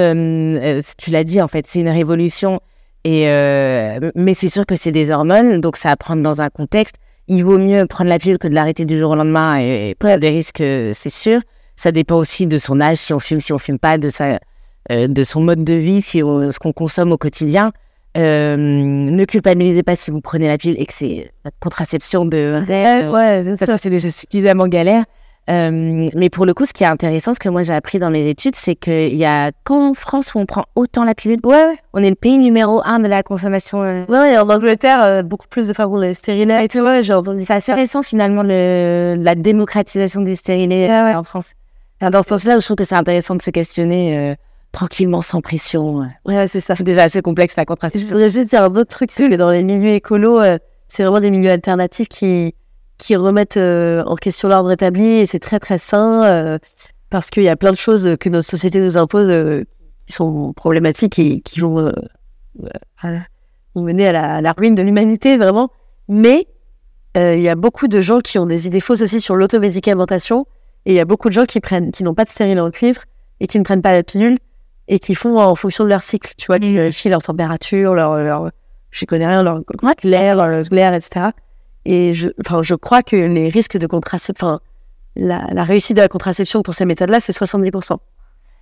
tu 0.97 1.11
l'as 1.11 1.23
dit, 1.23 1.41
en 1.41 1.47
fait, 1.47 1.65
c'est 1.67 1.79
une 1.79 1.89
révolution. 1.89 2.59
Et 3.03 3.27
euh, 3.27 4.11
mais 4.15 4.33
c'est 4.33 4.49
sûr 4.49 4.65
que 4.65 4.75
c'est 4.75 4.91
des 4.91 5.11
hormones, 5.11 5.61
donc 5.61 5.77
ça 5.77 5.91
à 5.91 5.95
prendre 5.95 6.21
dans 6.21 6.41
un 6.41 6.49
contexte. 6.49 6.95
Il 7.27 7.43
vaut 7.43 7.57
mieux 7.57 7.85
prendre 7.85 8.09
la 8.09 8.19
pilule 8.19 8.39
que 8.39 8.47
de 8.47 8.53
l'arrêter 8.53 8.85
du 8.85 8.97
jour 8.97 9.11
au 9.11 9.15
lendemain 9.15 9.59
et, 9.59 9.95
prendre 9.97 10.17
des 10.17 10.29
risques, 10.29 10.57
c'est 10.57 11.09
sûr. 11.09 11.41
Ça 11.75 11.91
dépend 11.91 12.15
aussi 12.15 12.47
de 12.47 12.57
son 12.57 12.81
âge, 12.81 12.97
si 12.97 13.13
on 13.13 13.19
fume, 13.19 13.39
si 13.39 13.53
on 13.53 13.57
fume 13.57 13.79
pas, 13.79 13.97
de 13.97 14.09
sa, 14.09 14.39
euh, 14.91 15.07
de 15.07 15.23
son 15.23 15.41
mode 15.41 15.63
de 15.63 15.75
vie, 15.75 16.01
ce 16.01 16.59
qu'on 16.59 16.73
consomme 16.73 17.11
au 17.11 17.17
quotidien. 17.17 17.71
Euh, 18.17 18.57
ne 18.57 19.23
culpabilisez 19.25 19.83
pas 19.83 19.95
si 19.95 20.09
vous 20.09 20.19
prenez 20.19 20.47
la 20.47 20.57
pilule 20.57 20.81
et 20.81 20.85
que 20.85 20.93
c'est 20.93 21.31
la 21.45 21.51
contraception 21.59 22.25
de 22.25 22.59
rêve. 22.65 23.11
ouais, 23.11 23.43
bien 23.43 23.55
Ça, 23.55 23.77
c'est 23.77 23.91
déjà 23.91 24.09
suffisamment 24.09 24.67
galère. 24.67 25.05
Euh, 25.49 26.09
mais 26.13 26.29
pour 26.29 26.45
le 26.45 26.53
coup, 26.53 26.65
ce 26.65 26.73
qui 26.73 26.83
est 26.83 26.87
intéressant, 26.87 27.33
ce 27.33 27.39
que 27.39 27.49
moi 27.49 27.63
j'ai 27.63 27.73
appris 27.73 27.97
dans 27.97 28.11
mes 28.11 28.27
études, 28.27 28.55
c'est 28.55 28.75
qu'il 28.75 29.15
y 29.15 29.25
a 29.25 29.51
qu'en 29.63 29.95
France 29.95 30.35
où 30.35 30.39
on 30.39 30.45
prend 30.45 30.65
autant 30.75 31.03
la 31.05 31.15
pilule. 31.15 31.39
Ouais, 31.43 31.75
On 31.93 32.03
est 32.03 32.09
le 32.09 32.15
pays 32.15 32.37
numéro 32.37 32.81
un 32.85 32.99
de 32.99 33.07
la 33.07 33.23
consommation. 33.23 33.81
euh, 33.81 34.05
ouais, 34.09 34.19
ouais, 34.19 34.37
en 34.37 34.47
Angleterre, 34.49 35.03
euh, 35.03 35.23
beaucoup 35.23 35.47
plus 35.47 35.67
de 35.67 35.73
femmes 35.73 35.91
ont 35.91 35.97
les 35.99 36.13
stérilets 36.13 36.65
et 36.65 36.67
tout. 36.67 36.79
Ouais, 36.79 37.01
j'ai 37.01 37.13
entendu 37.13 37.43
C'est 37.45 37.53
assez 37.53 37.73
récent 37.73 38.03
finalement 38.03 38.43
le, 38.43 39.15
la 39.17 39.33
démocratisation 39.35 40.21
des 40.21 40.35
ouais. 40.47 41.15
en 41.15 41.23
France. 41.23 41.47
Enfin, 41.99 42.11
Dans 42.11 42.21
ce 42.21 42.29
sens-là, 42.29 42.59
je 42.59 42.65
trouve 42.65 42.77
que 42.77 42.83
c'est 42.83 42.95
intéressant 42.95 43.35
de 43.35 43.41
se 43.41 43.49
questionner 43.49 44.17
euh, 44.17 44.35
tranquillement, 44.71 45.23
sans 45.23 45.41
pression. 45.41 46.07
Ouais, 46.25 46.47
c'est 46.47 46.61
ça. 46.61 46.75
C'est 46.75 46.83
déjà 46.83 47.03
assez 47.03 47.21
complexe 47.23 47.55
la 47.57 47.63
Je 47.63 47.65
contraception. 47.65 48.07
voudrais 48.09 48.29
juste 48.29 48.49
dire 48.49 48.63
un 48.63 48.67
autre 48.75 48.83
truc, 48.95 49.09
c'est 49.11 49.27
que 49.27 49.35
dans 49.35 49.49
les 49.49 49.63
milieux 49.63 49.93
écolos, 49.93 50.41
c'est 50.87 51.01
vraiment 51.03 51.19
des 51.19 51.31
milieux 51.31 51.49
alternatifs 51.51 52.07
qui, 52.07 52.53
qui 52.99 53.15
remettent 53.15 53.57
euh, 53.57 54.03
en 54.05 54.15
question 54.15 54.49
l'ordre 54.49 54.71
établi 54.71 55.03
et 55.03 55.25
c'est 55.25 55.39
très 55.39 55.59
très 55.59 55.79
sain 55.79 56.23
euh, 56.25 56.59
parce 57.09 57.31
qu'il 57.31 57.41
y 57.41 57.49
a 57.49 57.55
plein 57.55 57.71
de 57.71 57.77
choses 57.77 58.15
que 58.19 58.29
notre 58.29 58.47
société 58.47 58.79
nous 58.81 58.97
impose 58.97 59.29
euh, 59.29 59.63
qui 60.05 60.13
sont 60.13 60.53
problématiques 60.53 61.17
et 61.17 61.41
qui 61.41 61.61
vont 61.61 61.91
mener 63.75 64.07
à 64.07 64.11
la, 64.11 64.35
à 64.35 64.41
la 64.41 64.51
ruine 64.51 64.75
de 64.75 64.83
l'humanité 64.83 65.37
vraiment. 65.37 65.69
Mais 66.07 66.47
il 67.15 67.41
y 67.41 67.49
a 67.49 67.55
beaucoup 67.55 67.87
de 67.87 67.99
gens 67.99 68.19
qui 68.19 68.37
ont 68.39 68.45
des 68.45 68.67
idées 68.67 68.79
fausses 68.79 69.01
aussi 69.01 69.19
sur 69.19 69.35
l'automédicamentation 69.35 70.45
et 70.85 70.93
il 70.93 70.95
y 70.95 70.99
a 70.99 71.05
beaucoup 71.05 71.27
de 71.29 71.33
gens 71.33 71.45
qui 71.45 71.59
prennent, 71.59 71.91
qui 71.91 72.03
n'ont 72.03 72.13
pas 72.13 72.23
de 72.23 72.29
stérile 72.29 72.59
en 72.59 72.71
cuivre 72.71 73.01
et 73.39 73.47
qui 73.47 73.59
ne 73.59 73.63
prennent 73.63 73.81
pas 73.81 73.91
la 73.91 74.03
pilule 74.03 74.37
et 74.87 74.99
qui 74.99 75.15
font 75.15 75.37
en 75.37 75.53
fonction 75.55 75.83
de 75.83 75.89
leur 75.89 76.01
cycle, 76.01 76.33
tu 76.37 76.47
vois, 76.47 76.59
qui 76.59 76.73
vérifient 76.73 77.09
leur 77.09 77.21
température, 77.21 77.93
leur, 77.93 78.17
leur 78.17 78.51
je 78.91 79.05
connais 79.05 79.27
rien, 79.27 79.43
leur 79.43 79.61
l'air, 80.03 80.35
leur 80.35 80.61
glaire, 80.61 80.93
etc. 80.93 81.27
Et 81.85 82.13
je, 82.13 82.29
enfin, 82.45 82.61
je 82.61 82.75
crois 82.75 83.03
que 83.03 83.15
les 83.15 83.49
risques 83.49 83.77
de 83.77 83.87
contraception, 83.87 84.33
enfin, 84.47 84.59
la, 85.15 85.47
la 85.51 85.63
réussite 85.63 85.95
de 85.95 86.01
la 86.01 86.07
contraception 86.07 86.61
pour 86.61 86.73
ces 86.73 86.85
méthodes-là, 86.85 87.19
c'est 87.19 87.35
70%. 87.37 87.97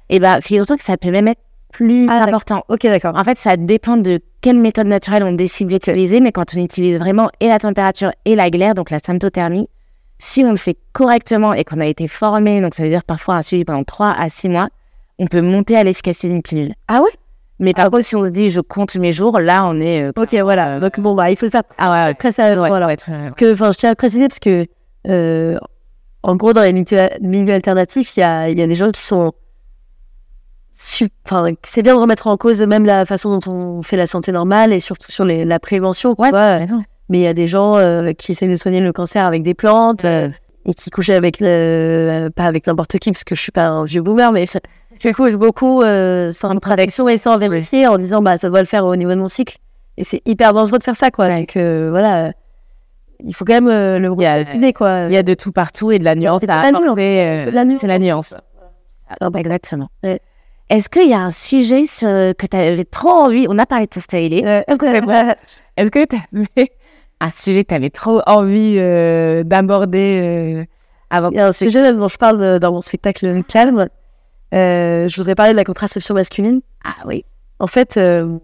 Et 0.10 0.20
ben, 0.20 0.40
figure-toi 0.42 0.78
que 0.78 0.84
ça 0.84 0.98
peut 0.98 1.12
même 1.12 1.28
être 1.28 1.42
plus 1.72 2.08
Ah, 2.10 2.24
important. 2.24 2.64
Ok, 2.70 2.84
d'accord. 2.84 3.16
En 3.16 3.24
fait, 3.24 3.38
ça 3.38 3.58
dépend 3.58 3.98
de 3.98 4.20
quelle 4.42 4.58
méthode 4.58 4.88
naturelle 4.88 5.24
on 5.24 5.34
décide 5.34 5.68
d'utiliser, 5.68 6.22
mais 6.22 6.32
quand 6.32 6.56
on 6.56 6.64
utilise 6.64 6.98
vraiment 6.98 7.30
et 7.40 7.48
la 7.48 7.60
température 7.60 8.12
et 8.26 8.36
la 8.36 8.50
glaire, 8.50 8.74
donc 8.74 8.90
la 8.90 9.00
symptothermie, 9.00 9.70
si 10.20 10.44
on 10.46 10.52
le 10.52 10.58
fait 10.58 10.78
correctement 10.94 11.54
et 11.54 11.64
qu'on 11.64 11.80
a 11.80 11.86
été 11.86 12.08
formé, 12.08 12.62
donc 12.62 12.74
ça 12.74 12.84
veut 12.84 12.90
dire 12.90 13.04
parfois 13.04 13.36
un 13.36 13.42
suivi 13.42 13.66
pendant 13.66 13.84
3 13.84 14.12
à 14.18 14.30
6 14.30 14.50
mois, 14.50 14.70
on 15.20 15.28
peut 15.28 15.42
monter 15.42 15.76
à 15.76 15.84
l'efficacité 15.84 16.30
d'une 16.30 16.42
pilule. 16.42 16.74
Ah 16.88 17.02
ouais? 17.02 17.12
Mais 17.60 17.74
par 17.74 17.90
contre, 17.90 18.06
si 18.06 18.16
on 18.16 18.24
se 18.24 18.30
dit 18.30 18.50
je 18.52 18.62
compte 18.62 18.96
mes 18.98 19.14
jours, 19.14 19.40
là 19.40 19.66
on 19.66 19.80
est. 19.80 20.04
euh, 20.04 20.12
Ok, 20.16 20.34
voilà. 20.36 20.80
Donc 20.80 21.00
bon, 21.00 21.16
bah, 21.16 21.32
il 21.32 21.36
faut 21.38 21.46
le 21.46 21.52
faire. 21.52 21.64
Ah 21.78 21.92
ouais, 21.92 22.06
ouais. 22.10 22.14
Très 22.14 22.32
sérieux. 22.32 22.60
Ouais, 22.62 22.68
voilà. 22.70 22.86
ouais, 22.88 22.96
très- 22.98 23.32
que, 23.36 23.54
enfin, 23.54 23.72
je 23.72 23.78
tiens 23.78 23.92
à 23.92 23.96
préciser 23.96 24.28
parce 24.28 24.40
que, 24.40 24.66
euh, 25.08 25.58
en 26.24 26.36
gros, 26.36 26.54
dans 26.54 26.62
les 26.62 26.74
milieux, 27.22 27.54
alternatifs, 27.54 28.16
il 28.16 28.20
y 28.20 28.24
a, 28.24 28.50
y 28.50 28.62
a 28.62 28.68
des 28.68 28.76
gens 28.76 28.92
qui 28.92 29.02
sont, 29.02 29.32
enfin, 31.26 31.52
c'est 31.64 31.82
bien 31.82 31.96
de 31.96 32.00
remettre 32.00 32.28
en 32.28 32.38
cause 32.38 32.62
même 32.62 32.86
la 32.86 33.06
façon 33.06 33.38
dont 33.40 33.52
on 33.52 33.82
fait 33.82 33.98
la 33.98 34.08
santé 34.08 34.32
normale 34.32 34.74
et 34.74 34.80
surtout 34.80 35.12
sur 35.12 35.26
les, 35.26 35.46
la 35.46 35.60
prévention. 35.60 36.16
Ouais, 36.20 36.30
vois. 36.30 36.60
mais 37.10 37.20
il 37.20 37.22
y 37.22 37.28
a 37.28 37.34
des 37.34 37.48
gens 37.48 37.78
euh, 37.78 38.12
qui 38.14 38.32
essayent 38.34 38.50
de 38.50 38.56
soigner 38.56 38.82
le 38.82 38.92
cancer 38.94 39.26
avec 39.26 39.42
des 39.44 39.54
plantes 39.54 40.06
euh, 40.06 40.30
et 40.66 40.74
qui 40.74 40.90
couchent 40.90 41.10
avec 41.10 41.38
le, 41.40 42.30
pas 42.36 42.44
avec 42.46 42.68
n'importe 42.68 43.00
qui 43.00 43.12
parce 43.12 43.24
que 43.24 43.34
je 43.36 43.42
suis 43.42 43.52
pas 43.52 43.68
un 43.68 43.86
vieux 43.86 44.02
boomer, 44.02 44.32
mais 44.32 44.46
ça- 44.46 44.60
je 45.02 45.10
couche 45.10 45.34
beaucoup 45.36 45.82
euh, 45.82 46.32
sans 46.32 46.56
protection 46.58 47.08
et 47.10 47.18
sans 47.18 47.38
vérifier 47.38 47.88
en 47.88 47.98
disant 47.98 48.22
bah 48.22 48.38
ça 48.38 48.50
doit 48.50 48.60
le 48.60 48.66
faire 48.66 48.86
au 48.86 48.96
niveau 48.96 49.12
de 49.12 49.20
mon 49.20 49.28
cycle. 49.28 49.58
Et 49.98 50.04
c'est 50.04 50.22
hyper 50.26 50.54
dangereux 50.54 50.78
de 50.78 50.84
faire 50.84 50.96
ça 50.96 51.12
quoi. 51.12 51.30
Donc 51.30 51.56
euh, 51.58 51.88
voilà, 51.90 52.32
il 53.26 53.34
faut 53.34 53.46
quand 53.46 53.54
même 53.54 53.68
euh, 53.68 54.00
le 54.00 54.12
Il 54.18 54.22
y 54.22 54.26
a- 54.26 54.38
regarder 54.38 54.74
quoi. 54.74 55.06
Il 55.08 55.14
y 55.14 55.18
a 55.18 55.24
de 55.24 55.34
tout 55.34 55.52
partout 55.52 55.92
et 55.92 56.00
de 56.00 56.04
la 56.04 56.16
nuance. 56.16 56.42
C'est 56.42 56.50
à 56.50 56.62
la 56.64 56.72
nuance. 56.72 56.84
apporter, 56.84 57.22
euh. 57.22 57.46
C'est 57.80 57.88
la 57.88 58.00
nuance. 58.00 58.36
Ah, 59.10 59.28
Exactement. 59.36 59.88
Ouais. 60.04 60.20
Est-ce 60.70 60.90
qu'il 60.90 61.10
y 61.10 61.14
a 61.14 61.20
un 61.22 61.32
sujet 61.32 61.86
sur- 61.86 62.08
que 62.10 62.46
tu 62.46 62.58
avais 62.58 62.84
trop 62.84 63.10
envie 63.10 63.48
On 63.50 63.58
a 63.58 63.66
parlé 63.66 63.86
de 63.86 63.92
ton 63.92 64.02
stylé. 64.02 64.44
Euh, 64.46 64.62
Est-ce 64.68 65.90
que 65.90 66.06
tu 66.06 66.16
avais 66.16 66.70
un 67.20 67.32
sujet 67.32 67.64
que 67.64 67.70
tu 67.70 67.76
avais 67.76 67.90
trop 67.90 68.22
envie 68.28 68.76
euh, 68.78 69.44
d'aborder 69.44 70.20
euh, 70.22 70.66
avant 71.10 71.30
Il 71.32 71.38
y 71.38 71.40
a 71.40 71.48
un 71.48 71.52
sujet 71.54 71.94
dont 71.94 72.08
je 72.08 72.18
parle 72.18 72.60
dans 72.60 72.72
mon 72.74 72.82
spectacle 72.82 73.44
Calme. 73.48 73.88
Euh, 74.54 75.08
je 75.08 75.16
voudrais 75.18 75.36
parler 75.36 75.52
de 75.52 75.58
la 75.58 75.64
contraception 75.64 76.16
masculine. 76.16 76.62
Ah 76.84 76.96
oui. 77.06 77.26
En 77.60 77.68
fait, 77.68 77.98
euh, 77.98 78.38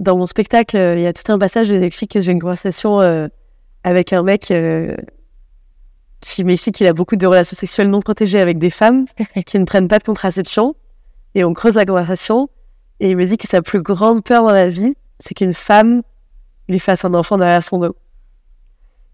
dans 0.00 0.16
mon 0.16 0.26
spectacle, 0.26 0.76
euh, 0.76 0.96
il 0.96 1.02
y 1.02 1.06
a 1.06 1.12
tout 1.12 1.30
un 1.30 1.38
passage 1.38 1.70
où 1.70 1.74
j'explique 1.74 2.12
que 2.12 2.20
j'ai 2.20 2.32
une 2.32 2.40
conversation 2.40 3.00
euh, 3.00 3.28
avec 3.84 4.12
un 4.12 4.22
mec 4.22 4.50
euh, 4.50 4.96
qui 6.20 6.42
m'explique 6.42 6.76
qu'il 6.76 6.86
a 6.86 6.94
beaucoup 6.94 7.16
de 7.16 7.26
relations 7.26 7.56
sexuelles 7.56 7.90
non 7.90 8.00
protégées 8.00 8.40
avec 8.40 8.58
des 8.58 8.70
femmes 8.70 9.04
qui 9.46 9.58
ne 9.58 9.64
prennent 9.64 9.88
pas 9.88 9.98
de 9.98 10.04
contraception. 10.04 10.74
Et 11.34 11.44
on 11.44 11.52
creuse 11.52 11.74
la 11.74 11.84
conversation. 11.84 12.48
Et 12.98 13.10
il 13.10 13.16
me 13.16 13.24
dit 13.24 13.36
que 13.36 13.46
sa 13.46 13.62
plus 13.62 13.80
grande 13.82 14.24
peur 14.24 14.42
dans 14.42 14.50
la 14.50 14.68
vie, 14.68 14.94
c'est 15.20 15.34
qu'une 15.34 15.54
femme 15.54 16.02
lui 16.68 16.78
fasse 16.78 17.04
un 17.04 17.14
enfant 17.14 17.38
derrière 17.38 17.62
son 17.62 17.78
dos. 17.78 17.96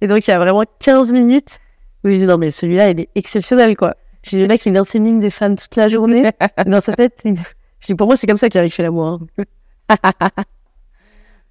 Et 0.01 0.07
donc, 0.07 0.27
il 0.27 0.31
y 0.31 0.35
a 0.35 0.39
vraiment 0.39 0.65
15 0.81 1.13
minutes 1.13 1.59
où 2.05 2.09
je 2.09 2.15
dis 2.15 2.25
non, 2.25 2.39
mais 2.39 2.51
celui-là, 2.51 2.91
il 2.91 3.01
est 3.01 3.09
exceptionnel, 3.15 3.77
quoi. 3.77 3.97
J'ai 4.29 4.41
le 4.43 4.49
mec, 4.49 4.65
il 4.67 4.77
insémine 4.77 5.21
des 5.21 5.31
femmes 5.31 5.55
toute 5.57 5.77
la 5.77 5.89
journée. 5.89 6.25
dans 6.67 6.81
sa 6.81 6.93
tête, 6.95 7.21
il- 7.25 7.37
je 7.81 7.87
dis 7.87 7.95
pour 7.95 8.07
moi, 8.07 8.17
c'est 8.17 8.27
comme 8.27 8.37
ça 8.37 8.49
qu'il 8.49 8.71
fait 8.71 8.83
l'amour. 8.83 9.21
hein. 9.39 9.89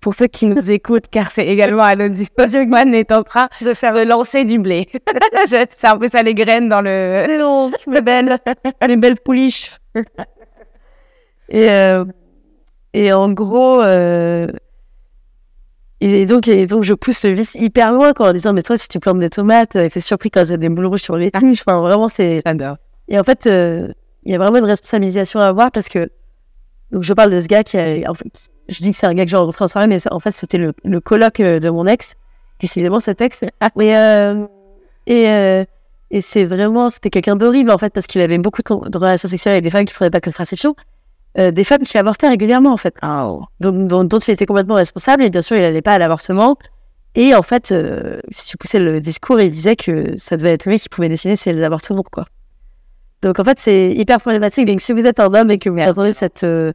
Pour 0.01 0.13
ceux 0.13 0.27
qui 0.27 0.45
nous 0.45 0.69
écoutent, 0.69 1.07
car 1.09 1.31
c'est 1.31 1.47
également 1.47 1.81
Alonso 1.81 2.25
Jugman 2.49 2.93
est 2.93 3.11
en 3.11 3.23
train 3.23 3.47
de 3.61 3.73
faire 3.73 3.93
de 3.93 4.01
lancer 4.01 4.43
du 4.43 4.59
blé. 4.59 4.87
Je- 5.49 5.65
c'est 5.75 5.87
un 5.87 5.97
peu 5.97 6.09
ça 6.09 6.21
les 6.21 6.35
graines 6.35 6.69
dans 6.69 6.81
le. 6.81 7.25
non, 7.39 7.71
mes 7.87 8.01
belles, 8.01 8.37
les 8.87 8.97
belles 8.97 9.15
pouliches. 9.19 9.77
et, 11.49 11.69
euh, 11.71 12.05
et 12.93 13.11
en 13.13 13.31
gros, 13.31 13.81
euh, 13.81 14.45
et 16.01 16.25
donc, 16.25 16.47
et 16.47 16.67
donc, 16.67 16.83
je 16.83 16.93
pousse 16.93 17.23
le 17.23 17.31
vice 17.31 17.55
hyper 17.55 17.93
loin 17.93 18.13
quoi, 18.13 18.29
en 18.29 18.33
disant, 18.33 18.53
mais 18.53 18.61
toi, 18.61 18.77
si 18.77 18.87
tu 18.87 18.99
plantes 18.99 19.19
des 19.19 19.29
tomates, 19.29 19.71
t'es 19.71 19.99
surpris 19.99 20.29
quand 20.29 20.43
il 20.43 20.51
y 20.51 20.53
a 20.53 20.57
des 20.57 20.69
boules 20.69 20.85
rouges 20.85 21.01
sur 21.01 21.15
les 21.15 21.31
touches. 21.31 21.61
Enfin, 21.65 21.79
vraiment, 21.79 22.07
c'est. 22.09 22.43
Et 23.07 23.19
en 23.19 23.23
fait, 23.23 23.47
euh, 23.47 23.87
il 24.23 24.31
y 24.31 24.35
a 24.35 24.37
vraiment 24.37 24.57
une 24.57 24.65
responsabilisation 24.65 25.39
à 25.39 25.47
avoir 25.47 25.71
parce 25.71 25.87
que. 25.89 26.09
Donc, 26.91 27.03
je 27.03 27.13
parle 27.13 27.31
de 27.31 27.39
ce 27.39 27.47
gars 27.47 27.63
qui 27.63 27.77
a. 27.77 28.09
En 28.09 28.13
fait, 28.13 28.49
je 28.67 28.81
dis 28.81 28.91
que 28.91 28.97
c'est 28.97 29.07
un 29.07 29.13
gars 29.13 29.25
que 29.25 29.31
j'ai 29.31 29.37
rencontré 29.37 29.63
en 29.65 29.67
soirée, 29.67 29.87
mais 29.87 29.99
ça- 29.99 30.13
en 30.13 30.19
fait, 30.19 30.31
c'était 30.31 30.57
le, 30.57 30.73
le 30.83 30.99
coloc 30.99 31.39
euh, 31.39 31.59
de 31.59 31.69
mon 31.69 31.85
ex, 31.87 32.15
précisément 32.59 32.99
cet 32.99 33.21
ex. 33.21 33.43
Et, 33.43 33.49
euh, 33.95 34.45
et, 35.07 35.29
euh, 35.29 35.65
et 36.11 36.21
c'est 36.21 36.43
vraiment. 36.43 36.89
C'était 36.89 37.09
quelqu'un 37.09 37.35
d'horrible, 37.35 37.71
en 37.71 37.77
fait, 37.77 37.93
parce 37.93 38.07
qu'il 38.07 38.21
avait 38.21 38.37
beaucoup 38.37 38.61
de, 38.61 38.97
relations 38.97 39.27
sexuelles 39.29 39.53
avec 39.53 39.63
des 39.63 39.69
femmes 39.69 39.85
qui 39.85 39.93
ne 39.93 39.95
prenaient 39.95 40.11
pas 40.11 40.19
de 40.19 40.25
contraception. 40.25 40.75
Euh, 41.37 41.51
des 41.51 41.65
femmes 41.65 41.83
qui 41.83 41.97
avortaient 41.97 42.29
régulièrement, 42.29 42.71
en 42.71 42.77
fait. 42.77 42.95
Donc, 43.59 43.87
dont, 43.87 44.05
dont 44.05 44.19
il 44.19 44.31
était 44.31 44.45
complètement 44.45 44.75
responsable. 44.75 45.23
Et 45.23 45.29
bien 45.29 45.41
sûr, 45.41 45.57
il 45.57 45.61
n'allait 45.61 45.81
pas 45.81 45.93
à 45.93 45.99
l'avortement. 45.99 46.57
Et 47.15 47.35
en 47.35 47.41
fait, 47.41 47.71
euh, 47.71 48.19
si 48.29 48.47
tu 48.47 48.57
poussais 48.57 48.79
le 48.79 49.01
discours, 49.01 49.39
il 49.39 49.49
disait 49.49 49.75
que 49.75 50.17
ça 50.17 50.37
devait 50.37 50.53
être 50.53 50.65
lui 50.65 50.79
qui 50.79 50.89
pouvait 50.89 51.09
décider 51.09 51.35
si 51.35 51.49
elle 51.49 51.61
avortait 51.63 51.93
ou 51.93 51.97
non, 51.97 52.03
quoi. 52.03 52.25
Donc 53.21 53.39
en 53.39 53.43
fait, 53.43 53.59
c'est 53.59 53.91
hyper 53.91 54.19
problématique. 54.19 54.65
Donc 54.65 54.81
si 54.81 54.93
vous 54.93 55.05
êtes 55.05 55.19
un 55.19 55.33
homme 55.33 55.51
et 55.51 55.57
que 55.57 55.69
vous 55.69 55.79
attendez 55.79 56.13
cette... 56.13 56.43
euh, 56.43 56.71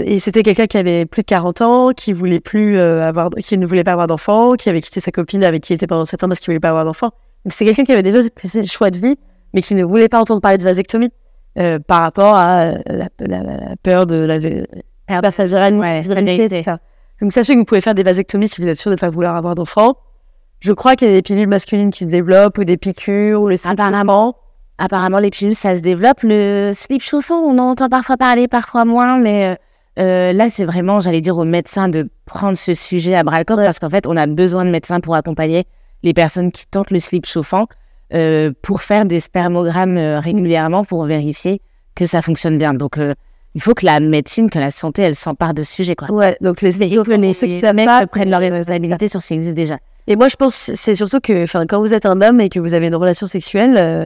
et 0.00 0.20
c'était 0.20 0.42
quelqu'un 0.42 0.66
qui 0.66 0.76
avait 0.76 1.06
plus 1.06 1.22
de 1.22 1.26
40 1.26 1.62
ans, 1.62 1.90
qui 1.92 2.12
voulait 2.12 2.40
plus 2.40 2.78
avoir, 2.78 3.30
qui 3.30 3.56
ne 3.56 3.66
voulait 3.66 3.84
pas 3.84 3.92
avoir 3.92 4.06
d'enfant, 4.06 4.54
qui 4.54 4.68
avait 4.68 4.82
quitté 4.82 5.00
sa 5.00 5.10
copine 5.10 5.42
avec 5.42 5.62
qui 5.62 5.72
il 5.72 5.76
était 5.76 5.86
pendant 5.86 6.04
7 6.04 6.24
ans 6.24 6.28
parce 6.28 6.40
qu'il 6.40 6.48
voulait 6.52 6.60
pas 6.60 6.68
avoir 6.68 6.84
d'enfant. 6.84 7.10
Donc 7.46 7.54
c'est 7.54 7.64
quelqu'un 7.64 7.84
qui 7.84 7.92
avait 7.92 8.02
déjà 8.02 8.20
le 8.20 8.66
choix 8.66 8.90
de 8.90 8.98
vie, 8.98 9.16
mais 9.54 9.62
qui 9.62 9.74
ne 9.74 9.84
voulait 9.84 10.10
pas 10.10 10.20
entendre 10.20 10.42
parler 10.42 10.58
de 10.58 10.62
vasectomie 10.62 11.08
euh, 11.58 11.78
par 11.78 12.02
rapport 12.02 12.34
à 12.36 12.60
euh, 12.66 12.72
la, 12.86 13.08
la- 13.20 13.42
la- 13.42 13.56
la 13.56 13.76
peur 13.82 14.06
de 14.06 14.16
la, 14.16 14.38
la, 14.38 15.20
la, 15.20 15.30
sa 15.30 15.46
virale- 15.46 15.74
Ouais. 15.76 16.02
Donc 17.20 17.32
sachez 17.32 17.54
que 17.54 17.58
vous 17.58 17.64
pouvez 17.64 17.80
faire 17.80 17.94
des 17.94 18.02
vasectomies 18.02 18.48
si 18.48 18.60
vous 18.60 18.68
êtes 18.68 18.76
sûr 18.78 18.90
de 18.90 18.94
ne 18.96 18.98
pas 19.00 19.10
vouloir 19.10 19.34
avoir 19.36 19.54
d'enfant. 19.54 19.96
Je 20.60 20.72
crois 20.72 20.96
qu'il 20.96 21.08
y 21.08 21.10
a 21.10 21.14
des 21.14 21.22
pilules 21.22 21.48
masculines 21.48 21.90
qui 21.90 22.04
se 22.04 22.10
développent 22.10 22.58
ou 22.58 22.64
des 22.64 22.76
piqûres 22.76 23.40
ou 23.40 23.48
les 23.48 23.64
Apparemment, 23.66 24.36
apparemment, 24.78 25.18
les 25.18 25.30
pilules, 25.30 25.54
ça 25.54 25.76
se 25.76 25.80
développe. 25.82 26.18
Le 26.22 26.72
slip 26.74 27.02
chauffant, 27.02 27.40
on 27.40 27.58
en 27.58 27.70
entend 27.70 27.88
parfois 27.88 28.16
parler, 28.16 28.48
parfois 28.48 28.84
moins, 28.84 29.18
mais 29.18 29.56
euh, 29.98 30.32
là, 30.32 30.48
c'est 30.50 30.64
vraiment, 30.64 31.00
j'allais 31.00 31.20
dire 31.20 31.36
aux 31.36 31.44
médecins 31.44 31.88
de 31.88 32.08
prendre 32.24 32.56
ce 32.56 32.74
sujet 32.74 33.14
à 33.16 33.22
bras 33.24 33.38
le 33.38 33.44
corps 33.44 33.56
parce 33.56 33.78
qu'en 33.80 33.90
fait, 33.90 34.06
on 34.06 34.16
a 34.16 34.26
besoin 34.26 34.64
de 34.64 34.70
médecins 34.70 35.00
pour 35.00 35.14
accompagner 35.16 35.64
les 36.04 36.12
personnes 36.12 36.52
qui 36.52 36.66
tentent 36.66 36.90
le 36.92 37.00
slip 37.00 37.26
chauffant 37.26 37.66
euh, 38.14 38.52
pour 38.62 38.82
faire 38.82 39.04
des 39.04 39.20
spermogrammes 39.20 39.98
euh, 39.98 40.20
régulièrement 40.20 40.84
pour 40.84 41.04
vérifier 41.04 41.60
que 41.94 42.06
ça 42.06 42.22
fonctionne 42.22 42.58
bien. 42.58 42.74
Donc, 42.74 42.98
euh, 42.98 43.14
il 43.54 43.62
faut 43.62 43.74
que 43.74 43.84
la 43.84 44.00
médecine, 44.00 44.50
que 44.50 44.58
la 44.58 44.70
santé, 44.70 45.02
elle 45.02 45.14
s'empare 45.14 45.54
de 45.54 45.62
ce 45.62 45.72
sujet. 45.72 45.96
Quoi. 45.96 46.10
Ouais, 46.10 46.36
donc 46.40 46.60
les, 46.60 46.76
Il 46.82 46.96
faut 46.96 47.04
que 47.04 47.10
les, 47.10 47.32
ceux 47.32 47.46
qui 47.46 47.60
savent 47.60 47.74
pas, 47.76 48.06
prennent 48.06 48.30
leur 48.30 48.40
responsabilité 48.40 49.08
sur 49.08 49.20
ce 49.20 49.28
qui 49.28 49.34
existe 49.34 49.54
déjà. 49.54 49.78
Et 50.06 50.16
moi, 50.16 50.28
je 50.28 50.36
pense, 50.36 50.54
c'est 50.74 50.94
surtout 50.94 51.20
que, 51.20 51.42
enfin, 51.42 51.66
quand 51.66 51.80
vous 51.80 51.92
êtes 51.92 52.06
un 52.06 52.20
homme 52.22 52.40
et 52.40 52.48
que 52.48 52.60
vous 52.60 52.72
avez 52.72 52.86
une 52.86 52.94
relation 52.94 53.26
sexuelle, 53.26 53.74
euh, 53.76 54.04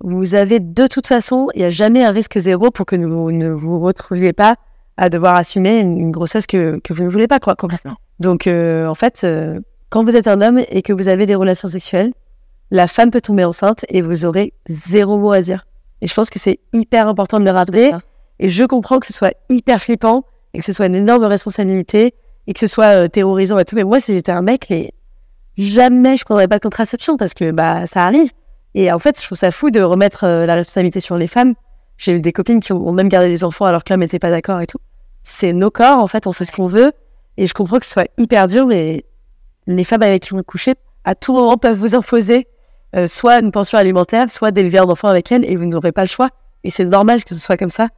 vous 0.00 0.34
avez 0.34 0.58
de 0.58 0.86
toute 0.86 1.06
façon, 1.06 1.48
il 1.54 1.60
n'y 1.60 1.64
a 1.64 1.70
jamais 1.70 2.04
un 2.04 2.10
risque 2.10 2.38
zéro 2.38 2.70
pour 2.70 2.86
que 2.86 2.96
vous 2.96 3.30
ne 3.30 3.50
vous 3.50 3.78
retrouviez 3.78 4.32
pas 4.32 4.56
à 4.96 5.08
devoir 5.08 5.36
assumer 5.36 5.80
une, 5.80 5.98
une 5.98 6.10
grossesse 6.10 6.46
que, 6.46 6.80
que 6.82 6.92
vous 6.92 7.04
ne 7.04 7.08
voulez 7.08 7.28
pas, 7.28 7.40
quoi. 7.40 7.56
Complètement. 7.56 7.96
Donc, 8.20 8.46
euh, 8.46 8.86
en 8.86 8.94
fait, 8.94 9.22
euh, 9.24 9.60
quand 9.90 10.04
vous 10.04 10.16
êtes 10.16 10.28
un 10.28 10.40
homme 10.40 10.60
et 10.68 10.82
que 10.82 10.92
vous 10.92 11.08
avez 11.08 11.26
des 11.26 11.34
relations 11.34 11.68
sexuelles, 11.68 12.12
la 12.70 12.86
femme 12.86 13.10
peut 13.10 13.20
tomber 13.20 13.44
enceinte 13.44 13.84
et 13.88 14.02
vous 14.02 14.24
aurez 14.24 14.54
zéro 14.68 15.18
mot 15.18 15.32
à 15.32 15.40
dire. 15.40 15.66
Et 16.00 16.06
je 16.06 16.14
pense 16.14 16.30
que 16.30 16.38
c'est 16.38 16.60
hyper 16.72 17.08
important 17.08 17.40
de 17.40 17.44
le 17.44 17.50
rappeler. 17.50 17.92
Et 18.38 18.48
je 18.48 18.64
comprends 18.64 18.98
que 18.98 19.06
ce 19.06 19.12
soit 19.12 19.34
hyper 19.48 19.80
flippant 19.80 20.24
et 20.52 20.58
que 20.58 20.64
ce 20.64 20.72
soit 20.72 20.86
une 20.86 20.94
énorme 20.94 21.24
responsabilité 21.24 22.14
et 22.46 22.52
que 22.52 22.60
ce 22.60 22.66
soit 22.66 23.04
euh, 23.04 23.08
terrorisant 23.08 23.58
et 23.58 23.64
tout. 23.64 23.76
Mais 23.76 23.84
moi, 23.84 24.00
si 24.00 24.12
j'étais 24.12 24.32
un 24.32 24.42
mec, 24.42 24.66
mais 24.70 24.92
jamais 25.56 26.16
je 26.16 26.24
prendrais 26.24 26.48
pas 26.48 26.58
de 26.58 26.62
contraception 26.62 27.16
parce 27.16 27.34
que 27.34 27.50
bah 27.50 27.86
ça 27.86 28.04
arrive. 28.04 28.30
Et 28.74 28.90
en 28.90 28.98
fait, 28.98 29.18
je 29.20 29.24
trouve 29.24 29.38
ça 29.38 29.50
fou 29.50 29.70
de 29.70 29.80
remettre 29.80 30.24
euh, 30.24 30.46
la 30.46 30.56
responsabilité 30.56 31.00
sur 31.00 31.16
les 31.16 31.28
femmes. 31.28 31.54
J'ai 31.96 32.12
eu 32.12 32.20
des 32.20 32.32
copines 32.32 32.60
qui 32.60 32.72
ont 32.72 32.92
même 32.92 33.08
gardé 33.08 33.28
des 33.28 33.44
enfants 33.44 33.66
alors 33.66 33.84
que 33.84 33.92
l'homme 33.92 34.00
n'était 34.00 34.18
pas 34.18 34.30
d'accord 34.30 34.60
et 34.60 34.66
tout. 34.66 34.78
C'est 35.22 35.52
nos 35.52 35.70
corps, 35.70 35.98
en 35.98 36.06
fait, 36.08 36.26
on 36.26 36.32
fait 36.32 36.44
ce 36.44 36.52
qu'on 36.52 36.66
veut. 36.66 36.92
Et 37.36 37.46
je 37.46 37.54
comprends 37.54 37.78
que 37.78 37.86
ce 37.86 37.92
soit 37.92 38.08
hyper 38.18 38.48
dur, 38.48 38.66
mais 38.66 39.04
les 39.66 39.84
femmes 39.84 40.02
avec 40.02 40.24
qui 40.24 40.30
vous 40.30 40.42
couchez, 40.42 40.74
à 41.04 41.14
tout 41.14 41.32
moment, 41.32 41.56
peuvent 41.56 41.78
vous 41.78 41.94
imposer 41.94 42.46
euh, 42.96 43.06
soit 43.06 43.40
une 43.40 43.50
pension 43.50 43.78
alimentaire, 43.78 44.30
soit 44.30 44.50
d'élever 44.50 44.78
un 44.78 44.84
enfant 44.84 45.08
avec 45.08 45.30
elles, 45.32 45.44
et 45.44 45.56
vous 45.56 45.66
n'aurez 45.66 45.92
pas 45.92 46.02
le 46.02 46.08
choix. 46.08 46.30
Et 46.62 46.70
c'est 46.70 46.84
normal 46.84 47.24
que 47.24 47.34
ce 47.34 47.40
soit 47.40 47.56
comme 47.56 47.68
ça. 47.68 47.88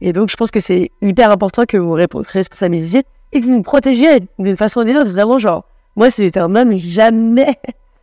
Et 0.00 0.12
donc, 0.12 0.30
je 0.30 0.36
pense 0.36 0.50
que 0.50 0.60
c'est 0.60 0.90
hyper 1.00 1.30
important 1.30 1.64
que 1.66 1.76
vous 1.76 1.88
vous 1.88 1.92
responsabilisiez 2.28 3.04
et 3.32 3.40
que 3.40 3.46
vous 3.46 3.56
vous 3.56 3.62
protégiez 3.62 4.20
d'une 4.38 4.56
façon 4.56 4.80
ou 4.80 4.84
d'une 4.84 4.96
autre. 4.98 5.10
Vraiment, 5.10 5.38
genre, 5.38 5.64
moi, 5.94 6.10
si 6.10 6.22
j'étais 6.22 6.40
un 6.40 6.54
homme, 6.54 6.76
jamais 6.76 7.56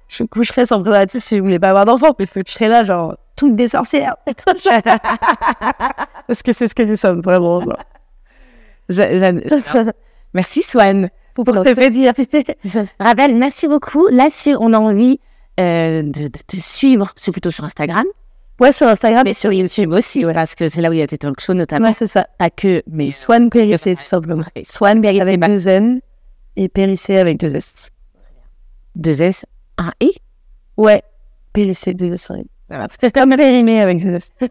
je 0.08 0.24
coucherais 0.24 0.66
sans 0.66 0.82
préservatif 0.82 1.22
si 1.24 1.38
je 1.38 1.42
voulais 1.42 1.60
pas 1.60 1.70
avoir 1.70 1.86
d'enfant. 1.86 2.16
Mais 2.20 2.26
je 2.34 2.52
serais 2.52 2.68
là, 2.68 2.84
genre, 2.84 3.16
toutes 3.36 3.56
des 3.56 3.68
sorcières. 3.68 4.16
Parce 6.28 6.44
que 6.44 6.54
c'est 6.54 6.68
ce 6.68 6.76
que 6.76 6.84
nous 6.84 6.96
sommes, 6.96 7.22
vraiment. 7.22 7.62
genre. 7.62 7.78
Merci 10.34 10.62
Swan. 10.62 11.10
Pour 11.36 11.46
te 11.46 11.74
plaisir. 11.74 12.14
Ravel, 13.00 13.36
merci 13.36 13.68
beaucoup. 13.68 14.08
Là, 14.10 14.28
si 14.30 14.54
on 14.60 14.72
a 14.72 14.78
envie 14.78 15.20
euh, 15.60 16.02
de, 16.02 16.24
de 16.24 16.40
te 16.48 16.58
suivre, 16.58 17.12
c'est 17.16 17.32
plutôt 17.32 17.52
sur 17.52 17.64
Instagram, 17.66 18.06
Ouais, 18.60 18.72
sur 18.72 18.88
Instagram. 18.88 19.24
mais 19.26 19.34
sur 19.34 19.52
YouTube 19.52 19.92
aussi, 19.92 20.24
voilà, 20.24 20.42
parce 20.42 20.56
que 20.56 20.70
c'est 20.70 20.80
là 20.82 20.90
où 20.90 20.94
il 20.94 21.00
y 21.00 21.02
a 21.02 21.08
tes 21.08 21.18
talk 21.18 21.40
shows 21.40 21.54
notamment. 21.56 21.88
Ouais, 21.88 21.94
c'est 21.98 22.08
ça. 22.08 22.28
Pas 22.38 22.50
que, 22.52 22.84
mais 22.88 23.10
Swan 23.12 23.50
Périssé, 23.50 23.96
tout 23.96 24.04
simplement. 24.04 24.44
Swan 24.64 25.02
Berry 25.02 25.20
Avec 25.22 25.40
deux 25.40 25.68
N 25.68 26.00
et 26.56 26.70
Périssé 26.70 27.18
avec 27.18 27.40
deux 27.40 27.54
S. 27.56 27.90
2 28.96 29.22
S, 29.24 29.46
1 29.80 29.90
E? 30.04 30.08
Ouais, 30.78 31.02
Périssé, 31.52 31.94
deux 31.96 32.14
S. 32.14 32.30
ouais. 32.30 32.44
Voilà. 32.70 32.88
C'est 33.02 33.12
comme 33.14 33.36
périmé 33.36 33.82
avec 33.82 34.04
deux 34.04 34.14
S. 34.16 34.30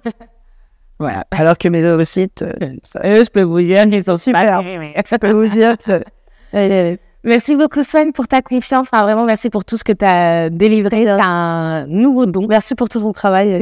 Voilà. 0.98 1.24
Alors 1.32 1.58
que 1.58 1.66
mes 1.68 1.84
autres 1.84 2.04
sites, 2.04 2.42
euh, 2.42 2.76
ça, 2.84 3.00
eux, 3.04 3.24
je 3.24 3.30
peux 3.30 3.42
vous 3.42 3.60
dire 3.60 3.84
qu'ils 3.86 4.04
sont 4.04 4.16
super. 4.16 4.62
Je 4.62 5.16
peux 5.16 5.32
vous 5.32 5.48
dire 5.48 5.76
que. 5.78 6.96
Merci 7.24 7.54
beaucoup 7.54 7.84
Swan 7.84 8.12
pour 8.12 8.26
ta 8.26 8.42
confiance. 8.42 8.88
Enfin, 8.90 9.04
vraiment, 9.04 9.24
merci 9.24 9.48
pour 9.48 9.64
tout 9.64 9.76
ce 9.76 9.84
que 9.84 9.92
tu 9.92 10.04
as 10.04 10.50
délivré. 10.50 11.04
C'est 11.04 11.10
un 11.20 11.86
nouveau 11.86 12.26
don. 12.26 12.46
Merci 12.48 12.74
pour 12.74 12.88
tout 12.88 13.00
ton 13.00 13.12
travail. 13.12 13.52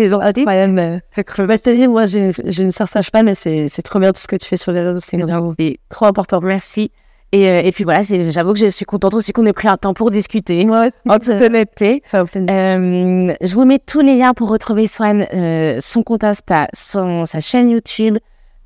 Fait 1.11 1.25
que, 1.25 1.43
bah, 1.43 1.57
je 1.57 1.63
te 1.63 1.71
dis, 1.71 1.87
moi, 1.87 2.07
j'ai 2.07 2.31
j'ai 2.45 2.63
une 2.63 2.73
sœur 2.73 2.89
sage-femme, 2.89 3.27
mais 3.27 3.35
c'est 3.35 3.69
c'est 3.69 3.83
trop 3.83 3.99
bien 3.99 4.13
tout 4.13 4.21
ce 4.21 4.29
que 4.29 4.37
tu 4.37 4.49
fais 4.49 4.57
sur 4.57 4.73
les 4.73 4.81
réseaux. 4.81 5.01
C'est 5.01 5.19
trop 5.89 6.07
important. 6.07 6.41
Merci. 6.41 6.91
Et, 7.33 7.49
euh, 7.49 7.63
et 7.63 7.71
puis 7.71 7.85
voilà, 7.85 8.03
j'avoue 8.03 8.55
que 8.55 8.59
je 8.59 8.67
suis 8.67 8.85
contente 8.85 9.15
aussi 9.15 9.33
qu'on 9.33 9.47
ait 9.47 9.53
pris 9.53 9.69
un 9.69 9.77
temps 9.77 9.95
pour 9.95 10.11
discuter. 10.11 10.67
En 11.09 11.19
toute 11.19 11.29
honnêteté. 11.29 12.03
Euh, 12.15 13.35
je 13.41 13.55
vous 13.55 13.65
mets 13.65 13.79
tous 13.79 14.01
les 14.01 14.17
liens 14.17 14.35
pour 14.35 14.49
retrouver 14.49 14.89
Swan, 14.89 15.27
euh, 15.33 15.77
son 15.81 16.03
compte 16.03 16.25
Insta, 16.25 16.67
son, 16.75 17.27
sa 17.27 17.41
chaîne 17.41 17.71
YouTube. 17.71 18.19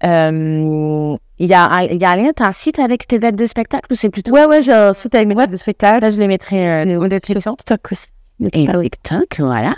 Euh, 0.05 1.17
il 1.39 1.49
y 1.49 1.55
a, 1.55 1.85
il 1.85 2.01
y 2.01 2.05
a 2.05 2.11
un 2.11 2.17
lien, 2.17 2.31
t'as 2.35 2.49
un 2.49 2.53
site 2.53 2.79
avec 2.79 3.09
tes 3.09 3.19
dates 3.19 3.37
de 3.37 3.47
spectacle 3.47 3.87
ou 3.91 3.95
c'est 3.95 4.11
plutôt. 4.11 4.33
Ouais, 4.33 4.47
ouais, 4.47 4.63
j'ai 4.63 4.73
un 4.73 4.93
site 4.93 5.15
avec 5.15 5.27
mes 5.27 5.35
dates 5.35 5.51
de 5.51 5.57
spectacle. 5.57 6.05
Ça, 6.05 6.11
je 6.11 6.21
les 6.21 6.29
mettrai 6.29 6.85
euh, 6.85 7.09
description. 7.09 7.55
TikTok 7.57 7.93
aussi. 7.93 8.09
Et 8.53 8.67
TikTok, 8.67 9.37
voilà. 9.39 9.75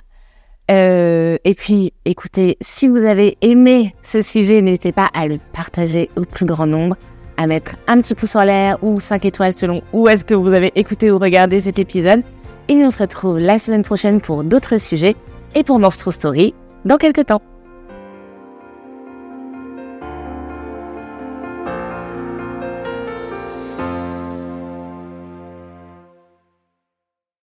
Euh, 0.71 1.37
et 1.45 1.55
puis, 1.55 1.93
écoutez, 2.05 2.57
si 2.61 2.89
vous 2.89 3.05
avez 3.05 3.39
aimé 3.41 3.95
ce 4.03 4.21
sujet, 4.21 4.61
n'hésitez 4.63 4.93
pas 4.93 5.09
à 5.15 5.29
le 5.29 5.39
partager 5.53 6.11
au 6.17 6.23
plus 6.23 6.47
grand 6.47 6.67
nombre, 6.67 6.97
à 7.37 7.47
mettre 7.47 7.77
un 7.87 8.01
petit 8.01 8.15
pouce 8.15 8.35
en 8.35 8.43
l'air 8.43 8.83
ou 8.83 8.99
5 8.99 9.25
étoiles 9.25 9.53
selon 9.53 9.83
où 9.93 10.09
est-ce 10.09 10.25
que 10.25 10.35
vous 10.35 10.53
avez 10.53 10.73
écouté 10.75 11.11
ou 11.11 11.19
regardé 11.19 11.61
cet 11.61 11.79
épisode. 11.79 12.23
Et 12.69 12.75
nous 12.75 12.87
on 12.87 12.91
se 12.91 12.99
retrouve 12.99 13.39
la 13.39 13.61
semaine 13.61 13.85
prochaine 13.85 14.21
pour 14.21 14.43
d'autres 14.43 14.79
sujets 14.79 15.15
et 15.55 15.63
pour 15.63 15.79
Monstro 15.79 16.11
Story 16.11 16.53
dans 16.85 16.97
quelques 16.97 17.27
temps. 17.27 17.43